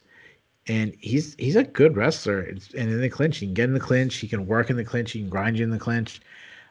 and 0.68 0.96
he's 1.00 1.36
he's 1.36 1.56
a 1.56 1.64
good 1.64 1.96
wrestler. 1.96 2.42
And 2.42 2.62
in 2.74 3.02
the 3.02 3.10
clinch, 3.10 3.38
he 3.38 3.46
can 3.46 3.54
get 3.54 3.66
in 3.66 3.74
the 3.74 3.80
clinch, 3.80 4.18
he 4.18 4.28
can 4.28 4.46
work 4.46 4.70
in 4.70 4.78
the 4.78 4.84
clinch, 4.84 5.12
he 5.12 5.20
can 5.20 5.30
grind 5.30 5.58
you 5.58 5.64
in 5.64 5.72
the 5.72 5.80
clinch, 5.80 6.22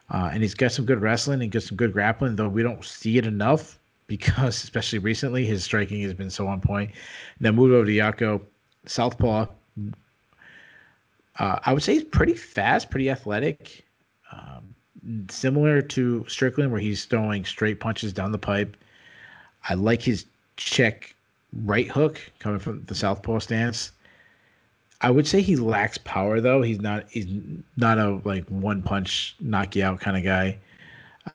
uh, 0.09 0.29
and 0.31 0.41
he's 0.41 0.53
got 0.53 0.71
some 0.71 0.85
good 0.85 1.01
wrestling 1.01 1.41
and 1.41 1.51
got 1.51 1.63
some 1.63 1.77
good 1.77 1.93
grappling. 1.93 2.35
Though 2.35 2.49
we 2.49 2.63
don't 2.63 2.83
see 2.83 3.17
it 3.17 3.25
enough 3.25 3.79
because 4.07 4.63
especially 4.63 4.99
recently 4.99 5.45
his 5.45 5.63
striking 5.63 6.01
has 6.01 6.13
been 6.13 6.29
so 6.29 6.47
on 6.47 6.61
point. 6.61 6.91
Now 7.39 7.51
move 7.51 7.71
over 7.73 7.85
to 7.85 7.91
Jotko, 7.91 8.41
Southpaw. 8.85 9.47
Uh, 11.39 11.59
I 11.63 11.73
would 11.73 11.83
say 11.83 11.93
he's 11.93 12.03
pretty 12.03 12.33
fast, 12.33 12.89
pretty 12.89 13.09
athletic. 13.09 13.85
Um, 14.31 14.73
similar 15.29 15.81
to 15.81 16.25
Strickland, 16.27 16.71
where 16.71 16.81
he's 16.81 17.05
throwing 17.05 17.45
straight 17.45 17.79
punches 17.79 18.11
down 18.11 18.31
the 18.31 18.39
pipe. 18.39 18.75
I 19.69 19.75
like 19.75 20.01
his 20.01 20.25
check 20.55 21.15
right 21.63 21.87
hook 21.87 22.19
coming 22.39 22.59
from 22.59 22.83
the 22.85 22.95
southpaw 22.95 23.39
stance. 23.39 23.91
I 25.01 25.11
would 25.11 25.27
say 25.27 25.41
he 25.41 25.55
lacks 25.55 25.99
power 25.99 26.41
though. 26.41 26.61
He's 26.63 26.81
not 26.81 27.05
he's 27.09 27.27
not 27.75 27.99
a 27.99 28.19
like 28.25 28.45
one 28.47 28.81
punch 28.81 29.35
knock 29.39 29.75
you 29.75 29.83
out 29.83 29.99
kind 29.99 30.17
of 30.17 30.23
guy. 30.23 30.57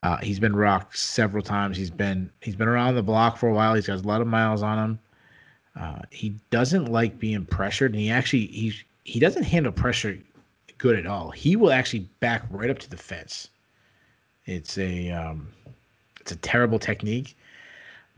Uh, 0.02 0.16
he's 0.18 0.40
been 0.40 0.54
rocked 0.54 0.96
several 0.96 1.42
times. 1.42 1.76
He's 1.76 1.90
been 1.90 2.30
he's 2.40 2.56
been 2.56 2.68
around 2.68 2.94
the 2.94 3.02
block 3.02 3.36
for 3.36 3.48
a 3.48 3.54
while. 3.54 3.74
He's 3.74 3.86
got 3.86 3.98
a 3.98 4.08
lot 4.08 4.20
of 4.20 4.26
miles 4.26 4.62
on 4.62 4.78
him. 4.78 4.98
Uh, 5.74 6.02
he 6.10 6.34
doesn't 6.50 6.86
like 6.86 7.18
being 7.18 7.44
pressured, 7.46 7.92
and 7.92 8.00
he 8.00 8.10
actually 8.10 8.46
he 8.46 8.74
he 9.04 9.20
doesn't 9.20 9.44
handle 9.44 9.72
pressure 9.72 10.18
good 10.78 10.98
at 10.98 11.06
all. 11.06 11.30
He 11.30 11.56
will 11.56 11.72
actually 11.72 12.06
back 12.20 12.44
right 12.50 12.70
up 12.70 12.78
to 12.80 12.90
the 12.90 12.96
fence. 12.96 13.48
It's 14.46 14.78
a 14.78 15.10
um, 15.10 15.48
it's 16.20 16.32
a 16.32 16.36
terrible 16.36 16.78
technique, 16.78 17.36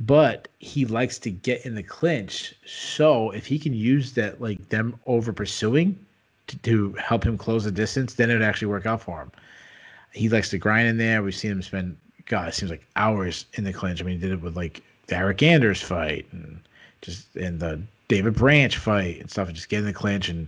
but 0.01 0.49
he 0.59 0.85
likes 0.85 1.18
to 1.20 1.31
get 1.31 1.64
in 1.64 1.75
the 1.75 1.83
clinch. 1.83 2.55
So 2.66 3.31
if 3.31 3.47
he 3.47 3.59
can 3.59 3.75
use 3.75 4.12
that 4.12 4.41
like 4.41 4.68
them 4.68 4.99
over 5.07 5.33
pursuing 5.33 5.99
to, 6.49 6.59
to 6.59 6.93
help 6.95 7.25
him 7.25 7.39
close 7.39 7.64
the 7.64 7.72
distance, 7.72 8.14
then 8.14 8.31
it 8.31 8.35
would 8.35 8.43
actually 8.43 8.68
work 8.68 8.87
out 8.87 9.03
for 9.03 9.22
him 9.22 9.31
he 10.15 10.29
likes 10.29 10.49
to 10.51 10.59
grind 10.59 10.89
in 10.89 10.97
there. 10.97 11.23
We've 11.23 11.35
seen 11.35 11.51
him 11.51 11.62
spend, 11.62 11.97
God, 12.27 12.49
it 12.49 12.55
seems 12.55 12.71
like 12.71 12.87
hours 12.97 13.47
in 13.55 13.65
the 13.65 13.73
clinch. 13.73 14.01
I 14.01 14.05
mean, 14.05 14.15
he 14.15 14.21
did 14.21 14.33
it 14.33 14.41
with 14.41 14.57
like 14.57 14.83
the 15.09 15.17
Eryk 15.17 15.43
Anders 15.43 15.83
fight 15.83 16.27
and 16.33 16.61
just 17.03 17.37
in 17.37 17.59
the 17.59 17.83
David 18.09 18.35
Branch 18.35 18.77
fight 18.77 19.21
and 19.21 19.31
stuff, 19.31 19.49
and 19.49 19.57
just 19.57 19.69
get 19.69 19.81
in 19.81 19.87
the 19.87 19.93
clinch, 19.93 20.29
and 20.29 20.47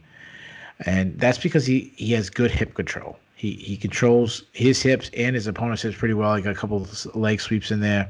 and 0.84 1.18
that's 1.18 1.38
because 1.38 1.66
he 1.66 1.92
he 1.96 2.12
has 2.12 2.30
good 2.30 2.50
hip 2.50 2.74
control. 2.74 3.18
He 3.34 3.52
he 3.52 3.76
controls 3.76 4.44
his 4.52 4.80
hips 4.80 5.10
and 5.16 5.34
his 5.34 5.46
opponent's 5.46 5.82
hips 5.82 5.96
pretty 5.96 6.14
well. 6.14 6.34
He 6.34 6.42
got 6.42 6.52
a 6.52 6.58
couple 6.58 6.78
of 6.78 7.16
leg 7.16 7.40
sweeps 7.40 7.70
in 7.70 7.80
there, 7.80 8.08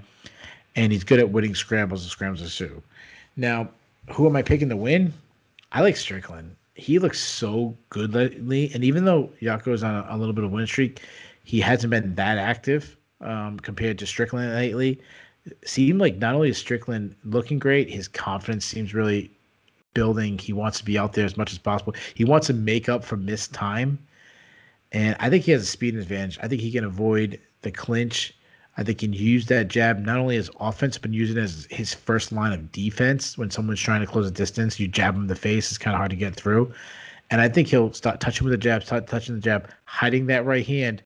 and 0.77 0.93
he's 0.93 1.05
good 1.05 1.19
at 1.19 1.31
winning 1.31 1.55
scrambles 1.55 2.03
and 2.03 2.11
scrambles 2.11 2.57
too. 2.57 2.83
Now, 3.37 3.69
who 4.11 4.27
am 4.27 4.37
I 4.37 4.43
picking 4.43 4.69
to 4.69 4.77
win? 4.77 5.13
I 5.73 5.83
like 5.83 5.97
Strickland. 5.97 6.55
He 6.75 6.99
looks 6.99 7.19
so 7.19 7.75
good 7.89 8.15
lately, 8.15 8.71
and 8.75 8.85
even 8.85 9.05
though 9.05 9.31
is 9.41 9.83
on 9.83 9.95
a, 9.95 10.07
a 10.11 10.17
little 10.17 10.35
bit 10.35 10.45
of 10.45 10.53
win 10.53 10.67
streak, 10.67 11.01
he 11.47 11.61
hasn't 11.61 11.93
been 11.93 12.17
that 12.17 12.39
active 12.39 12.97
um, 13.21 13.59
compared 13.61 13.99
to 14.01 14.07
Strickland 14.07 14.53
lately. 14.53 15.01
seemed 15.65 16.01
like 16.01 16.17
not 16.17 16.35
only 16.35 16.49
is 16.49 16.59
Strickland 16.59 17.15
looking 17.25 17.61
great, 17.61 17.89
his 17.89 18.09
confidence 18.09 18.65
seems 18.65 18.93
really 18.93 19.31
building. 19.95 20.39
He 20.39 20.53
wants 20.53 20.79
to 20.79 20.85
be 20.85 20.99
out 20.99 21.13
there 21.13 21.25
as 21.25 21.37
much 21.37 21.53
as 21.53 21.59
possible. 21.59 21.95
He 22.15 22.25
wants 22.25 22.49
to 22.49 22.53
make 22.53 22.89
up 22.89 23.05
for 23.05 23.17
missed 23.17 23.55
time. 23.55 23.97
And 24.91 25.15
I 25.21 25.31
think 25.31 25.45
he 25.45 25.53
has 25.53 25.63
a 25.63 25.67
speed 25.67 25.95
advantage. 25.95 26.37
I 26.43 26.49
think 26.49 26.61
he 26.61 26.73
can 26.73 26.85
avoid 26.85 27.41
the 27.63 27.71
clinch. 27.71 28.35
I 28.77 28.83
think 28.83 29.01
he 29.01 29.07
can 29.07 29.15
use 29.15 29.47
that 29.47 29.69
jab 29.69 30.01
not 30.01 30.19
only 30.19 30.37
as 30.37 30.51
offense, 30.59 30.99
but 30.99 31.13
use 31.15 31.31
it 31.31 31.39
as 31.39 31.69
his 31.71 31.95
first 31.95 32.33
line 32.33 32.53
of 32.53 32.73
defense. 32.73 33.39
When 33.39 33.53
someone's 33.53 33.81
trying 33.81 34.01
to 34.01 34.07
close 34.07 34.27
a 34.27 34.33
distance, 34.33 34.81
you 34.81 34.89
jab 34.89 35.15
him 35.15 35.23
in 35.23 35.27
the 35.29 35.37
face. 35.37 35.71
It's 35.71 35.79
kind 35.79 35.95
of 35.95 35.99
hard 35.99 36.11
to 36.11 36.17
get 36.17 36.35
through. 36.35 36.75
And 37.31 37.41
I 37.41 37.49
think 37.49 37.69
he'll 37.69 37.93
start 37.93 38.19
touching 38.19 38.45
with 38.45 38.51
the 38.51 38.59
jab, 38.59 38.83
start 38.83 39.07
touching 39.07 39.37
the 39.37 39.41
jab, 39.41 39.71
hiding 39.85 40.27
that 40.27 40.45
right 40.45 40.67
hand, 40.67 41.05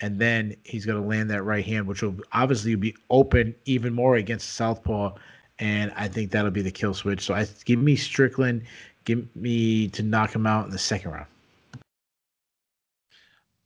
and 0.00 0.18
then 0.18 0.56
he's 0.64 0.86
going 0.86 1.00
to 1.00 1.06
land 1.06 1.30
that 1.30 1.42
right 1.42 1.64
hand, 1.64 1.86
which 1.86 2.02
will 2.02 2.16
obviously 2.32 2.74
be 2.74 2.94
open 3.10 3.54
even 3.66 3.92
more 3.92 4.16
against 4.16 4.54
Southpaw 4.54 5.14
and 5.60 5.92
I 5.94 6.08
think 6.08 6.30
that'll 6.30 6.50
be 6.50 6.62
the 6.62 6.70
kill 6.70 6.94
switch. 6.94 7.20
So 7.20 7.34
I 7.34 7.46
give 7.64 7.78
me 7.78 7.94
Strickland, 7.94 8.62
give 9.04 9.24
me 9.36 9.88
to 9.88 10.02
knock 10.02 10.34
him 10.34 10.46
out 10.46 10.64
in 10.64 10.72
the 10.72 10.78
second 10.78 11.12
round. 11.12 11.26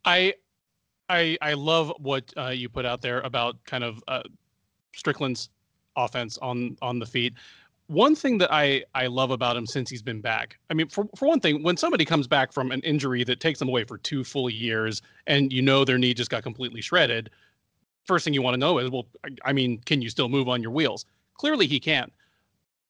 I 0.05 0.35
I 1.09 1.39
I 1.41 1.55
love 1.55 1.93
what 1.99 2.33
uh, 2.37 2.49
you 2.49 2.69
put 2.69 2.85
out 2.85 3.01
there 3.01 3.21
about 3.21 3.65
kind 3.65 3.85
of 3.85 4.03
uh, 4.09 4.23
Strickland's 4.95 5.49
offense 5.97 6.37
on 6.39 6.77
on 6.83 6.99
the 6.99 7.07
feet. 7.07 7.35
One 7.87 8.15
thing 8.17 8.39
that 8.39 8.53
I 8.53 8.85
I 8.95 9.09
love 9.09 9.31
about 9.31 9.57
him 9.57 9.67
since 9.67 9.91
he's 9.91 10.03
been 10.03 10.21
back. 10.21 10.59
I 10.71 10.75
mean, 10.75 10.89
for 10.89 11.07
for 11.17 11.29
one 11.29 11.41
thing, 11.41 11.63
when 11.63 11.77
somebody 11.77 12.05
comes 12.05 12.27
back 12.27 12.53
from 12.53 12.71
an 12.71 12.81
injury 12.81 13.25
that 13.25 13.41
takes 13.41 13.59
them 13.59 13.69
away 13.69 13.85
for 13.85 13.99
two 13.99 14.25
full 14.25 14.49
years, 14.49 15.03
and 15.27 15.53
you 15.53 15.61
know 15.61 15.85
their 15.85 15.99
knee 15.99 16.15
just 16.15 16.31
got 16.31 16.43
completely 16.43 16.81
shredded, 16.81 17.31
first 18.05 18.25
thing 18.25 18.35
you 18.35 18.43
want 18.43 18.55
to 18.55 18.59
know 18.59 18.79
is, 18.79 18.91
well, 18.91 19.07
I 19.45 19.53
mean, 19.53 19.81
can 19.85 20.01
you 20.01 20.09
still 20.09 20.29
move 20.29 20.49
on 20.49 20.63
your 20.63 20.71
wheels? 20.71 21.05
Clearly, 21.35 21.67
he 21.67 21.79
can. 21.79 22.11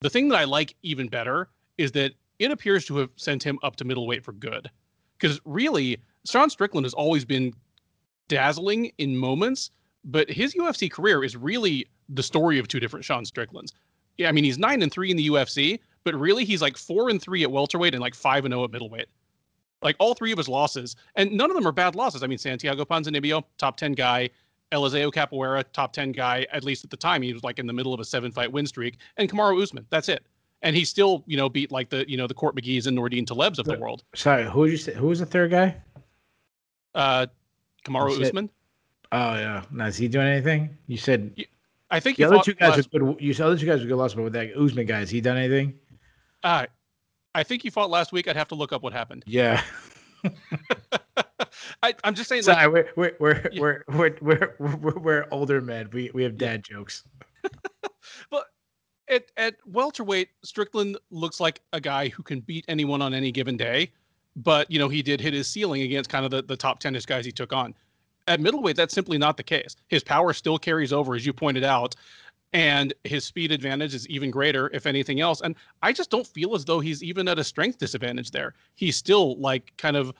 The 0.00 0.10
thing 0.10 0.28
that 0.28 0.36
I 0.36 0.44
like 0.44 0.76
even 0.82 1.08
better 1.08 1.48
is 1.78 1.92
that 1.92 2.12
it 2.38 2.50
appears 2.50 2.84
to 2.86 2.96
have 2.98 3.10
sent 3.16 3.42
him 3.42 3.58
up 3.62 3.76
to 3.76 3.84
middleweight 3.84 4.24
for 4.24 4.32
good. 4.32 4.70
Because 5.18 5.40
really, 5.44 5.98
Sean 6.26 6.50
Strickland 6.50 6.84
has 6.84 6.94
always 6.94 7.24
been 7.24 7.52
dazzling 8.28 8.92
in 8.98 9.16
moments, 9.16 9.70
but 10.04 10.28
his 10.30 10.54
UFC 10.54 10.90
career 10.90 11.24
is 11.24 11.36
really 11.36 11.86
the 12.08 12.22
story 12.22 12.58
of 12.58 12.68
two 12.68 12.80
different 12.80 13.04
Sean 13.04 13.24
Stricklands. 13.24 13.72
Yeah, 14.18 14.28
I 14.28 14.32
mean, 14.32 14.44
he's 14.44 14.58
nine 14.58 14.82
and 14.82 14.92
three 14.92 15.10
in 15.10 15.16
the 15.16 15.28
UFC, 15.28 15.80
but 16.04 16.14
really 16.14 16.44
he's 16.44 16.62
like 16.62 16.76
four 16.76 17.10
and 17.10 17.20
three 17.20 17.42
at 17.42 17.50
welterweight 17.50 17.94
and 17.94 18.00
like 18.00 18.14
five 18.14 18.44
and 18.44 18.52
zero 18.52 18.62
oh 18.62 18.64
at 18.64 18.72
middleweight. 18.72 19.06
Like 19.82 19.96
all 19.98 20.14
three 20.14 20.32
of 20.32 20.38
his 20.38 20.48
losses, 20.48 20.96
and 21.16 21.32
none 21.32 21.50
of 21.50 21.56
them 21.56 21.66
are 21.66 21.72
bad 21.72 21.94
losses. 21.94 22.22
I 22.22 22.26
mean, 22.26 22.38
Santiago 22.38 22.84
Ponzinibbio, 22.84 23.44
top 23.58 23.76
ten 23.76 23.92
guy. 23.92 24.30
Elizeu 24.72 25.12
Capoeira, 25.12 25.64
top 25.72 25.92
10 25.92 26.12
guy, 26.12 26.46
at 26.52 26.64
least 26.64 26.84
at 26.84 26.90
the 26.90 26.96
time. 26.96 27.22
He 27.22 27.32
was 27.32 27.44
like 27.44 27.58
in 27.58 27.66
the 27.66 27.72
middle 27.72 27.94
of 27.94 28.00
a 28.00 28.04
seven 28.04 28.32
fight 28.32 28.50
win 28.50 28.66
streak. 28.66 28.98
And 29.16 29.30
Kamaru 29.30 29.62
Usman. 29.62 29.86
That's 29.90 30.08
it. 30.08 30.26
And 30.62 30.74
he 30.74 30.84
still, 30.84 31.22
you 31.26 31.36
know, 31.36 31.48
beat 31.48 31.70
like 31.70 31.90
the, 31.90 32.08
you 32.08 32.16
know, 32.16 32.26
the 32.26 32.34
Court 32.34 32.56
McGee's 32.56 32.86
and 32.86 32.98
Nordine 32.98 33.26
Talebs 33.26 33.58
of 33.58 33.66
the, 33.66 33.74
the 33.74 33.78
world. 33.78 34.02
Sorry, 34.14 34.44
who 34.44 34.64
you 34.64 34.76
say? 34.76 34.94
Who 34.94 35.08
was 35.08 35.20
the 35.20 35.26
third 35.26 35.50
guy? 35.50 35.76
Uh, 36.94 37.26
Kamaru 37.84 38.20
Usman. 38.20 38.50
Oh 39.12 39.34
yeah. 39.34 39.64
Now 39.70 39.86
is 39.86 39.96
he 39.96 40.08
doing 40.08 40.26
anything? 40.26 40.76
You 40.86 40.96
said. 40.96 41.44
I 41.94 42.00
think 42.00 42.16
the 42.16 42.24
other 42.24 42.40
two 42.42 42.54
guys 42.54 42.76
last... 42.76 42.92
are 42.92 42.98
good. 42.98 43.16
You 43.20 43.32
said 43.32 43.46
other 43.46 43.56
two 43.56 43.66
guys 43.66 43.80
were 43.80 43.86
good 43.86 43.96
last, 43.96 44.16
but 44.16 44.24
with 44.24 44.32
that 44.32 44.56
Usman 44.56 44.86
guy, 44.86 44.98
has 44.98 45.10
he 45.10 45.20
done 45.20 45.36
anything? 45.36 45.74
Uh, 46.42 46.66
I 47.36 47.44
think 47.44 47.62
he 47.62 47.70
fought 47.70 47.88
last 47.88 48.10
week. 48.10 48.26
I'd 48.26 48.36
have 48.36 48.48
to 48.48 48.56
look 48.56 48.72
up 48.72 48.82
what 48.82 48.92
happened. 48.92 49.22
Yeah. 49.26 49.62
I, 51.84 51.94
am 52.02 52.14
just 52.14 52.28
saying. 52.28 52.42
Sorry, 52.42 52.66
we're, 52.66 52.88
we're, 52.96 53.16
we're, 53.20 53.50
we're, 53.88 54.16
we're, 54.20 54.54
we're, 54.58 54.98
we're, 54.98 55.26
older 55.30 55.60
men. 55.60 55.88
We, 55.92 56.10
we 56.12 56.24
have 56.24 56.36
dad 56.36 56.64
jokes. 56.64 57.04
but 58.30 58.46
at, 59.08 59.30
at 59.36 59.54
welterweight, 59.64 60.30
Strickland 60.42 60.98
looks 61.10 61.38
like 61.38 61.60
a 61.72 61.80
guy 61.80 62.08
who 62.08 62.24
can 62.24 62.40
beat 62.40 62.64
anyone 62.66 63.02
on 63.02 63.14
any 63.14 63.30
given 63.30 63.56
day. 63.56 63.92
But, 64.34 64.68
you 64.68 64.80
know, 64.80 64.88
he 64.88 65.00
did 65.00 65.20
hit 65.20 65.32
his 65.32 65.48
ceiling 65.48 65.82
against 65.82 66.10
kind 66.10 66.24
of 66.24 66.32
the, 66.32 66.42
the 66.42 66.56
top 66.56 66.80
tennis 66.80 67.06
guys 67.06 67.24
he 67.24 67.30
took 67.30 67.52
on. 67.52 67.72
At 68.26 68.40
middleweight, 68.40 68.76
that's 68.76 68.94
simply 68.94 69.18
not 69.18 69.36
the 69.36 69.42
case. 69.42 69.76
His 69.88 70.02
power 70.02 70.32
still 70.32 70.58
carries 70.58 70.92
over, 70.92 71.14
as 71.14 71.26
you 71.26 71.32
pointed 71.32 71.64
out 71.64 71.94
and 72.54 72.94
his 73.02 73.24
speed 73.24 73.50
advantage 73.50 73.94
is 73.94 74.08
even 74.08 74.30
greater 74.30 74.70
if 74.72 74.86
anything 74.86 75.20
else. 75.20 75.42
And 75.42 75.56
i 75.82 75.92
just 75.92 76.08
don't 76.08 76.26
feel 76.26 76.54
as 76.54 76.64
though 76.64 76.80
he's 76.80 77.02
even 77.02 77.28
at 77.28 77.38
a 77.38 77.44
strength 77.44 77.78
disadvantage 77.78 78.30
there. 78.30 78.54
He's 78.76 78.96
still 78.96 79.36
like 79.38 79.72
kind 79.76 79.96
of 79.96 80.14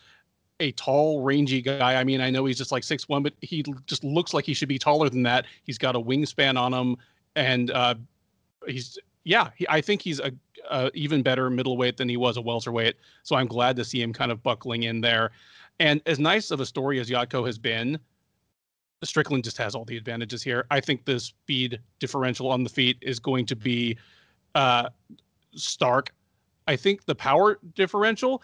a 0.61 0.73
tall 0.73 1.23
rangy 1.23 1.63
guy. 1.63 1.95
I 1.95 2.05
mean 2.05 2.21
i 2.21 2.31
know 2.31 2.45
he's 2.45 2.59
just 2.59 2.73
like 2.73 2.85
six 2.85 3.09
one 3.09 3.23
but 3.23 3.33
he 3.41 3.65
just 3.87 4.05
looks 4.05 4.35
like 4.35 4.45
he 4.45 4.53
should 4.53 4.69
be 4.69 4.79
taller 4.79 5.09
than 5.09 5.23
that. 5.23 5.47
He's 5.63 5.79
got 5.79 5.97
a 5.97 6.01
wingspan 6.01 6.59
on 6.59 6.75
him 6.75 6.97
and 7.37 7.71
uh 7.71 7.95
he's 8.67 8.99
yeah 9.23 9.51
he, 9.57 9.67
i 9.69 9.81
think 9.81 10.03
he's 10.03 10.19
a, 10.19 10.33
a 10.71 10.91
even 10.93 11.23
better 11.23 11.49
middleweight 11.51 11.97
than 11.97 12.09
he 12.09 12.17
was 12.17 12.37
a 12.37 12.43
welterweight. 12.43 12.97
So 13.23 13.37
i'm 13.37 13.47
glad 13.47 13.77
to 13.77 13.85
see 13.85 14.03
him 14.03 14.13
kind 14.13 14.33
of 14.33 14.43
buckling 14.43 14.83
in 14.83 15.01
there 15.01 15.31
and 15.81 16.01
as 16.07 16.19
nice 16.19 16.51
of 16.51 16.61
a 16.61 16.67
story 16.67 17.01
as 17.01 17.09
Jotko 17.09 17.45
has 17.47 17.59
been 17.59 17.99
Strickland 19.05 19.45
just 19.45 19.59
has 19.59 19.75
all 19.75 19.85
the 19.85 19.97
advantages 19.97 20.43
here. 20.43 20.67
I 20.71 20.81
think 20.81 21.05
the 21.05 21.21
speed 21.21 21.81
differential 21.99 22.51
on 22.51 22.65
the 22.65 22.71
feet 22.71 22.97
is 23.01 23.19
going 23.19 23.47
to 23.47 23.57
be 23.57 23.97
uh, 24.55 24.89
stark. 25.55 26.13
I 26.67 26.77
think 26.77 27.05
the 27.05 27.15
power 27.15 27.59
differential, 27.75 28.43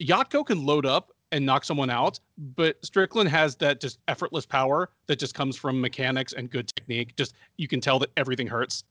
Jotko 0.00 0.44
can 0.44 0.64
load 0.64 0.86
up 0.86 1.12
and 1.30 1.46
knock 1.46 1.64
someone 1.64 1.88
out, 1.88 2.20
but 2.56 2.84
Strickland 2.84 3.28
has 3.30 3.56
that 3.56 3.80
just 3.80 3.98
effortless 4.08 4.44
power 4.44 4.90
that 5.06 5.18
just 5.18 5.34
comes 5.34 5.56
from 5.56 5.80
mechanics 5.80 6.34
and 6.34 6.50
good 6.50 6.68
technique. 6.68 7.16
Just 7.16 7.34
you 7.56 7.68
can 7.68 7.80
tell 7.80 7.98
that 8.00 8.10
everything 8.16 8.46
hurts. 8.46 8.84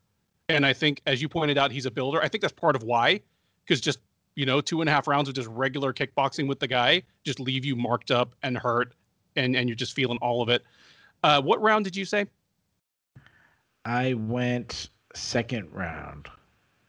And 0.50 0.66
I 0.66 0.74
think, 0.74 1.02
as 1.06 1.22
you 1.22 1.30
pointed 1.30 1.58
out, 1.58 1.72
he's 1.72 1.86
a 1.86 1.92
builder. 1.92 2.22
I 2.22 2.28
think 2.28 2.42
that's 2.42 2.54
part 2.54 2.76
of 2.76 2.84
why, 2.84 3.22
because 3.64 3.80
just 3.80 4.00
you 4.36 4.46
know, 4.46 4.62
two 4.62 4.82
and 4.82 4.90
a 4.90 4.94
half 4.94 5.08
rounds 5.08 5.28
of 5.30 5.36
just 5.36 5.48
regular 5.50 5.94
kickboxing 5.94 6.48
with 6.48 6.60
the 6.60 6.68
guy 6.68 7.04
just 7.24 7.40
leave 7.40 7.66
you 7.66 7.76
marked 7.76 8.12
up 8.12 8.34
and 8.44 8.58
hurt, 8.58 8.94
and 9.36 9.56
and 9.56 9.70
you're 9.70 9.76
just 9.76 9.94
feeling 9.94 10.18
all 10.22 10.42
of 10.42 10.50
it. 10.50 10.64
Uh, 11.24 11.42
what 11.42 11.62
round 11.62 11.86
did 11.86 11.96
you 11.96 12.06
say? 12.06 12.26
I 13.86 14.14
went 14.14 14.90
second 15.14 15.72
round. 15.72 16.28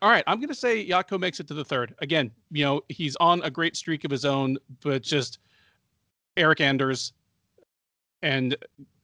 All 0.00 0.10
right, 0.10 0.24
I'm 0.26 0.38
going 0.38 0.48
to 0.48 0.54
say 0.54 0.86
Jotko 0.86 1.18
makes 1.18 1.38
it 1.38 1.46
to 1.48 1.54
the 1.54 1.64
third. 1.64 1.94
Again, 2.00 2.32
you 2.50 2.64
know, 2.64 2.82
he's 2.88 3.14
on 3.16 3.40
a 3.42 3.50
great 3.50 3.76
streak 3.76 4.04
of 4.04 4.10
his 4.10 4.24
own, 4.24 4.58
but 4.82 5.02
just 5.02 5.38
Eryk 6.36 6.60
Anders 6.60 7.12
and, 8.20 8.56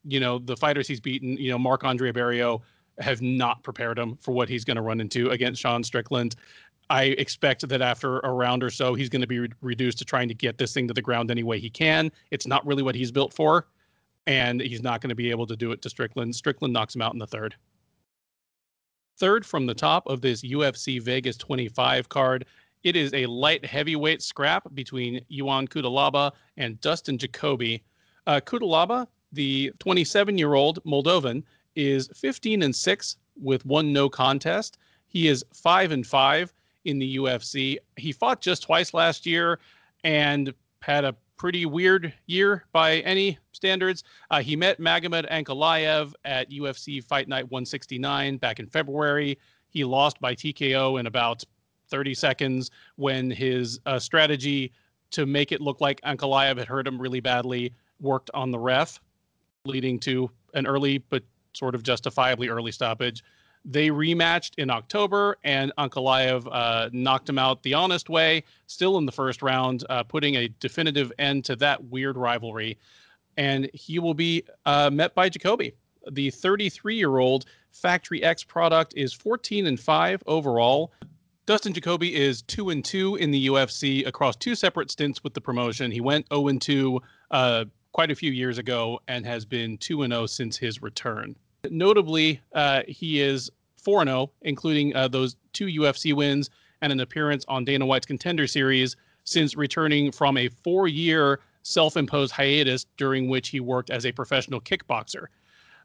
you 0.04 0.18
know, 0.18 0.40
the 0.40 0.56
fighters 0.56 0.88
he's 0.88 1.00
beaten, 1.00 1.36
you 1.36 1.50
know, 1.50 1.58
Marc-André 1.58 2.12
Barriault 2.12 2.62
have 2.98 3.22
not 3.22 3.62
prepared 3.62 3.96
him 3.96 4.18
for 4.20 4.32
what 4.32 4.48
he's 4.48 4.64
going 4.64 4.76
to 4.76 4.82
run 4.82 5.00
into 5.00 5.30
against 5.30 5.60
Sean 5.62 5.84
Strickland. 5.84 6.34
I 6.90 7.04
expect 7.04 7.68
that 7.68 7.82
after 7.82 8.20
a 8.20 8.32
round 8.32 8.62
or 8.62 8.70
so, 8.70 8.94
he's 8.94 9.08
going 9.08 9.20
to 9.20 9.26
be 9.26 9.40
re- 9.40 9.48
reduced 9.60 9.98
to 9.98 10.04
trying 10.04 10.28
to 10.28 10.34
get 10.34 10.56
this 10.58 10.72
thing 10.72 10.88
to 10.88 10.94
the 10.94 11.02
ground 11.02 11.30
any 11.30 11.42
way 11.42 11.58
he 11.58 11.68
can. 11.68 12.10
It's 12.30 12.46
not 12.46 12.66
really 12.66 12.82
what 12.82 12.94
he's 12.94 13.12
built 13.12 13.34
for 13.34 13.66
and 14.28 14.60
he's 14.60 14.82
not 14.82 15.00
going 15.00 15.08
to 15.08 15.14
be 15.14 15.30
able 15.30 15.46
to 15.46 15.56
do 15.56 15.72
it 15.72 15.80
to 15.80 15.88
Strickland. 15.88 16.36
Strickland 16.36 16.72
knocks 16.72 16.94
him 16.94 17.00
out 17.00 17.14
in 17.14 17.18
the 17.18 17.26
third. 17.26 17.56
Third 19.18 19.44
from 19.44 19.64
the 19.64 19.74
top 19.74 20.06
of 20.06 20.20
this 20.20 20.42
UFC 20.42 21.00
Vegas 21.00 21.38
25 21.38 22.10
card, 22.10 22.44
it 22.84 22.94
is 22.94 23.12
a 23.14 23.24
light 23.24 23.64
heavyweight 23.64 24.22
scrap 24.22 24.72
between 24.74 25.16
Ion 25.32 25.66
Cutelaba 25.66 26.32
and 26.58 26.78
Dustin 26.82 27.16
Jacoby. 27.16 27.82
Uh, 28.26 28.38
Cutelaba, 28.44 29.06
the 29.32 29.72
27-year-old 29.78 30.84
Moldovan, 30.84 31.42
is 31.74 32.10
15 32.14 32.62
and 32.62 32.76
6 32.76 33.16
with 33.40 33.64
one 33.64 33.94
no 33.94 34.10
contest. 34.10 34.76
He 35.08 35.26
is 35.26 35.42
5 35.54 35.90
and 35.90 36.06
5 36.06 36.52
in 36.84 36.98
the 36.98 37.16
UFC. 37.16 37.78
He 37.96 38.12
fought 38.12 38.40
just 38.40 38.62
twice 38.62 38.94
last 38.94 39.26
year 39.26 39.58
and 40.04 40.52
had 40.82 41.04
a 41.04 41.14
pretty 41.36 41.66
weird 41.66 42.12
year 42.26 42.64
by 42.72 42.98
any 42.98 43.38
standards. 43.52 44.04
Uh, 44.30 44.42
he 44.42 44.56
met 44.56 44.80
Magomed 44.80 45.30
Ankalaev 45.30 46.12
at 46.24 46.50
UFC 46.50 47.02
Fight 47.02 47.28
Night 47.28 47.44
169 47.44 48.36
back 48.38 48.58
in 48.58 48.66
February. 48.66 49.38
He 49.70 49.84
lost 49.84 50.20
by 50.20 50.34
TKO 50.34 50.98
in 50.98 51.06
about 51.06 51.44
30 51.90 52.14
seconds 52.14 52.70
when 52.96 53.30
his 53.30 53.80
uh, 53.86 53.98
strategy 53.98 54.72
to 55.10 55.24
make 55.24 55.52
it 55.52 55.60
look 55.60 55.80
like 55.80 56.00
Ankalaev 56.02 56.58
had 56.58 56.68
hurt 56.68 56.86
him 56.86 57.00
really 57.00 57.20
badly 57.20 57.72
worked 58.00 58.30
on 58.34 58.50
the 58.50 58.58
ref, 58.58 59.00
leading 59.64 59.98
to 60.00 60.30
an 60.54 60.66
early 60.66 60.98
but 60.98 61.22
sort 61.54 61.74
of 61.74 61.82
justifiably 61.82 62.48
early 62.48 62.72
stoppage. 62.72 63.22
They 63.70 63.88
rematched 63.90 64.52
in 64.56 64.70
October, 64.70 65.36
and 65.44 65.72
Ankalaev 65.76 66.48
uh, 66.50 66.88
knocked 66.90 67.28
him 67.28 67.38
out 67.38 67.62
the 67.62 67.74
honest 67.74 68.08
way, 68.08 68.44
still 68.66 68.96
in 68.96 69.04
the 69.04 69.12
first 69.12 69.42
round, 69.42 69.84
uh, 69.90 70.04
putting 70.04 70.36
a 70.36 70.48
definitive 70.48 71.12
end 71.18 71.44
to 71.44 71.56
that 71.56 71.84
weird 71.84 72.16
rivalry. 72.16 72.78
And 73.36 73.68
he 73.74 73.98
will 73.98 74.14
be 74.14 74.44
uh, 74.64 74.88
met 74.88 75.14
by 75.14 75.28
Jacoby. 75.28 75.74
The 76.10 76.30
33 76.30 76.96
year 76.96 77.18
old 77.18 77.44
Factory 77.70 78.22
X 78.22 78.42
product 78.42 78.94
is 78.96 79.12
14 79.12 79.66
and 79.66 79.78
5 79.78 80.22
overall. 80.26 80.90
Dustin 81.44 81.74
Jacoby 81.74 82.16
is 82.16 82.40
2 82.42 82.70
and 82.70 82.82
2 82.82 83.16
in 83.16 83.30
the 83.30 83.48
UFC 83.48 84.06
across 84.06 84.34
two 84.34 84.54
separate 84.54 84.90
stints 84.90 85.22
with 85.22 85.34
the 85.34 85.42
promotion. 85.42 85.90
He 85.90 86.00
went 86.00 86.26
0 86.32 86.48
and 86.48 86.62
2 86.62 87.02
uh, 87.30 87.64
quite 87.92 88.10
a 88.10 88.14
few 88.14 88.32
years 88.32 88.56
ago 88.56 89.00
and 89.08 89.26
has 89.26 89.44
been 89.44 89.76
2 89.76 90.04
and 90.04 90.12
0 90.12 90.24
since 90.24 90.56
his 90.56 90.80
return. 90.80 91.36
Notably, 91.70 92.40
uh, 92.54 92.82
he 92.86 93.20
is 93.20 93.50
4 93.88 94.04
0, 94.04 94.30
including 94.42 94.94
uh, 94.94 95.08
those 95.08 95.34
two 95.54 95.64
UFC 95.64 96.12
wins 96.12 96.50
and 96.82 96.92
an 96.92 97.00
appearance 97.00 97.46
on 97.48 97.64
Dana 97.64 97.86
White's 97.86 98.04
Contender 98.04 98.46
Series 98.46 98.96
since 99.24 99.56
returning 99.56 100.12
from 100.12 100.36
a 100.36 100.48
four 100.62 100.88
year 100.88 101.40
self 101.62 101.96
imposed 101.96 102.34
hiatus 102.34 102.84
during 102.98 103.30
which 103.30 103.48
he 103.48 103.60
worked 103.60 103.88
as 103.88 104.04
a 104.04 104.12
professional 104.12 104.60
kickboxer. 104.60 105.28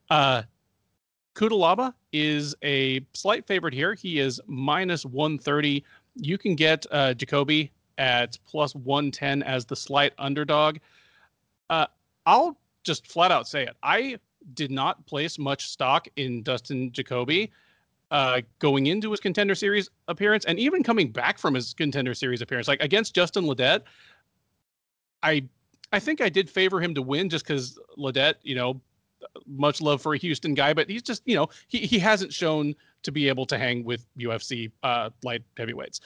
Uh, 0.09 0.41
Cutelaba 1.33 1.93
is 2.11 2.53
a 2.61 2.99
slight 3.13 3.47
favorite 3.47 3.73
here. 3.73 3.93
He 3.93 4.19
is 4.19 4.41
minus 4.47 5.05
130. 5.05 5.81
You 6.15 6.37
can 6.37 6.55
get 6.55 6.85
uh, 6.91 7.13
Jacoby 7.13 7.71
at 7.97 8.37
plus 8.45 8.75
110 8.75 9.43
as 9.43 9.63
the 9.63 9.77
slight 9.77 10.11
underdog. 10.17 10.79
Uh, 11.69 11.85
I'll 12.25 12.57
just 12.83 13.07
flat 13.07 13.31
out 13.31 13.47
say 13.47 13.63
it. 13.63 13.77
I 13.81 14.17
did 14.55 14.71
not 14.71 15.05
place 15.05 15.39
much 15.39 15.69
stock 15.69 16.09
in 16.17 16.43
Dustin 16.43 16.91
Jacoby 16.91 17.49
uh, 18.13 18.41
going 18.59 18.85
into 18.85 19.09
his 19.09 19.19
contender 19.19 19.55
series 19.55 19.89
appearance 20.07 20.45
and 20.45 20.59
even 20.59 20.83
coming 20.83 21.11
back 21.11 21.39
from 21.39 21.55
his 21.55 21.73
contender 21.73 22.13
series 22.13 22.41
appearance. 22.41 22.67
Like 22.67 22.81
against 22.81 23.15
Justin 23.15 23.43
Ledet, 23.45 23.81
I 25.23 25.43
I 25.91 25.99
think 25.99 26.21
I 26.21 26.29
did 26.29 26.49
favor 26.49 26.79
him 26.79 26.93
to 26.93 27.01
win 27.01 27.27
just 27.27 27.45
because 27.45 27.77
Ledet, 27.97 28.35
you 28.43 28.55
know, 28.55 28.79
much 29.47 29.81
love 29.81 30.01
for 30.01 30.13
a 30.13 30.17
Houston 30.17 30.53
guy, 30.53 30.73
but 30.73 30.89
he's 30.89 31.01
just, 31.01 31.23
you 31.25 31.35
know, 31.35 31.49
he, 31.67 31.79
he 31.79 31.97
hasn't 31.97 32.31
shown 32.31 32.75
to 33.01 33.11
be 33.11 33.27
able 33.27 33.45
to 33.47 33.57
hang 33.57 33.83
with 33.83 34.05
UFC 34.17 34.71
uh, 34.83 35.09
light 35.23 35.41
heavyweights. 35.57 36.01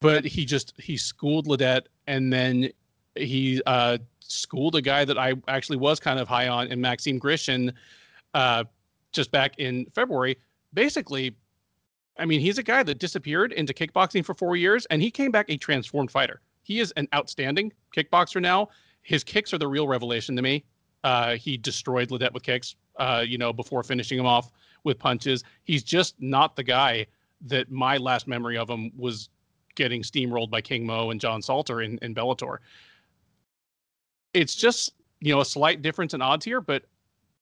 But 0.00 0.26
he 0.26 0.44
just 0.44 0.74
he 0.78 0.98
schooled 0.98 1.46
Ledet 1.46 1.86
and 2.06 2.30
then 2.30 2.70
he 3.14 3.62
uh, 3.64 3.96
schooled 4.20 4.76
a 4.76 4.82
guy 4.82 5.06
that 5.06 5.18
I 5.18 5.34
actually 5.48 5.78
was 5.78 6.00
kind 6.00 6.20
of 6.20 6.28
high 6.28 6.48
on 6.48 6.66
in 6.68 6.80
Maxim 6.82 7.18
Grishin 7.18 7.72
uh, 8.34 8.64
just 9.12 9.30
back 9.32 9.58
in 9.58 9.86
February. 9.94 10.36
Basically, 10.74 11.36
I 12.18 12.24
mean, 12.24 12.40
he's 12.40 12.58
a 12.58 12.62
guy 12.62 12.82
that 12.82 12.98
disappeared 12.98 13.52
into 13.52 13.72
kickboxing 13.72 14.24
for 14.24 14.34
four 14.34 14.56
years 14.56 14.86
and 14.86 15.00
he 15.00 15.10
came 15.10 15.30
back 15.30 15.46
a 15.48 15.56
transformed 15.56 16.10
fighter. 16.10 16.40
He 16.62 16.80
is 16.80 16.92
an 16.96 17.08
outstanding 17.14 17.72
kickboxer 17.96 18.42
now. 18.42 18.68
His 19.02 19.24
kicks 19.24 19.54
are 19.54 19.58
the 19.58 19.68
real 19.68 19.88
revelation 19.88 20.36
to 20.36 20.42
me. 20.42 20.64
Uh, 21.04 21.36
he 21.36 21.56
destroyed 21.56 22.10
Ledet 22.10 22.32
with 22.32 22.42
kicks, 22.42 22.76
uh, 22.96 23.24
you 23.26 23.38
know, 23.38 23.52
before 23.52 23.82
finishing 23.82 24.18
him 24.18 24.26
off 24.26 24.50
with 24.84 24.98
punches. 24.98 25.44
He's 25.64 25.82
just 25.82 26.16
not 26.20 26.56
the 26.56 26.64
guy 26.64 27.06
that 27.46 27.70
my 27.70 27.96
last 27.96 28.26
memory 28.26 28.58
of 28.58 28.68
him 28.68 28.90
was 28.96 29.30
getting 29.76 30.02
steamrolled 30.02 30.50
by 30.50 30.60
King 30.60 30.84
Mo 30.84 31.10
and 31.10 31.20
John 31.20 31.40
Salter 31.40 31.82
in, 31.82 31.98
in 32.02 32.14
Bellator. 32.14 32.58
It's 34.34 34.54
just, 34.56 34.92
you 35.20 35.32
know, 35.32 35.40
a 35.40 35.44
slight 35.44 35.82
difference 35.82 36.14
in 36.14 36.20
odds 36.20 36.44
here, 36.44 36.60
but 36.60 36.84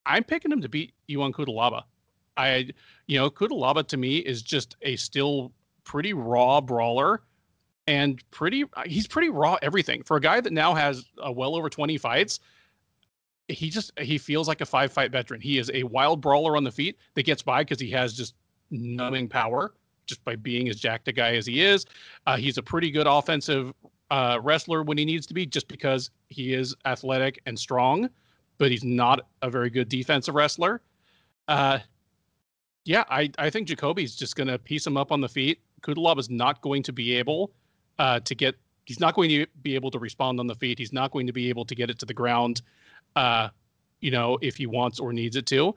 I'm 0.05 0.23
picking 0.23 0.53
him 0.53 0.61
to 0.61 0.69
beat 0.69 0.93
Ion 1.11 1.33
Cutelaba. 1.33 1.85
I, 2.37 2.71
you 3.07 3.19
know, 3.19 3.31
Cutelaba 3.31 3.87
to 3.89 3.97
me 3.97 4.19
is 4.19 4.43
just 4.43 4.77
a 4.83 4.97
still 4.97 5.53
pretty 5.85 6.13
raw 6.13 6.61
brawler 6.61 7.23
and 7.87 8.23
pretty, 8.31 8.65
he's 8.87 9.07
pretty 9.07 9.29
raw 9.29 9.57
everything. 9.63 10.03
For 10.03 10.17
a 10.17 10.21
guy 10.21 10.41
that 10.41 10.53
now 10.53 10.75
has 10.75 11.05
a 11.19 11.31
well 11.31 11.55
over 11.55 11.71
20 11.71 11.99
fights, 11.99 12.41
he 13.49 13.71
just 13.71 13.93
he 14.01 14.19
feels 14.19 14.49
like 14.49 14.61
a 14.61 14.67
five 14.67 14.93
fight 14.93 15.13
veteran. 15.13 15.41
He 15.41 15.59
is 15.59 15.71
a 15.73 15.85
wild 15.85 16.21
brawler 16.21 16.57
on 16.57 16.65
the 16.65 16.73
feet 16.73 16.99
that 17.15 17.23
gets 17.23 17.43
by 17.43 17.63
because 17.63 17.81
he 17.81 17.91
has 17.93 18.13
just 18.13 18.35
numbing 18.71 19.29
power 19.29 19.73
just 20.07 20.25
by 20.25 20.37
being 20.37 20.69
as 20.69 20.77
jacked 20.77 21.09
a 21.09 21.13
guy 21.13 21.37
as 21.37 21.47
he 21.47 21.63
is. 21.63 21.87
Uh, 22.27 22.37
he's 22.37 22.59
a 22.59 22.63
pretty 22.63 22.91
good 22.91 23.07
offensive 23.07 23.73
uh, 24.11 24.39
wrestler 24.43 24.83
when 24.83 24.97
he 24.97 25.05
needs 25.05 25.27
to 25.27 25.35
be, 25.35 25.45
just 25.45 25.69
because 25.69 26.11
he 26.29 26.55
is 26.55 26.75
athletic 26.85 27.41
and 27.47 27.59
strong, 27.59 28.09
but 28.59 28.71
he's 28.71 28.85
not 28.85 29.27
a 29.43 29.51
very 29.51 29.71
good 29.71 29.89
defensive 29.89 30.35
wrestler. 30.35 30.81
Uh, 31.49 31.79
yeah, 32.87 33.05
I, 33.11 33.31
I 33.39 33.51
think 33.51 33.69
Jacoby's 33.69 34.15
just 34.17 34.37
going 34.37 34.49
to 34.49 34.59
piece 34.59 34.87
him 34.87 34.97
up 34.97 35.13
on 35.13 35.21
the 35.21 35.29
feet. 35.29 35.61
Cutelaba 35.83 36.21
is 36.21 36.31
not 36.31 36.61
going 36.63 36.83
to 36.85 36.93
be 36.93 37.15
able 37.15 37.53
uh, 37.99 38.21
to 38.21 38.35
get. 38.35 38.55
He's 38.85 39.01
not 39.01 39.15
going 39.15 39.29
to 39.31 39.47
be 39.63 39.75
able 39.75 39.91
to 39.91 39.99
respond 39.99 40.39
on 40.39 40.47
the 40.47 40.55
feet. 40.55 40.79
He's 40.79 40.93
not 40.93 41.11
going 41.11 41.27
to 41.27 41.33
be 41.33 41.49
able 41.49 41.65
to 41.65 41.75
get 41.75 41.91
it 41.91 41.99
to 41.99 42.07
the 42.07 42.15
ground 42.15 42.63
uh, 43.17 43.49
you 44.01 44.11
know, 44.11 44.39
if 44.43 44.57
he 44.57 44.67
wants 44.67 45.01
or 45.01 45.13
needs 45.13 45.37
it 45.37 45.47
to. 45.47 45.75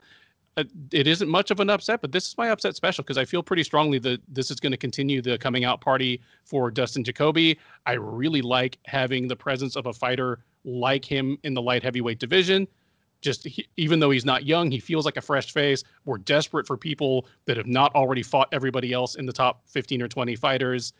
Uh, 0.57 0.63
it 0.91 1.07
isn't 1.07 1.29
much 1.29 1.51
of 1.51 1.59
an 1.59 1.69
upset, 1.69 2.01
but 2.01 2.11
this 2.11 2.27
is 2.27 2.37
my 2.37 2.49
upset 2.49 2.75
special 2.75 3.03
because 3.03 3.17
I 3.17 3.25
feel 3.25 3.41
pretty 3.41 3.63
strongly 3.63 3.97
that 3.99 4.21
this 4.27 4.51
is 4.51 4.59
going 4.59 4.71
to 4.71 4.77
continue 4.77 5.21
the 5.21 5.37
coming 5.37 5.63
out 5.63 5.79
party 5.79 6.21
for 6.43 6.69
Dustin 6.69 7.03
Jacoby. 7.03 7.57
I 7.85 7.93
really 7.93 8.41
like 8.41 8.77
having 8.85 9.27
the 9.27 9.35
presence 9.35 9.75
of 9.75 9.85
a 9.85 9.93
fighter 9.93 10.39
like 10.65 11.05
him 11.05 11.37
in 11.43 11.53
the 11.53 11.61
light 11.61 11.81
heavyweight 11.81 12.19
division. 12.19 12.67
Just 13.21 13.47
even 13.75 13.99
though 13.99 14.11
he's 14.11 14.25
not 14.25 14.45
young, 14.45 14.71
he 14.71 14.79
feels 14.79 15.05
like 15.05 15.17
a 15.17 15.21
fresh 15.21 15.51
face. 15.51 15.83
We're 16.05 16.19
desperate 16.19 16.65
for 16.65 16.77
people 16.77 17.27
that 17.45 17.57
have 17.57 17.67
not 17.67 17.93
already 17.93 18.23
fought 18.23 18.47
everybody 18.51 18.93
else 18.93 19.15
in 19.15 19.25
the 19.25 19.33
top 19.33 19.61
15 19.67 20.01
or 20.01 20.07
20 20.07 20.35
fighters. 20.35 20.93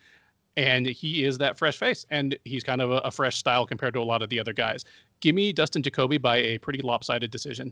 And 0.57 0.85
he 0.85 1.23
is 1.23 1.37
that 1.37 1.57
fresh 1.57 1.77
face 1.77 2.05
and 2.09 2.37
he's 2.43 2.63
kind 2.63 2.81
of 2.81 2.91
a, 2.91 2.97
a, 2.97 3.11
fresh 3.11 3.37
style 3.37 3.65
compared 3.65 3.93
to 3.93 4.01
a 4.01 4.03
lot 4.03 4.21
of 4.21 4.29
the 4.29 4.39
other 4.39 4.51
guys. 4.51 4.83
Give 5.21 5.33
me 5.33 5.53
dustin 5.53 5.81
jacoby 5.81 6.17
by 6.17 6.37
a 6.37 6.57
pretty 6.57 6.81
lopsided 6.81 7.31
decision. 7.31 7.71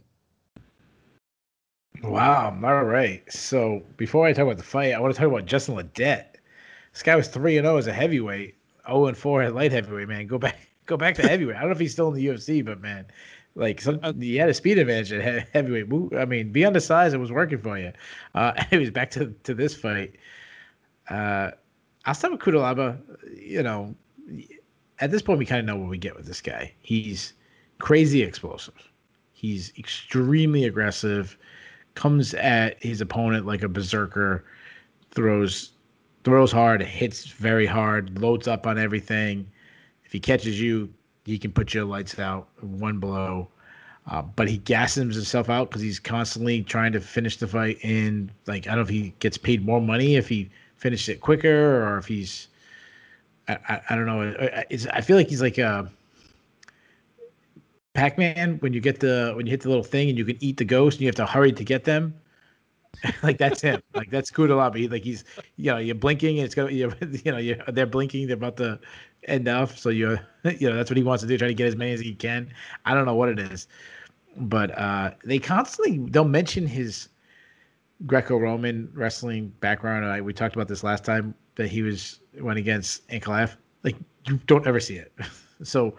Wow 2.02 2.58
all 2.64 2.84
right. 2.84 3.24
So 3.32 3.84
before 3.98 4.26
i 4.26 4.32
talk 4.32 4.44
about 4.44 4.58
the 4.58 4.64
fight 4.64 4.94
i 4.94 5.00
want 5.00 5.14
to 5.14 5.20
talk 5.20 5.30
about 5.30 5.46
justin 5.46 5.76
ledet 5.76 6.38
this 6.94 7.04
guy 7.04 7.16
was 7.16 7.28
3 7.28 7.58
and 7.58 7.66
0 7.66 7.78
as 7.78 7.88
a 7.88 7.94
heavyweight 7.94 8.56
0 8.88 9.08
and 9.08 9.18
4 9.18 9.42
at 9.44 9.56
light 9.56 9.72
heavyweight 9.72 10.08
man. 10.08 10.28
Go 10.28 10.38
back 10.38 10.58
go 10.86 10.96
back 10.96 11.16
to 11.16 11.28
heavyweight. 11.28 11.58
I 11.58 11.60
don't 11.60 11.70
know 11.70 11.76
if 11.76 11.80
he's 11.80 11.92
still 11.92 12.08
in 12.10 12.16
the 12.16 12.28
ufc 12.28 12.64
but 12.64 12.80
man 12.80 13.06
like 13.58 13.82
some, 13.82 14.00
uh, 14.04 14.14
he 14.14 14.36
had 14.36 14.50
a 14.50 14.54
speed 14.54 14.78
advantage 14.78 15.12
at 15.12 15.50
heavyweight. 15.54 16.14
I 16.18 16.26
mean, 16.26 16.52
beyond 16.52 16.76
the 16.76 16.82
size, 16.82 17.14
it 17.14 17.18
was 17.18 17.32
working 17.32 17.58
for 17.58 17.78
you. 17.78 17.92
Uh, 18.36 18.54
anyways, 18.72 18.92
back 18.92 19.12
to 19.12 19.34
to 19.44 19.54
this 19.54 19.76
fight. 19.76 20.16
Uh, 21.10 21.52
I'll 22.06 22.14
start 22.14 22.34
with 22.34 22.42
Cutelaba. 22.42 23.00
You 23.36 23.64
know, 23.64 23.96
at 25.00 25.12
this 25.12 25.22
point, 25.22 25.40
we 25.40 25.46
kind 25.46 25.60
of 25.60 25.66
know 25.66 25.76
what 25.82 25.90
we 25.90 25.98
get 25.98 26.16
with 26.16 26.26
this 26.26 26.40
guy. 26.40 26.74
He's 26.82 27.34
crazy 27.80 28.22
explosive. 28.22 28.92
He's 29.34 29.74
extremely 29.78 30.66
aggressive. 30.66 31.38
Comes 31.96 32.34
at 32.36 32.82
his 32.84 33.02
opponent 33.02 33.46
like 33.46 33.64
a 33.64 33.68
berserker. 33.68 34.46
Throws 35.12 35.72
throws 36.24 36.52
hard, 36.52 36.82
hits 36.82 37.26
very 37.26 37.66
hard, 37.66 38.22
loads 38.22 38.48
up 38.48 38.68
on 38.68 38.78
everything. 38.78 39.50
If 40.04 40.12
he 40.12 40.20
catches 40.20 40.60
you, 40.60 40.94
he 41.28 41.38
can 41.38 41.52
put 41.52 41.74
your 41.74 41.86
lights 41.86 42.18
out 42.20 42.48
one 42.62 43.00
blow. 43.00 43.50
Uh, 44.10 44.22
but 44.22 44.48
he 44.48 44.58
gasses 44.60 45.14
himself 45.14 45.50
out 45.50 45.70
because 45.70 45.82
he's 45.82 46.00
constantly 46.00 46.64
trying 46.64 46.94
to 46.94 47.02
finish 47.02 47.38
the 47.38 47.48
fight. 47.48 47.78
And 47.84 48.32
like 48.48 48.66
I 48.66 48.70
don't 48.72 48.78
know 48.78 48.84
if 48.84 48.90
he 48.90 49.14
gets 49.20 49.38
paid 49.38 49.66
more 49.66 49.82
money 49.82 50.16
if 50.16 50.30
he 50.30 50.50
finishes 50.78 51.10
it 51.10 51.22
quicker 51.22 51.84
or 51.86 51.98
if 51.98 52.08
he's 52.08 52.48
I, 53.50 53.58
I, 53.68 53.82
I 53.90 53.96
don't 53.96 54.06
know. 54.06 54.34
It's, 54.70 54.88
I 54.88 55.02
feel 55.02 55.18
like 55.18 55.28
he's 55.28 55.42
like 55.42 55.58
a 55.58 55.92
Pac-Man 57.94 58.58
when 58.60 58.74
you 58.74 58.80
get 58.80 59.02
the 59.02 59.34
when 59.36 59.46
you 59.46 59.52
hit 59.52 59.62
the 59.62 59.70
little 59.70 59.84
thing 59.84 60.08
and 60.10 60.18
you 60.18 60.24
can 60.26 60.38
eat 60.40 60.58
the 60.58 60.66
ghost 60.66 60.96
and 60.96 61.02
you 61.02 61.08
have 61.08 61.16
to 61.16 61.26
hurry 61.26 61.52
to 61.52 61.64
get 61.66 61.84
them. 61.84 62.14
like 63.24 63.38
that's 63.38 63.62
him. 63.62 63.82
like 63.94 64.10
that's 64.10 64.32
Cutelaba. 64.32 64.90
Like 64.92 65.04
he's 65.04 65.24
you 65.56 65.72
know 65.72 65.78
you're 65.78 65.96
blinking 65.96 66.38
and 66.38 66.46
it's 66.46 66.56
gonna 66.56 66.72
you 66.72 66.92
you 67.24 67.32
know 67.32 67.38
you 67.38 67.60
they're 67.70 67.86
blinking 67.86 68.28
they're 68.28 68.36
about 68.36 68.58
to 68.58 68.80
end 69.24 69.48
off 69.48 69.78
so 69.78 69.90
you're 69.90 70.20
you 70.58 70.70
know 70.70 70.76
that's 70.76 70.90
what 70.90 70.98
he 70.98 71.04
wants 71.04 71.22
to 71.22 71.28
do 71.28 71.38
try 71.38 71.48
to 71.48 71.54
get 71.54 71.68
as 71.68 71.76
many 71.76 71.92
as 71.92 72.00
he 72.00 72.14
can. 72.14 72.52
I 72.86 72.94
don't 72.94 73.06
know 73.06 73.16
what 73.16 73.30
it 73.30 73.40
is, 73.40 73.68
but 74.38 74.78
uh 74.78 75.12
they 75.24 75.40
constantly 75.40 76.00
they'll 76.10 76.26
mention 76.26 76.66
his 76.66 77.10
Greco-Roman 78.06 78.90
wrestling 78.94 79.52
background. 79.60 80.06
I, 80.06 80.22
we 80.22 80.32
talked 80.32 80.56
about 80.56 80.68
this 80.68 80.84
last 80.84 81.04
time 81.04 81.34
that 81.56 81.68
he 81.68 81.82
was 81.82 82.20
went 82.40 82.60
against 82.60 83.08
Ankalaev. 83.10 83.56
Like 83.84 83.96
you 84.28 84.40
don't 84.46 84.68
ever 84.68 84.80
see 84.80 84.98
it. 84.98 85.12
so 85.64 85.96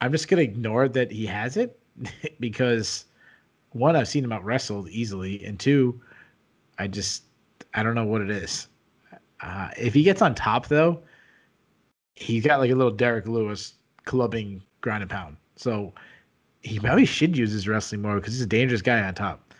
I'm 0.00 0.12
just 0.12 0.28
gonna 0.28 0.42
ignore 0.42 0.88
that 0.88 1.10
he 1.10 1.26
has 1.26 1.56
it 1.56 1.78
because 2.40 3.04
one, 3.72 3.96
I've 3.96 4.08
seen 4.08 4.24
him 4.24 4.32
out 4.32 4.44
wrestled 4.44 4.88
easily, 4.88 5.44
and 5.44 5.58
two, 5.58 6.00
I 6.80 6.86
just 6.86 7.24
I 7.74 7.82
don't 7.82 7.94
know 7.94 8.06
what 8.06 8.22
it 8.22 8.30
is. 8.30 8.68
Uh, 9.42 9.68
if 9.76 9.92
he 9.94 10.02
gets 10.02 10.22
on 10.22 10.34
top 10.34 10.66
though, 10.68 11.02
he's 12.14 12.44
got 12.44 12.58
like 12.58 12.70
a 12.70 12.74
little 12.74 12.92
Derrick 12.92 13.26
Lewis 13.26 13.74
clubbing 14.06 14.62
ground 14.80 15.02
and 15.02 15.10
pound. 15.10 15.36
So 15.56 15.92
he 16.62 16.78
probably 16.78 17.04
should 17.04 17.36
use 17.36 17.52
his 17.52 17.68
wrestling 17.68 18.00
more 18.00 18.16
because 18.16 18.32
he's 18.32 18.42
a 18.42 18.46
dangerous 18.46 18.80
guy 18.82 19.02
on 19.02 19.14
top. 19.14 19.54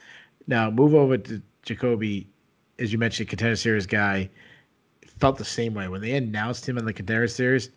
Now 0.47 0.71
move 0.71 0.95
over 0.95 1.19
to 1.19 1.43
Jacoby, 1.63 2.27
as 2.79 2.91
you 2.91 2.99
mentioned, 2.99 3.29
contender 3.29 3.57
series 3.57 3.87
guy, 3.87 4.31
felt 5.19 5.37
the 5.37 5.45
same 5.45 5.75
way 5.75 5.89
when 5.89 6.01
they 6.01 6.17
announced 6.17 6.67
him 6.67 6.79
in 6.79 6.87
the 6.87 6.93
contender 6.93 7.29
series. 7.29 7.69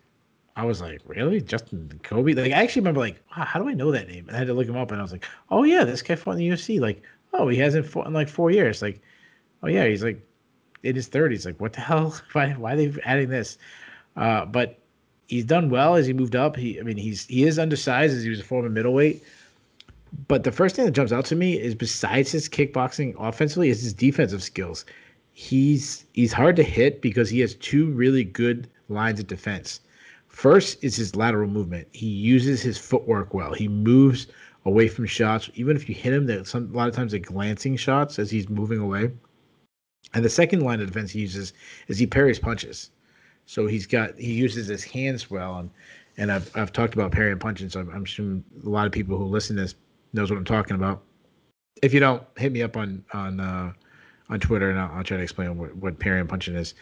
I 0.55 0.65
was 0.65 0.81
like, 0.81 1.01
really, 1.05 1.41
Dustin 1.41 1.89
Jacoby? 1.89 2.35
Like, 2.35 2.51
I 2.51 2.63
actually 2.63 2.81
remember, 2.81 2.99
like, 2.99 3.19
wow, 3.35 3.43
how 3.43 3.59
do 3.59 3.67
I 3.67 3.73
know 3.73 3.91
that 3.91 4.07
name? 4.07 4.27
And 4.27 4.35
I 4.35 4.39
had 4.39 4.47
to 4.47 4.53
look 4.53 4.67
him 4.67 4.77
up, 4.77 4.91
and 4.91 4.99
I 4.99 5.03
was 5.03 5.11
like, 5.11 5.25
oh 5.49 5.63
yeah, 5.63 5.83
this 5.83 6.03
guy 6.03 6.15
fought 6.15 6.33
in 6.33 6.37
the 6.37 6.49
UFC. 6.49 6.79
Like, 6.79 7.01
oh, 7.33 7.47
he 7.47 7.57
hasn't 7.57 7.87
fought 7.87 8.05
in 8.05 8.13
like 8.13 8.29
four 8.29 8.51
years. 8.51 8.81
Like, 8.81 9.01
oh 9.63 9.67
yeah, 9.67 9.85
he's 9.85 10.03
like 10.03 10.21
in 10.83 10.95
his 10.95 11.07
thirties. 11.07 11.45
Like, 11.45 11.59
what 11.59 11.73
the 11.73 11.81
hell? 11.81 12.15
Why, 12.33 12.51
why 12.51 12.73
are 12.73 12.75
they 12.75 12.93
adding 13.03 13.29
this? 13.29 13.57
Uh, 14.15 14.45
but 14.45 14.79
he's 15.27 15.45
done 15.45 15.69
well 15.69 15.95
as 15.95 16.05
he 16.05 16.13
moved 16.13 16.35
up. 16.35 16.55
He, 16.55 16.79
I 16.79 16.83
mean, 16.83 16.97
he's 16.97 17.25
he 17.25 17.43
is 17.43 17.57
undersized 17.57 18.15
as 18.15 18.23
he 18.23 18.29
was 18.29 18.39
a 18.39 18.43
former 18.43 18.69
middleweight. 18.69 19.23
But 20.27 20.43
the 20.43 20.51
first 20.51 20.75
thing 20.75 20.85
that 20.85 20.91
jumps 20.91 21.11
out 21.11 21.25
to 21.25 21.35
me 21.35 21.59
is 21.59 21.73
besides 21.73 22.31
his 22.31 22.47
kickboxing 22.47 23.15
offensively 23.17 23.69
is 23.69 23.81
his 23.81 23.93
defensive 23.93 24.43
skills. 24.43 24.85
He's 25.31 26.05
he's 26.13 26.33
hard 26.33 26.55
to 26.57 26.63
hit 26.63 27.01
because 27.01 27.29
he 27.29 27.39
has 27.39 27.55
two 27.55 27.89
really 27.91 28.23
good 28.23 28.69
lines 28.89 29.19
of 29.19 29.27
defense. 29.27 29.79
First 30.27 30.83
is 30.83 30.95
his 30.95 31.15
lateral 31.15 31.49
movement. 31.49 31.87
He 31.91 32.07
uses 32.07 32.61
his 32.61 32.77
footwork 32.77 33.33
well. 33.33 33.53
He 33.53 33.67
moves 33.67 34.27
away 34.65 34.87
from 34.87 35.05
shots. 35.05 35.49
Even 35.55 35.75
if 35.75 35.89
you 35.89 35.95
hit 35.95 36.13
him, 36.13 36.25
that 36.27 36.47
some 36.47 36.69
a 36.71 36.77
lot 36.77 36.87
of 36.87 36.95
times 36.95 37.11
they're 37.11 37.19
glancing 37.19 37.75
shots 37.75 38.19
as 38.19 38.29
he's 38.29 38.49
moving 38.49 38.79
away. 38.79 39.11
And 40.13 40.23
the 40.23 40.29
second 40.29 40.61
line 40.61 40.79
of 40.79 40.87
defense 40.87 41.11
he 41.11 41.19
uses 41.19 41.53
is 41.87 41.97
he 41.97 42.07
parries 42.07 42.39
punches. 42.39 42.91
So 43.45 43.67
he's 43.67 43.87
got 43.87 44.17
he 44.17 44.33
uses 44.33 44.67
his 44.67 44.83
hands 44.83 45.29
well, 45.29 45.57
and 45.57 45.69
and 46.17 46.31
I've 46.31 46.49
I've 46.55 46.71
talked 46.71 46.93
about 46.93 47.11
parrying 47.11 47.33
and 47.33 47.41
punching, 47.41 47.69
so 47.69 47.81
I'm, 47.81 47.89
I'm 47.89 48.05
sure 48.05 48.25
a 48.25 48.69
lot 48.69 48.85
of 48.85 48.91
people 48.91 49.17
who 49.17 49.25
listen 49.25 49.55
to 49.57 49.63
this 49.63 49.75
knows 50.13 50.29
what 50.29 50.37
I'm 50.37 50.45
talking 50.45 50.75
about. 50.75 51.03
If 51.81 51.93
you 51.93 51.99
don't, 51.99 52.23
hit 52.37 52.51
me 52.51 52.61
up 52.61 52.77
on 52.77 53.03
on 53.13 53.39
uh, 53.39 53.73
on 54.29 54.39
Twitter, 54.39 54.69
and 54.69 54.79
I'll, 54.79 54.91
I'll, 54.97 55.03
try 55.03 55.17
to 55.17 55.23
explain 55.23 55.57
what 55.57 55.75
what 55.75 55.99
parrying 55.99 56.21
and 56.21 56.29
punching 56.29 56.55
is. 56.55 56.73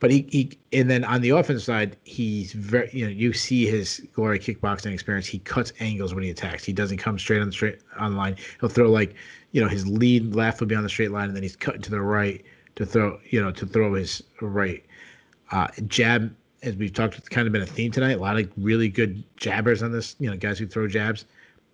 But 0.00 0.10
he, 0.10 0.26
he 0.30 0.58
and 0.72 0.90
then 0.90 1.04
on 1.04 1.20
the 1.20 1.30
offense 1.30 1.64
side, 1.64 1.96
he's 2.04 2.52
very 2.54 2.90
you 2.92 3.04
know 3.04 3.10
you 3.10 3.32
see 3.32 3.66
his 3.66 4.00
glory 4.12 4.38
kickboxing 4.38 4.92
experience. 4.92 5.26
He 5.26 5.38
cuts 5.40 5.72
angles 5.78 6.14
when 6.14 6.24
he 6.24 6.30
attacks. 6.30 6.64
He 6.64 6.72
doesn't 6.72 6.98
come 6.98 7.18
straight 7.18 7.40
on 7.40 7.46
the 7.46 7.52
straight 7.52 7.80
on 7.98 8.16
line. 8.16 8.36
He'll 8.58 8.70
throw 8.70 8.90
like 8.90 9.14
you 9.52 9.60
know 9.60 9.68
his 9.68 9.86
lead 9.86 10.34
left 10.34 10.58
will 10.58 10.66
be 10.66 10.74
on 10.74 10.82
the 10.82 10.88
straight 10.88 11.12
line, 11.12 11.26
and 11.26 11.36
then 11.36 11.42
he's 11.42 11.56
cutting 11.56 11.82
to 11.82 11.90
the 11.90 12.00
right 12.00 12.44
to 12.76 12.86
throw 12.86 13.18
you 13.28 13.40
know 13.40 13.50
to 13.52 13.66
throw 13.66 13.94
his 13.94 14.22
right 14.40 14.84
uh, 15.52 15.68
jab. 15.86 16.34
As 16.62 16.76
we've 16.76 16.92
talked, 16.92 17.16
it's 17.16 17.28
kind 17.28 17.46
of 17.46 17.52
been 17.54 17.62
a 17.62 17.66
theme 17.66 17.90
tonight. 17.90 18.18
A 18.18 18.20
lot 18.20 18.38
of 18.38 18.50
really 18.58 18.88
good 18.88 19.24
jabbers 19.36 19.82
on 19.82 19.92
this. 19.92 20.16
You 20.18 20.30
know, 20.30 20.36
guys 20.36 20.58
who 20.58 20.66
throw 20.66 20.86
jabs. 20.86 21.24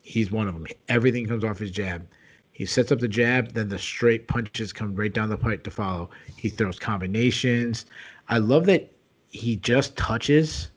He's 0.02 0.30
one 0.30 0.46
of 0.46 0.54
them. 0.54 0.66
Everything 0.88 1.26
comes 1.26 1.42
off 1.42 1.58
his 1.58 1.72
jab. 1.72 2.06
He 2.52 2.64
sets 2.64 2.90
up 2.90 3.00
the 3.00 3.08
jab, 3.08 3.52
then 3.52 3.68
the 3.68 3.78
straight 3.78 4.28
punches 4.28 4.72
come 4.72 4.94
right 4.94 5.12
down 5.12 5.28
the 5.28 5.36
pipe 5.36 5.62
to 5.64 5.70
follow. 5.70 6.08
He 6.36 6.48
throws 6.48 6.78
combinations. 6.78 7.84
I 8.28 8.38
love 8.38 8.64
that 8.64 8.90
he 9.28 9.56
just 9.56 9.94
touches 9.96 10.70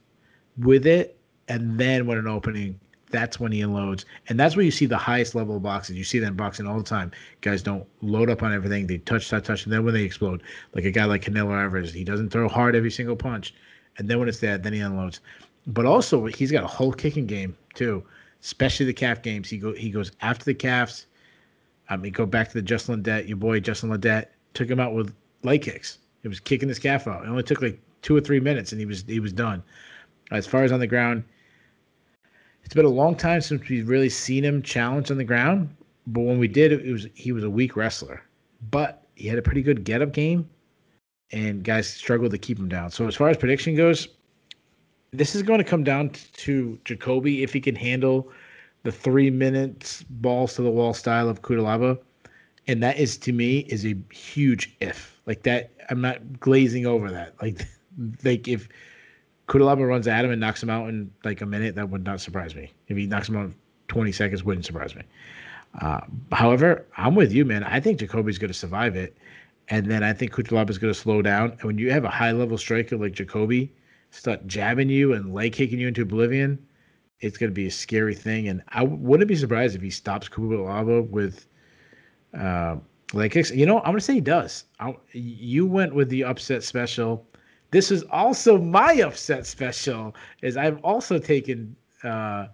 with 0.57 0.85
it, 0.85 1.17
and 1.47 1.79
then 1.79 2.05
when 2.05 2.17
an 2.17 2.27
opening, 2.27 2.77
that's 3.10 3.40
when 3.40 3.52
he 3.52 3.61
unloads. 3.61 4.06
And 4.27 4.40
that's 4.40 4.56
where 4.56 4.65
you 4.65 4.72
see 4.72 4.86
the 4.86 4.98
highest 4.98 5.36
level 5.36 5.56
of 5.56 5.64
boxes. 5.64 5.98
You 5.98 6.03
see 6.03 6.19
that 6.19 6.27
in 6.27 6.36
boxing 6.36 6.68
all 6.68 6.77
the 6.77 6.84
time. 6.84 7.11
Guys 7.41 7.61
don't 7.61 7.86
load 8.02 8.30
up 8.30 8.44
on 8.44 8.53
everything. 8.53 8.88
They 8.88 8.99
touch, 8.99 9.30
touch, 9.30 9.45
touch, 9.45 9.64
and 9.64 9.73
then 9.73 9.84
when 9.84 9.94
they 9.94 10.03
explode, 10.03 10.44
like 10.73 10.86
a 10.86 10.91
guy 10.91 11.06
like 11.06 11.23
Canelo 11.23 11.57
Alvarez, 11.60 11.94
he 11.94 12.03
doesn't 12.03 12.30
throw 12.30 12.48
hard 12.48 12.76
every 12.76 12.91
single 12.91 13.15
punch. 13.15 13.53
And 13.98 14.07
then 14.07 14.19
when 14.19 14.30
it's 14.30 14.40
there, 14.40 14.57
then 14.57 14.73
he 14.73 14.80
unloads. 14.80 15.19
But 15.68 15.86
also, 15.86 16.26
he's 16.26 16.52
got 16.52 16.64
a 16.64 16.68
whole 16.68 16.94
kicking 16.94 17.26
game, 17.26 17.56
too, 17.73 18.03
especially 18.41 18.86
the 18.86 18.94
calf 18.94 19.22
games. 19.22 19.49
He, 19.49 19.57
go, 19.57 19.73
he 19.73 19.90
goes 19.90 20.11
after 20.22 20.45
the 20.45 20.53
calves. 20.53 21.06
Um, 21.90 21.99
I 21.99 22.03
mean, 22.03 22.14
go 22.14 22.26
back 22.26 22.48
to 22.49 22.53
the 22.53 22.61
Justin 22.61 23.03
Ledet, 23.03 23.27
your 23.27 23.38
boy 23.38 23.60
Justin 23.60 23.90
Ledet, 23.90 24.27
took 24.53 24.69
him 24.69 24.80
out 24.80 24.94
with 24.94 25.14
leg 25.44 25.61
kicks. 25.61 25.98
He 26.22 26.27
was 26.27 26.40
kicking 26.40 26.69
his 26.69 26.80
calf 26.80 27.07
out. 27.07 27.23
It 27.23 27.30
only 27.30 27.44
took 27.44 27.61
like 27.61 27.80
two 28.02 28.15
or 28.15 28.22
three 28.22 28.40
minutes, 28.40 28.72
and 28.72 28.80
he 28.80 28.86
was 28.86 29.03
he 29.07 29.19
was 29.19 29.34
done. 29.34 29.64
As 30.31 30.45
far 30.45 30.64
as 30.64 30.72
on 30.72 30.80
the 30.80 30.88
ground, 30.88 31.23
it's 32.69 32.75
been 32.75 32.85
a 32.85 32.87
long 32.87 33.15
time 33.15 33.41
since 33.41 33.67
we've 33.67 33.89
really 33.89 34.09
seen 34.09 34.45
him 34.45 34.61
challenge 34.61 35.09
on 35.09 35.17
the 35.17 35.23
ground. 35.23 35.75
But 36.05 36.21
when 36.21 36.37
we 36.37 36.47
did, 36.47 36.71
it 36.71 36.91
was 36.91 37.07
he 37.15 37.31
was 37.31 37.43
a 37.43 37.49
weak 37.49 37.75
wrestler, 37.75 38.21
but 38.69 39.07
he 39.15 39.27
had 39.27 39.39
a 39.39 39.41
pretty 39.41 39.63
good 39.63 39.83
get 39.83 40.03
up 40.03 40.11
game, 40.11 40.47
and 41.31 41.63
guys 41.63 41.89
struggled 41.89 42.29
to 42.29 42.37
keep 42.37 42.59
him 42.59 42.69
down. 42.69 42.91
So 42.91 43.07
as 43.07 43.15
far 43.15 43.27
as 43.29 43.37
prediction 43.37 43.75
goes, 43.75 44.09
this 45.09 45.33
is 45.33 45.41
going 45.41 45.57
to 45.57 45.63
come 45.63 45.83
down 45.83 46.11
to 46.33 46.77
Jacoby 46.85 47.41
if 47.41 47.53
he 47.53 47.59
can 47.59 47.75
handle 47.75 48.31
the 48.83 48.91
three 48.91 49.31
minutes 49.31 50.03
balls 50.07 50.53
to 50.53 50.61
the 50.61 50.69
wall 50.69 50.93
style 50.93 51.27
of 51.27 51.41
Cutelaba, 51.41 51.97
and 52.67 52.83
that 52.83 52.99
is 52.99 53.17
to 53.17 53.33
me 53.33 53.61
is 53.61 53.83
a 53.83 53.95
huge 54.13 54.75
if. 54.79 55.19
Like 55.25 55.41
that, 55.41 55.71
I'm 55.89 56.01
not 56.01 56.39
glazing 56.39 56.85
over 56.85 57.09
that. 57.09 57.33
Like, 57.41 57.67
like 58.23 58.47
if 58.47 58.69
Cutelaba 59.49 59.85
runs 59.85 60.07
at 60.07 60.23
him 60.23 60.31
and 60.31 60.39
knocks 60.39 60.61
him 60.61 60.69
out 60.69 60.88
in 60.89 61.11
like 61.26 61.41
a 61.41 61.45
minute, 61.45 61.76
that 61.76 61.89
would 61.89 62.05
not 62.05 62.21
surprise 62.21 62.55
me. 62.55 62.71
If 62.88 62.95
he 62.95 63.07
knocks 63.07 63.27
him 63.27 63.35
out 63.35 63.45
in 63.45 63.55
20 63.88 64.11
seconds, 64.11 64.43
wouldn't 64.43 64.65
surprise 64.65 64.95
me. 64.95 65.01
Uh, 65.81 66.01
however, 66.31 66.85
I'm 66.97 67.15
with 67.15 67.34
you, 67.34 67.45
man. 67.45 67.63
I 67.63 67.80
think 67.80 67.99
Jacoby's 67.99 68.38
going 68.38 68.49
to 68.49 68.57
survive 68.57 68.95
it, 68.95 69.17
and 69.67 69.88
then 69.88 70.03
I 70.03 70.13
think 70.13 70.34
Cutelaba 70.34 70.69
is 70.69 70.77
going 70.77 70.93
to 70.93 70.99
slow 70.99 71.21
down. 71.23 71.51
And 71.51 71.63
when 71.63 71.77
you 71.80 71.91
have 71.91 72.05
a 72.05 72.09
high 72.09 72.31
level 72.31 72.57
striker 72.57 72.95
like 72.95 73.13
Jacoby 73.13 73.73
start 74.11 74.45
jabbing 74.47 74.89
you 74.89 75.13
and 75.13 75.34
leg 75.34 75.53
kicking 75.53 75.80
you 75.80 75.88
into 75.88 76.03
oblivion, 76.03 76.63
it's 77.19 77.38
going 77.38 77.49
to 77.49 77.53
be 77.53 77.67
a 77.67 77.71
scary 77.71 78.15
thing. 78.15 78.47
And 78.47 78.61
I 78.69 78.84
wouldn't 78.84 79.27
be 79.27 79.35
surprised 79.35 79.76
if 79.76 79.81
he 79.81 79.89
stops 79.89 80.30
Cutelaba 80.30 81.09
with 81.09 81.47
uh, 82.38 82.77
kicks. 83.30 83.51
you 83.51 83.65
know, 83.65 83.80
I'm 83.80 83.85
gonna 83.85 84.01
say 84.01 84.13
he 84.13 84.21
does. 84.21 84.65
I, 84.80 84.95
you 85.11 85.65
went 85.65 85.95
with 85.95 86.09
the 86.09 86.23
upset 86.23 86.63
special. 86.63 87.26
This 87.71 87.91
is 87.91 88.03
also 88.11 88.57
my 88.57 88.93
upset 88.93 89.45
special, 89.45 90.15
is 90.41 90.57
I've 90.57 90.83
also 90.83 91.19
taken 91.19 91.75
uh, 92.03 92.47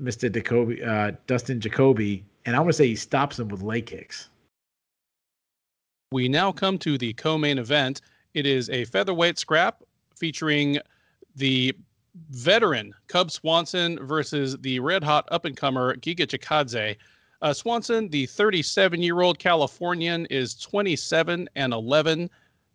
Mr. 0.00 0.32
Jacoby, 0.32 0.82
uh, 0.82 1.12
Dustin 1.26 1.60
Jacoby, 1.60 2.24
and 2.46 2.56
I'm 2.56 2.62
gonna 2.62 2.72
say 2.72 2.88
he 2.88 2.96
stops 2.96 3.38
him 3.38 3.48
with 3.48 3.62
leg 3.62 3.86
kicks. 3.86 4.30
We 6.12 6.28
now 6.28 6.52
come 6.52 6.78
to 6.78 6.98
the 6.98 7.12
co-main 7.14 7.58
event. 7.58 8.00
It 8.34 8.46
is 8.46 8.70
a 8.70 8.84
featherweight 8.86 9.38
scrap 9.38 9.82
featuring 10.16 10.78
the 11.36 11.74
veteran 12.30 12.94
Cub 13.08 13.30
Swanson 13.30 14.04
versus 14.06 14.56
the 14.58 14.78
red 14.80 15.02
hot 15.02 15.26
up 15.30 15.44
and 15.44 15.56
comer 15.56 15.96
Giga 15.96 16.26
Chikadze. 16.26 16.96
Uh, 17.40 17.52
Swanson, 17.52 18.08
the 18.08 18.26
37 18.26 19.02
year 19.02 19.20
old 19.20 19.38
Californian, 19.38 20.26
is 20.26 20.54
27 20.54 21.48
and 21.56 21.72
11. 21.72 22.30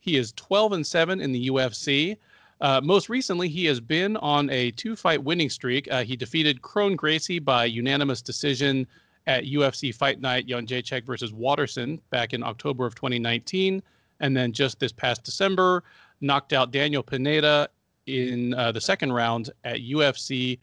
He 0.07 0.15
is 0.15 0.31
12 0.37 0.71
and 0.71 0.87
7 0.87 1.19
in 1.19 1.33
the 1.33 1.49
UFC. 1.49 2.15
Uh, 2.61 2.79
most 2.81 3.09
recently, 3.09 3.49
he 3.49 3.65
has 3.65 3.81
been 3.81 4.15
on 4.17 4.49
a 4.51 4.71
two 4.71 4.95
fight 4.95 5.21
winning 5.21 5.49
streak. 5.49 5.91
Uh, 5.91 6.01
he 6.01 6.15
defeated 6.15 6.61
Kron 6.61 6.95
Gracie 6.95 7.39
by 7.39 7.65
unanimous 7.65 8.21
decision 8.21 8.87
at 9.27 9.43
UFC 9.43 9.93
Fight 9.93 10.21
Night 10.21 10.47
Jędrzejczyk 10.47 11.05
versus 11.05 11.33
Waterson 11.33 11.99
back 12.09 12.33
in 12.33 12.41
October 12.41 12.85
of 12.85 12.95
2019. 12.95 13.83
And 14.21 14.35
then 14.35 14.53
just 14.53 14.79
this 14.79 14.93
past 14.93 15.25
December, 15.25 15.83
knocked 16.21 16.53
out 16.53 16.71
Daniel 16.71 17.03
Pineda 17.03 17.67
in 18.05 18.53
uh, 18.53 18.71
the 18.71 18.79
second 18.79 19.11
round 19.11 19.49
at 19.65 19.81
UFC 19.81 20.57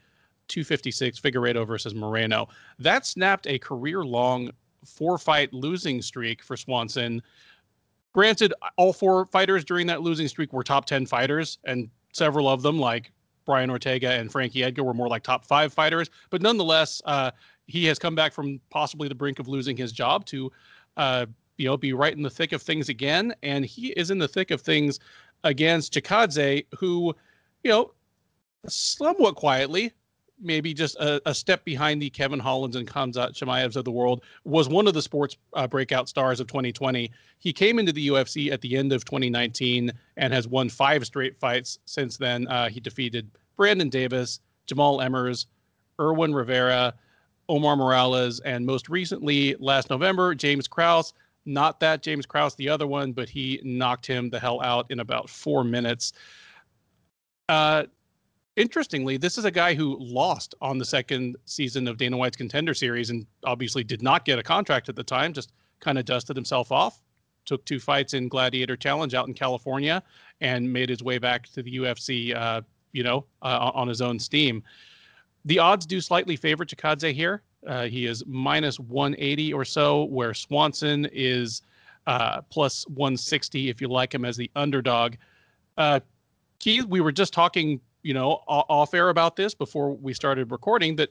256 0.47 1.19
Figueiredo 1.19 1.67
versus 1.67 1.93
Moreno. 1.93 2.47
That 2.79 3.05
snapped 3.05 3.45
a 3.45 3.59
career 3.59 4.03
long 4.03 4.49
four 4.83 5.19
fight 5.19 5.53
losing 5.53 6.01
streak 6.01 6.41
for 6.41 6.57
Swanson. 6.57 7.21
Granted, 8.15 8.53
all 8.77 8.93
four 8.93 9.25
fighters 9.25 9.65
during 9.65 9.85
that 9.87 10.01
losing 10.01 10.29
streak 10.29 10.53
were 10.53 10.63
top 10.63 10.85
10 10.85 11.05
fighters, 11.05 11.57
and 11.65 11.89
several 12.13 12.47
of 12.47 12.61
them, 12.61 12.79
like 12.79 13.11
Brian 13.45 13.69
Ortega 13.69 14.09
and 14.09 14.31
Frankie 14.31 14.63
Edgar, 14.63 14.85
were 14.85 14.93
more 14.93 15.09
like 15.09 15.21
top 15.21 15.43
five 15.43 15.73
fighters. 15.73 16.09
But 16.29 16.41
nonetheless, 16.41 17.01
uh, 17.03 17.31
he 17.67 17.83
has 17.87 17.99
come 17.99 18.15
back 18.15 18.31
from 18.31 18.61
possibly 18.69 19.09
the 19.09 19.15
brink 19.15 19.39
of 19.39 19.49
losing 19.49 19.75
his 19.75 19.91
job 19.91 20.25
to, 20.27 20.49
uh, 20.95 21.25
you 21.57 21.65
know, 21.65 21.75
be 21.75 21.91
right 21.91 22.15
in 22.15 22.21
the 22.21 22.29
thick 22.29 22.53
of 22.53 22.61
things 22.61 22.87
again. 22.87 23.35
And 23.43 23.65
he 23.65 23.87
is 23.87 24.11
in 24.11 24.17
the 24.17 24.29
thick 24.29 24.49
of 24.49 24.61
things 24.61 25.01
against 25.43 25.93
Chikadze, 25.93 26.67
who, 26.79 27.13
you 27.65 27.71
know, 27.71 27.91
somewhat 28.65 29.35
quietly 29.35 29.91
maybe 30.41 30.73
just 30.73 30.95
a, 30.97 31.21
a, 31.27 31.33
step 31.33 31.63
behind 31.63 32.01
the 32.01 32.09
Kevin 32.09 32.39
Hollands 32.39 32.75
and 32.75 32.87
Khamzat 32.87 33.33
Chimaevs 33.33 33.75
of 33.75 33.85
the 33.85 33.91
world, 33.91 34.23
was 34.43 34.67
one 34.67 34.87
of 34.87 34.93
the 34.93 35.01
sports 35.01 35.37
uh, 35.53 35.67
breakout 35.67 36.09
stars 36.09 36.39
of 36.39 36.47
2020. 36.47 37.11
He 37.39 37.53
came 37.53 37.79
into 37.79 37.91
the 37.91 38.07
UFC 38.09 38.51
at 38.51 38.61
the 38.61 38.75
end 38.75 38.91
of 38.91 39.05
2019 39.05 39.91
and 40.17 40.33
has 40.33 40.47
won 40.47 40.69
five 40.69 41.05
straight 41.05 41.37
fights 41.37 41.79
since 41.85 42.17
then. 42.17 42.47
Uh, 42.47 42.69
he 42.69 42.79
defeated 42.79 43.29
Brandon 43.55 43.89
Davis, 43.89 44.39
Jamall 44.67 45.03
Emmers, 45.03 45.45
Irwin 45.99 46.33
Rivera, 46.33 46.93
Omar 47.47 47.75
Morales, 47.75 48.39
and 48.41 48.65
most 48.65 48.89
recently, 48.89 49.55
last 49.59 49.89
November, 49.89 50.35
James 50.35 50.67
Krause. 50.67 51.13
Not 51.45 51.79
that 51.79 52.01
James 52.01 52.25
Krause, 52.25 52.55
the 52.55 52.69
other 52.69 52.87
one, 52.87 53.11
but 53.11 53.29
he 53.29 53.61
knocked 53.63 54.07
him 54.07 54.29
the 54.29 54.39
hell 54.39 54.61
out 54.61 54.89
in 54.89 54.99
about 54.99 55.29
four 55.29 55.63
minutes. 55.63 56.13
Uh, 57.47 57.83
interestingly, 58.55 59.17
this 59.17 59.37
is 59.37 59.45
a 59.45 59.51
guy 59.51 59.73
who 59.73 59.97
lost 59.99 60.55
on 60.61 60.77
the 60.77 60.85
second 60.85 61.37
season 61.45 61.87
of 61.87 61.97
Dana 61.97 62.17
White's 62.17 62.37
Contender 62.37 62.73
Series 62.73 63.09
and 63.09 63.25
obviously 63.43 63.83
did 63.83 64.01
not 64.01 64.25
get 64.25 64.39
a 64.39 64.43
contract 64.43 64.89
at 64.89 64.95
the 64.95 65.03
time, 65.03 65.33
just 65.33 65.51
kind 65.79 65.97
of 65.97 66.05
dusted 66.05 66.35
himself 66.35 66.71
off. 66.71 67.01
took 67.45 67.63
two 67.65 67.79
fights 67.79 68.13
in 68.13 68.27
Gladiator 68.27 68.75
Challenge 68.75 69.13
out 69.13 69.27
in 69.27 69.33
California 69.33 70.01
and 70.41 70.71
made 70.71 70.89
his 70.89 71.03
way 71.03 71.19
back 71.19 71.47
to 71.53 71.61
the 71.61 71.77
UFC, 71.77 72.35
uh, 72.35 72.61
you 72.91 73.03
know, 73.03 73.25
uh, 73.43 73.71
on 73.73 73.87
his 73.87 74.01
own 74.01 74.17
steam. 74.17 74.63
The 75.45 75.59
odds 75.59 75.85
do 75.85 76.01
slightly 76.01 76.35
favor 76.35 76.65
Chikadze 76.65 77.13
here. 77.13 77.43
Uh, 77.67 77.85
he 77.85 78.05
is 78.05 78.23
minus 78.25 78.79
180 78.79 79.53
or 79.53 79.63
so, 79.65 80.05
where 80.05 80.33
Swanson 80.33 81.07
is 81.11 81.61
uh, 82.07 82.41
plus 82.41 82.87
160 82.89 83.69
if 83.69 83.81
you 83.81 83.87
like 83.87 84.13
him 84.13 84.25
as 84.25 84.37
the 84.37 84.49
underdog. 84.55 85.15
Uh, 85.77 85.99
Keith, 86.59 86.85
we 86.85 87.01
were 87.01 87.11
just 87.11 87.33
talking, 87.33 87.79
you 88.05 88.13
know, 88.13 88.43
off 88.47 88.93
air 88.93 89.09
about 89.09 89.35
this 89.35 89.55
before 89.55 89.95
we 89.95 90.13
started 90.13 90.51
recording 90.51 90.95
that, 90.95 91.09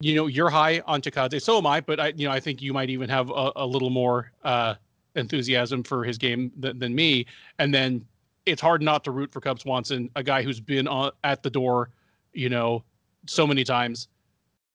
you 0.00 0.16
know, 0.16 0.26
you're 0.26 0.50
high 0.50 0.82
on 0.84 1.00
Chikadze. 1.00 1.40
So 1.40 1.58
am 1.58 1.66
I, 1.66 1.80
but 1.80 2.00
I, 2.00 2.08
you 2.16 2.26
know, 2.26 2.34
I 2.34 2.40
think 2.40 2.60
you 2.60 2.72
might 2.72 2.90
even 2.90 3.08
have 3.08 3.30
a, 3.30 3.52
a 3.54 3.64
little 3.64 3.88
more 3.88 4.32
uh, 4.42 4.74
enthusiasm 5.14 5.84
for 5.84 6.02
his 6.02 6.18
game 6.18 6.50
than, 6.58 6.92
me. 6.92 7.24
And 7.60 7.72
then 7.72 8.04
it's 8.46 8.60
hard 8.60 8.82
not 8.82 9.04
to 9.04 9.12
root 9.12 9.32
for 9.32 9.40
Cub 9.40 9.60
Swanson, 9.60 10.10
a 10.16 10.24
guy 10.24 10.42
who's 10.42 10.58
been 10.58 10.88
on, 10.88 11.12
at 11.22 11.44
the 11.44 11.50
door, 11.50 11.90
you 12.32 12.48
know, 12.48 12.82
so 13.28 13.46
many 13.46 13.62
times. 13.62 14.08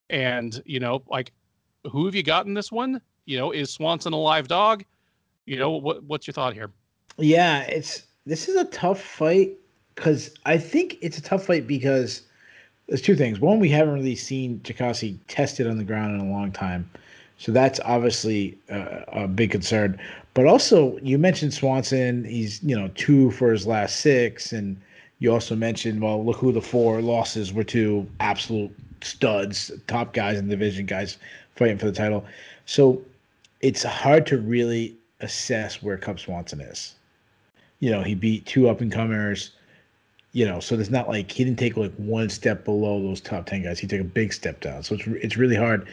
And, 0.10 0.64
you 0.66 0.80
know, 0.80 1.04
like, 1.10 1.34
who 1.92 2.06
have 2.06 2.16
you 2.16 2.24
got 2.24 2.46
in 2.46 2.54
this 2.54 2.72
one? 2.72 3.02
You 3.26 3.38
know, 3.38 3.52
is 3.52 3.70
Swanson 3.70 4.14
a 4.14 4.18
live 4.18 4.48
dog? 4.48 4.86
You 5.46 5.58
know, 5.60 5.72
what 5.72 6.04
what's 6.06 6.26
your 6.26 6.34
thought 6.34 6.54
here? 6.54 6.72
Yeah, 7.18 7.64
it's 7.64 8.08
this 8.26 8.48
is 8.48 8.56
a 8.56 8.66
tough 8.66 9.02
fight 9.02 9.58
because 9.98 10.32
I 10.46 10.60
think 10.60 10.98
it's 11.02 11.18
a 11.18 11.22
tough 11.22 11.48
fight 11.48 11.68
because 11.68 12.22
there's 12.88 13.02
two 13.02 13.16
things. 13.16 13.40
One, 13.40 13.60
we 13.60 13.68
haven't 13.70 13.96
really 13.96 14.16
seen 14.16 14.60
Chikadze 14.60 15.18
tested 15.28 15.68
on 15.68 15.78
the 15.78 15.84
ground 15.84 16.22
in 16.22 16.26
a 16.26 16.32
long 16.32 16.52
time. 16.52 16.90
So 17.40 17.52
that's 17.52 17.80
obviously 17.84 18.58
uh, 18.72 19.02
a 19.08 19.28
big 19.28 19.52
concern. 19.52 20.00
But 20.36 20.46
also, 20.46 20.98
you 21.02 21.18
mentioned 21.18 21.54
Swanson. 21.54 22.24
He's 22.24 22.64
you 22.64 22.80
know 22.80 22.90
two 22.96 23.32
for 23.32 23.52
his 23.52 23.66
last 23.66 24.00
six, 24.00 24.54
and 24.54 24.80
you 25.20 25.34
also 25.34 25.56
mentioned 25.56 26.02
well, 26.02 26.24
look 26.24 26.38
who 26.38 26.52
the 26.52 26.62
four 26.62 27.02
losses 27.02 27.52
were 27.52 27.64
to 27.66 28.08
absolute 28.20 28.72
studs, 29.02 29.72
top 29.88 30.14
guys 30.14 30.38
in 30.38 30.48
the 30.48 30.56
division, 30.56 30.86
guys 30.86 31.18
fighting 31.56 31.78
for 31.78 31.86
the 31.86 31.92
title. 31.92 32.24
So 32.66 33.02
it's 33.62 33.84
hard 33.84 34.28
to 34.28 34.38
really 34.38 34.96
assess 35.22 35.82
where 35.82 35.98
Cub 35.98 36.20
Swanson 36.20 36.62
is. 36.62 36.94
You 37.80 37.92
know, 37.92 38.04
he 38.04 38.14
beat 38.14 38.46
two 38.46 38.70
up 38.70 38.82
and 38.82 38.92
comers. 38.92 39.52
You 40.38 40.46
know, 40.46 40.60
so 40.60 40.76
there's 40.76 40.92
not 40.92 41.10
like 41.10 41.32
he 41.32 41.44
didn't 41.44 41.58
take 41.58 41.76
like 41.78 41.96
one 41.96 42.30
step 42.30 42.64
below 42.64 43.02
those 43.02 43.20
top 43.20 43.48
ten 43.48 43.64
guys. 43.64 43.80
He 43.80 43.88
took 43.88 44.00
a 44.00 44.04
big 44.04 44.32
step 44.32 44.60
down. 44.60 44.84
So 44.84 44.94
it's 44.94 45.08
it's 45.08 45.36
really 45.36 45.56
hard. 45.56 45.88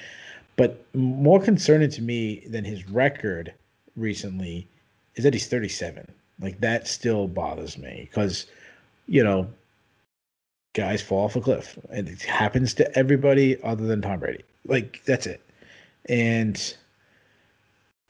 But 0.56 0.84
more 0.94 1.40
concerning 1.40 1.88
to 1.92 2.02
me 2.02 2.44
than 2.46 2.62
his 2.62 2.86
record 2.90 3.54
recently 3.96 4.68
is 5.14 5.24
that 5.24 5.32
he's 5.32 5.46
37. 5.46 6.06
Like 6.42 6.60
that 6.60 6.86
still 6.86 7.26
bothers 7.26 7.78
me 7.78 8.06
because, 8.10 8.44
you 9.06 9.24
know, 9.24 9.48
guys 10.74 11.00
fall 11.00 11.24
off 11.24 11.36
a 11.36 11.40
cliff. 11.40 11.78
And 11.90 12.06
it 12.06 12.20
happens 12.20 12.74
to 12.74 12.98
everybody 12.98 13.56
other 13.62 13.86
than 13.86 14.02
Tom 14.02 14.20
Brady. 14.20 14.44
Like 14.66 15.00
that's 15.06 15.26
it. 15.26 15.40
And 16.10 16.56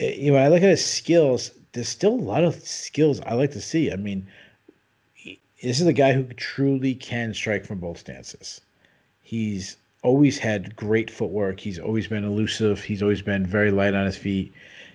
eh, 0.00 0.14
you 0.16 0.32
know, 0.32 0.38
I 0.38 0.48
look 0.48 0.64
at 0.64 0.68
his 0.68 0.84
skills. 0.84 1.52
There's 1.74 1.88
still 1.88 2.14
a 2.14 2.26
lot 2.32 2.42
of 2.42 2.56
skills 2.66 3.20
I 3.20 3.34
like 3.34 3.52
to 3.52 3.60
see. 3.60 3.92
I 3.92 3.96
mean, 3.96 4.26
this 5.64 5.80
is 5.80 5.86
a 5.86 5.92
guy 5.92 6.12
who 6.12 6.24
truly 6.34 6.94
can 6.94 7.32
strike 7.32 7.64
from 7.64 7.78
both 7.78 7.98
stances. 7.98 8.60
He's 9.22 9.76
always 10.02 10.38
had 10.38 10.76
great 10.76 11.10
footwork. 11.10 11.58
He's 11.58 11.78
always 11.78 12.06
been 12.06 12.24
elusive. 12.24 12.82
He's 12.82 13.02
always 13.02 13.22
been 13.22 13.46
very 13.46 13.70
light 13.70 13.94
on 13.94 14.04
his 14.04 14.16
feet. 14.16 14.52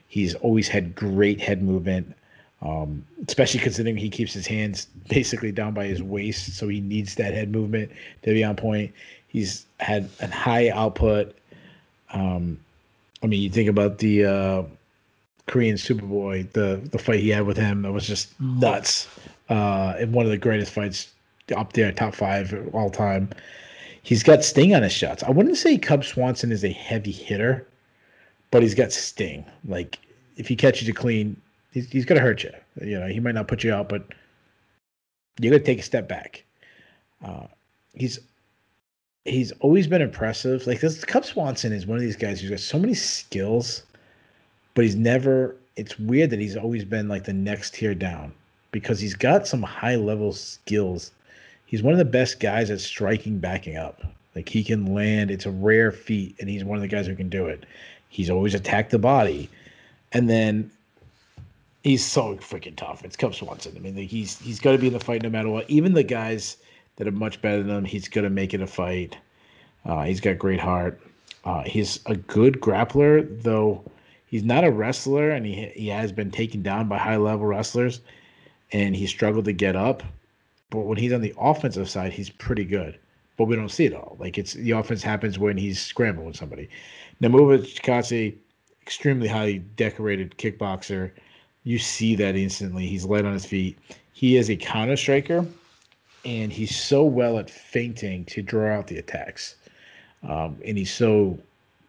He's 0.08 0.36
always 0.36 0.68
had 0.68 0.96
great 0.96 1.42
head 1.42 1.64
movement, 1.64 2.16
um, 2.62 3.06
especially 3.28 3.60
considering 3.60 3.98
he 3.98 4.10
keeps 4.10 4.34
his 4.34 4.46
hands 4.46 4.88
basically 5.08 5.52
down 5.52 5.74
by 5.74 5.86
his 5.86 6.04
waist, 6.04 6.56
so 6.56 6.68
he 6.68 6.82
needs 6.82 7.16
that 7.16 7.34
head 7.34 7.52
movement 7.52 7.92
to 8.22 8.34
be 8.34 8.44
on 8.44 8.56
point. 8.56 8.92
He's 9.28 9.66
had 9.80 10.10
a 10.20 10.28
high 10.28 10.70
output. 10.70 11.36
Um, 12.14 12.60
I 13.24 13.28
mean, 13.28 13.42
you 13.42 13.50
think 13.50 13.70
about 13.70 13.98
the 13.98 14.26
uh, 14.26 14.64
Korean 15.50 15.76
Superboy, 15.76 16.52
the 16.52 16.80
the 16.92 17.00
fight 17.00 17.20
he 17.20 17.30
had 17.30 17.46
with 17.46 17.58
him, 17.58 17.82
that 17.82 17.92
was 17.92 18.08
just 18.08 18.40
nuts. 18.40 19.08
Uh, 19.50 19.96
and 19.98 20.14
one 20.14 20.26
of 20.26 20.32
the 20.32 20.38
greatest 20.38 20.72
fights 20.72 21.12
up 21.56 21.74
there, 21.74 21.92
top 21.92 22.14
five 22.14 22.70
all 22.72 22.92
time. 22.92 23.30
He's 24.04 24.22
got 24.22 24.44
sting 24.44 24.76
on 24.76 24.84
his 24.84 24.94
shots. 24.94 25.24
I 25.24 25.32
wouldn't 25.32 25.58
say 25.58 25.78
Cub 25.78 26.06
Swanson 26.06 26.52
is 26.52 26.64
a 26.64 26.70
heavy 26.70 27.12
hitter, 27.12 27.68
but 28.52 28.62
he's 28.62 28.76
got 28.76 28.92
sting. 28.92 29.44
Like 29.66 29.98
if 30.38 30.48
he 30.48 30.56
catches 30.56 30.88
you 30.88 30.94
clean, 30.94 31.36
he's, 31.72 31.90
he's 31.90 32.06
gonna 32.06 32.22
hurt 32.22 32.44
you. 32.44 32.52
You 32.82 33.00
know, 33.00 33.08
he 33.08 33.20
might 33.20 33.36
not 33.36 33.48
put 33.48 33.64
you 33.64 33.74
out, 33.74 33.90
but 33.90 34.04
you're 35.40 35.52
gonna 35.52 35.64
take 35.64 35.80
a 35.80 35.84
step 35.84 36.08
back. 36.08 36.44
Uh, 37.26 37.48
he's 37.96 38.20
he's 39.26 39.52
always 39.62 39.88
been 39.88 40.04
impressive. 40.04 40.68
Like 40.68 40.80
this, 40.80 41.04
Cub 41.04 41.26
Swanson 41.26 41.74
is 41.74 41.88
one 41.88 41.98
of 41.98 42.04
these 42.04 42.16
guys 42.16 42.40
who's 42.40 42.52
got 42.52 42.60
so 42.60 42.78
many 42.78 42.94
skills, 42.94 43.82
but 44.80 44.86
he's 44.86 44.96
never. 44.96 45.58
It's 45.76 46.00
weird 46.00 46.30
that 46.30 46.40
he's 46.40 46.56
always 46.56 46.86
been 46.86 47.10
like 47.10 47.26
the 47.26 47.34
next 47.34 47.74
tier 47.74 47.94
down 47.94 48.32
because 48.72 48.98
he's 48.98 49.14
got 49.14 49.46
some 49.46 49.62
high 49.62 49.98
level 49.98 50.32
skills 50.32 51.12
he's 51.66 51.84
one 51.84 51.92
of 51.92 51.98
the 51.98 52.06
best 52.06 52.40
guys 52.40 52.72
at 52.72 52.80
striking 52.80 53.40
backing 53.40 53.76
up. 53.76 54.02
Like 54.36 54.48
he 54.48 54.64
can 54.64 54.94
land. 54.94 55.32
It's 55.32 55.46
a 55.46 55.52
rare 55.52 55.92
feat, 55.92 56.38
and 56.40 56.48
he's 56.48 56.64
one 56.64 56.78
of 56.78 56.82
the 56.82 56.88
guys 56.88 57.08
who 57.08 57.16
can 57.18 57.28
do 57.28 57.48
it. 57.48 57.66
He's 58.08 58.30
always 58.30 58.54
attacked 58.54 58.92
the 58.92 59.00
body, 59.00 59.50
and 60.14 60.30
then 60.30 60.72
he's 61.84 62.06
so 62.06 62.36
freaking 62.36 62.78
tough. 62.78 63.04
It's 63.04 63.18
Cub 63.18 63.36
Swanson. 63.36 63.74
I 63.76 63.80
mean, 63.80 63.98
like 63.98 64.08
he's 64.08 64.40
he's 64.40 64.62
got 64.62 64.72
to 64.72 64.78
be 64.78 64.88
in 64.88 64.94
the 64.94 65.00
fight 65.02 65.24
no 65.24 65.30
matter 65.30 65.50
what. 65.50 65.70
Even 65.70 65.94
the 65.94 66.04
guys 66.04 66.56
that 66.96 67.06
are 67.06 67.12
much 67.12 67.42
better 67.42 67.64
than 67.64 67.76
him, 67.76 67.84
he's 67.84 68.08
going 68.08 68.24
to 68.24 68.30
make 68.30 68.54
it 68.54 68.62
a 68.62 68.68
fight. 68.68 69.18
Uh, 69.84 70.04
he's 70.04 70.22
got 70.22 70.38
great 70.40 70.62
heart. 70.62 71.02
Uh, 71.44 71.64
he's 71.64 72.00
a 72.06 72.16
good 72.16 72.62
grappler, 72.62 73.28
though 73.44 73.84
he's 74.30 74.44
not 74.44 74.64
a 74.64 74.72
wrestler, 74.72 75.32
and 75.32 75.46
he 75.46 75.72
he 75.76 75.88
has 75.88 76.12
been 76.12 76.32
taken 76.32 76.62
down 76.62 76.88
by 76.88 76.98
high 76.98 77.18
level 77.18 77.46
wrestlers, 77.46 78.02
and 78.72 78.96
he 78.96 79.08
struggled 79.08 79.46
to 79.46 79.54
get 79.54 79.76
up. 79.76 80.04
But 80.70 80.82
when 80.82 80.98
he's 80.98 81.14
on 81.14 81.22
the 81.22 81.34
offensive 81.38 81.90
side, 81.90 82.14
he's 82.14 82.30
pretty 82.30 82.66
good. 82.66 82.98
But 83.38 83.46
we 83.46 83.56
don't 83.56 83.70
see 83.70 83.86
it 83.86 83.94
all. 83.94 84.18
Like 84.20 84.38
it's 84.38 84.54
the 84.54 84.72
offense 84.72 85.02
happens 85.02 85.40
when 85.40 85.58
he's 85.58 85.80
scrambling 85.82 86.34
somebody. 86.34 86.70
Namuva 87.22 87.60
Chikadze, 87.60 88.36
extremely 88.82 89.28
highly 89.28 89.60
decorated 89.60 90.38
kickboxer. 90.38 91.12
You 91.64 91.80
see 91.80 92.16
that 92.16 92.36
instantly. 92.36 92.86
He's 92.86 93.06
light 93.06 93.26
on 93.26 93.34
his 93.34 93.46
feet. 93.46 93.78
He 94.14 94.38
is 94.38 94.50
a 94.50 94.56
counter 94.56 94.98
striker, 94.98 95.46
and 96.26 96.52
he's 96.52 96.76
so 96.76 97.04
well 97.04 97.38
at 97.40 97.50
feinting 97.50 98.26
to 98.26 98.42
draw 98.42 98.78
out 98.78 98.88
the 98.88 98.98
attacks. 98.98 99.56
Um, 100.24 100.58
and 100.66 100.78
he's 100.78 100.92
so 100.92 101.40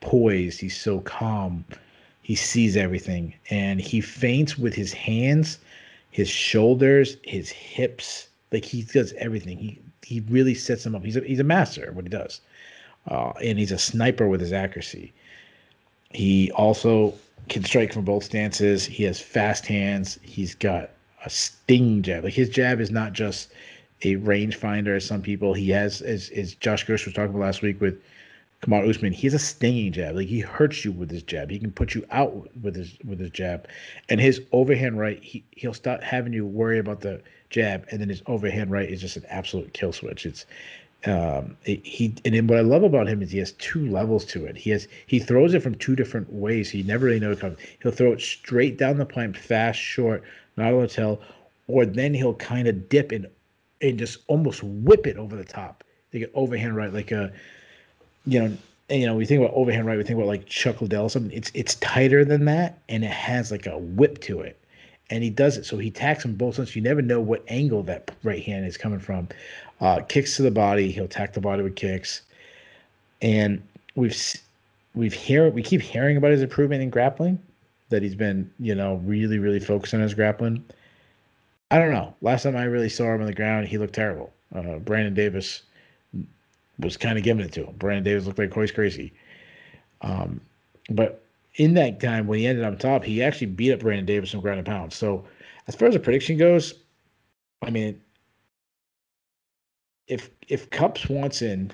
poised. 0.01 0.61
He's 0.61 0.81
so 0.81 1.01
calm. 1.01 1.65
He 2.23 2.35
sees 2.35 2.77
everything, 2.77 3.35
and 3.51 3.81
he 3.81 4.01
feints 4.01 4.59
with 4.59 4.75
his 4.75 4.93
hands, 4.93 5.59
his 6.11 6.29
shoulders, 6.29 7.17
his 7.23 7.51
hips 7.51 8.29
like 8.53 8.65
he 8.65 8.83
does 8.83 9.13
everything. 9.15 9.59
He 9.59 9.81
he 10.03 10.21
really 10.29 10.55
sets 10.55 10.85
him 10.85 10.95
up. 10.95 11.05
He's 11.05 11.17
a, 11.17 11.21
he's 11.21 11.41
a 11.41 11.45
master 11.45 11.87
at 11.87 11.95
what 11.95 12.05
he 12.05 12.09
does, 12.09 12.41
uh, 13.09 13.31
and 13.43 13.59
he's 13.59 13.73
a 13.73 13.79
sniper 13.79 14.29
with 14.29 14.41
his 14.41 14.53
accuracy. 14.53 15.13
He 16.11 16.51
also 16.53 17.15
can 17.49 17.65
strike 17.65 17.93
from 17.93 18.05
both 18.05 18.25
stances. 18.25 18.85
He 18.85 19.05
has 19.05 19.21
fast 19.21 19.67
hands. 19.67 20.19
He's 20.23 20.55
got 20.55 20.91
a 21.25 21.31
sting 21.31 22.03
jab. 22.03 22.25
Like 22.25 22.33
his 22.33 22.49
jab 22.49 22.81
is 22.81 22.91
not 22.91 23.13
just 23.13 23.53
a 24.03 24.17
rangefinder 24.17 24.97
as 24.97 25.05
some 25.05 25.23
people. 25.23 25.55
He 25.55 25.71
has, 25.71 26.01
as, 26.01 26.31
as 26.31 26.55
Josh 26.55 26.87
Gersh 26.87 27.05
was 27.05 27.15
talking 27.15 27.31
about 27.31 27.41
last 27.41 27.63
week 27.63 27.81
with 27.81 28.01
Kamaru 28.63 28.91
Usman, 28.91 29.13
he 29.13 29.27
has 29.27 29.35
a 29.35 29.39
stinging 29.39 29.93
jab. 29.93 30.17
Like 30.17 30.29
he 30.29 30.41
hurts 30.41 30.85
you 30.85 30.93
with 30.93 31.11
his 31.11 31.23
jab. 31.23 31.51
He 31.51 31.59
can 31.59 31.73
put 31.73 31.95
you 31.95 32.05
out 32.11 32.55
with 32.63 32.77
his 32.77 32.99
with 33.05 33.19
his 33.19 33.31
jab, 33.31 33.67
and 34.09 34.21
his 34.21 34.43
overhand 34.53 34.99
right, 34.99 35.23
he 35.23 35.45
he'll 35.53 35.73
start 35.73 36.03
having 36.03 36.35
you 36.35 36.45
worry 36.45 36.79
about 36.79 37.01
the 37.01 37.23
jab, 37.49 37.87
and 37.91 38.01
then 38.01 38.11
his 38.11 38.23
overhand 38.27 38.71
right 38.71 38.89
is 38.89 39.01
just 39.01 39.17
an 39.17 39.25
absolute 39.29 39.73
kill 39.73 39.93
switch. 39.93 40.27
It's 40.27 40.45
um 41.07 41.57
it, 41.65 41.85
he 41.87 42.15
and 42.27 42.35
then 42.35 42.47
what 42.47 42.59
I 42.59 42.63
love 42.63 42.83
about 42.83 43.09
him 43.09 43.23
is 43.23 43.31
he 43.31 43.39
has 43.39 43.53
two 43.53 43.89
levels 43.89 44.27
to 44.27 44.45
it. 44.45 44.57
He 44.59 44.69
has 44.71 44.87
he 45.07 45.19
throws 45.19 45.55
it 45.55 45.63
from 45.63 45.77
two 45.77 45.97
different 45.97 46.31
ways. 46.31 46.69
He 46.69 46.83
never 46.83 47.07
really 47.07 47.21
knows 47.21 47.41
comes. 47.41 47.59
He'll 47.83 47.93
throw 47.93 48.13
it 48.13 48.21
straight 48.21 48.77
down 48.77 48.99
the 48.99 49.07
pipe, 49.07 49.37
fast, 49.37 49.81
short, 49.81 50.23
not 50.59 50.75
a 50.75 50.87
tell, 50.87 51.23
or 51.67 51.87
then 51.87 52.13
he'll 52.13 52.35
kind 52.35 52.69
of 52.69 52.91
dip 52.91 53.11
and 53.11 53.27
and 53.81 53.99
just 53.99 54.19
almost 54.27 54.63
whip 54.63 55.07
it 55.07 55.17
over 55.17 55.35
the 55.35 55.45
top. 55.45 55.83
They 56.11 56.19
get 56.19 56.33
overhand 56.35 56.77
right 56.77 56.93
like 56.93 57.11
a 57.13 57.33
you 58.27 58.41
know, 58.41 58.57
you 58.89 59.07
know, 59.07 59.15
we 59.15 59.25
think 59.25 59.41
about 59.41 59.55
overhand 59.55 59.87
right, 59.87 59.97
we 59.97 60.05
think 60.05 60.19
about 60.19 60.27
like 60.27 60.47
Chuck 60.47 60.81
Liddell 60.81 61.09
something. 61.09 61.33
It's 61.37 61.51
it's 61.55 61.77
tighter 61.77 62.25
than 62.25 62.45
that, 62.47 62.79
and 62.89 63.05
it 63.05 63.11
has 63.11 63.51
like 63.51 63.67
a 63.67 63.79
whip 63.79 64.21
to 64.23 64.41
it. 64.41 64.57
And 65.11 65.25
he 65.25 65.31
does 65.31 65.57
it, 65.57 65.67
so 65.67 65.77
he 65.77 65.91
tacks 65.91 66.23
them 66.23 66.35
both 66.35 66.55
sides. 66.55 66.77
You 66.77 66.83
never 66.83 67.03
know 67.03 67.21
what 67.21 67.45
angle 67.49 67.83
that 67.85 68.13
right 68.23 68.43
hand 68.43 68.65
is 68.65 68.77
coming 68.77 69.01
from. 69.01 69.29
Uh, 69.81 70.01
kicks 70.03 70.37
to 70.37 70.43
the 70.43 70.53
body, 70.53 70.93
he'll 70.93 71.07
attack 71.07 71.33
the 71.33 71.41
body 71.41 71.63
with 71.63 71.75
kicks, 71.75 72.23
and 73.23 73.63
we've 73.97 74.17
we've 74.95 75.13
hear 75.13 75.49
we 75.51 75.63
keep 75.63 75.81
hearing 75.81 76.17
about 76.17 76.31
his 76.31 76.43
improvement 76.43 76.83
in 76.83 76.91
grappling, 76.91 77.41
that 77.89 78.03
he's 78.03 78.15
been, 78.15 78.51
you 78.59 78.75
know, 78.75 78.97
really, 79.05 79.39
really 79.39 79.61
focused 79.61 79.95
on 79.95 80.01
his 80.01 80.15
grappling. 80.15 80.65
I 81.71 81.79
don't 81.79 81.93
know. 81.93 82.15
Last 82.21 82.43
time 82.43 82.57
I 82.57 82.65
really 82.65 82.89
saw 82.89 83.15
him 83.15 83.21
on 83.21 83.27
the 83.27 83.35
ground, 83.35 83.69
he 83.69 83.79
looked 83.79 83.95
terrible. 83.95 84.33
Uh, 84.55 84.79
Brandon 84.79 85.15
Davis 85.15 85.63
was 86.81 86.97
kind 86.97 87.19
of 87.19 87.25
giving 87.25 87.45
it 87.45 87.53
to 87.53 87.65
him. 87.65 87.75
Brandon 87.77 88.05
Davis 88.05 88.27
looked 88.27 88.39
like 88.39 88.55
Royce 88.55 88.71
Gracie. 88.71 89.13
Um, 90.03 90.41
but 90.91 91.23
in 91.57 91.75
that 91.75 92.01
time 92.01 92.27
when 92.27 92.39
he 92.39 92.47
ended 92.47 92.65
on 92.65 92.77
top, 92.77 93.05
he 93.05 93.23
actually 93.23 93.49
beat 93.49 93.73
up 93.73 93.81
Brandon 93.81 94.07
Davis 94.07 94.35
on 94.35 94.41
ground 94.41 94.59
and 94.59 94.67
pound. 94.67 94.93
So 94.93 95.25
as 95.69 95.75
far 95.75 95.89
as 95.89 95.95
the 95.95 96.01
prediction 96.01 96.37
goes, 96.37 96.75
I 97.63 97.71
mean, 97.71 98.01
if 100.07 100.31
if 100.49 100.69
Cub 100.71 100.99
Swanson 100.99 101.73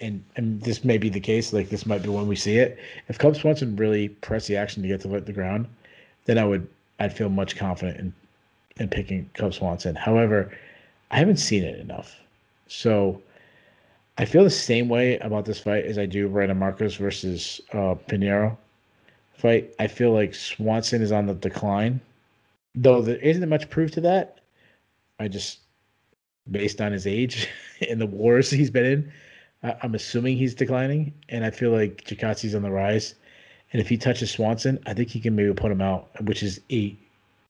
and 0.00 0.22
and 0.36 0.60
this 0.62 0.84
may 0.84 0.98
be 0.98 1.08
the 1.08 1.20
case, 1.20 1.52
like 1.52 1.68
this 1.68 1.86
might 1.86 2.02
be 2.02 2.08
when 2.08 2.28
we 2.28 2.36
see 2.36 2.58
it. 2.58 2.78
If 3.08 3.18
Cub 3.18 3.36
Swanson 3.36 3.76
really 3.76 4.08
press 4.08 4.46
the 4.46 4.56
action 4.56 4.82
to 4.82 4.88
get 4.88 5.00
to 5.02 5.20
the 5.20 5.32
ground, 5.32 5.66
then 6.26 6.38
I 6.38 6.44
would 6.44 6.68
I'd 7.00 7.16
feel 7.16 7.28
much 7.28 7.56
confident 7.56 7.98
in 7.98 8.14
in 8.78 8.88
picking 8.88 9.30
Cub 9.34 9.54
Swanson. 9.54 9.94
However, 9.94 10.52
I 11.10 11.18
haven't 11.18 11.38
seen 11.38 11.64
it 11.64 11.80
enough, 11.80 12.20
so 12.68 13.22
I 14.18 14.24
feel 14.24 14.44
the 14.44 14.50
same 14.50 14.88
way 14.88 15.18
about 15.18 15.44
this 15.44 15.58
fight 15.60 15.84
as 15.84 15.98
I 15.98 16.06
do 16.06 16.28
Randa 16.28 16.54
Markos 16.54 16.96
versus 16.96 17.60
uh, 17.72 17.96
Pinheiro 18.08 18.56
fight. 19.34 19.74
I 19.78 19.86
feel 19.86 20.12
like 20.12 20.34
Swanson 20.34 21.02
is 21.02 21.12
on 21.12 21.26
the 21.26 21.34
decline, 21.34 22.00
though 22.74 23.02
there 23.02 23.16
isn't 23.16 23.48
much 23.48 23.68
proof 23.68 23.90
to 23.92 24.00
that. 24.02 24.40
I 25.18 25.28
just, 25.28 25.60
based 26.50 26.80
on 26.80 26.92
his 26.92 27.06
age 27.06 27.48
and 27.90 28.00
the 28.00 28.06
wars 28.06 28.50
he's 28.50 28.70
been 28.70 28.86
in, 28.86 29.12
I, 29.62 29.76
am 29.82 29.94
assuming 29.94 30.36
he's 30.36 30.54
declining, 30.54 31.12
and 31.28 31.44
I 31.44 31.50
feel 31.50 31.70
like 31.70 32.04
Chikadze's 32.04 32.54
on 32.54 32.62
the 32.62 32.70
rise. 32.70 33.14
And 33.72 33.80
if 33.80 33.88
he 33.88 33.96
touches 33.98 34.30
Swanson, 34.30 34.78
I 34.86 34.94
think 34.94 35.10
he 35.10 35.20
can 35.20 35.36
maybe 35.36 35.52
put 35.52 35.72
him 35.72 35.82
out, 35.82 36.08
which 36.24 36.42
is 36.42 36.60
a 36.70 36.96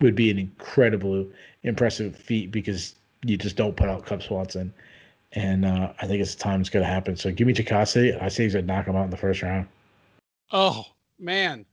would 0.01 0.15
be 0.15 0.31
an 0.31 0.39
incredible, 0.39 1.27
impressive 1.63 2.17
feat 2.17 2.51
because 2.51 2.95
you 3.25 3.37
just 3.37 3.57
don't 3.57 3.77
put 3.77 3.89
out 3.89 4.05
Cub 4.05 4.23
Swanson. 4.23 4.73
And 5.37 5.67
uh, 5.67 5.93
I 6.01 6.07
think 6.07 6.23
it's 6.23 6.35
time 6.35 6.63
it's 6.63 6.71
going 6.71 6.83
to 6.83 6.91
happen. 6.91 7.15
So 7.15 7.31
give 7.31 7.47
me 7.47 7.53
Chikadze. 7.53 8.21
I 8.21 8.29
say 8.29 8.45
he's 8.45 8.55
going 8.55 8.67
to 8.67 8.73
knock 8.73 8.87
him 8.87 8.97
out 8.97 9.05
in 9.05 9.11
the 9.11 9.19
first 9.19 9.43
round. 9.43 9.69
Oh, 10.51 10.87
man. 11.19 11.67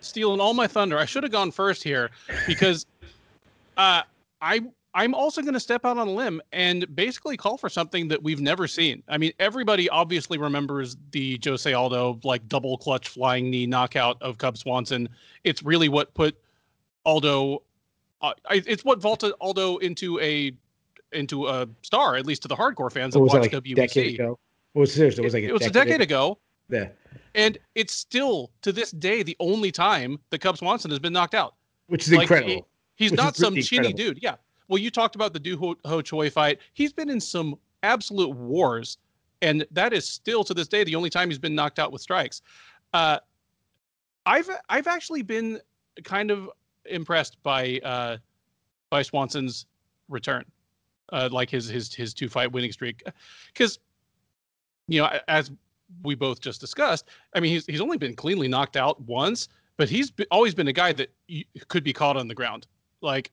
Stealing 0.00 0.40
all 0.40 0.54
my 0.54 0.68
thunder. 0.68 0.96
I 0.96 1.04
should 1.04 1.24
have 1.24 1.32
gone 1.32 1.50
first 1.50 1.82
here 1.82 2.10
because 2.46 2.86
uh, 3.76 4.02
I 4.40 4.60
I'm 4.94 5.14
also 5.14 5.40
going 5.40 5.54
to 5.54 5.60
step 5.60 5.84
out 5.84 5.96
on 5.96 6.06
a 6.06 6.10
limb 6.10 6.42
and 6.52 6.94
basically 6.94 7.36
call 7.36 7.56
for 7.56 7.68
something 7.68 8.08
that 8.08 8.22
we've 8.22 8.40
never 8.40 8.68
seen. 8.68 9.02
I 9.08 9.16
mean, 9.16 9.32
everybody 9.38 9.88
obviously 9.88 10.36
remembers 10.38 10.96
the 11.12 11.40
Jose 11.44 11.72
Aldo 11.72 12.20
like 12.24 12.46
double 12.48 12.76
clutch 12.76 13.08
flying 13.08 13.50
knee 13.50 13.66
knockout 13.66 14.20
of 14.20 14.38
Cub 14.38 14.58
Swanson. 14.58 15.08
It's 15.44 15.62
really 15.62 15.88
what 15.88 16.12
put 16.14 16.36
Aldo. 17.04 17.62
Uh, 18.20 18.34
it's 18.50 18.84
what 18.84 19.00
vaulted 19.00 19.32
Aldo 19.40 19.78
into 19.78 20.20
a 20.20 20.52
into 21.12 21.46
a 21.46 21.68
star, 21.82 22.16
at 22.16 22.26
least 22.26 22.42
to 22.42 22.48
the 22.48 22.56
hardcore 22.56 22.90
fans 22.90 23.14
that 23.14 23.20
watch 23.20 23.32
like 23.32 23.52
WEC. 23.52 23.74
Decade 23.74 24.14
ago? 24.14 24.38
It 24.74 24.78
was 24.78 24.92
seriously, 24.92 25.22
it 25.22 25.26
was 25.26 25.34
like 25.34 25.44
it, 25.44 25.50
it 25.50 25.52
was 25.52 25.66
a 25.66 25.70
decade 25.70 26.00
ago. 26.00 26.38
Yeah. 26.68 26.88
And 27.34 27.58
it's 27.74 27.94
still 27.94 28.50
to 28.62 28.72
this 28.72 28.90
day 28.90 29.22
the 29.22 29.36
only 29.40 29.70
time 29.70 30.18
the 30.30 30.38
Cub 30.38 30.56
Swanson 30.56 30.90
has 30.90 30.98
been 30.98 31.12
knocked 31.12 31.34
out. 31.34 31.54
Which 31.88 32.06
is 32.06 32.12
like, 32.12 32.22
incredible. 32.22 32.66
He, 32.96 33.04
he's 33.04 33.10
Which 33.10 33.18
not 33.18 33.36
some 33.36 33.56
chinny 33.56 33.92
dude. 33.92 34.18
Yeah. 34.22 34.36
Well, 34.68 34.78
you 34.78 34.90
talked 34.90 35.14
about 35.14 35.32
the 35.32 35.40
Doo 35.40 35.58
Ho, 35.58 35.76
Ho 35.84 36.00
Choi 36.00 36.30
fight. 36.30 36.58
He's 36.72 36.92
been 36.92 37.10
in 37.10 37.20
some 37.20 37.56
absolute 37.82 38.34
wars, 38.34 38.98
and 39.42 39.66
that 39.70 39.92
is 39.92 40.08
still 40.08 40.44
to 40.44 40.54
this 40.54 40.68
day 40.68 40.84
the 40.84 40.94
only 40.94 41.10
time 41.10 41.28
he's 41.28 41.38
been 41.38 41.54
knocked 41.54 41.78
out 41.78 41.92
with 41.92 42.00
strikes. 42.00 42.40
Uh, 42.94 43.18
I've 44.24 44.48
I've 44.68 44.86
actually 44.86 45.22
been 45.22 45.60
kind 46.04 46.30
of 46.30 46.48
impressed 46.86 47.42
by 47.42 47.80
uh, 47.84 48.16
by 48.88 49.02
Swanson's 49.02 49.66
return, 50.08 50.44
uh, 51.12 51.28
like 51.30 51.50
his 51.50 51.68
his 51.68 51.94
his 51.94 52.12
two 52.14 52.28
fight 52.28 52.50
winning 52.50 52.72
streak, 52.72 53.02
because 53.52 53.78
you 54.88 55.00
know 55.00 55.10
as 55.28 55.52
we 56.02 56.14
both 56.14 56.40
just 56.40 56.60
discussed, 56.60 57.08
I 57.34 57.40
mean 57.40 57.52
he's 57.52 57.66
he's 57.66 57.80
only 57.80 57.98
been 57.98 58.16
cleanly 58.16 58.48
knocked 58.48 58.76
out 58.76 59.00
once, 59.02 59.48
but 59.76 59.88
he's 59.88 60.12
always 60.30 60.54
been 60.54 60.68
a 60.68 60.72
guy 60.72 60.92
that 60.92 61.12
could 61.68 61.84
be 61.84 61.92
caught 61.92 62.16
on 62.16 62.28
the 62.28 62.34
ground. 62.34 62.66
Like 63.00 63.30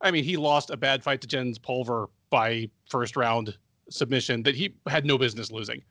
I 0.00 0.10
mean, 0.10 0.24
he 0.24 0.36
lost 0.36 0.70
a 0.70 0.76
bad 0.76 1.02
fight 1.02 1.20
to 1.22 1.26
Jens 1.26 1.58
Pulver 1.58 2.08
by 2.30 2.70
first 2.88 3.16
round 3.16 3.56
submission 3.90 4.42
that 4.42 4.54
he 4.54 4.74
had 4.86 5.04
no 5.04 5.18
business 5.18 5.50
losing. 5.50 5.82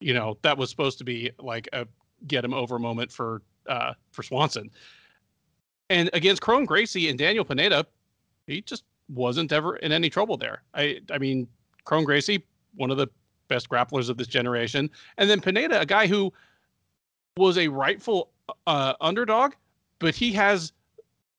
You 0.00 0.14
know, 0.14 0.38
that 0.42 0.56
was 0.56 0.70
supposed 0.70 0.98
to 0.98 1.04
be 1.04 1.30
like 1.38 1.68
a 1.72 1.86
get 2.26 2.44
him 2.44 2.52
over 2.52 2.78
moment 2.78 3.12
for 3.12 3.42
uh 3.66 3.94
for 4.12 4.22
Swanson. 4.22 4.70
And 5.90 6.10
against 6.12 6.42
Kron 6.42 6.66
Gracie 6.66 7.08
and 7.08 7.18
Daniel 7.18 7.44
Pineda, 7.44 7.86
he 8.46 8.60
just 8.60 8.84
wasn't 9.08 9.52
ever 9.52 9.76
in 9.76 9.92
any 9.92 10.10
trouble 10.10 10.36
there. 10.36 10.62
I 10.74 11.00
I 11.10 11.18
mean, 11.18 11.48
Kron 11.84 12.04
Gracie, 12.04 12.44
one 12.74 12.90
of 12.90 12.96
the 12.96 13.08
best 13.48 13.68
grapplers 13.68 14.08
of 14.08 14.16
this 14.16 14.26
generation, 14.26 14.90
and 15.16 15.28
then 15.28 15.40
Pineda, 15.40 15.80
a 15.80 15.86
guy 15.86 16.06
who 16.06 16.32
was 17.36 17.56
a 17.56 17.68
rightful 17.68 18.30
uh, 18.66 18.94
underdog, 19.00 19.54
but 19.98 20.14
he 20.14 20.32
has 20.32 20.72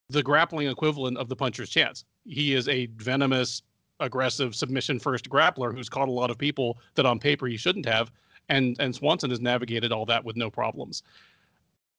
the 0.10 0.24
grappling 0.24 0.68
equivalent 0.68 1.18
of 1.18 1.30
the 1.30 1.36
puncher's 1.36 1.70
chance. 1.70 2.06
He 2.26 2.54
is 2.54 2.68
a 2.68 2.88
venomous, 2.98 3.62
aggressive 4.00 4.56
submission 4.56 5.00
first 5.00 5.30
grappler 5.30 5.74
who's 5.74 5.90
caught 5.90 6.08
a 6.08 6.12
lot 6.12 6.32
of 6.32 6.38
people 6.38 6.80
that 6.96 7.06
on 7.06 7.20
paper 7.20 7.48
he 7.48 7.58
shouldn't 7.58 7.86
have. 7.86 8.12
And 8.50 8.76
and 8.80 8.96
Swanson 8.96 9.30
has 9.30 9.40
navigated 9.40 9.92
all 9.92 10.06
that 10.08 10.24
with 10.24 10.36
no 10.36 10.50
problems. 10.50 11.04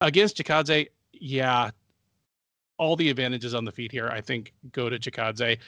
Against 0.01 0.37
Chikadze, 0.39 0.89
yeah, 1.13 1.71
all 2.81 2.97
the 2.97 3.11
advantages 3.11 3.55
on 3.55 3.67
the 3.67 3.71
feet 3.71 3.93
here, 3.93 4.09
I 4.09 4.23
think, 4.23 4.55
go 4.73 4.89
to 4.89 4.99
Chikadze. 4.99 5.59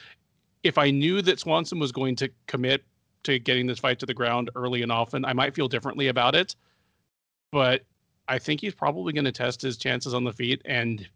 If 0.63 0.79
I 0.79 0.89
knew 0.89 1.21
that 1.21 1.39
Swanson 1.39 1.77
was 1.77 1.91
going 1.91 2.15
to 2.15 2.29
commit 2.47 2.83
to 3.21 3.37
getting 3.37 3.67
this 3.67 3.77
fight 3.77 3.99
to 3.99 4.07
the 4.07 4.15
ground 4.15 4.49
early 4.55 4.81
and 4.81 4.91
often, 4.91 5.23
I 5.23 5.31
might 5.31 5.53
feel 5.53 5.67
differently 5.67 6.07
about 6.07 6.33
it. 6.33 6.55
But 7.51 7.83
I 8.27 8.39
think 8.39 8.61
he's 8.61 8.73
probably 8.73 9.13
going 9.13 9.25
to 9.25 9.31
test 9.31 9.61
his 9.61 9.77
chances 9.77 10.15
on 10.15 10.23
the 10.23 10.33
feet, 10.33 10.63
and 10.65 11.07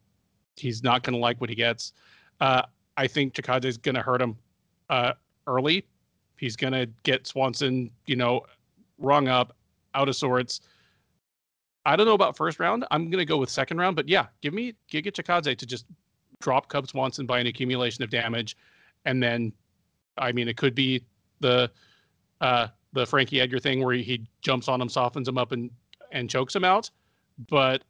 he's 0.55 0.83
not 0.83 1.01
going 1.01 1.15
to 1.15 1.19
like 1.19 1.41
what 1.41 1.49
he 1.49 1.55
gets. 1.55 1.93
Uh, 2.39 2.61
I 2.95 3.07
think 3.07 3.33
Chikadze 3.33 3.65
is 3.65 3.77
going 3.77 3.95
to 3.95 4.03
hurt 4.03 4.21
him 4.21 4.37
uh, 4.91 5.13
early. 5.47 5.83
He's 6.37 6.55
going 6.55 6.73
to 6.73 6.87
get 7.01 7.25
Swanson, 7.25 7.89
you 8.05 8.15
know, 8.15 8.45
rung 8.99 9.27
up, 9.29 9.55
out 9.95 10.09
of 10.09 10.15
sorts. 10.15 10.61
I 11.87 11.95
don't 11.95 12.05
know 12.05 12.13
about 12.13 12.35
first 12.35 12.59
round. 12.59 12.85
I'm 12.91 13.09
going 13.09 13.19
to 13.19 13.25
go 13.25 13.37
with 13.37 13.49
second 13.49 13.77
round, 13.77 13.95
but 13.95 14.09
yeah, 14.09 14.25
give 14.41 14.53
me 14.53 14.73
Giga 14.91 15.09
Chikadze 15.09 15.57
to 15.57 15.65
just 15.65 15.85
drop 16.41 16.67
Cub 16.67 16.85
Swanson 16.85 17.25
by 17.25 17.39
an 17.39 17.47
accumulation 17.47 18.03
of 18.03 18.09
damage, 18.09 18.57
and 19.05 19.23
then, 19.23 19.53
I 20.17 20.33
mean, 20.33 20.49
it 20.49 20.57
could 20.57 20.75
be 20.75 21.05
the 21.39 21.71
uh, 22.41 22.67
the 22.91 23.05
Frankie 23.05 23.39
Edgar 23.39 23.57
thing 23.59 23.83
where 23.83 23.95
he, 23.95 24.27
jumps 24.41 24.67
on 24.67 24.81
him, 24.81 24.89
softens 24.89 25.29
him 25.29 25.37
up, 25.37 25.53
and 25.53 25.71
and 26.11 26.29
chokes 26.29 26.53
him 26.53 26.65
out. 26.65 26.91
But 27.49 27.83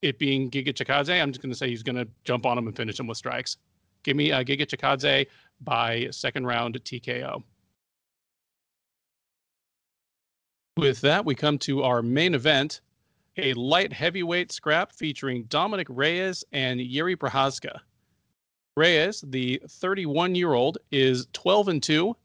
it 0.00 0.18
being 0.18 0.50
Giga 0.50 0.72
Chikadze, 0.72 1.20
I'm 1.20 1.30
just 1.30 1.42
going 1.42 1.52
to 1.52 1.58
say 1.58 1.68
he's 1.68 1.82
going 1.82 1.96
to 1.96 2.08
jump 2.24 2.46
on 2.46 2.56
him 2.56 2.66
and 2.66 2.74
finish 2.74 2.98
him 2.98 3.06
with 3.06 3.18
strikes. 3.18 3.58
Give 4.02 4.16
me 4.16 4.32
uh, 4.32 4.44
Giga 4.44 4.66
Chikadze 4.66 5.26
by 5.60 6.08
second 6.10 6.46
round 6.46 6.82
TKO. 6.82 7.42
With 10.78 11.02
that, 11.02 11.26
we 11.26 11.34
come 11.34 11.58
to 11.58 11.82
our 11.82 12.00
main 12.00 12.34
event, 12.34 12.80
a 13.36 13.52
light 13.54 13.92
heavyweight 13.92 14.52
scrap 14.52 14.92
featuring 14.92 15.44
Dominick 15.44 15.88
Reyes 15.90 16.44
and 16.52 16.80
Jiri 16.80 17.16
Prochazka. 17.16 17.80
Reyes, 18.76 19.24
the 19.26 19.60
31 19.68 20.34
year 20.34 20.52
old, 20.52 20.78
is 20.90 21.26
12 21.32 21.68
and 21.68 21.82
2 21.82 22.16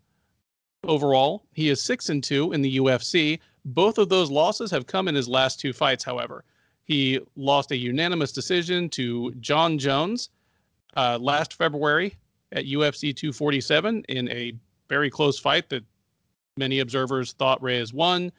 overall. 0.83 1.43
He 1.53 1.69
is 1.69 1.81
6 1.81 2.09
and 2.09 2.23
2 2.23 2.53
in 2.53 2.61
the 2.61 2.77
UFC. 2.77 3.39
Both 3.65 3.97
of 3.97 4.09
those 4.09 4.31
losses 4.31 4.71
have 4.71 4.87
come 4.87 5.07
in 5.07 5.15
his 5.15 5.29
last 5.29 5.59
two 5.59 5.73
fights, 5.73 6.03
however. 6.03 6.43
He 6.83 7.19
lost 7.35 7.71
a 7.71 7.77
unanimous 7.77 8.31
decision 8.31 8.89
to 8.89 9.31
Jon 9.35 9.77
Jones 9.77 10.29
uh, 10.95 11.17
last 11.21 11.53
February 11.53 12.15
at 12.51 12.65
UFC 12.65 13.15
247 13.15 14.03
in 14.09 14.29
a 14.29 14.53
very 14.89 15.09
close 15.09 15.39
fight 15.39 15.69
that 15.69 15.85
many 16.57 16.79
observers 16.79 17.33
thought 17.33 17.61
Reyes 17.61 17.93
won. 17.93 18.31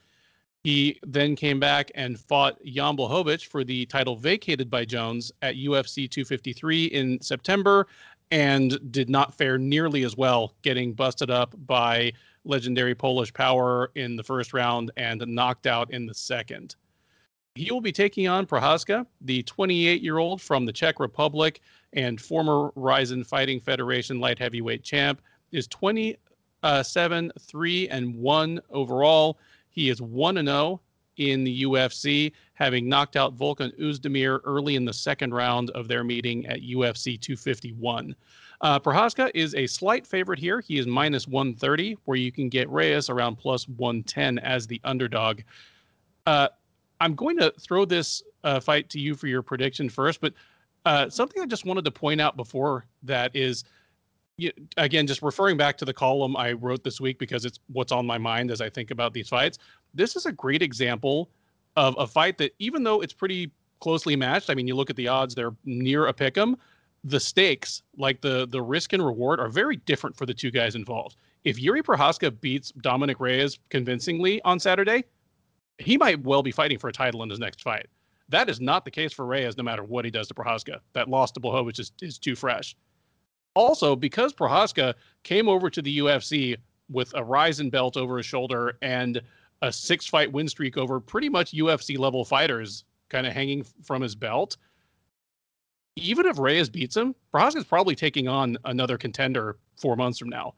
He 0.65 1.01
then 1.03 1.35
came 1.35 1.59
back 1.59 1.91
and 1.97 2.19
fought 2.19 2.63
Jan 2.65 2.97
Blachowicz 2.97 3.45
for 3.45 3.65
the 3.65 3.85
title 3.87 4.15
vacated 4.15 4.71
by 4.71 4.85
Jones 4.85 5.33
at 5.43 5.57
UFC 5.57 6.09
253 6.09 6.85
in 6.87 7.21
September 7.21 7.89
and 8.31 8.79
did 8.93 9.11
not 9.11 9.35
fare 9.35 9.59
nearly 9.59 10.05
as 10.05 10.17
well, 10.17 10.55
getting 10.63 10.93
busted 10.93 11.31
up 11.31 11.55
by 11.67 12.13
legendary 12.45 12.95
Polish 12.95 13.33
power 13.33 13.91
in 13.97 14.15
the 14.17 14.23
first 14.23 14.53
round 14.53 14.91
and 14.97 15.23
knocked 15.27 15.67
out 15.67 15.91
in 15.93 16.07
the 16.07 16.15
second. 16.15 16.77
He 17.55 17.71
will 17.71 17.81
be 17.81 17.93
taking 17.93 18.29
on 18.29 18.47
Prochazka, 18.47 19.05
the 19.21 19.43
28 19.43 20.01
year 20.01 20.19
old 20.19 20.41
from 20.41 20.65
the 20.65 20.73
Czech 20.73 21.01
Republic 21.01 21.61
and 21.93 22.21
former 22.21 22.71
Rizin 22.77 23.25
Fighting 23.25 23.61
Federation 23.61 24.21
light 24.21 24.39
heavyweight 24.39 24.83
champ, 24.83 25.21
is 25.51 25.67
27 25.67 26.17
uh, 26.63 27.41
3 27.41 27.89
and 27.89 28.15
1 28.15 28.61
overall. 28.71 29.39
He 29.73 29.89
is 29.89 30.01
1 30.01 30.37
and 30.37 30.49
0 30.49 30.81
in 31.17 31.45
the 31.45 31.65
UFC, 31.65 32.33
having 32.55 32.89
knocked 32.89 33.17
out 33.17 33.37
Volkan 33.37 33.79
Oezdemir 33.81 34.41
early 34.45 34.77
in 34.77 34.85
the 34.85 34.93
second 34.93 35.35
round 35.35 35.71
of 35.71 35.89
their 35.89 36.05
meeting 36.05 36.47
at 36.47 36.61
UFC 36.61 37.21
251. 37.21 38.15
Uh, 38.61 38.79
Prochazka 38.79 39.31
is 39.35 39.55
a 39.55 39.67
slight 39.67 40.07
favorite 40.07 40.39
here. 40.39 40.61
He 40.61 40.79
is 40.79 40.87
minus 40.87 41.27
130, 41.27 41.99
where 42.05 42.17
you 42.17 42.31
can 42.31 42.49
get 42.49 42.71
Reyes 42.71 43.11
around 43.11 43.37
plus 43.37 43.69
110 43.69 44.39
as 44.39 44.67
the 44.67 44.81
underdog. 44.85 45.41
Uh, 46.27 46.49
I'm 47.01 47.15
going 47.15 47.37
to 47.39 47.53
throw 47.59 47.85
this 47.85 48.23
uh, 48.45 48.61
fight 48.61 48.89
to 48.91 49.01
you 49.01 49.17
for 49.17 49.27
your 49.27 49.43
prediction 49.43 49.89
first, 49.89 50.21
but 50.21 50.33
uh, 50.85 51.11
something 51.11 51.43
I 51.43 51.47
just 51.47 51.65
wanted 51.65 51.85
to 51.85 51.91
point 51.91 52.21
out 52.21 52.37
before 52.37 52.87
that 53.03 53.35
is, 53.35 53.65
again, 54.77 55.07
just 55.07 55.23
referring 55.23 55.57
back 55.57 55.77
to 55.79 55.85
the 55.85 55.93
column 55.93 56.37
I 56.37 56.53
wrote 56.53 56.85
this 56.85 57.01
week 57.01 57.19
because 57.19 57.45
it's 57.45 57.59
what's 57.73 57.93
on 57.93 58.07
my 58.07 58.19
mind 58.19 58.51
as 58.51 58.61
I 58.61 58.69
think 58.71 58.91
about 58.91 59.13
these 59.13 59.29
fights. 59.29 59.59
This 59.95 60.17
is 60.17 60.27
a 60.27 60.33
great 60.33 60.63
example 60.63 61.31
of 61.77 61.95
a 61.99 62.07
fight 62.07 62.39
that, 62.39 62.55
even 62.59 62.83
though 62.83 63.01
it's 63.01 63.13
pretty 63.13 63.51
closely 63.81 64.17
matched, 64.17 64.51
I 64.51 64.55
mean, 64.55 64.67
you 64.67 64.75
look 64.75 64.91
at 64.91 64.97
the 64.97 65.09
odds; 65.09 65.35
they're 65.35 65.55
near 65.65 66.07
a 66.07 66.13
pick 66.13 66.37
'em 66.39 66.57
the 67.05 67.21
stakes, 67.21 67.83
like 67.97 68.21
the 68.21 68.47
the 68.47 68.63
risk 68.63 68.93
and 68.93 69.05
reward, 69.05 69.41
are 69.41 69.49
very 69.49 69.77
different 69.77 70.17
for 70.17 70.27
the 70.27 70.35
two 70.35 70.51
guys 70.51 70.75
involved. 70.75 71.17
If 71.45 71.59
Yuri 71.59 71.83
Prochazka 71.83 72.41
beats 72.41 72.73
Dominick 72.81 73.19
Reyes 73.19 73.59
convincingly 73.71 74.41
on 74.43 74.61
Saturday, 74.61 75.05
he 75.79 75.99
might 75.99 76.23
well 76.23 76.43
be 76.43 76.53
fighting 76.53 76.79
for 76.79 76.89
a 76.89 76.93
title 76.93 77.23
in 77.23 77.31
his 77.31 77.41
next 77.41 77.63
fight. 77.63 77.87
That 78.29 78.49
is 78.49 78.61
not 78.61 78.85
the 78.85 78.91
case 78.91 79.13
for 79.13 79.27
Reyes, 79.27 79.57
no 79.57 79.65
matter 79.65 79.83
what 79.83 80.05
he 80.05 80.11
does 80.11 80.29
to 80.29 80.35
Prochazka. 80.35 80.79
That 80.93 81.09
loss 81.09 81.33
to 81.33 81.41
Blachowicz 81.41 81.81
is, 81.81 81.93
is 82.01 82.19
too 82.19 82.37
fresh. 82.37 82.77
Also, 83.55 83.95
because 83.95 84.33
Prochazka 84.33 84.95
came 85.25 85.49
over 85.49 85.69
to 85.69 85.83
the 85.83 85.99
UFC 85.99 86.57
with 86.91 87.13
a 87.15 87.23
Rizin 87.23 87.71
belt 87.71 87.97
over 87.97 88.17
his 88.17 88.27
shoulder 88.27 88.79
and 88.83 89.21
a 89.63 89.73
six 89.73 90.07
fight 90.07 90.31
win 90.31 90.49
streak 90.49 90.77
over 90.77 91.01
pretty 91.01 91.29
much 91.29 91.53
UFC 91.53 91.99
level 91.99 92.25
fighters 92.25 92.85
kind 93.09 93.27
of 93.27 93.33
hanging 93.33 93.65
from 93.83 94.03
his 94.03 94.15
belt, 94.15 94.57
even 95.97 96.27
if 96.27 96.39
Reyes 96.39 96.69
beats 96.69 96.97
him, 96.97 97.15
is 97.35 97.65
probably 97.65 97.95
taking 97.95 98.27
on 98.27 98.57
another 98.65 98.97
contender 98.97 99.59
four 99.77 99.97
months 99.97 100.19
from 100.19 100.31
now. 100.31 100.55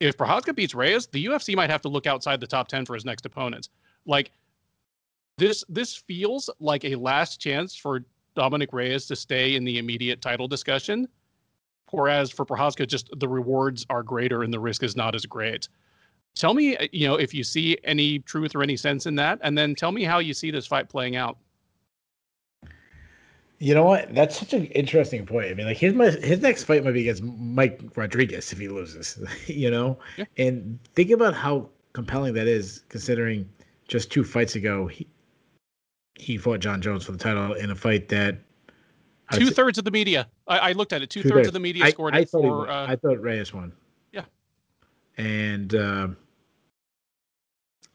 If 0.00 0.16
Prochazka 0.16 0.54
beats 0.54 0.74
Reyes, 0.74 1.06
the 1.06 1.24
UFC 1.24 1.56
might 1.56 1.70
have 1.70 1.80
to 1.82 1.88
look 1.88 2.06
outside 2.06 2.40
the 2.40 2.46
top 2.46 2.68
10 2.68 2.84
for 2.84 2.94
his 2.94 3.04
next 3.04 3.24
opponents. 3.24 3.70
Like 4.06 4.32
this 5.38 5.64
this 5.68 5.96
feels 5.96 6.50
like 6.60 6.84
a 6.84 6.94
last 6.94 7.40
chance 7.40 7.74
for 7.74 8.04
Dominick 8.36 8.72
Reyes 8.72 9.06
to 9.06 9.16
stay 9.16 9.56
in 9.56 9.64
the 9.64 9.78
immediate 9.78 10.20
title 10.20 10.46
discussion. 10.46 11.08
Whereas 11.94 12.30
for 12.30 12.44
Prochazka, 12.44 12.88
just 12.88 13.08
the 13.18 13.28
rewards 13.28 13.86
are 13.88 14.02
greater 14.02 14.42
and 14.42 14.52
the 14.52 14.58
risk 14.58 14.82
is 14.82 14.96
not 14.96 15.14
as 15.14 15.24
great. 15.26 15.68
Tell 16.34 16.52
me, 16.52 16.76
uh, 16.76 16.88
you 16.90 17.06
know, 17.06 17.14
if 17.14 17.32
you 17.32 17.44
see 17.44 17.78
any 17.84 18.18
truth 18.20 18.56
or 18.56 18.62
any 18.62 18.76
sense 18.76 19.06
in 19.06 19.14
that, 19.16 19.38
and 19.42 19.56
then 19.56 19.76
tell 19.76 19.92
me 19.92 20.02
how 20.02 20.18
you 20.18 20.34
see 20.34 20.50
this 20.50 20.66
fight 20.66 20.88
playing 20.88 21.14
out. 21.14 21.38
You 23.60 23.74
know 23.74 23.84
what? 23.84 24.12
That's 24.12 24.36
such 24.36 24.52
an 24.52 24.66
interesting 24.66 25.24
point. 25.24 25.46
I 25.46 25.54
mean, 25.54 25.66
like 25.66 25.76
his 25.76 25.94
his 26.24 26.40
next 26.40 26.64
fight 26.64 26.84
might 26.84 26.90
be 26.90 27.02
against 27.02 27.22
Mike 27.22 27.80
Rodriguez 27.94 28.52
if 28.52 28.58
he 28.58 28.68
loses. 28.68 29.18
you 29.46 29.70
know, 29.70 29.96
yeah. 30.16 30.24
and 30.36 30.80
think 30.94 31.10
about 31.10 31.34
how 31.34 31.68
compelling 31.92 32.34
that 32.34 32.48
is, 32.48 32.82
considering 32.88 33.48
just 33.86 34.10
two 34.10 34.24
fights 34.24 34.56
ago 34.56 34.86
he 34.88 35.06
he 36.16 36.36
fought 36.36 36.60
Jon 36.60 36.82
Jones 36.82 37.04
for 37.04 37.12
the 37.12 37.18
title 37.18 37.52
in 37.52 37.70
a 37.70 37.74
fight 37.74 38.08
that 38.08 38.38
two 39.32 39.50
thirds 39.50 39.78
of 39.78 39.84
the 39.84 39.90
media. 39.90 40.28
I, 40.46 40.58
I, 40.58 40.72
looked 40.72 40.92
at 40.92 41.02
it. 41.02 41.10
Two 41.10 41.22
thirds 41.22 41.46
of 41.46 41.54
the 41.54 41.60
media 41.60 41.88
scored 41.90 42.14
I, 42.14 42.18
I 42.18 42.24
thought 42.24 42.42
for. 42.42 42.70
Uh, 42.70 42.86
I 42.86 42.96
thought 42.96 43.20
Reyes 43.20 43.52
won. 43.52 43.72
Yeah, 44.12 44.24
and 45.16 45.74
uh, 45.74 46.08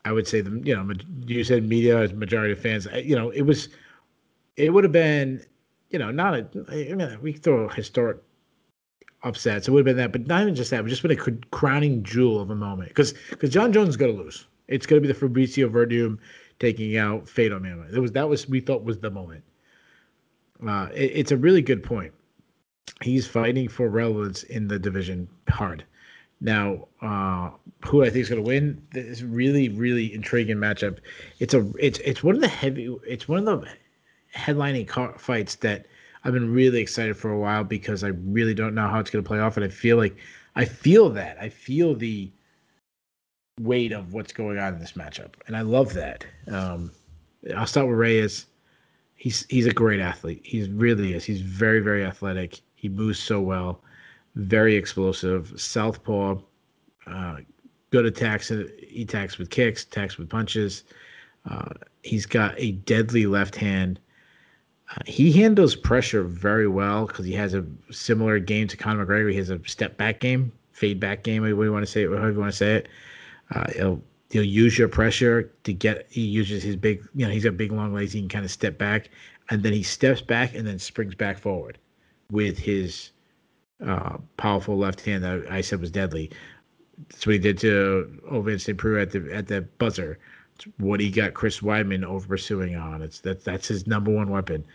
I 0.06 0.12
would 0.12 0.28
say 0.28 0.42
the 0.42 0.60
you 0.64 0.76
know 0.76 0.92
you 1.26 1.44
said 1.44 1.64
media 1.68 2.02
is 2.02 2.14
majority 2.14 2.54
of 2.54 2.60
fans. 2.60 2.88
You 3.04 3.16
know, 3.16 3.30
it 3.30 3.44
was 3.44 3.70
it 4.58 4.74
would 4.74 4.84
have 4.84 4.94
been, 4.94 5.44
you 5.90 6.00
know, 6.00 6.12
not 6.12 6.34
a. 6.34 6.48
I 6.70 6.94
mean, 6.94 7.18
we 7.22 7.34
throw 7.34 7.66
a 7.66 7.74
historic 7.74 8.18
upsets. 9.24 9.68
It 9.68 9.72
would 9.72 9.80
have 9.80 9.96
been 9.96 9.98
that, 9.98 10.12
but 10.12 10.28
not 10.28 10.42
even 10.42 10.56
just 10.56 10.72
that. 10.72 10.80
It 10.80 10.82
would 10.84 10.90
just 10.90 11.02
been 11.02 11.12
a 11.12 11.32
crowning 11.52 12.04
jewel 12.04 12.40
of 12.40 12.50
a 12.50 12.56
moment 12.56 12.90
because 12.90 13.14
because 13.30 13.50
Jon 13.50 13.74
Jones 13.74 13.90
is 13.90 13.98
going 13.98 14.16
to 14.16 14.22
lose. 14.22 14.48
It's 14.68 14.86
going 14.86 15.02
to 15.02 15.08
be 15.08 15.12
the 15.12 15.20
Fabricio 15.20 15.70
Werdum 15.70 16.20
taking 16.60 16.98
out 16.98 17.28
Fedor 17.28 17.60
Man. 17.60 17.86
It 17.94 18.00
was 18.00 18.12
that 18.12 18.28
was 18.28 18.48
we 18.48 18.60
thought 18.60 18.84
was 18.84 19.00
the 19.00 19.10
moment. 19.10 19.44
Uh, 20.66 20.90
it, 20.94 21.12
it's 21.16 21.32
a 21.32 21.38
really 21.38 21.62
good 21.62 21.84
point. 21.84 22.14
He's 23.02 23.28
fighting 23.28 23.68
for 23.68 23.90
relevance 23.90 24.44
in 24.44 24.68
the 24.68 24.80
division 24.80 25.28
hard. 25.50 25.86
Now, 26.42 26.88
uh, 27.02 27.52
who 27.86 28.04
I 28.04 28.10
think 28.10 28.24
is 28.24 28.30
going 28.30 28.44
to 28.44 28.48
win 28.48 28.82
this 28.92 29.22
really, 29.22 29.70
really 29.70 30.14
intriguing 30.14 30.58
matchup. 30.58 31.00
It's 31.40 31.54
a, 31.54 31.70
it's, 31.78 32.00
it's 32.00 32.24
one 32.24 32.36
of 32.36 32.42
the 32.42 32.48
heavy, 32.48 32.96
it's 33.06 33.28
one 33.28 33.48
of 33.48 33.62
the 33.62 33.68
headlining 34.36 34.88
car- 34.88 35.18
fights 35.18 35.56
that 35.56 35.86
I've 36.24 36.34
been 36.34 36.54
really 36.54 36.82
excited 36.82 37.16
for 37.16 37.32
a 37.32 37.40
while 37.40 37.64
because 37.64 38.04
I 38.04 38.10
really 38.10 38.54
don't 38.54 38.76
know 38.76 38.88
how 38.88 39.00
it's 39.00 39.10
going 39.10 39.24
to 39.24 39.28
play 39.28 39.40
off, 39.40 39.58
and 39.58 39.66
I 39.66 39.70
feel 39.70 39.98
like 39.98 40.18
I 40.56 40.66
feel 40.66 41.10
that 41.12 41.38
I 41.40 41.50
feel 41.50 41.96
the 41.96 42.30
weight 43.62 43.92
of 43.92 44.14
what's 44.14 44.34
going 44.34 44.58
on 44.58 44.74
in 44.74 44.80
this 44.80 44.94
matchup, 44.94 45.34
and 45.48 45.56
I 45.56 45.62
love 45.62 45.94
that. 45.94 46.26
Um, 46.48 46.92
I'll 47.56 47.68
start 47.68 47.88
with 47.88 47.98
Reyes. 47.98 48.46
He's 49.20 49.46
he's 49.50 49.66
a 49.66 49.74
great 49.74 50.00
athlete. 50.00 50.42
He 50.44 50.64
really 50.70 51.14
is. 51.14 51.24
He's 51.24 51.42
very 51.42 51.80
very 51.80 52.06
athletic. 52.06 52.62
He 52.76 52.90
moves 52.90 53.20
so 53.20 53.42
well, 53.42 53.82
very 54.36 54.76
explosive. 54.76 55.54
Southpaw, 55.56 56.40
uh, 57.06 57.38
good 57.92 58.06
attacks. 58.06 58.50
He 58.50 59.04
attacks 59.04 59.38
with 59.38 59.50
kicks, 59.50 59.84
attacks 59.84 60.18
with 60.18 60.30
punches. 60.30 60.86
Uh, 61.50 61.70
he's 62.04 62.26
got 62.26 62.54
a 62.58 62.72
deadly 62.72 63.26
left 63.26 63.56
hand 63.56 64.00
he 65.06 65.32
handles 65.32 65.76
pressure 65.76 66.24
very 66.24 66.68
well 66.68 67.06
because 67.06 67.26
he 67.26 67.34
has 67.34 67.54
a 67.54 67.66
similar 67.92 68.40
game 68.40 68.68
to 68.68 68.78
Conor 68.78 69.06
McGregor. 69.06 69.32
He 69.32 69.38
has 69.38 69.50
a 69.50 69.60
step 69.66 69.98
back 69.98 70.20
game, 70.20 70.52
fade 70.72 71.00
back 71.00 71.24
game, 71.24 71.44
whatever 71.44 71.64
you 71.64 71.72
want 71.72 71.86
to 71.86 71.92
say 71.92 72.06
however 72.06 72.32
you 72.32 72.40
want 72.40 72.52
to 72.52 72.58
say 72.58 72.76
it. 72.76 72.90
Uh, 73.54 73.66
he'll 73.76 74.02
he'll 74.30 74.44
use 74.44 74.78
your 74.78 74.88
pressure 74.88 75.52
to 75.64 75.74
get. 75.74 76.08
He 76.10 76.22
uses 76.22 76.64
his 76.64 76.76
big, 76.76 77.08
you 77.16 77.26
know, 77.26 77.32
he's 77.32 77.44
got 77.44 77.58
big 77.58 77.72
long 77.72 77.94
legs. 77.94 78.14
He 78.14 78.20
can 78.20 78.30
kind 78.30 78.46
of 78.46 78.52
step 78.52 78.78
back, 78.78 79.10
and 79.50 79.64
then 79.64 79.74
he 79.74 79.84
steps 79.84 80.22
back 80.22 80.56
and 80.56 80.66
then 80.66 80.80
springs 80.80 81.16
back 81.16 81.38
forward 81.38 81.78
with 82.32 82.58
his 82.58 83.12
uh, 83.86 84.18
powerful 84.38 84.78
left 84.78 85.02
hand 85.02 85.24
that 85.24 85.46
I 85.50 85.62
said 85.62 85.82
was 85.82 85.92
deadly. 85.92 86.32
That's 87.10 87.26
what 87.26 87.34
he 87.34 87.40
did 87.40 87.58
to 87.60 88.22
Ovince 88.32 88.62
St. 88.62 88.78
Preux 88.78 89.02
at 89.02 89.12
the 89.12 89.30
at 89.34 89.48
the 89.48 89.62
buzzer 89.62 90.20
It's 90.56 90.66
what 90.78 91.00
he 91.00 91.10
got 91.10 91.34
Chris 91.34 91.62
Weidman 91.62 92.04
over 92.04 92.28
pursuing 92.28 92.76
on. 92.76 93.02
It's 93.02 93.22
that 93.22 93.44
that's 93.44 93.68
his 93.68 93.88
number 93.88 94.12
one 94.12 94.30
weapon. 94.30 94.66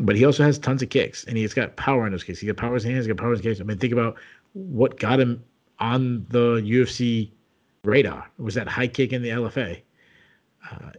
But 0.00 0.16
he 0.16 0.24
also 0.24 0.42
has 0.44 0.58
tons 0.58 0.82
of 0.82 0.88
kicks, 0.88 1.24
and 1.24 1.36
he's 1.36 1.52
got 1.52 1.76
power 1.76 2.06
in 2.06 2.12
those 2.12 2.24
kicks. 2.24 2.38
He 2.38 2.46
got 2.46 2.56
power 2.56 2.70
in 2.70 2.74
his 2.74 2.84
hands, 2.84 3.04
he 3.04 3.12
got 3.12 3.18
power 3.18 3.32
in 3.32 3.36
his 3.36 3.42
kicks. 3.42 3.60
I 3.60 3.64
mean, 3.64 3.76
think 3.76 3.92
about 3.92 4.16
what 4.54 4.98
got 4.98 5.20
him 5.20 5.44
on 5.78 6.24
the 6.30 6.62
UFC 6.62 7.30
radar. 7.84 8.30
It 8.38 8.42
was 8.42 8.54
that 8.54 8.68
high 8.68 8.88
kick 8.88 9.12
in 9.12 9.22
the 9.22 9.30
LFA. 9.30 9.80
Uh, 10.70 10.90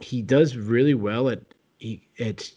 he 0.00 0.22
does 0.22 0.56
really 0.56 0.94
well 0.94 1.28
at 1.28 1.40
he 1.78 2.02
at 2.18 2.50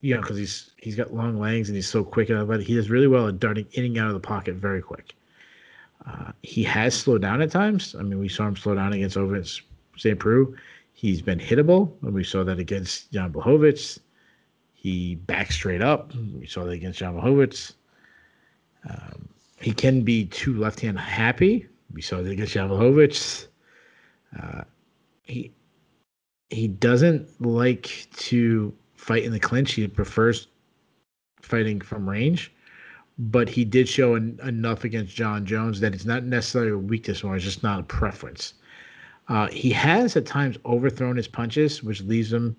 you 0.00 0.14
know 0.14 0.20
because 0.20 0.36
he's 0.36 0.70
he's 0.76 0.96
got 0.96 1.12
long 1.12 1.38
legs 1.38 1.68
and 1.68 1.76
he's 1.76 1.88
so 1.88 2.04
quick 2.04 2.28
but 2.28 2.62
he 2.62 2.74
does 2.74 2.90
really 2.90 3.06
well 3.06 3.28
at 3.28 3.40
darting 3.40 3.66
in 3.72 3.84
and 3.84 3.98
out 3.98 4.08
of 4.08 4.14
the 4.14 4.20
pocket 4.20 4.54
very 4.54 4.82
quick. 4.82 5.14
Uh, 6.06 6.30
he 6.42 6.62
has 6.62 6.94
slowed 6.94 7.22
down 7.22 7.42
at 7.42 7.50
times. 7.50 7.96
I 7.98 8.02
mean, 8.02 8.20
we 8.20 8.28
saw 8.28 8.46
him 8.46 8.56
slow 8.56 8.74
down 8.74 8.92
against 8.92 9.16
Ovince 9.16 9.60
St. 9.96 10.18
Preux. 10.18 10.54
He's 10.92 11.20
been 11.20 11.40
hittable, 11.40 11.92
and 12.02 12.14
we 12.14 12.22
saw 12.22 12.44
that 12.44 12.58
against 12.58 13.10
Jan 13.12 13.32
Blachowicz. 13.32 13.98
He 14.74 15.16
back 15.16 15.50
straight 15.50 15.82
up. 15.82 16.14
We 16.14 16.46
saw 16.46 16.64
that 16.64 16.70
against 16.70 17.00
Jan 17.00 17.14
Blachowicz. 17.14 17.72
Um, 18.88 19.28
he 19.60 19.72
can 19.72 20.02
be 20.02 20.26
too 20.26 20.56
left 20.56 20.80
hand 20.80 20.98
happy. 20.98 21.66
We 21.92 22.02
saw 22.02 22.22
that 22.22 22.30
against 22.30 22.52
Jan 22.52 22.70
Uh, 22.70 24.64
he 25.22 25.52
he 26.50 26.68
doesn't 26.68 27.40
like 27.40 28.06
to 28.16 28.72
fight 28.94 29.24
in 29.24 29.32
the 29.32 29.40
clinch. 29.40 29.72
He 29.72 29.86
prefers 29.88 30.48
fighting 31.40 31.80
from 31.80 32.08
range, 32.08 32.52
but 33.18 33.48
he 33.48 33.64
did 33.64 33.88
show 33.88 34.14
en- 34.14 34.38
enough 34.42 34.84
against 34.84 35.14
Jon 35.14 35.44
Jones 35.44 35.80
that 35.80 35.94
it's 35.94 36.04
not 36.04 36.24
necessarily 36.24 36.72
a 36.72 36.78
weakness 36.78 37.24
or 37.24 37.34
it's 37.34 37.44
just 37.44 37.62
not 37.62 37.80
a 37.80 37.84
preference. 37.84 38.54
Uh, 39.28 39.48
he 39.48 39.70
has 39.70 40.16
at 40.16 40.26
times 40.26 40.56
overthrown 40.64 41.16
his 41.16 41.26
punches, 41.26 41.82
which 41.82 42.00
leaves 42.02 42.32
him 42.32 42.56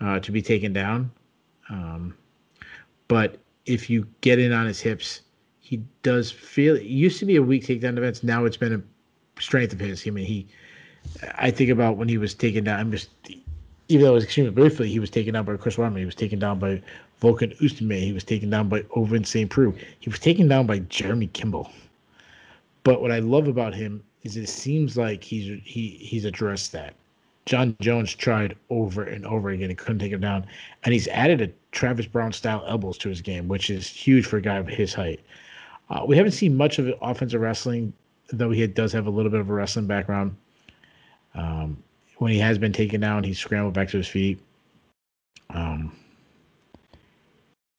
uh, 0.00 0.18
to 0.20 0.32
be 0.32 0.40
taken 0.40 0.72
down. 0.72 1.10
Um, 1.68 2.14
but 3.08 3.38
if 3.66 3.90
you 3.90 4.06
get 4.22 4.38
in 4.38 4.52
on 4.52 4.66
his 4.66 4.80
hips, 4.80 5.22
he 5.68 5.82
does 6.02 6.30
feel. 6.30 6.76
It 6.76 6.84
used 6.84 7.18
to 7.18 7.26
be 7.26 7.36
a 7.36 7.42
weak 7.42 7.66
takedown 7.66 7.94
defense. 7.94 8.22
Now 8.22 8.46
it's 8.46 8.56
been 8.56 8.72
a 8.72 9.40
strength 9.40 9.74
of 9.74 9.80
his. 9.80 10.06
I 10.06 10.10
mean, 10.10 10.24
he. 10.24 10.46
I 11.34 11.50
think 11.50 11.68
about 11.68 11.98
when 11.98 12.08
he 12.08 12.16
was 12.16 12.32
taken 12.32 12.64
down. 12.64 12.80
I'm 12.80 12.90
just, 12.90 13.10
even 13.88 14.04
though 14.04 14.12
it 14.12 14.14
was 14.14 14.24
extremely 14.24 14.50
briefly, 14.50 14.88
he 14.88 14.98
was 14.98 15.10
taken 15.10 15.34
down 15.34 15.44
by 15.44 15.58
Chris 15.58 15.76
Weidman. 15.76 15.98
He 15.98 16.06
was 16.06 16.14
taken 16.14 16.38
down 16.38 16.58
by 16.58 16.80
Volkan 17.20 17.54
Oezdemir. 17.60 18.00
He 18.00 18.14
was 18.14 18.24
taken 18.24 18.48
down 18.48 18.70
by 18.70 18.80
Ovince 18.96 19.26
St. 19.26 19.50
Preux. 19.50 19.74
He 20.00 20.08
was 20.08 20.18
taken 20.18 20.48
down 20.48 20.66
by 20.66 20.78
Jeremy 20.78 21.26
Kimball. 21.26 21.70
But 22.82 23.02
what 23.02 23.12
I 23.12 23.18
love 23.18 23.46
about 23.46 23.74
him 23.74 24.02
is 24.22 24.38
it 24.38 24.48
seems 24.48 24.96
like 24.96 25.22
he's 25.22 25.60
he 25.64 25.90
he's 26.00 26.24
addressed 26.24 26.72
that, 26.72 26.94
Jon 27.44 27.76
Jones 27.80 28.14
tried 28.14 28.56
over 28.70 29.02
and 29.02 29.26
over 29.26 29.50
again 29.50 29.68
and 29.68 29.78
couldn't 29.78 29.98
take 29.98 30.12
him 30.12 30.20
down. 30.20 30.46
And 30.84 30.94
he's 30.94 31.08
added 31.08 31.42
a 31.42 31.50
Travis 31.72 32.06
Browne 32.06 32.32
style 32.32 32.64
elbows 32.66 32.96
to 32.98 33.10
his 33.10 33.20
game, 33.20 33.48
which 33.48 33.68
is 33.68 33.86
huge 33.86 34.24
for 34.24 34.38
a 34.38 34.42
guy 34.42 34.56
of 34.56 34.66
his 34.66 34.94
height. 34.94 35.20
Uh, 35.90 36.04
we 36.06 36.16
haven't 36.16 36.32
seen 36.32 36.56
much 36.56 36.78
of 36.78 36.92
offensive 37.00 37.40
wrestling, 37.40 37.92
though 38.32 38.50
he 38.50 38.66
does 38.66 38.92
have 38.92 39.06
a 39.06 39.10
little 39.10 39.30
bit 39.30 39.40
of 39.40 39.48
a 39.48 39.52
wrestling 39.52 39.86
background. 39.86 40.36
Um, 41.34 41.82
when 42.18 42.32
he 42.32 42.38
has 42.38 42.58
been 42.58 42.72
taken 42.72 43.00
down, 43.00 43.24
he's 43.24 43.38
scrambled 43.38 43.74
back 43.74 43.88
to 43.90 43.96
his 43.96 44.08
feet. 44.08 44.38
Um, 45.50 45.96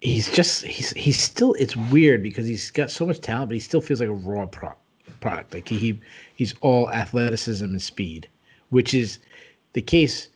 he's 0.02 0.32
just 0.32 0.64
he's 0.66 0.92
he's 0.92 1.20
still 1.20 1.54
it's 1.54 1.76
weird 1.76 2.24
because 2.24 2.48
he's 2.48 2.72
got 2.72 2.90
so 2.90 3.06
much 3.06 3.22
talent, 3.22 3.50
but 3.50 3.54
he 3.56 3.60
still 3.60 3.82
feels 3.82 4.00
like 4.00 4.10
a 4.10 4.14
raw 4.14 4.46
pro- 4.46 4.74
product. 5.20 5.54
Like 5.54 5.68
he 5.68 6.00
he's 6.36 6.56
all 6.62 6.90
athleticism 6.90 7.66
and 7.66 7.82
speed, 7.82 8.28
which 8.70 8.94
is 8.94 9.20
the 9.74 9.82
case. 9.82 10.30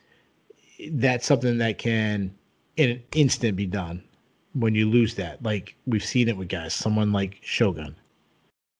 That's 0.90 1.26
something 1.26 1.58
that 1.58 1.78
can 1.78 2.34
in 2.76 2.90
an 2.90 3.02
instant 3.14 3.56
be 3.56 3.66
done 3.66 4.02
when 4.54 4.74
you 4.74 4.88
lose 4.88 5.14
that. 5.16 5.42
Like 5.42 5.76
we've 5.86 6.04
seen 6.04 6.28
it 6.28 6.36
with 6.36 6.48
guys, 6.48 6.74
someone 6.74 7.12
like 7.12 7.38
Shogun. 7.42 7.94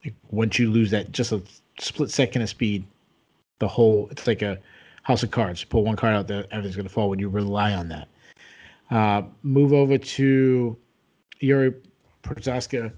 Like 0.04 0.14
once 0.30 0.58
you 0.58 0.70
lose 0.70 0.90
that, 0.90 1.12
just 1.12 1.32
a 1.32 1.42
split 1.78 2.10
second 2.10 2.42
of 2.42 2.48
speed, 2.48 2.84
the 3.58 3.68
whole 3.68 4.08
it's 4.10 4.26
like 4.26 4.42
a 4.42 4.58
house 5.02 5.22
of 5.22 5.30
cards. 5.30 5.64
Pull 5.64 5.84
one 5.84 5.96
card 5.96 6.14
out, 6.14 6.28
there, 6.28 6.44
everything's 6.50 6.76
gonna 6.76 6.88
fall 6.88 7.10
when 7.10 7.18
you 7.18 7.28
rely 7.28 7.72
on 7.72 7.88
that. 7.88 8.08
Uh, 8.90 9.22
move 9.42 9.72
over 9.72 9.98
to 9.98 10.76
Yuri 11.40 11.74
Prochazka. 12.22 12.92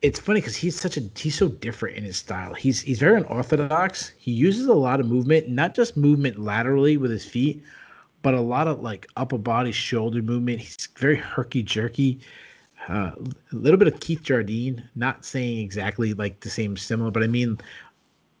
It's 0.00 0.18
funny 0.18 0.40
because 0.40 0.56
he's 0.56 0.78
such 0.78 0.96
a 0.96 1.02
he's 1.14 1.36
so 1.36 1.48
different 1.48 1.96
in 1.96 2.04
his 2.04 2.16
style. 2.16 2.54
He's 2.54 2.80
he's 2.80 2.98
very 2.98 3.18
unorthodox. 3.18 4.12
He 4.18 4.32
uses 4.32 4.66
a 4.66 4.74
lot 4.74 4.98
of 4.98 5.06
movement, 5.06 5.48
not 5.48 5.74
just 5.74 5.96
movement 5.96 6.38
laterally 6.38 6.96
with 6.96 7.12
his 7.12 7.24
feet, 7.24 7.62
but 8.22 8.34
a 8.34 8.40
lot 8.40 8.68
of 8.68 8.80
like 8.80 9.06
upper 9.16 9.38
body 9.38 9.72
shoulder 9.72 10.22
movement. 10.22 10.60
He's 10.60 10.88
very 10.96 11.16
herky 11.16 11.62
jerky. 11.62 12.20
Uh, 12.88 13.12
a 13.52 13.56
little 13.56 13.78
bit 13.78 13.86
of 13.86 14.00
Keith 14.00 14.22
Jardine, 14.22 14.82
not 14.96 15.24
saying 15.24 15.58
exactly 15.58 16.14
like 16.14 16.40
the 16.40 16.50
same 16.50 16.76
similar, 16.76 17.10
but 17.10 17.22
I 17.22 17.28
mean 17.28 17.58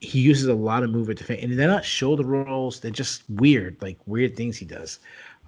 he 0.00 0.18
uses 0.18 0.46
a 0.48 0.54
lot 0.54 0.82
of 0.82 0.90
movement 0.90 1.20
to 1.20 1.40
and 1.40 1.56
they're 1.56 1.68
not 1.68 1.84
shoulder 1.84 2.24
rolls. 2.24 2.80
They're 2.80 2.90
just 2.90 3.22
weird, 3.30 3.76
like 3.80 3.98
weird 4.06 4.36
things 4.36 4.56
he 4.56 4.64
does. 4.64 4.98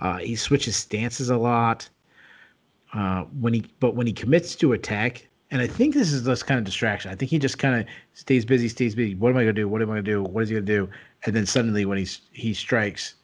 Uh, 0.01 0.19
he 0.19 0.37
switches 0.37 0.77
stances 0.77 1.31
a 1.31 1.37
lot. 1.37 1.89
Uh, 2.93 3.25
when 3.41 3.53
he 3.53 3.65
but 3.81 3.97
when 3.97 4.07
he 4.07 4.13
commits 4.13 4.55
to 4.55 4.73
attack, 4.73 5.27
and 5.51 5.61
I 5.61 5.67
think 5.67 5.95
this 5.95 6.13
is 6.13 6.23
this 6.23 6.45
kind 6.45 6.59
of 6.59 6.65
distraction. 6.65 7.11
I 7.11 7.17
think 7.17 7.31
he 7.31 7.39
just 7.41 7.59
kind 7.59 7.81
of 7.81 7.87
stays 8.13 8.45
busy, 8.45 8.69
stays 8.69 8.95
busy. 8.95 9.17
What 9.17 9.31
am 9.31 9.37
I 9.37 9.43
gonna 9.43 9.53
do? 9.53 9.69
What 9.69 9.83
am 9.83 9.91
I 9.91 9.95
gonna 9.95 10.03
do? 10.03 10.23
What 10.23 10.45
is 10.45 10.49
he 10.49 10.55
gonna 10.55 10.67
do? 10.67 10.89
And 11.25 11.35
then 11.35 11.47
suddenly 11.47 11.85
when 11.85 11.99
he's 11.99 12.21
he 12.31 12.55
strikes, 12.55 13.15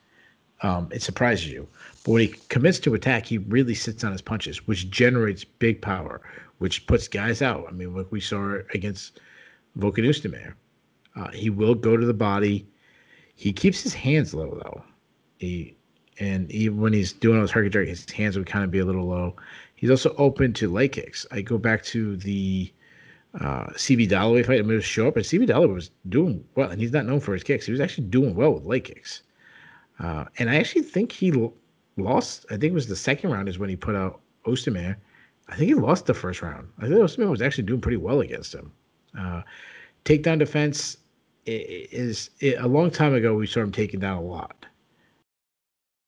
um, 0.63 0.89
it 0.93 1.03
surprises 1.03 1.49
you. 1.49 1.67
But 2.05 2.13
when 2.13 2.23
he 2.23 2.29
commits 2.49 2.79
to 2.81 2.95
attack, 2.95 3.27
he 3.27 3.39
really 3.39 3.75
sits 3.75 4.05
on 4.05 4.13
his 4.13 4.23
punches, 4.23 4.67
which 4.67 4.91
generates 4.91 5.45
big 5.45 5.81
power, 5.83 6.21
which 6.59 6.87
puts 6.87 7.09
guys 7.09 7.43
out. 7.43 7.67
I 7.69 7.73
mean, 7.73 7.95
like 7.95 8.11
we 8.11 8.21
saw 8.21 8.59
against 8.75 9.21
Volkan. 9.79 10.55
Uh, 11.17 11.29
he 11.33 11.51
will 11.51 11.75
go 11.75 11.97
to 11.97 12.07
the 12.07 12.15
body. 12.15 12.67
He 13.35 13.53
keeps 13.53 13.83
his 13.83 13.95
hands 13.95 14.35
low 14.35 14.59
though. 14.63 14.83
He 15.39 15.77
and 16.19 16.51
even 16.53 16.81
when 16.81 16.93
he's 16.93 17.13
doing 17.13 17.37
all 17.37 17.43
his 17.43 17.51
herky 17.51 17.71
jerky, 17.71 17.91
his 17.91 18.09
hands 18.11 18.37
would 18.37 18.47
kind 18.47 18.65
of 18.65 18.71
be 18.71 18.79
a 18.79 18.85
little 18.85 19.07
low. 19.07 19.37
He's 19.75 19.91
also 19.91 20.15
open 20.19 20.53
to 20.55 20.71
leg 20.71 20.93
kicks. 20.93 21.27
I 21.31 21.41
go 21.41 21.57
back 21.57 21.83
to 21.85 22.17
the 22.17 22.71
uh, 23.41 23.67
CB 23.69 24.11
Dollaway 24.11 24.45
fight. 24.45 24.61
I'm 24.61 24.81
show 24.81 25.09
up, 25.09 25.17
and 25.17 25.25
CB 25.25 25.49
Dollaway 25.49 25.75
was 25.75 25.91
doing 26.11 26.45
well, 26.55 26.71
and 26.71 26.81
he's 26.81 26.93
not 26.93 27.07
known 27.07 27.21
for 27.21 27.33
his 27.33 27.43
kicks. 27.43 27.65
He 27.65 27.73
was 27.73 27.81
actually 27.81 28.09
doing 28.09 28.35
well 28.35 28.53
with 28.53 28.67
leg 28.67 28.85
kicks. 28.85 29.23
Uh, 30.03 30.25
and 30.39 30.51
I 30.51 30.57
actually 30.57 30.83
think 30.83 31.13
he 31.13 31.33
lost. 31.97 32.47
I 32.49 32.55
think 32.55 32.65
it 32.65 32.73
was 32.73 32.89
the 32.89 32.97
second 32.97 33.31
round 33.31 33.49
is 33.49 33.59
when 33.59 33.69
he 33.69 33.77
put 33.77 33.95
out 33.95 34.21
Oezdemir. 34.47 34.97
I 35.49 35.57
think 35.57 35.69
he 35.69 35.75
lost 35.75 36.07
the 36.07 36.15
first 36.15 36.43
round. 36.43 36.69
I 36.79 36.83
think 36.83 36.95
Oezdemir 36.95 37.31
was 37.31 37.43
actually 37.43 37.65
doing 37.65 37.81
pretty 37.81 37.97
well 37.97 38.21
against 38.21 38.55
him. 38.55 38.73
Uh, 39.19 39.43
takedown 40.05 40.39
defense 40.39 40.97
is, 41.47 42.31
is 42.41 42.59
a 42.59 42.69
long 42.69 42.91
time 42.91 43.15
ago. 43.15 43.35
We 43.35 43.47
saw 43.47 43.61
him 43.61 43.73
taking 43.73 44.01
down 44.01 44.17
a 44.17 44.23
lot. 44.23 44.67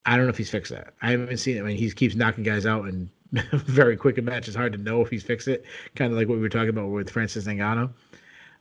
I 0.06 0.16
don't 0.16 0.26
know 0.26 0.30
if 0.30 0.38
he's 0.38 0.50
fixed 0.50 0.72
that. 0.72 0.94
I 1.02 1.10
haven't 1.10 1.36
seen 1.36 1.56
it. 1.56 1.60
I 1.60 1.62
mean, 1.64 1.76
he 1.76 1.90
keeps 1.90 2.14
knocking 2.14 2.44
guys 2.44 2.66
out 2.66 2.86
and 2.86 3.08
very 3.52 3.96
quick 3.96 4.18
in 4.18 4.24
match. 4.24 4.48
It's 4.48 4.56
hard 4.56 4.72
to 4.72 4.78
know 4.78 5.00
if 5.00 5.10
he's 5.10 5.22
fixed 5.22 5.48
it. 5.48 5.64
Kind 5.96 6.12
of 6.12 6.18
like 6.18 6.28
what 6.28 6.36
we 6.36 6.40
were 6.40 6.48
talking 6.48 6.70
about 6.70 6.88
with 6.88 7.10
Francis 7.10 7.46
Ngannou. 7.46 7.90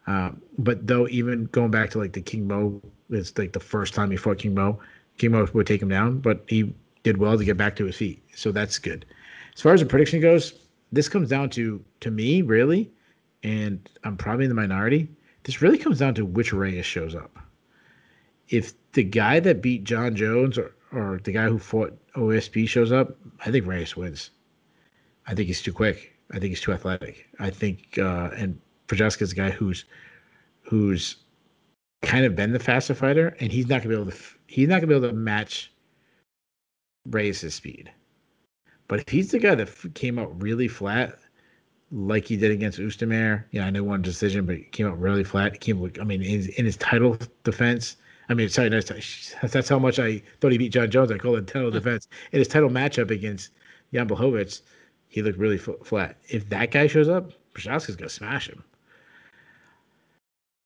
Um, 0.07 0.41
but 0.57 0.85
though, 0.87 1.07
even 1.09 1.45
going 1.45 1.71
back 1.71 1.89
to 1.91 1.99
like 1.99 2.13
the 2.13 2.21
King 2.21 2.47
Mo, 2.47 2.81
it's 3.09 3.37
like 3.37 3.53
the 3.53 3.59
first 3.59 3.93
time 3.93 4.11
he 4.11 4.17
fought 4.17 4.39
King 4.39 4.55
Mo. 4.55 4.79
King 5.17 5.31
Mo 5.31 5.47
would 5.53 5.67
take 5.67 5.81
him 5.81 5.89
down, 5.89 6.19
but 6.19 6.43
he 6.47 6.73
did 7.03 7.17
well 7.17 7.37
to 7.37 7.45
get 7.45 7.57
back 7.57 7.75
to 7.77 7.85
his 7.85 7.95
feet. 7.95 8.23
So 8.35 8.51
that's 8.51 8.79
good. 8.79 9.05
As 9.53 9.61
far 9.61 9.73
as 9.73 9.81
the 9.81 9.85
prediction 9.85 10.21
goes, 10.21 10.53
this 10.91 11.09
comes 11.09 11.29
down 11.29 11.49
to 11.51 11.83
to 12.01 12.11
me 12.11 12.41
really, 12.41 12.91
and 13.43 13.87
I'm 14.03 14.17
probably 14.17 14.45
in 14.45 14.49
the 14.49 14.55
minority. 14.55 15.09
This 15.43 15.61
really 15.61 15.77
comes 15.77 15.99
down 15.99 16.13
to 16.15 16.25
which 16.25 16.53
Reyes 16.53 16.85
shows 16.85 17.15
up. 17.15 17.37
If 18.49 18.73
the 18.93 19.03
guy 19.03 19.39
that 19.39 19.61
beat 19.61 19.83
Jon 19.83 20.15
Jones 20.15 20.57
or 20.57 20.75
or 20.91 21.19
the 21.23 21.31
guy 21.31 21.47
who 21.47 21.57
fought 21.57 21.97
OSP 22.15 22.67
shows 22.67 22.91
up, 22.91 23.15
I 23.45 23.51
think 23.51 23.65
Reyes 23.65 23.95
wins. 23.95 24.31
I 25.27 25.33
think 25.33 25.47
he's 25.47 25.61
too 25.61 25.73
quick. 25.73 26.13
I 26.31 26.39
think 26.39 26.49
he's 26.49 26.61
too 26.61 26.73
athletic. 26.73 27.27
I 27.39 27.49
think 27.49 27.97
uh, 27.97 28.31
and 28.35 28.59
is 28.91 29.31
a 29.31 29.35
guy 29.35 29.49
who's 29.49 29.85
who's 30.63 31.15
kind 32.01 32.25
of 32.25 32.35
been 32.35 32.51
the 32.51 32.59
faster 32.59 32.93
fighter, 32.93 33.35
and 33.39 33.51
he's 33.51 33.67
not 33.67 33.81
gonna 33.81 33.95
be 33.95 34.01
able 34.01 34.11
to 34.11 34.17
he's 34.51 34.67
not 34.67 34.81
gonna 34.81 34.87
be 34.87 34.95
able 34.95 35.07
to 35.07 35.15
match 35.15 35.71
Reyes' 37.09 37.53
speed. 37.53 37.89
But 38.89 38.99
if 38.99 39.07
he's 39.07 39.31
the 39.31 39.39
guy 39.39 39.55
that 39.55 39.93
came 39.93 40.19
out 40.19 40.41
really 40.41 40.67
flat, 40.67 41.17
like 41.91 42.25
he 42.25 42.35
did 42.35 42.51
against 42.51 42.77
Oezdemir, 42.77 43.45
yeah, 43.51 43.65
I 43.65 43.69
know 43.69 43.83
one 43.83 44.01
decision, 44.01 44.45
but 44.45 44.57
he 44.57 44.63
came 44.63 44.87
out 44.87 44.99
really 44.99 45.23
flat. 45.23 45.53
He 45.53 45.59
came, 45.59 45.91
I 46.01 46.03
mean, 46.03 46.21
in 46.21 46.29
his, 46.29 46.47
in 46.47 46.65
his 46.65 46.75
title 46.77 47.17
defense, 47.45 47.95
I 48.27 48.33
mean, 48.33 48.49
sorry, 48.49 48.67
that's, 48.67 49.33
that's 49.41 49.69
how 49.69 49.79
much 49.79 49.99
I 49.99 50.21
thought 50.41 50.51
he 50.51 50.57
beat 50.57 50.73
Jon 50.73 50.91
Jones. 50.91 51.11
I 51.11 51.17
call 51.17 51.37
it 51.37 51.47
title 51.47 51.71
defense. 51.71 52.09
In 52.33 52.39
his 52.39 52.47
title 52.49 52.69
matchup 52.69 53.09
against 53.09 53.51
Jan 53.93 54.07
Blachowicz, 54.09 54.61
he 55.07 55.21
looked 55.21 55.37
really 55.39 55.57
f- 55.57 55.85
flat. 55.85 56.17
If 56.27 56.49
that 56.49 56.71
guy 56.71 56.87
shows 56.87 57.07
up, 57.07 57.31
Prochazka's 57.53 57.95
gonna 57.95 58.09
smash 58.09 58.49
him. 58.49 58.63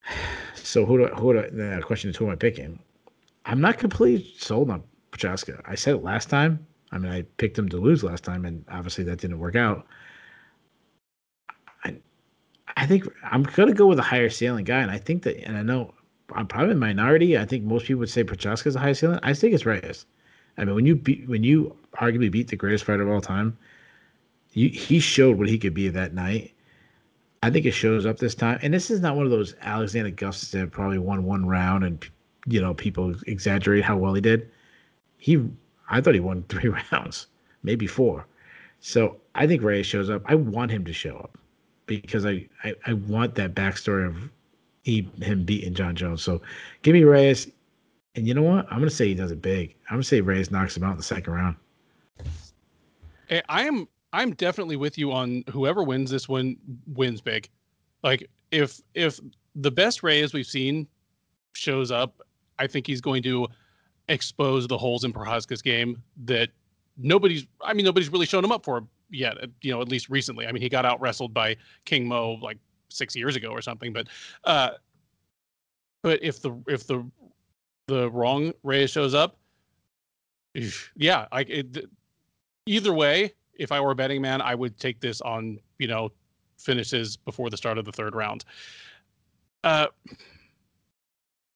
So 0.56 0.84
who 0.86 0.98
do 0.98 1.06
I, 1.06 1.10
who 1.12 1.32
do 1.32 1.40
I, 1.40 1.49
the 1.78 1.82
question 1.86 2.10
is 2.10 2.18
who 2.18 2.26
am 2.26 2.32
I 2.32 2.36
picking? 2.36 2.80
I'm 3.45 3.61
not 3.61 3.77
completely 3.77 4.34
sold 4.38 4.69
on 4.69 4.84
Prochazka. 5.11 5.61
I 5.65 5.76
said 5.76 5.95
it 5.95 6.03
last 6.03 6.30
time. 6.30 6.65
I 6.91 6.97
mean, 6.97 7.11
I 7.11 7.23
picked 7.38 7.57
him 7.57 7.69
to 7.69 7.77
lose 7.77 8.03
last 8.03 8.23
time, 8.23 8.45
and 8.45 8.65
obviously 8.72 9.03
that 9.05 9.19
didn't 9.19 9.39
work 9.39 9.55
out. 9.55 9.85
I, 11.84 11.97
I 12.76 12.85
think 12.88 13.07
I'm 13.23 13.43
gonna 13.43 13.73
go 13.73 13.88
with 13.88 13.99
a 13.99 14.03
higher 14.03 14.30
ceiling 14.30 14.65
guy, 14.65 14.81
and 14.81 14.91
I 14.91 14.97
think 14.97 15.23
that, 15.23 15.38
and 15.45 15.57
I 15.57 15.61
know 15.61 15.93
I'm 16.34 16.47
probably 16.47 16.73
a 16.73 16.77
minority. 16.77 17.38
I 17.38 17.45
think 17.45 17.63
most 17.63 17.85
people 17.85 17.99
would 17.99 18.09
say 18.09 18.23
Prochazka 18.23 18.67
is 18.67 18.73
the 18.73 18.80
highest 18.80 19.01
ceiling. 19.01 19.19
I 19.23 19.34
think 19.34 19.53
it's 19.53 19.65
Reyes. 19.65 20.05
I 20.57 20.65
mean, 20.65 20.76
when 20.76 20.85
you 20.85 20.95
beat, 20.95 21.27
when 21.27 21.43
you 21.43 21.76
arguably 21.97 22.31
beat 22.31 22.47
the 22.47 22.55
greatest 22.55 22.85
fighter 22.85 23.03
of 23.03 23.09
all 23.09 23.22
time, 23.22 23.57
you, 24.53 24.69
he 24.69 24.99
showed 24.99 25.38
what 25.38 25.49
he 25.49 25.59
could 25.59 25.73
be 25.73 25.89
that 25.89 26.13
night. 26.13 26.53
I 27.43 27.51
think 27.51 27.65
it 27.65 27.72
shows 27.72 28.05
up 28.07 28.17
this 28.17 28.34
time, 28.34 28.57
and 28.63 28.73
this 28.73 28.89
is 28.89 29.01
not 29.01 29.15
one 29.15 29.26
of 29.26 29.31
those 29.31 29.53
Alexander 29.61 30.09
Gustafsson 30.09 30.61
that 30.61 30.72
probably 30.72 30.97
won 30.97 31.26
one 31.26 31.45
round, 31.45 31.84
and 31.84 32.09
you 32.47 32.61
know 32.61 32.73
people 32.73 33.15
exaggerate 33.27 33.84
how 33.84 33.97
well 33.97 34.13
he 34.13 34.22
did. 34.22 34.49
He, 35.17 35.43
I 35.89 36.01
thought 36.01 36.13
he 36.13 36.19
won 36.19 36.43
three 36.49 36.69
rounds, 36.91 37.27
maybe 37.63 37.88
four. 37.88 38.26
So 38.80 39.17
I 39.34 39.47
think 39.47 39.63
Reyes 39.63 39.85
shows 39.85 40.09
up. 40.09 40.22
I 40.26 40.35
want 40.35 40.72
him 40.72 40.85
to 40.85 40.93
show 40.93 41.17
up 41.17 41.38
because 41.85 42.26
I, 42.26 42.47
I, 42.63 42.76
I 42.85 42.93
want 42.93 43.35
that 43.35 43.55
backstory 43.55 44.07
of 44.07 44.30
he 44.84 45.09
him 45.22 45.43
beating 45.43 45.73
Jon 45.73 45.95
Jones. 45.95 46.22
So 46.22 46.41
give 46.84 46.93
me 46.93 47.03
Reyes. 47.03 47.49
And 48.15 48.27
you 48.27 48.34
know 48.34 48.43
what? 48.43 48.65
I'm 48.72 48.80
gonna 48.80 48.91
say 48.91 49.07
he 49.07 49.15
does 49.15 49.31
it 49.31 49.41
big. 49.41 49.76
I'm 49.89 49.95
gonna 49.95 50.03
say 50.03 50.22
Reyes 50.22 50.51
knocks 50.51 50.77
him 50.77 50.84
out 50.84 50.91
in 50.91 50.97
the 50.97 51.03
second 51.03 51.34
round. 51.34 51.55
Eh, 53.30 53.41
I 53.49 53.63
am 53.63 53.88
I'm 54.13 54.34
definitely 54.34 54.77
with 54.77 54.97
you 54.97 55.11
on 55.11 55.43
whoever 55.49 55.84
wins 55.84 56.11
this 56.11 56.30
one 56.30 56.57
wins 56.93 57.19
big. 57.19 57.49
Like 58.03 58.30
if 58.51 58.80
if 58.93 59.19
the 59.55 59.72
best 59.72 60.03
Reyes 60.03 60.34
we've 60.34 60.45
seen 60.45 60.88
shows 61.53 61.91
up, 61.91 62.22
I 62.60 62.68
think 62.68 62.88
he's 62.88 63.02
going 63.02 63.23
to 63.23 63.48
expose 64.10 64.68
the 64.68 64.77
holes 64.77 65.03
in 65.03 65.14
Prochazka's 65.14 65.61
game 65.61 66.02
that 66.26 66.49
nobody's 66.98 67.45
I 67.61 67.73
mean 67.73 67.86
nobody's 67.86 68.10
really 68.10 68.26
shown 68.26 68.44
him 68.44 68.52
up 68.52 68.64
for 68.64 68.86
yet, 69.10 69.38
you 69.61 69.72
know, 69.72 69.82
at 69.82 69.90
least 69.90 70.10
recently. 70.10 70.48
I 70.48 70.52
mean, 70.52 70.61
he 70.61 70.69
got 70.69 70.86
out 70.86 70.99
wrestled 71.02 71.34
by 71.34 71.56
King 71.86 72.07
Mo 72.07 72.34
like 72.41 72.57
six 72.90 73.15
years 73.15 73.36
ago 73.36 73.49
or 73.49 73.61
something. 73.61 73.94
But 73.94 74.07
uh, 74.44 74.72
but 76.02 76.23
if 76.23 76.41
the 76.41 76.56
if 76.68 76.88
the 76.88 77.06
the 77.88 78.10
wrong 78.11 78.53
Reyes 78.64 78.91
shows 78.91 79.14
up, 79.14 79.38
yeah, 80.95 81.27
I 81.32 81.41
it, 81.41 81.86
either 82.65 82.94
way, 82.94 83.34
if 83.53 83.72
I 83.72 83.80
were 83.80 83.91
a 83.91 83.95
betting 83.95 84.22
man, 84.22 84.41
I 84.41 84.56
would 84.56 84.80
take 84.80 84.99
this 84.99 85.22
on 85.22 85.60
you 85.80 85.88
know 85.88 86.11
finishes 86.57 87.18
before 87.18 87.49
the 87.49 87.57
start 87.57 87.77
of 87.77 87.86
the 87.86 87.91
third 87.91 88.15
round. 88.15 88.45
Uh, 89.64 89.88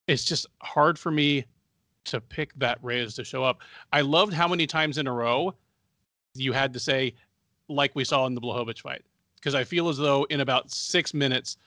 it's 0.10 0.26
just 0.26 0.48
hard 0.62 0.98
for 0.98 1.12
me 1.12 1.46
to 2.06 2.20
pick 2.20 2.54
that 2.56 2.80
Reyes 2.82 3.14
to 3.16 3.24
show 3.24 3.44
up. 3.44 3.62
I 3.94 4.02
loved 4.02 4.34
how 4.34 4.48
many 4.48 4.66
times 4.66 4.98
in 4.98 5.06
a 5.06 5.14
row 5.14 5.54
you 6.34 6.52
had 6.52 6.74
to 6.74 6.80
say, 6.80 7.14
like 7.68 7.96
we 7.96 8.04
saw 8.04 8.26
in 8.26 8.34
the 8.34 8.42
Blachowicz 8.42 8.82
fight, 8.82 9.04
because 9.36 9.54
I 9.54 9.64
feel 9.64 9.88
as 9.88 9.98
though 9.98 10.24
in 10.26 10.42
about 10.42 10.72
six 10.72 11.14
minutes 11.14 11.58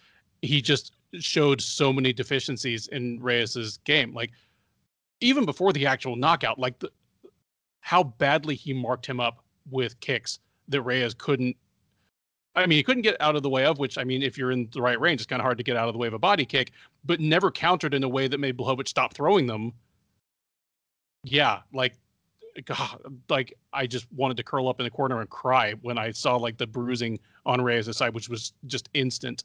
he 0.43 0.60
just 0.60 0.97
showed 1.20 1.60
so 1.60 1.93
many 1.93 2.12
deficiencies 2.12 2.89
in 2.89 3.20
Reyes's 3.20 3.78
game. 3.85 4.12
Like 4.12 4.32
even 5.20 5.44
before 5.44 5.73
the 5.73 5.86
actual 5.86 6.16
knockout, 6.16 6.59
like 6.59 6.78
the, 6.81 6.90
how 7.81 8.02
badly 8.02 8.56
he 8.56 8.73
marked 8.73 9.06
him 9.06 9.20
up 9.20 9.44
with 9.70 9.98
kicks 10.01 10.40
that 10.69 10.82
Reyes 10.82 11.14
couldn't. 11.14 11.56
I 12.55 12.66
mean, 12.66 12.77
he 12.77 12.83
couldn't 12.83 13.03
get 13.03 13.16
out 13.20 13.35
of 13.35 13.43
the 13.43 13.49
way 13.49 13.65
of, 13.65 13.79
which 13.79 13.97
I 13.97 14.05
mean, 14.05 14.23
if 14.23 14.37
you're 14.37 14.51
in 14.51 14.69
the 14.73 14.83
right 14.83 15.01
range, 15.01 15.20
it's 15.20 15.27
kind 15.27 15.41
of 15.41 15.45
hard 15.45 15.59
to 15.59 15.65
get 15.65 15.77
out 15.77 15.89
of 15.89 15.95
the 15.95 15.99
way 15.99 16.07
of 16.07 16.12
a 16.12 16.19
body 16.19 16.45
kick, 16.45 16.73
but 17.05 17.19
never 17.19 17.51
countered 17.51 17.95
in 17.95 18.05
a 18.05 18.09
way 18.09 18.29
that 18.29 18.39
made 18.39 18.57
Blachowicz 18.57 18.89
stop 18.89 19.15
throwing 19.15 19.47
them. 19.47 19.73
Yeah, 21.24 21.61
like, 21.73 21.95
God, 22.66 22.99
like 23.31 23.55
I 23.73 23.87
just 23.87 24.07
wanted 24.12 24.37
to 24.37 24.43
curl 24.43 24.69
up 24.69 24.81
in 24.81 24.85
the 24.85 24.91
corner 24.91 25.20
and 25.20 25.31
cry 25.31 25.73
when 25.81 25.97
I 25.97 26.11
saw 26.11 26.37
like 26.37 26.59
the 26.59 26.66
bruising 26.66 27.19
on 27.47 27.62
Reyes' 27.62 27.97
side, 27.97 28.12
which 28.12 28.29
was 28.29 28.53
just 28.66 28.91
instant. 28.93 29.45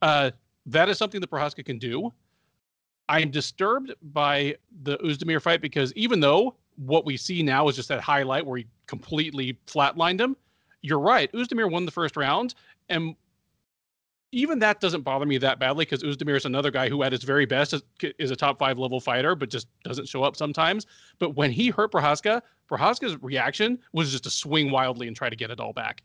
Uh, 0.00 0.30
that 0.66 0.88
is 0.88 0.98
something 0.98 1.20
that 1.20 1.30
Prochazka 1.30 1.64
can 1.64 1.78
do. 1.78 2.12
I'm 3.08 3.30
disturbed 3.30 3.94
by 4.12 4.54
the 4.82 4.98
Oezdemir 4.98 5.42
fight 5.42 5.60
because 5.60 5.92
even 5.94 6.20
though 6.20 6.54
what 6.76 7.04
we 7.04 7.16
see 7.16 7.42
now 7.42 7.66
is 7.68 7.74
just 7.74 7.88
that 7.88 8.00
highlight 8.00 8.46
where 8.46 8.58
he 8.58 8.66
completely 8.86 9.58
flatlined 9.66 10.20
him, 10.20 10.36
you're 10.82 11.00
right. 11.00 11.30
Oezdemir 11.32 11.70
won 11.70 11.84
the 11.84 11.90
first 11.90 12.16
round, 12.16 12.54
and 12.88 13.14
even 14.32 14.58
that 14.58 14.80
doesn't 14.80 15.02
bother 15.02 15.24
me 15.24 15.38
that 15.38 15.58
badly 15.58 15.84
because 15.84 16.02
Oezdemir 16.02 16.36
is 16.36 16.44
another 16.44 16.70
guy 16.70 16.88
who, 16.88 17.02
at 17.02 17.12
his 17.12 17.22
very 17.22 17.46
best, 17.46 17.72
is, 17.72 17.82
is, 18.18 18.30
a 18.30 18.36
top 18.36 18.58
five 18.58 18.78
level 18.78 19.00
fighter, 19.00 19.34
but 19.34 19.48
just 19.48 19.68
doesn't 19.84 20.08
show 20.08 20.22
up 20.22 20.36
sometimes. 20.36 20.86
But 21.18 21.34
when 21.34 21.50
he 21.50 21.70
hurt 21.70 21.92
Prochazka, 21.92 22.42
Prochazka's 22.70 23.20
reaction 23.22 23.78
was 23.92 24.10
just 24.10 24.24
to 24.24 24.30
swing 24.30 24.70
wildly 24.70 25.06
and 25.06 25.16
try 25.16 25.30
to 25.30 25.36
get 25.36 25.50
it 25.50 25.60
all 25.60 25.72
back 25.72 26.02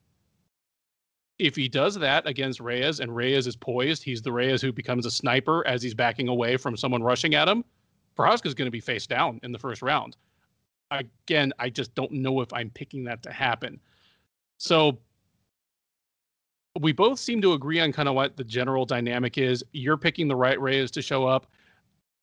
if 1.39 1.55
he 1.55 1.67
does 1.67 1.95
that 1.95 2.27
against 2.27 2.59
Reyes 2.59 2.99
and 2.99 3.15
Reyes 3.15 3.47
is 3.47 3.55
poised, 3.55 4.03
he's 4.03 4.21
the 4.21 4.31
Reyes 4.31 4.61
who 4.61 4.71
becomes 4.71 5.05
a 5.05 5.11
sniper 5.11 5.65
as 5.67 5.81
he's 5.81 5.93
backing 5.93 6.27
away 6.27 6.57
from 6.57 6.77
someone 6.77 7.01
rushing 7.01 7.35
at 7.35 7.47
him. 7.47 7.65
Prochazka 8.17 8.45
is 8.45 8.53
going 8.53 8.67
to 8.67 8.71
be 8.71 8.79
face 8.79 9.07
down 9.07 9.39
in 9.43 9.51
the 9.51 9.57
first 9.57 9.81
round. 9.81 10.15
Again, 10.91 11.51
I 11.57 11.69
just 11.69 11.95
don't 11.95 12.11
know 12.11 12.41
if 12.41 12.53
I'm 12.53 12.69
picking 12.69 13.03
that 13.05 13.23
to 13.23 13.31
happen. 13.31 13.79
So 14.63 14.97
we 16.79 16.93
both 16.93 17.19
seem 17.19 17.41
to 17.41 17.51
agree 17.51 17.81
on 17.81 17.91
kind 17.91 18.07
of 18.07 18.15
what 18.15 18.37
the 18.37 18.45
general 18.45 18.85
dynamic 18.85 19.37
is. 19.37 19.61
You're 19.73 19.97
picking 19.97 20.29
the 20.29 20.37
right 20.37 20.59
Reyes 20.59 20.89
to 20.91 21.01
show 21.01 21.27
up. 21.27 21.47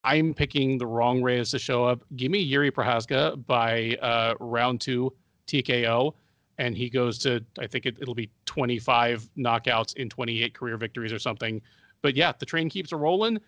I'm 0.04 0.32
picking 0.32 0.78
the 0.78 0.86
wrong 0.86 1.22
Reyes 1.22 1.50
to 1.50 1.58
show 1.58 1.84
up. 1.84 2.02
Give 2.16 2.30
me 2.30 2.38
Yuri 2.38 2.70
Prochazka 2.70 3.44
by 3.46 3.98
uh, 4.00 4.36
round 4.40 4.80
two 4.80 5.12
TKO 5.48 6.14
and 6.56 6.74
he 6.74 6.88
goes 6.88 7.18
to 7.18 7.44
I 7.58 7.66
think 7.66 7.84
it, 7.84 8.06
will 8.06 8.14
be 8.14 8.30
25 8.46 9.28
knockouts 9.36 9.94
in 9.96 10.08
28 10.08 10.54
career 10.54 10.78
victories 10.78 11.12
or 11.12 11.18
something. 11.18 11.60
But 12.00 12.16
yeah, 12.16 12.32
the 12.38 12.46
train 12.46 12.70
keeps 12.70 12.92
a 12.92 12.96
rolling. 12.96 13.38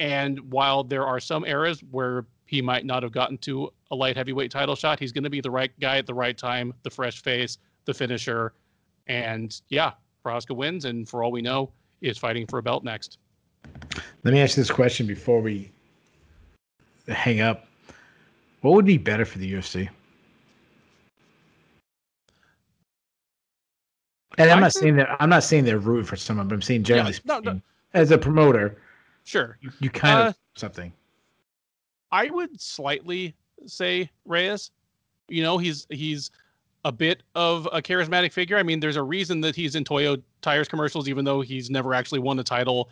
And 0.00 0.40
while 0.50 0.82
there 0.82 1.06
are 1.06 1.20
some 1.20 1.44
eras 1.44 1.84
where 1.92 2.26
he 2.46 2.60
might 2.60 2.84
not 2.84 3.04
have 3.04 3.12
gotten 3.12 3.38
to 3.38 3.72
a 3.92 3.94
light 3.94 4.16
heavyweight 4.16 4.50
title 4.50 4.74
shot, 4.74 4.98
he's 4.98 5.12
going 5.12 5.22
to 5.22 5.30
be 5.30 5.40
the 5.40 5.50
right 5.50 5.70
guy 5.78 5.98
at 5.98 6.06
the 6.06 6.14
right 6.14 6.36
time, 6.36 6.74
the 6.82 6.90
fresh 6.90 7.22
face, 7.22 7.58
the 7.84 7.94
finisher, 7.94 8.52
and 9.06 9.60
yeah, 9.68 9.92
Prochazka 10.24 10.54
wins, 10.54 10.84
and 10.84 11.08
for 11.08 11.22
all 11.22 11.32
we 11.32 11.42
know, 11.42 11.70
is 12.00 12.18
fighting 12.18 12.46
for 12.46 12.58
a 12.58 12.62
belt 12.62 12.84
next. 12.84 13.18
Let 14.24 14.34
me 14.34 14.40
ask 14.40 14.56
you 14.56 14.62
this 14.62 14.70
question 14.70 15.06
before 15.06 15.40
we 15.40 15.70
hang 17.08 17.40
up. 17.40 17.66
What 18.60 18.74
would 18.74 18.86
be 18.86 18.98
better 18.98 19.24
for 19.24 19.38
the 19.38 19.52
UFC? 19.52 19.88
And 24.38 24.50
I'm 24.50 24.60
not 24.60 24.72
saying 24.72 24.96
that 24.96 25.16
I'm 25.20 25.28
not 25.28 25.44
saying 25.44 25.64
they're 25.64 25.78
rooting 25.78 26.06
for 26.06 26.16
someone, 26.16 26.48
but 26.48 26.54
I'm 26.54 26.62
saying 26.62 26.84
generally 26.84 27.12
yeah, 27.12 27.40
no, 27.40 27.52
no. 27.52 27.60
as 27.92 28.10
a 28.10 28.18
promoter, 28.18 28.78
sure, 29.24 29.58
you, 29.60 29.70
you 29.80 29.90
kind 29.90 30.18
uh, 30.18 30.28
of 30.28 30.36
something. 30.54 30.92
I 32.12 32.30
would 32.30 32.58
slightly 32.60 33.34
say 33.66 34.10
Reyes. 34.24 34.70
You 35.28 35.42
know, 35.42 35.58
he's 35.58 35.86
he's 35.90 36.30
a 36.84 36.92
bit 36.92 37.22
of 37.34 37.68
a 37.72 37.80
charismatic 37.80 38.32
figure. 38.32 38.56
I 38.56 38.62
mean, 38.62 38.80
there's 38.80 38.96
a 38.96 39.02
reason 39.02 39.40
that 39.42 39.54
he's 39.54 39.76
in 39.76 39.84
Toyo 39.84 40.16
tires 40.40 40.68
commercials, 40.68 41.08
even 41.08 41.24
though 41.24 41.40
he's 41.40 41.70
never 41.70 41.94
actually 41.94 42.18
won 42.18 42.38
a 42.38 42.44
title. 42.44 42.90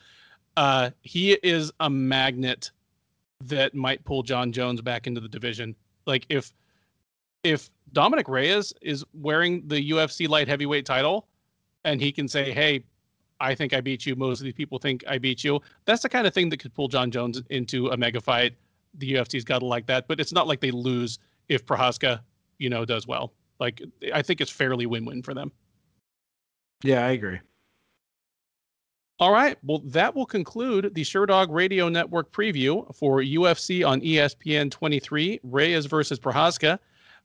Uh, 0.57 0.91
he 1.03 1.33
is 1.43 1.73
a 1.81 1.91
magnet 1.91 2.71
that 3.43 3.75
might 3.75 4.05
pull 4.05 4.23
Jon 4.23 4.53
Jones 4.53 4.81
back 4.81 5.07
into 5.07 5.21
the 5.21 5.29
division. 5.29 5.75
Like 6.07 6.27
if 6.29 6.53
if 7.43 7.71
Dominick 7.93 8.29
Reyes 8.29 8.73
is 8.83 9.05
wearing 9.15 9.67
the 9.67 9.91
UFC 9.91 10.29
light 10.29 10.47
heavyweight 10.47 10.85
title, 10.85 11.27
and 11.85 12.01
he 12.01 12.13
can 12.13 12.29
say, 12.29 12.53
"Hey, 12.53 12.85
I 13.41 13.55
think 13.55 13.73
I 13.73 13.81
beat 13.81 14.05
you. 14.07 14.15
Most 14.15 14.41
of 14.41 14.45
these 14.45 14.55
people 14.55 14.79
think 14.79 15.03
I 15.09 15.19
beat 15.19 15.43
you." 15.43 15.61
That's 15.85 16.03
the 16.03 16.09
kind 16.09 16.27
of 16.27 16.35
thing 16.35 16.51
that 16.51 16.59
could 16.59 16.75
pull 16.75 16.89
Jon 16.89 17.11
Jones 17.11 17.43
into 17.51 17.89
a 17.89 17.97
mega 17.97 18.21
fight. 18.21 18.55
The 18.95 19.15
UFC's 19.15 19.45
got 19.45 19.61
to 19.61 19.67
like 19.67 19.87
that, 19.87 20.07
but 20.07 20.21
it's 20.21 20.33
not 20.33 20.47
like 20.47 20.61
they 20.61 20.71
lose 20.71 21.19
if 21.49 21.65
Prochazka, 21.65 22.21
you 22.59 22.69
know, 22.69 22.85
does 22.85 23.07
well. 23.07 23.33
Like 23.61 23.83
I 24.13 24.23
think 24.23 24.41
it's 24.41 24.51
fairly 24.51 24.87
win-win 24.87 25.23
for 25.23 25.35
them. 25.35 25.53
Yeah, 26.83 27.07
I 27.07 27.11
agree. 27.11 27.39
All 29.19 29.33
right. 29.33 29.59
Well, 29.63 29.83
that 29.85 30.15
will 30.15 30.25
conclude 30.25 30.95
the 30.95 31.03
Sherdog 31.03 31.49
Radio 31.51 31.91
Network 31.91 32.33
preview 32.33 32.93
for 32.95 33.21
UFC 33.21 33.87
on 33.87 34.01
ESPN 34.01 34.71
23, 34.71 35.41
Reyes 35.43 35.85
versus 35.85 36.19
Prochazka. 36.19 36.79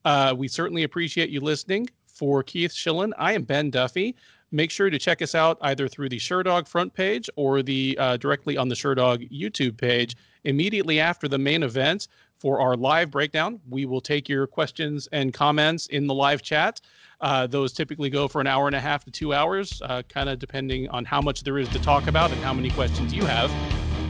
Uh, 0.04 0.36
we 0.38 0.50
certainly 0.50 0.84
appreciate 0.84 1.30
you 1.30 1.40
listening. 1.40 1.90
For 2.08 2.44
Keith 2.44 2.72
Shillan, 2.72 3.12
I 3.18 3.34
am 3.34 3.44
Ben 3.44 3.70
Duffy 3.70 4.16
make 4.56 4.72
sure 4.72 4.90
to 4.90 4.98
check 4.98 5.22
us 5.22 5.36
out 5.36 5.58
either 5.62 5.88
through 5.88 6.10
the 6.10 6.18
Sherdog 6.18 6.68
front 6.68 6.94
page 6.94 7.30
or 7.36 7.62
the 7.62 7.98
uh, 8.00 8.18
directly 8.18 8.58
on 8.58 8.70
the 8.70 8.76
Sherdog 8.76 9.30
YouTube 9.32 9.78
page 9.78 10.16
immediately 10.44 11.00
after 11.00 11.28
the 11.28 11.38
main 11.38 11.64
event 11.64 12.08
for 12.46 12.62
our 12.62 12.78
live 12.78 13.10
breakdown. 13.10 13.60
We 13.68 13.88
will 13.88 14.02
take 14.02 14.30
your 14.30 14.46
questions 14.46 15.10
and 15.12 15.34
comments 15.34 15.88
in 15.88 16.06
the 16.06 16.14
live 16.14 16.44
chat. 16.44 16.80
Uh, 17.20 17.48
those 17.48 17.74
typically 17.74 18.12
go 18.12 18.28
for 18.28 18.40
an 18.40 18.46
hour 18.46 18.68
and 18.68 18.76
a 18.76 18.80
half 18.80 19.04
to 19.06 19.10
two 19.10 19.34
hours, 19.34 19.82
uh, 19.84 20.04
kind 20.08 20.30
of 20.30 20.38
depending 20.38 20.88
on 20.90 21.06
how 21.06 21.22
much 21.22 21.42
there 21.42 21.58
is 21.58 21.68
to 21.70 21.80
talk 21.80 22.06
about 22.06 22.32
and 22.32 22.40
how 22.42 22.54
many 22.54 22.70
questions 22.70 23.12
you 23.12 23.26
have. 23.26 23.50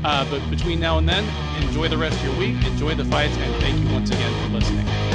Uh, 0.03 0.29
but 0.29 0.41
between 0.49 0.81
now 0.81 0.97
and 0.97 1.07
then, 1.07 1.23
enjoy 1.63 1.87
the 1.87 1.97
rest 1.97 2.17
of 2.17 2.25
your 2.25 2.37
week, 2.37 2.61
enjoy 2.65 2.93
the 2.93 3.05
fights, 3.05 3.37
and 3.37 3.55
thank 3.61 3.81
you 3.81 3.93
once 3.93 4.09
again 4.09 4.43
for 4.43 4.55
listening. 4.57 5.14